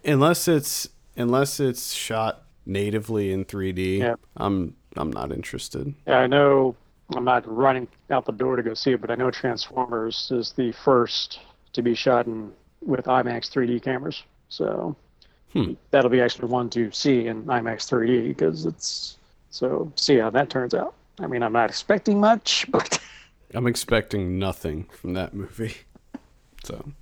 unless 0.05 0.49
it's 0.49 0.89
unless 1.17 1.61
it's 1.61 1.93
shot 1.93 2.45
natively 2.67 3.33
in 3.33 3.45
3d 3.45 3.99
Yeah. 3.99 4.15
i'm 4.37 4.75
i'm 4.97 5.11
not 5.11 5.33
interested 5.33 5.95
Yeah, 6.07 6.19
I 6.19 6.27
know 6.27 6.77
I'm 7.17 7.25
not 7.25 7.45
running 7.49 7.89
out 8.11 8.25
the 8.25 8.31
door 8.33 8.55
to 8.55 8.63
go 8.63 8.73
see 8.75 8.93
it, 8.93 9.01
but 9.01 9.11
I 9.11 9.17
know 9.17 9.33
Transformers 9.33 10.31
is 10.31 10.53
the 10.53 10.71
first 10.71 11.41
to 11.73 11.83
be 11.83 11.93
shot 11.93 12.27
in 12.29 12.53
with 12.83 13.07
IMAX 13.07 13.51
3D 13.51 13.83
cameras. 13.83 14.23
So 14.49 14.95
Hmm. 15.53 15.73
that'll 15.91 16.09
be 16.11 16.21
actually 16.21 16.47
one 16.49 16.71
to 16.71 16.93
see 16.93 17.27
in 17.27 17.43
IMAX 17.47 17.89
3D 17.91 18.29
because 18.29 18.65
it's 18.65 19.17
so 19.51 19.91
see 19.97 20.19
how 20.19 20.31
that 20.31 20.51
turns 20.51 20.73
out. 20.73 20.95
I 21.19 21.27
mean, 21.27 21.43
I'm 21.43 21.53
not 21.53 21.69
expecting 21.69 22.21
much, 22.21 22.67
but 22.71 23.01
I'm 23.55 23.67
expecting 23.67 24.39
nothing 24.39 24.85
from 24.93 25.15
that 25.15 25.35
movie. 25.35 25.75
So, 26.63 26.93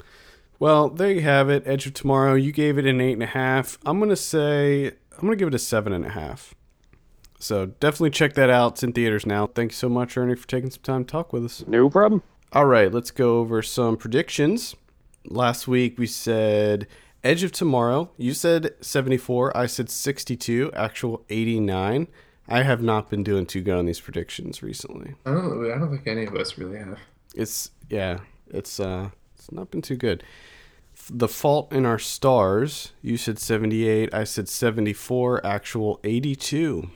well, 0.58 0.88
there 0.88 1.10
you 1.12 1.20
have 1.22 1.50
it. 1.50 1.64
Edge 1.66 1.84
of 1.86 1.92
Tomorrow. 1.92 2.34
You 2.34 2.52
gave 2.52 2.78
it 2.78 2.86
an 2.86 3.00
eight 3.00 3.12
and 3.14 3.22
a 3.24 3.26
half. 3.26 3.76
I'm 3.84 3.98
gonna 3.98 4.14
say 4.16 4.92
I'm 5.18 5.26
gonna 5.26 5.36
give 5.36 5.48
it 5.48 5.54
a 5.54 5.58
seven 5.58 5.92
and 5.92 6.06
a 6.06 6.10
half. 6.10 6.54
So 7.40 7.66
definitely 7.66 8.10
check 8.10 8.34
that 8.34 8.50
out. 8.50 8.72
It's 8.72 8.82
in 8.82 8.92
theaters 8.92 9.26
now. 9.26 9.46
Thank 9.46 9.72
you 9.72 9.76
so 9.76 9.88
much, 9.88 10.16
Ernie, 10.16 10.34
for 10.34 10.46
taking 10.48 10.70
some 10.70 10.82
time 10.82 11.04
to 11.04 11.10
talk 11.10 11.32
with 11.32 11.44
us. 11.44 11.64
no 11.66 11.88
problem. 11.88 12.22
All 12.52 12.66
right, 12.66 12.92
let's 12.92 13.10
go 13.10 13.38
over 13.38 13.62
some 13.62 13.96
predictions. 13.96 14.74
Last 15.24 15.68
week 15.68 15.98
we 15.98 16.06
said 16.06 16.86
Edge 17.22 17.42
of 17.42 17.52
Tomorrow. 17.52 18.10
You 18.16 18.32
said 18.32 18.74
74. 18.80 19.56
I 19.56 19.66
said 19.66 19.90
62. 19.90 20.70
Actual 20.74 21.24
89. 21.28 22.08
I 22.48 22.62
have 22.62 22.82
not 22.82 23.10
been 23.10 23.22
doing 23.22 23.44
too 23.44 23.60
good 23.60 23.76
on 23.76 23.84
these 23.86 24.00
predictions 24.00 24.62
recently. 24.62 25.14
I 25.26 25.32
don't. 25.32 25.70
I 25.70 25.78
don't 25.78 25.90
think 25.90 26.06
any 26.06 26.24
of 26.24 26.34
us 26.34 26.56
really 26.56 26.78
have. 26.78 26.98
It's 27.34 27.70
yeah, 27.90 28.20
it's 28.48 28.80
uh, 28.80 29.10
it's 29.36 29.52
not 29.52 29.70
been 29.70 29.82
too 29.82 29.96
good. 29.96 30.24
The 31.10 31.28
Fault 31.28 31.72
in 31.72 31.86
Our 31.86 31.98
Stars. 31.98 32.92
You 33.02 33.16
said 33.16 33.38
78. 33.38 34.12
I 34.12 34.24
said 34.24 34.48
74. 34.48 35.44
Actual 35.44 36.00
82. 36.04 36.90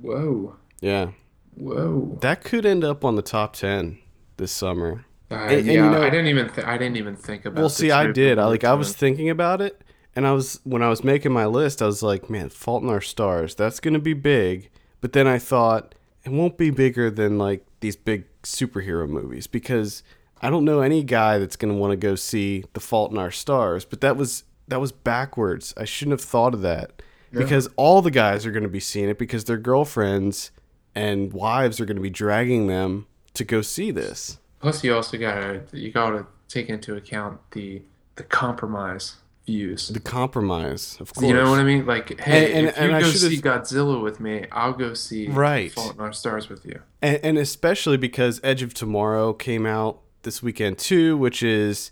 Whoa. 0.00 0.56
Yeah, 0.80 1.10
Whoa. 1.56 2.18
that 2.20 2.44
could 2.44 2.64
end 2.64 2.84
up 2.84 3.04
on 3.04 3.16
the 3.16 3.22
top 3.22 3.54
10 3.56 3.98
this 4.36 4.52
summer. 4.52 5.04
Uh, 5.30 5.34
And- 5.34 5.50
and 5.58 5.66
yeah, 5.66 5.72
you 5.72 5.80
know- 5.90 6.02
I 6.02 6.08
didn't 6.10 6.26
even. 6.28 6.48
Th- 6.50 6.66
I 6.66 6.78
didn't 6.78 6.96
even 6.96 7.16
think 7.16 7.44
about. 7.44 7.58
It. 7.58 7.62
Well, 7.62 7.68
see, 7.68 7.90
I 7.90 8.10
did. 8.12 8.38
I 8.38 8.46
like 8.46 8.64
I 8.64 8.72
was 8.74 8.94
thinking 8.94 9.28
about 9.28 9.60
it, 9.60 9.82
and 10.16 10.26
I 10.26 10.32
was 10.32 10.60
when 10.64 10.82
I 10.82 10.88
was 10.88 11.04
making 11.04 11.32
my 11.32 11.44
list, 11.46 11.82
I 11.82 11.86
was 11.86 12.02
like, 12.02 12.30
man, 12.30 12.48
Fault 12.48 12.82
in 12.84 12.88
Our 12.88 13.00
Stars. 13.02 13.54
That's 13.54 13.80
gonna 13.80 13.98
be 13.98 14.14
big. 14.14 14.70
But 15.02 15.12
then 15.12 15.26
I 15.26 15.38
thought 15.38 15.94
it 16.24 16.30
won't 16.30 16.56
be 16.56 16.70
bigger 16.70 17.10
than 17.10 17.36
like 17.38 17.66
these 17.80 17.96
big 17.96 18.24
superhero 18.42 19.06
movies 19.08 19.46
because 19.46 20.02
I 20.40 20.50
don't 20.50 20.64
know 20.64 20.80
any 20.80 21.02
guy 21.02 21.38
that's 21.38 21.56
gonna 21.56 21.74
want 21.74 21.92
to 21.92 21.96
go 21.96 22.14
see 22.14 22.64
The 22.72 22.80
Fault 22.80 23.10
in 23.12 23.18
Our 23.18 23.30
Stars. 23.30 23.84
But 23.84 24.00
that 24.00 24.16
was 24.16 24.44
that 24.68 24.80
was 24.80 24.92
backwards. 24.92 25.72
I 25.76 25.84
shouldn't 25.84 26.20
have 26.20 26.28
thought 26.28 26.54
of 26.54 26.60
that 26.62 27.02
because 27.32 27.68
all 27.76 28.02
the 28.02 28.10
guys 28.10 28.44
are 28.46 28.52
gonna 28.52 28.68
be 28.68 28.80
seeing 28.80 29.08
it 29.08 29.18
because 29.18 29.44
their 29.44 29.56
girlfriends 29.58 30.50
and 30.94 31.32
wives 31.32 31.80
are 31.80 31.84
gonna 31.84 32.00
be 32.00 32.10
dragging 32.10 32.66
them 32.66 33.06
to 33.34 33.44
go 33.44 33.60
see 33.62 33.90
this. 33.90 34.38
Plus, 34.60 34.82
you 34.84 34.94
also 34.94 35.16
gotta 35.18 35.62
you 35.72 35.90
gotta 35.92 36.26
take 36.48 36.68
into 36.68 36.96
account 36.96 37.38
the 37.52 37.82
the 38.16 38.22
compromise 38.24 39.16
views. 39.46 39.88
The 39.88 40.00
compromise, 40.00 40.98
of 41.00 41.14
course. 41.14 41.26
You 41.26 41.32
know 41.34 41.48
what 41.50 41.58
I 41.60 41.64
mean? 41.64 41.86
Like, 41.86 42.20
hey, 42.20 42.52
And- 42.52 42.66
and- 42.66 42.68
if 42.68 42.76
you 42.76 42.90
and 42.90 43.02
go 43.04 43.10
see 43.10 43.40
Godzilla 43.40 44.02
with 44.02 44.20
me, 44.20 44.44
I'll 44.52 44.72
go 44.74 44.92
see 44.92 45.28
Right. 45.28 45.72
Fault 45.72 45.94
in 45.94 46.00
Our 46.00 46.12
Stars 46.12 46.48
with 46.50 46.66
you. 46.66 46.80
and, 47.00 47.18
and 47.22 47.38
especially 47.38 47.96
because 47.96 48.40
Edge 48.44 48.60
of 48.62 48.74
Tomorrow 48.74 49.32
came 49.32 49.64
out 49.64 50.00
this 50.22 50.42
weekend 50.42 50.78
too, 50.78 51.16
which 51.16 51.42
is, 51.42 51.90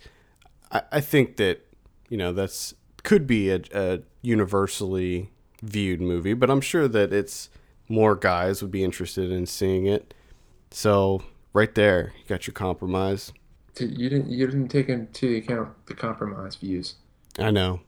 I, 0.70 0.82
I 0.92 1.00
think 1.00 1.36
that 1.36 1.66
you 2.08 2.16
know 2.16 2.32
that's 2.32 2.74
could 3.02 3.26
be 3.26 3.50
a, 3.50 3.60
a 3.72 4.00
universally 4.22 5.30
viewed 5.62 6.00
movie, 6.00 6.34
but 6.34 6.50
I'm 6.50 6.60
sure 6.60 6.88
that 6.88 7.12
it's 7.12 7.48
more 7.88 8.14
guys 8.16 8.62
would 8.62 8.70
be 8.72 8.82
interested 8.84 9.30
in 9.30 9.46
seeing 9.46 9.86
it. 9.86 10.12
So 10.70 11.22
right 11.52 11.72
there, 11.74 12.12
you 12.18 12.24
got 12.28 12.46
your 12.46 12.54
compromise. 12.54 13.32
You 13.78 14.08
didn't 14.08 14.30
you 14.30 14.46
didn't 14.46 14.68
take 14.68 14.88
into 14.88 15.36
account 15.36 15.68
the 15.86 15.94
compromise 15.94 16.56
views. 16.56 16.94
I 17.38 17.50
know, 17.50 17.80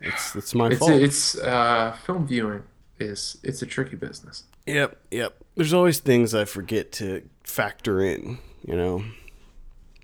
it's 0.00 0.34
it's 0.34 0.54
my 0.54 0.68
It's 0.68 0.78
fault. 0.78 0.92
it's 0.92 1.38
uh, 1.38 1.96
film 2.06 2.26
viewing 2.26 2.62
is 2.98 3.38
it's 3.42 3.62
a 3.62 3.66
tricky 3.66 3.96
business. 3.96 4.44
yep, 4.66 4.98
yep. 5.10 5.36
There's 5.56 5.74
always 5.74 5.98
things 5.98 6.34
I 6.34 6.44
forget 6.46 6.90
to 6.92 7.22
factor 7.44 8.00
in. 8.00 8.38
You 8.66 8.76
know. 8.76 9.04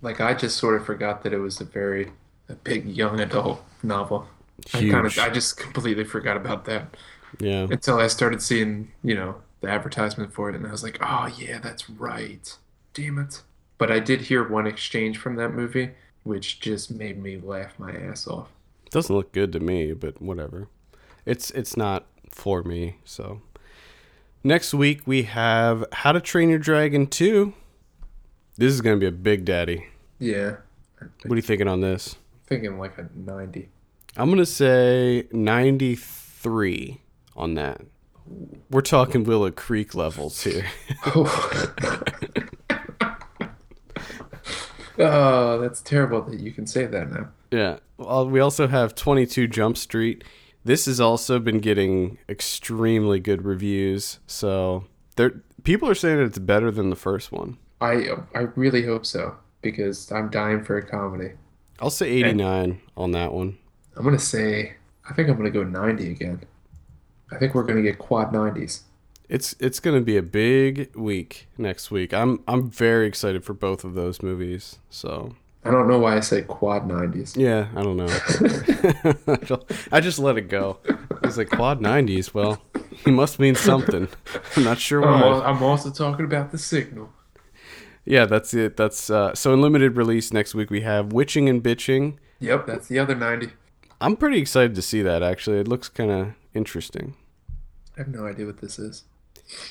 Like 0.03 0.21
I 0.21 0.35
just 0.35 0.57
sort 0.59 0.77
of 0.81 0.85
forgot 0.87 1.23
that 1.23 1.33
it 1.33 1.39
was 1.39 1.61
a 1.61 1.65
very 1.65 2.13
a 2.49 2.55
big 2.55 2.87
young 2.87 3.21
adult 3.21 3.63
novel. 3.83 4.27
I 4.75 4.79
Huge. 4.79 4.93
kind 4.93 5.07
of 5.07 5.19
I 5.19 5.29
just 5.31 5.57
completely 5.57 6.05
forgot 6.05 6.37
about 6.37 6.65
that 6.67 6.97
Yeah. 7.41 7.67
until 7.71 7.99
I 7.99 8.07
started 8.07 8.41
seeing 8.43 8.93
you 9.03 9.15
know 9.15 9.37
the 9.61 9.69
advertisement 9.69 10.33
for 10.33 10.51
it, 10.51 10.55
and 10.55 10.67
I 10.67 10.71
was 10.71 10.83
like, 10.83 10.99
oh 11.01 11.33
yeah, 11.39 11.59
that's 11.59 11.89
right. 11.91 12.57
Damn 12.95 13.19
it! 13.19 13.43
But 13.79 13.91
I 13.91 13.99
did 14.01 14.23
hear 14.23 14.47
one 14.47 14.67
exchange 14.67 15.19
from 15.19 15.37
that 15.37 15.51
movie, 15.51 15.91
which 16.25 16.61
just 16.61 16.91
made 16.91 17.23
me 17.23 17.39
laugh 17.39 17.79
my 17.79 17.91
ass 17.93 18.27
off. 18.27 18.49
Doesn't 18.91 19.15
look 19.15 19.33
good 19.33 19.53
to 19.53 19.61
me, 19.61 19.93
but 19.93 20.21
whatever. 20.23 20.69
It's 21.25 21.51
it's 21.51 21.77
not 21.77 22.07
for 22.31 22.63
me, 22.63 22.97
so. 23.05 23.41
Next 24.45 24.73
week 24.73 25.03
we 25.07 25.25
have 25.25 25.85
How 25.93 26.13
to 26.13 26.21
Train 26.21 26.49
Your 26.51 26.59
Dragon 26.61 27.07
2. 27.09 27.53
This 28.59 28.73
is 28.73 28.81
going 28.81 28.97
to 28.97 29.01
be 29.01 29.07
a 29.07 29.13
big 29.13 29.45
daddy. 29.45 29.87
Yeah, 30.19 30.57
What 31.25 31.33
are 31.33 31.37
you 31.37 31.43
thinking 31.43 31.69
on 31.69 31.81
this? 31.81 32.17
thinking 32.47 32.79
like 32.79 32.97
a 32.97 33.09
ninety. 33.15 33.69
I'm 34.17 34.27
going 34.29 34.39
to 34.39 34.47
say 34.47 35.27
93 35.31 37.01
on 37.37 37.55
that. 37.55 37.83
We're 38.71 38.81
talking 38.81 39.25
Willow 39.25 39.51
Creek 39.51 39.95
levels 39.95 40.43
here. 40.43 40.65
oh, 44.99 45.59
that's 45.61 45.83
terrible 45.83 46.23
that 46.23 46.41
you 46.41 46.53
can 46.53 46.67
say 46.67 46.87
that 46.87 47.11
now. 47.11 47.29
yeah. 47.51 47.79
Well, 47.99 48.29
we 48.29 48.41
also 48.41 48.69
have 48.69 48.95
22 48.95 49.47
Jump 49.49 49.77
Street. 49.77 50.23
This 50.65 50.87
has 50.87 51.01
also 51.01 51.39
been 51.39 51.59
getting 51.61 52.19
extremely 52.29 53.21
good 53.21 53.45
reviews. 53.45 54.19
So 54.27 54.85
there, 55.17 55.43
people 55.65 55.89
are 55.89 55.95
saying 55.95 56.19
it's 56.21 56.39
better 56.39 56.71
than 56.71 56.91
the 56.91 56.97
first 56.97 57.33
one. 57.33 57.57
I 57.81 58.09
I 58.35 58.41
really 58.57 58.85
hope 58.85 59.07
so 59.07 59.37
because 59.63 60.11
I'm 60.13 60.31
dying 60.31 60.65
for 60.65 60.79
a 60.79 60.87
comedy. 60.87 61.33
I'll 61.81 61.91
say 61.91 62.09
89 62.11 62.81
on 62.97 63.13
that 63.13 63.33
one. 63.33 63.59
I'm 63.97 64.05
gonna 64.05 64.19
say 64.19 64.75
I 65.09 65.13
think 65.13 65.29
I'm 65.29 65.37
gonna 65.37 65.51
go 65.51 65.63
90 65.63 66.11
again. 66.11 66.43
I 67.31 67.39
think 67.39 67.55
we're 67.55 67.65
gonna 67.65 67.83
get 67.83 67.99
quad 67.99 68.33
90s. 68.33 68.83
It's 69.29 69.57
it's 69.59 69.81
going 69.81 69.97
to 69.99 70.05
be 70.05 70.17
a 70.17 70.23
big 70.23 70.95
week 70.95 71.49
next 71.59 71.91
week. 71.91 72.15
I'm 72.15 72.45
I'm 72.47 72.71
very 72.71 73.09
excited 73.09 73.45
for 73.45 73.55
both 73.55 73.83
of 73.83 73.95
those 73.95 74.23
movies. 74.23 74.79
So 74.89 75.35
I 75.65 75.73
don't 75.73 75.89
know 75.89 75.99
why 75.99 76.17
I 76.17 76.21
say 76.21 76.43
quad 76.43 76.89
90s. 76.89 77.37
yeah, 77.37 77.67
I 77.75 77.83
don't 77.83 77.97
know. 77.97 78.07
I 79.93 80.01
just 80.01 80.21
let 80.21 80.39
it 80.39 80.49
go. 80.49 80.79
He's 81.25 81.37
like 81.37 81.51
quad 81.51 81.81
90s. 81.81 82.33
Well, 82.33 82.63
he 83.05 83.11
must 83.11 83.41
mean 83.41 83.57
something. 83.57 84.07
I'm 84.55 84.63
not 84.63 84.79
sure 84.79 85.01
why. 85.01 85.43
I'm 85.45 85.61
also 85.61 85.91
talking 85.91 86.25
about 86.25 86.53
the 86.53 86.59
signal. 86.59 87.11
Yeah, 88.07 88.25
that's 88.25 88.55
it. 88.55 88.77
That's 88.77 89.11
uh, 89.11 89.35
so 89.35 89.53
in 89.53 89.61
limited 89.61 89.97
release 89.97 90.33
next 90.33 90.55
week 90.55 90.71
we 90.71 90.81
have 90.83 91.13
Witching 91.13 91.49
and 91.49 91.63
Bitching. 91.63 92.17
Yep, 92.39 92.67
that's 92.67 92.87
the 92.89 92.99
other 92.99 93.15
90. 93.15 93.51
I'm 94.01 94.17
pretty 94.17 94.39
excited 94.39 94.75
to 94.77 94.83
see 94.83 95.03
that. 95.03 95.23
Actually, 95.23 95.59
it 95.59 95.69
looks 95.69 95.89
kind 95.89 96.11
of 96.11 96.29
interesting. 96.55 97.17
I 97.97 98.01
have 98.01 98.09
no 98.09 98.27
idea 98.27 98.47
what 98.47 98.59
this 98.59 98.79
is. 98.79 99.05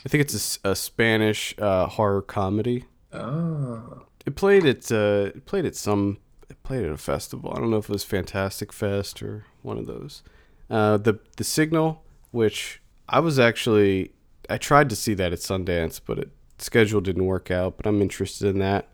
I 0.06 0.10
think 0.10 0.22
it's 0.22 0.60
a 0.64 0.76
Spanish 0.76 1.53
uh, 1.60 1.88
horror 1.88 2.22
comedy. 2.22 2.86
Oh, 3.14 4.03
It 4.26 4.36
played 4.36 4.66
at 4.66 4.91
uh, 4.91 5.32
it 5.36 5.45
played 5.45 5.66
at 5.66 5.76
some 5.76 6.18
it 6.49 6.62
played 6.64 6.86
at 6.86 6.91
a 6.91 6.98
festival. 6.98 7.53
I 7.56 7.60
don't 7.60 7.72
know 7.72 7.78
if 7.78 7.86
it 7.90 7.94
was 7.94 8.03
Fantastic 8.03 8.74
Fest 8.74 9.22
or 9.22 9.45
one 9.62 9.78
of 9.78 9.86
those. 9.86 10.24
Uh, 10.70 10.98
the 10.98 11.20
the 11.38 11.44
Signal, 11.44 12.03
which 12.32 12.82
I 13.07 13.20
was 13.20 13.38
actually 13.40 14.12
I 14.49 14.57
tried 14.57 14.90
to 14.90 14.95
see 14.95 15.14
that 15.14 15.32
at 15.34 15.40
Sundance, 15.40 16.02
but 16.06 16.18
it 16.20 16.30
schedule 16.57 17.02
didn't 17.02 17.26
work 17.26 17.52
out. 17.52 17.77
But 17.77 17.86
I'm 17.88 18.02
interested 18.02 18.48
in 18.48 18.60
that. 18.60 18.88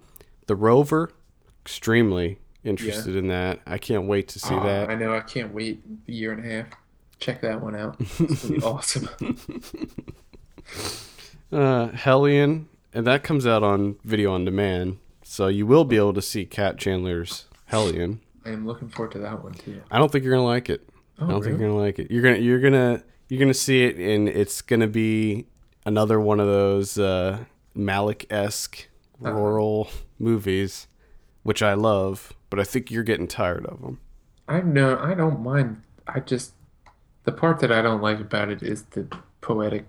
The 0.47 0.55
Rover, 0.55 1.11
extremely 1.63 2.39
interested 2.63 3.15
in 3.15 3.27
that. 3.27 3.59
I 3.65 3.77
can't 3.77 4.05
wait 4.07 4.27
to 4.29 4.39
see 4.39 4.53
Ah, 4.55 4.63
that. 4.63 4.89
I 4.89 4.95
know. 4.95 5.13
I 5.15 5.21
can't 5.21 5.53
wait 5.53 5.81
a 6.07 6.11
year 6.11 6.31
and 6.33 6.45
a 6.45 6.49
half. 6.49 6.67
Check 7.19 7.41
that 7.41 7.61
one 7.61 7.75
out. 7.75 7.95
It's 8.19 8.43
gonna 8.45 8.59
be 8.59 8.63
awesome. 8.63 9.09
Uh, 11.51 11.89
Hellion, 11.89 12.69
and 12.93 13.05
that 13.05 13.23
comes 13.23 13.45
out 13.45 13.61
on 13.61 13.97
video 14.05 14.31
on 14.33 14.45
demand, 14.45 14.99
so 15.21 15.47
you 15.47 15.65
will 15.67 15.83
be 15.83 15.97
able 15.97 16.13
to 16.13 16.21
see 16.21 16.45
Kat 16.45 16.77
Candler's 16.77 17.45
Hellion. 17.65 18.21
I 18.45 18.51
am 18.51 18.65
looking 18.65 18.87
forward 18.87 19.11
to 19.13 19.19
that 19.19 19.43
one 19.43 19.53
too. 19.55 19.81
I 19.91 19.97
don't 19.97 20.09
think 20.09 20.23
you're 20.23 20.33
gonna 20.33 20.45
like 20.45 20.69
it. 20.69 20.87
Oh, 21.19 21.25
I 21.25 21.29
don't 21.31 21.43
think 21.43 21.59
you're 21.59 21.67
gonna 21.67 21.79
like 21.81 21.99
it. 21.99 22.09
You're 22.09 22.23
gonna 22.23 22.37
you're 22.37 22.61
gonna 22.61 23.03
you're 23.27 23.39
gonna 23.39 23.53
see 23.53 23.83
it, 23.83 23.97
and 23.97 24.29
it's 24.29 24.61
gonna 24.61 24.87
be 24.87 25.45
another 25.85 26.21
one 26.21 26.39
of 26.39 26.47
those 26.47 26.97
uh, 26.97 27.39
Malick 27.75 28.25
esque 28.31 28.87
Uh-huh. 29.23 29.31
rural 29.33 29.89
movies, 30.19 30.87
which 31.43 31.61
I 31.61 31.73
love, 31.73 32.33
but 32.49 32.59
I 32.59 32.63
think 32.63 32.89
you're 32.91 33.03
getting 33.03 33.27
tired 33.27 33.65
of 33.65 33.81
them. 33.81 33.99
I 34.47 34.61
know. 34.61 34.97
I 34.99 35.13
don't 35.13 35.41
mind. 35.41 35.81
I 36.07 36.19
just 36.19 36.53
the 37.23 37.31
part 37.31 37.59
that 37.59 37.71
I 37.71 37.81
don't 37.81 38.01
like 38.01 38.19
about 38.19 38.49
it 38.49 38.63
is 38.63 38.83
the 38.91 39.07
poetic 39.41 39.85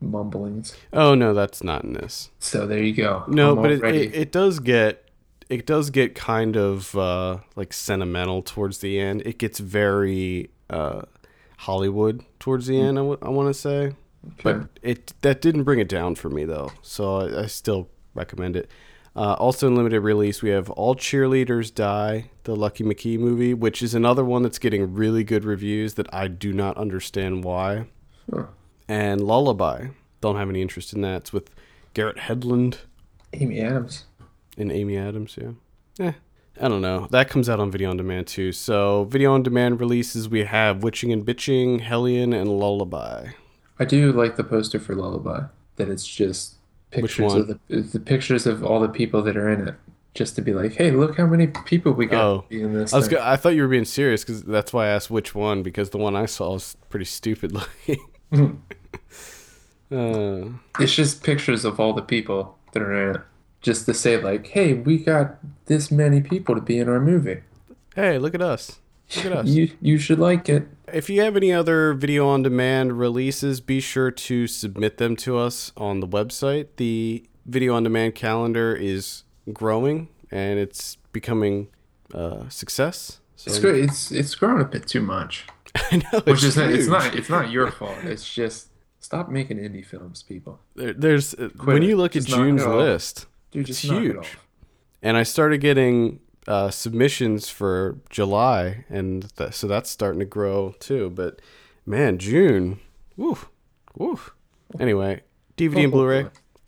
mumblings. 0.00 0.76
Oh 0.92 1.14
no, 1.14 1.34
that's 1.34 1.62
not 1.62 1.84
in 1.84 1.92
this. 1.92 2.30
So 2.38 2.66
there 2.66 2.82
you 2.82 2.94
go. 2.94 3.24
No, 3.28 3.54
I'm 3.56 3.62
but 3.62 3.70
it, 3.72 3.84
it 3.84 4.14
it 4.14 4.32
does 4.32 4.58
get 4.58 5.08
it 5.48 5.66
does 5.66 5.90
get 5.90 6.14
kind 6.14 6.56
of 6.56 6.96
uh, 6.96 7.38
like 7.56 7.72
sentimental 7.72 8.42
towards 8.42 8.78
the 8.78 8.98
end. 8.98 9.22
It 9.26 9.38
gets 9.38 9.58
very 9.60 10.50
uh, 10.70 11.02
Hollywood 11.58 12.24
towards 12.40 12.66
the 12.66 12.80
end. 12.80 12.98
I 12.98 13.02
want 13.02 13.48
to 13.48 13.54
say, 13.54 13.92
but 14.42 14.68
it 14.82 15.12
that 15.22 15.40
didn't 15.40 15.64
bring 15.64 15.78
it 15.78 15.88
down 15.88 16.14
for 16.14 16.30
me 16.30 16.44
though. 16.44 16.72
So 16.82 17.16
I, 17.16 17.42
I 17.42 17.46
still 17.46 17.88
recommend 18.14 18.56
it. 18.56 18.70
Uh, 19.14 19.34
also 19.34 19.66
in 19.66 19.74
limited 19.74 20.00
release, 20.00 20.40
we 20.40 20.48
have 20.50 20.70
All 20.70 20.94
Cheerleaders 20.94 21.74
Die, 21.74 22.30
the 22.44 22.56
Lucky 22.56 22.82
McKee 22.82 23.18
movie, 23.18 23.52
which 23.52 23.82
is 23.82 23.94
another 23.94 24.24
one 24.24 24.42
that's 24.42 24.58
getting 24.58 24.94
really 24.94 25.22
good 25.22 25.44
reviews 25.44 25.94
that 25.94 26.12
I 26.14 26.28
do 26.28 26.52
not 26.52 26.78
understand 26.78 27.44
why. 27.44 27.86
Huh. 28.32 28.46
And 28.88 29.20
Lullaby, 29.20 29.88
don't 30.22 30.36
have 30.36 30.48
any 30.48 30.62
interest 30.62 30.94
in 30.94 31.02
that. 31.02 31.22
It's 31.22 31.32
with 31.32 31.50
Garrett 31.92 32.16
Hedlund. 32.16 32.78
Amy 33.34 33.60
Adams. 33.60 34.06
And 34.56 34.72
Amy 34.72 34.96
Adams, 34.96 35.36
yeah. 35.40 36.06
Eh, 36.06 36.12
I 36.60 36.68
don't 36.68 36.82
know. 36.82 37.06
That 37.10 37.28
comes 37.28 37.50
out 37.50 37.60
on 37.60 37.70
video 37.70 37.90
on 37.90 37.98
demand 37.98 38.26
too. 38.28 38.52
So, 38.52 39.04
video 39.04 39.34
on 39.34 39.42
demand 39.42 39.78
releases 39.80 40.28
we 40.28 40.44
have 40.44 40.82
Witching 40.82 41.12
and 41.12 41.24
Bitching, 41.24 41.80
Hellion, 41.80 42.32
and 42.32 42.48
Lullaby. 42.48 43.28
I 43.82 43.84
do 43.84 44.12
like 44.12 44.36
the 44.36 44.44
poster 44.44 44.78
for 44.78 44.94
Lullaby. 44.94 45.40
That 45.76 45.88
it's 45.88 46.06
just 46.06 46.54
pictures 46.90 47.34
of 47.34 47.46
the, 47.48 47.58
the 47.80 47.98
pictures 48.00 48.46
of 48.46 48.62
all 48.64 48.80
the 48.80 48.88
people 48.88 49.22
that 49.22 49.36
are 49.36 49.48
in 49.50 49.66
it, 49.68 49.74
just 50.14 50.36
to 50.36 50.42
be 50.42 50.52
like, 50.52 50.74
hey, 50.74 50.90
look 50.90 51.16
how 51.16 51.26
many 51.26 51.46
people 51.48 51.92
we 51.92 52.06
got 52.06 52.22
Oh. 52.24 52.44
in 52.50 52.74
this. 52.74 52.92
I 52.92 52.96
was 52.98 53.08
thing." 53.08 53.16
go- 53.18 53.24
I 53.24 53.36
thought 53.36 53.54
you 53.56 53.62
were 53.62 53.68
being 53.68 53.84
serious 53.84 54.22
because 54.22 54.42
that's 54.42 54.72
why 54.72 54.84
I 54.86 54.88
asked 54.90 55.10
which 55.10 55.34
one 55.34 55.62
because 55.62 55.90
the 55.90 55.98
one 55.98 56.14
I 56.14 56.26
saw 56.26 56.54
is 56.54 56.76
pretty 56.90 57.06
stupid 57.06 57.50
looking. 57.58 58.62
uh, 59.90 60.44
It's 60.78 60.94
just 60.94 61.22
pictures 61.22 61.64
of 61.64 61.80
all 61.80 61.92
the 61.92 62.02
people 62.02 62.56
that 62.72 62.82
are 62.82 63.10
in 63.10 63.16
it, 63.16 63.22
just 63.60 63.86
to 63.86 63.94
say 63.94 64.16
like, 64.22 64.46
hey, 64.48 64.74
we 64.74 64.98
got 64.98 65.36
this 65.66 65.90
many 65.90 66.20
people 66.20 66.54
to 66.54 66.60
be 66.60 66.78
in 66.78 66.88
our 66.88 67.00
movie. 67.00 67.40
hey, 67.96 68.18
look 68.18 68.34
at 68.34 68.42
us! 68.42 68.78
Look 69.16 69.26
at 69.26 69.32
us! 69.32 69.46
You 69.48 69.70
you 69.80 69.98
should 69.98 70.18
like 70.18 70.48
it. 70.48 70.68
If 70.92 71.08
you 71.08 71.22
have 71.22 71.36
any 71.36 71.52
other 71.52 71.94
video 71.94 72.28
on 72.28 72.42
demand 72.42 72.98
releases, 72.98 73.60
be 73.60 73.80
sure 73.80 74.10
to 74.10 74.46
submit 74.46 74.98
them 74.98 75.16
to 75.16 75.38
us 75.38 75.72
on 75.76 76.00
the 76.00 76.06
website. 76.08 76.68
The 76.76 77.24
video 77.46 77.74
on 77.74 77.82
demand 77.84 78.14
calendar 78.14 78.74
is 78.74 79.24
growing 79.52 80.08
and 80.30 80.58
it's 80.58 80.96
becoming 81.12 81.68
a 82.12 82.46
success. 82.50 83.20
So 83.36 83.48
It's 83.50 83.58
good. 83.58 83.76
It's 83.76 84.12
it's 84.12 84.34
grown 84.34 84.60
a 84.60 84.64
bit 84.64 84.86
too 84.86 85.00
much. 85.00 85.46
I 85.74 85.96
know 85.96 86.20
Which 86.20 86.44
it's 86.44 86.44
is 86.44 86.56
not, 86.56 86.70
it's 86.72 86.88
not 86.88 87.14
it's 87.14 87.28
not 87.30 87.50
your 87.50 87.70
fault. 87.70 87.96
It's 88.04 88.32
just 88.32 88.68
stop 89.00 89.28
making 89.30 89.58
indie 89.58 89.84
films, 89.84 90.22
people. 90.22 90.60
There- 90.76 90.92
There's 90.92 91.34
uh, 91.34 91.48
when 91.64 91.82
it. 91.82 91.86
you 91.88 91.96
look 91.96 92.14
at 92.16 92.24
Just 92.24 92.36
June's 92.36 92.64
list, 92.66 93.26
Dude, 93.50 93.68
It's 93.68 93.78
huge. 93.80 94.36
and 95.02 95.16
I 95.16 95.22
started 95.22 95.58
getting 95.62 96.20
uh, 96.48 96.70
submissions 96.70 97.48
for 97.48 97.98
July, 98.10 98.84
and 98.88 99.34
th- 99.36 99.52
so 99.54 99.66
that's 99.66 99.90
starting 99.90 100.18
to 100.20 100.24
grow 100.26 100.74
too. 100.80 101.10
But 101.10 101.40
man, 101.86 102.18
June, 102.18 102.80
woof, 103.16 103.48
woof. 103.96 104.34
Anyway, 104.80 105.22
DVD 105.56 105.84
and 105.84 105.92
Blu-ray. 105.92 106.26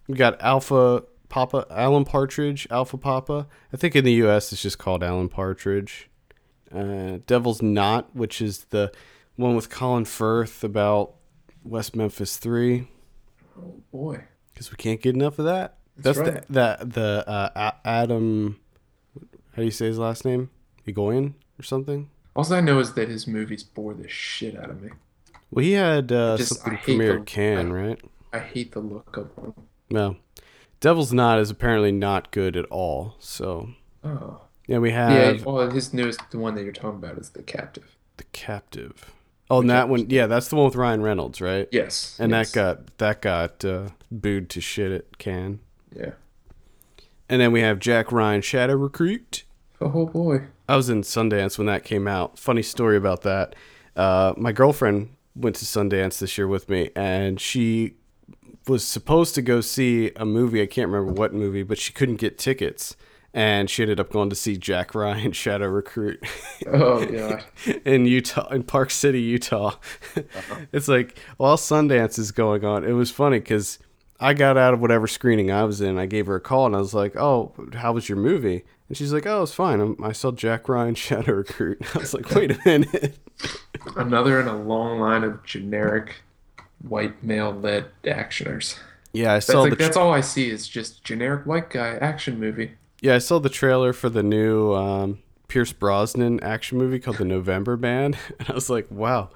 We 0.09 0.15
got 0.17 0.41
Alpha 0.41 1.05
Papa, 1.29 1.67
Alan 1.71 2.05
Partridge, 2.05 2.67
Alpha 2.71 2.97
Papa. 2.99 3.47
I 3.73 3.77
think 3.77 3.97
in 3.97 4.05
the 4.05 4.13
U.S. 4.15 4.53
it's 4.53 4.63
just 4.63 4.79
called 4.79 5.03
Alan 5.03 5.29
Partridge. 5.29 6.09
Uh, 6.73 7.19
Devil's 7.27 7.63
Knot, 7.63 8.15
which 8.15 8.43
is 8.43 8.65
the 8.71 8.93
one 9.37 9.55
with 9.57 9.71
Colin 9.71 10.05
Firth 10.05 10.63
about 10.65 11.15
West 11.65 11.97
Memphis 11.97 12.37
Three, 12.37 12.89
Oh 13.59 13.81
boy. 13.93 14.25
because 14.53 14.71
we 14.71 14.77
can't 14.77 15.01
get 15.01 15.15
enough 15.15 15.39
of 15.39 15.45
that. 15.47 15.79
That's, 15.97 16.19
That's 16.19 16.31
right. 16.31 16.45
the 16.49 16.79
the 16.81 17.25
the 17.27 17.31
uh, 17.31 17.71
Atom. 17.85 18.59
How 19.55 19.63
do 19.63 19.65
you 19.65 19.71
say 19.71 19.87
his 19.87 19.99
last 19.99 20.25
name? 20.25 20.51
Egoyan 20.87 21.35
or 21.59 21.63
something. 21.63 22.11
All 22.37 22.53
I 22.53 22.61
know 22.61 22.81
is 22.81 22.95
that 22.95 23.09
his 23.09 23.27
movies 23.27 23.63
bore 23.63 23.95
the 23.95 24.09
shit 24.09 24.57
out 24.59 24.69
of 24.71 24.83
me. 24.83 24.91
Well, 25.51 25.65
he 25.65 25.73
had 25.73 26.11
uh, 26.11 26.37
Just- 26.37 26.61
something 26.61 26.79
premiere 26.79 27.19
at 27.19 27.27
Cannes, 27.27 27.71
right? 27.73 28.01
I 28.33 28.41
hate 28.41 28.73
the 28.73 28.81
look 28.81 29.17
of 29.17 29.35
them. 29.37 29.55
No, 29.91 30.17
Devil's 30.81 31.13
Knot 31.13 31.39
is 31.39 31.51
apparently 31.51 31.93
not 31.93 32.33
good 32.33 32.57
at 32.57 32.65
all. 32.67 33.15
So 33.21 33.71
Oh. 34.05 34.41
yeah, 34.67 34.79
we 34.79 34.91
have. 34.91 35.13
Yeah, 35.39 35.45
well, 35.45 35.71
his 35.71 35.95
newest, 35.95 36.21
the 36.33 36.39
one 36.39 36.57
that 36.57 36.65
you're 36.65 36.73
talking 36.73 36.99
about 36.99 37.17
is 37.17 37.31
The 37.31 37.43
Captive. 37.45 37.97
the 38.17 38.25
Captive. 38.33 39.13
Oh, 39.49 39.61
and 39.61 39.71
that 39.71 39.89
one, 39.89 40.11
yeah, 40.11 40.27
that's 40.27 40.49
the 40.49 40.57
one 40.57 40.65
with 40.65 40.75
Ryan 40.75 41.03
Reynolds, 41.03 41.41
right? 41.41 41.69
Yes. 41.71 42.17
And 42.19 42.33
yes. 42.33 42.51
that 42.51 42.55
got 42.57 42.99
that 42.99 43.23
got 43.23 43.65
uh, 43.65 43.89
booed 44.11 44.51
to 44.51 44.61
shit 44.61 44.91
at 44.91 45.19
Cannes. 45.19 45.61
Yeah. 45.95 46.13
And 47.29 47.41
then 47.41 47.53
we 47.53 47.61
have 47.61 47.79
Jack 47.79 48.11
Ryan 48.11 48.41
Shadow 48.41 48.75
Recruit. 48.75 49.44
Oh 49.85 50.07
boy. 50.07 50.43
I 50.69 50.77
was 50.77 50.89
in 50.89 51.03
Sundance 51.03 51.59
when 51.59 51.67
that 51.67 51.85
came 51.85 52.09
out. 52.09 52.39
Funny 52.39 52.63
story 52.63 52.97
about 52.97 53.23
that. 53.23 53.55
Uh, 53.95 54.33
my 54.37 54.51
girlfriend 54.51 55.11
went 55.37 55.57
to 55.57 55.65
Sundance 55.65 56.19
this 56.19 56.39
year 56.39 56.49
with 56.49 56.69
me, 56.69 56.91
and 56.97 57.41
she 57.41 57.95
was 58.67 58.83
supposed 58.85 59.35
to 59.35 59.43
go 59.43 59.61
see 59.61 60.11
a 60.17 60.25
movie. 60.25 60.63
I 60.63 60.67
can't 60.67 60.89
remember 60.89 61.13
what 61.13 61.35
movie, 61.35 61.63
but 61.63 61.77
she 61.79 61.93
couldn't 61.93 62.17
get 62.17 62.39
tickets, 62.39 62.97
and 63.35 63.69
she 63.69 63.83
ended 63.83 64.01
up 64.01 64.11
going 64.11 64.31
to 64.31 64.37
see 64.37 64.57
Jack 64.57 64.95
Ryan 64.95 65.33
Shadow 65.43 65.67
Recruit 65.67 66.25
Oh 66.67 67.05
god. 67.05 67.45
in 67.85 68.07
Utah, 68.07 68.49
in 68.49 68.63
Park 68.63 68.91
City, 68.91 69.21
Utah. 69.21 69.75
it's 70.73 70.89
like 70.89 71.19
while 71.37 71.57
Sundance 71.59 72.19
is 72.19 72.33
going 72.33 72.65
on, 72.65 72.85
it 72.85 72.93
was 72.93 73.11
funny 73.11 73.39
because 73.39 73.79
I 74.19 74.33
got 74.33 74.57
out 74.57 74.73
of 74.73 74.81
whatever 74.81 75.07
screening 75.07 75.51
I 75.51 75.65
was 75.65 75.81
in. 75.81 75.99
I 75.99 76.07
gave 76.07 76.27
her 76.27 76.37
a 76.37 76.41
call 76.41 76.67
and 76.67 76.75
I 76.75 76.79
was 76.79 76.95
like, 76.95 77.17
"Oh, 77.17 77.53
how 77.75 77.93
was 77.93 78.09
your 78.09 78.17
movie?" 78.17 78.65
And 78.89 78.97
she's 78.97 79.13
like, 79.13 79.27
"Oh, 79.27 79.43
it's 79.43 79.55
fine. 79.55 79.81
I'm, 79.81 79.97
I 80.03 80.13
saw 80.13 80.31
Jack 80.31 80.69
Ryan 80.69 80.95
Shadow 80.97 81.33
Recruit." 81.33 81.79
I 81.95 81.99
was 81.99 82.15
like, 82.15 82.31
"Wait 82.35 82.51
a 82.53 82.59
minute." 82.65 83.17
Another 83.97 84.41
in 84.41 84.47
a 84.49 84.57
long 84.57 85.01
line 85.01 85.25
of 85.25 85.43
generic 85.45 86.17
white 86.87 87.23
male-led 87.23 87.87
actioners. 88.05 88.79
Yeah, 89.13 89.33
I 89.33 89.35
That's 89.37 89.47
saw 89.47 89.61
like 89.63 89.71
the 89.71 89.77
that's 89.77 89.97
all 89.97 90.13
I 90.13 90.21
see 90.21 90.51
is 90.51 90.69
just 90.69 91.05
generic 91.05 91.47
white 91.47 91.71
guy 91.71 91.97
action 91.97 92.39
movie. 92.41 92.73
yeah 93.01 93.15
I 93.15 93.19
saw 93.19 93.39
the 93.39 93.49
trailer 93.49 93.93
for 93.93 94.09
the 94.11 94.23
new 94.25 94.73
um, 94.75 95.21
Pierce 95.49 95.73
Brosnan 95.73 96.41
action 96.43 96.79
movie 96.79 96.99
called 96.99 97.19
The 97.19 97.25
November 97.25 97.77
Man, 97.77 98.17
and 98.39 98.51
I 98.51 98.53
was 98.55 98.69
like, 98.69 98.91
wow, 98.91 99.31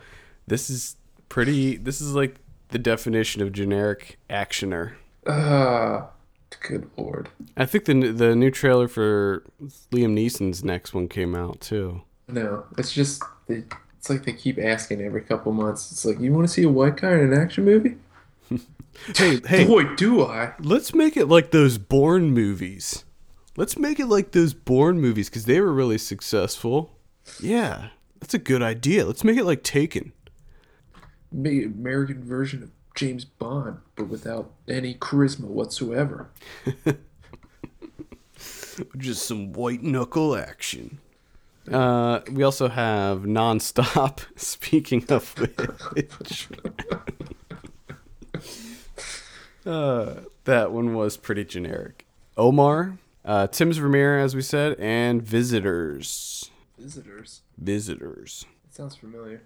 this 0.46 0.68
is 0.68 0.96
pretty. 1.28 1.76
This 1.76 2.00
is 2.00 2.14
like 2.14 2.36
the 2.70 2.78
definition 2.78 3.40
of 3.40 3.52
generic 3.52 4.18
actioner. 4.28 4.94
Ah, 5.26 6.10
good 6.56 6.90
lord. 6.96 7.28
I 7.56 7.66
think 7.66 7.84
the 7.84 8.12
the 8.12 8.34
new 8.34 8.50
trailer 8.50 8.88
for 8.88 9.44
Liam 9.92 10.14
Neeson's 10.14 10.64
next 10.64 10.94
one 10.94 11.08
came 11.08 11.34
out 11.34 11.60
too. 11.60 12.02
No, 12.28 12.64
it's 12.76 12.92
just 12.92 13.22
they, 13.46 13.64
it's 13.96 14.10
like 14.10 14.24
they 14.24 14.32
keep 14.32 14.58
asking 14.58 15.00
every 15.00 15.22
couple 15.22 15.52
months. 15.52 15.90
It's 15.92 16.04
like 16.04 16.20
you 16.20 16.32
want 16.32 16.46
to 16.46 16.52
see 16.52 16.62
a 16.62 16.68
white 16.68 16.96
guy 16.96 17.12
in 17.12 17.32
an 17.32 17.34
action 17.34 17.64
movie? 17.64 17.96
Hey, 19.16 19.40
hey, 19.46 19.64
Boy, 19.64 19.94
do 19.94 20.22
I! 20.24 20.54
let's 20.60 20.94
make 20.94 21.16
it 21.16 21.26
like 21.26 21.50
those 21.50 21.78
Bourne 21.78 22.32
movies. 22.32 23.04
Let's 23.56 23.78
make 23.78 23.98
it 23.98 24.06
like 24.06 24.32
those 24.32 24.54
Bourne 24.54 25.00
movies 25.00 25.28
because 25.28 25.44
they 25.44 25.60
were 25.60 25.72
really 25.72 25.98
successful. 25.98 26.98
Yeah, 27.40 27.90
that's 28.20 28.34
a 28.34 28.38
good 28.38 28.62
idea. 28.62 29.04
Let's 29.04 29.24
make 29.24 29.38
it 29.38 29.44
like 29.44 29.62
Taken. 29.62 30.12
Make 31.30 31.64
an 31.64 31.74
American 31.78 32.24
version 32.24 32.62
of 32.62 32.70
James 32.98 33.24
Bond, 33.24 33.78
but 33.94 34.08
without 34.08 34.50
any 34.66 34.92
charisma 34.92 35.44
whatsoever. 35.44 36.30
Just 38.96 39.24
some 39.24 39.52
white 39.52 39.84
knuckle 39.84 40.34
action. 40.34 40.98
Uh, 41.70 42.22
we 42.32 42.42
also 42.42 42.68
have 42.68 43.20
nonstop. 43.20 44.22
Speaking 44.36 45.04
of 45.10 45.32
which, 45.92 46.48
uh, 49.66 50.14
that 50.42 50.72
one 50.72 50.92
was 50.94 51.16
pretty 51.16 51.44
generic. 51.44 52.04
Omar, 52.36 52.98
uh, 53.24 53.46
Tim's 53.46 53.76
Vermeer, 53.76 54.18
as 54.18 54.34
we 54.34 54.42
said, 54.42 54.74
and 54.80 55.22
visitors. 55.22 56.50
Visitors. 56.76 57.42
Visitors. 57.56 58.44
It 58.68 58.74
sounds 58.74 58.96
familiar. 58.96 59.42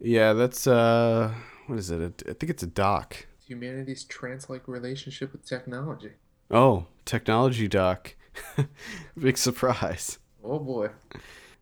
Yeah, 0.00 0.32
that's 0.32 0.66
uh, 0.66 1.32
what 1.70 1.78
is 1.78 1.90
it? 1.90 2.22
I 2.28 2.32
think 2.32 2.50
it's 2.50 2.62
a 2.62 2.66
doc. 2.66 3.26
Humanity's 3.46 4.04
trance-like 4.04 4.66
relationship 4.66 5.32
with 5.32 5.44
technology. 5.44 6.10
Oh, 6.50 6.86
technology 7.04 7.68
doc. 7.68 8.16
Big 9.18 9.38
surprise. 9.38 10.18
Oh 10.42 10.58
boy. 10.58 10.88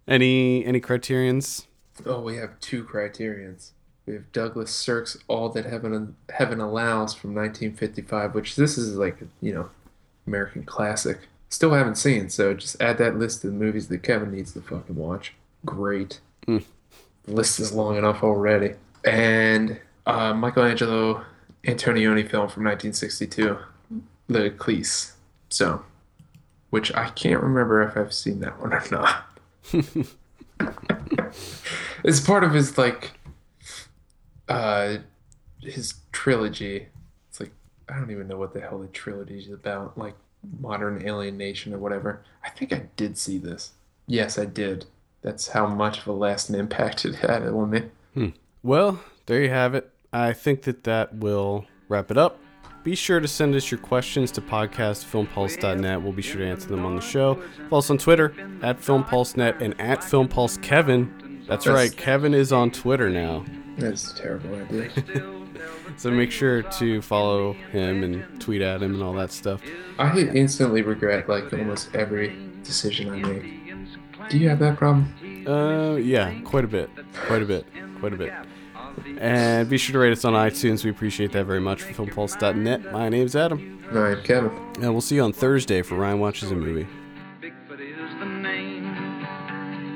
Any 0.07 0.65
any 0.65 0.81
criterions? 0.81 1.67
Oh, 2.07 2.21
we 2.21 2.37
have 2.37 2.59
two 2.61 2.85
criterions. 2.85 3.73
We 4.07 4.15
have 4.15 4.33
Douglas 4.33 4.71
Sirk's 4.71 5.19
"All 5.29 5.51
That 5.51 5.67
Heaven 5.67 6.17
Heaven 6.31 6.61
Allows" 6.61 7.15
from 7.15 7.35
1955, 7.35 8.35
which 8.35 8.57
this 8.57 8.79
is 8.79 8.97
like 8.97 9.19
you 9.43 9.53
know, 9.53 9.71
American 10.27 10.65
classic. 10.65 11.19
Still 11.51 11.73
haven't 11.73 11.97
seen, 11.97 12.31
so 12.31 12.55
just 12.55 12.81
add 12.81 12.99
that 12.99 13.19
list 13.19 13.43
to 13.43 13.49
the 13.49 13.53
movies 13.55 13.89
that 13.89 14.03
Kevin 14.03 14.33
needs 14.33 14.53
to 14.53 14.61
fucking 14.61 14.97
watch. 14.97 15.35
Great. 15.65 16.21
Mm. 16.47 16.65
The 17.25 17.33
list 17.33 17.61
is 17.61 17.73
long 17.73 17.97
enough 17.97 18.23
already. 18.23 18.75
And 19.05 19.79
uh, 20.09 20.35
Michelangelo 20.35 21.25
Antonioni 21.65 22.23
film 22.23 22.49
from 22.49 22.65
1962, 22.65 23.59
L'Eclisse. 24.29 25.13
So, 25.51 25.85
which 26.71 26.93
I 26.95 27.11
can't 27.11 27.43
remember 27.43 27.83
if 27.83 27.97
I've 27.97 28.13
seen 28.13 28.41
that 28.41 28.61
one 28.61 28.73
or 28.73 28.83
not. 28.91 29.25
it's 32.05 32.21
part 32.21 32.43
of 32.43 32.53
his 32.53 32.77
like 32.79 33.13
uh 34.49 34.97
his 35.61 35.95
trilogy 36.11 36.89
it's 37.29 37.39
like 37.41 37.53
i 37.89 37.97
don't 37.99 38.11
even 38.11 38.27
know 38.27 38.37
what 38.39 38.55
the 38.55 38.61
hell 38.61 38.79
the 38.79 38.87
trilogy 38.89 39.39
is 39.39 39.51
about 39.51 39.97
like 39.99 40.15
modern 40.61 41.07
alienation 41.07 41.75
or 41.75 41.79
whatever 41.79 42.23
i 42.45 42.49
think 42.49 42.73
i 42.73 42.83
did 42.97 43.19
see 43.19 43.37
this 43.39 43.73
yes 44.07 44.39
i 44.39 44.45
did 44.45 44.87
that's 45.23 45.49
how 45.49 45.67
much 45.67 45.99
of 45.99 46.07
a 46.07 46.13
lasting 46.13 46.57
impact 46.57 47.05
it 47.05 47.17
had 47.17 47.43
on 47.47 47.71
me 47.71 47.83
Well, 48.63 49.01
there 49.27 49.43
you 49.43 49.51
have 49.51 49.75
it. 49.75 49.91
I 50.13 50.33
think 50.33 50.63
that 50.63 50.85
that 50.85 51.15
will 51.17 51.67
wrap 51.89 52.11
it 52.11 52.17
up. 52.17 52.39
Be 52.85 52.95
sure 52.95 53.21
to 53.21 53.29
send 53.29 53.55
us 53.55 53.71
your 53.71 53.81
questions 53.81 54.31
to 54.33 54.41
podcastfilmpulse.net. 54.41 56.01
We'll 56.03 56.13
be 56.13 56.23
sure 56.23 56.41
to 56.41 56.47
answer 56.47 56.69
them 56.69 56.87
on 56.87 56.95
the 56.97 57.03
show. 57.03 57.43
Follow 57.69 57.79
us 57.81 57.91
on 57.91 57.99
Twitter 57.99 58.33
at 58.63 58.79
FilmPulseNet 58.81 59.61
and 59.61 59.79
at 59.81 60.01
FilmPulseKevin. 60.01 61.47
That's 61.47 61.67
right, 61.67 61.95
Kevin 61.95 62.35
is 62.35 62.53
on 62.53 62.71
Twitter 62.71 63.11
now. 63.11 63.45
that's 63.79 64.13
a 64.13 64.17
terrible 64.17 64.55
idea 64.55 64.91
So 65.97 66.11
make 66.11 66.31
sure 66.31 66.63
to 66.63 67.03
follow 67.03 67.55
him 67.73 68.05
and 68.05 68.41
tweet 68.41 68.63
at 68.63 68.83
him 68.83 68.95
and 68.95 69.03
all 69.03 69.15
that 69.15 69.33
stuff. 69.33 69.61
i 69.99 70.17
instantly 70.19 70.83
regret 70.83 71.29
like 71.29 71.53
almost 71.53 71.95
every 71.95 72.37
decision 72.63 73.11
i 73.11 73.17
make 73.17 74.29
do 74.31 74.39
you 74.39 74.49
have 74.49 74.59
that 74.61 74.77
problem 74.77 75.13
Uh, 75.49 75.97
yeah, 75.97 76.39
quite 76.43 76.65
a 76.65 76.69
bit. 76.69 76.91
Quite 77.15 77.41
a 77.43 77.47
bit. 77.47 77.65
Quite 78.01 78.13
a 78.13 78.17
bit. 78.17 78.33
And 79.21 79.69
be 79.69 79.79
sure 79.79 79.93
to 79.95 79.99
rate 79.99 80.13
us 80.13 80.25
on 80.25 80.33
iTunes. 80.35 80.85
We 80.85 80.91
appreciate 80.91 81.33
that 81.33 81.45
very 81.47 81.61
much. 81.61 81.83
For 81.83 81.93
FilmPulse.net, 81.93 82.93
my 82.93 83.09
name's 83.09 83.35
Adam. 83.37 83.83
no 83.93 84.05
i'm 84.05 84.23
kevin 84.23 84.51
And 84.81 84.93
we'll 84.93 85.01
see 85.01 85.17
you 85.17 85.23
on 85.23 85.33
Thursday 85.33 85.83
for 85.83 85.97
Ryan 85.97 86.21
Watches 86.21 86.51
a 86.51 86.55
Movie. 86.55 86.87
Bigfoot 87.41 87.81
is 87.81 88.19
the 88.21 88.27
name. 88.27 88.85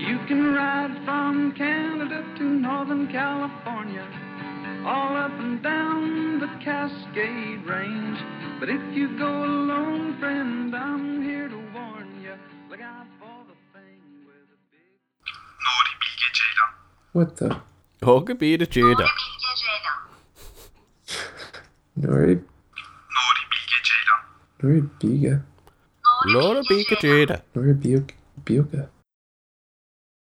You 0.00 0.18
can 0.26 0.54
ride 0.54 0.96
from 1.04 1.52
Canada 1.52 2.24
to 2.38 2.42
Northern 2.44 3.06
California, 3.08 4.06
all 4.84 5.16
up 5.16 5.32
and 5.38 5.62
down 5.62 6.40
the 6.40 6.48
Cascade 6.64 7.64
Range. 7.64 8.18
But 8.58 8.68
if 8.68 8.80
you 8.94 9.16
go 9.18 9.44
alone, 9.44 10.18
friend, 10.18 10.74
I'm 10.74 11.22
here 11.22 11.48
to 11.48 11.56
warn 11.74 12.20
you. 12.22 12.34
Look 12.70 12.80
out 12.80 13.06
for 13.18 13.44
the 13.46 13.54
thing 13.78 14.00
with 14.26 14.36
a 14.36 14.58
big. 14.70 14.98
Nuri 15.62 15.94
Bilge 16.00 16.32
Ceylan. 16.38 16.72
what 17.12 17.36
the 17.36 17.60
Olga 18.02 18.34
Bida 18.34 18.66
Jada. 18.66 19.06
nori 21.96 22.34
Nuri 23.14 23.42
Bilge 23.52 23.78
Ceylan. 23.88 24.20
nori 24.64 24.82
biga 25.02 25.34
Laura 26.34 26.62
Bika 26.70 26.96
Jada. 27.02 27.42
nori 27.54 27.74
biuka 28.44 28.88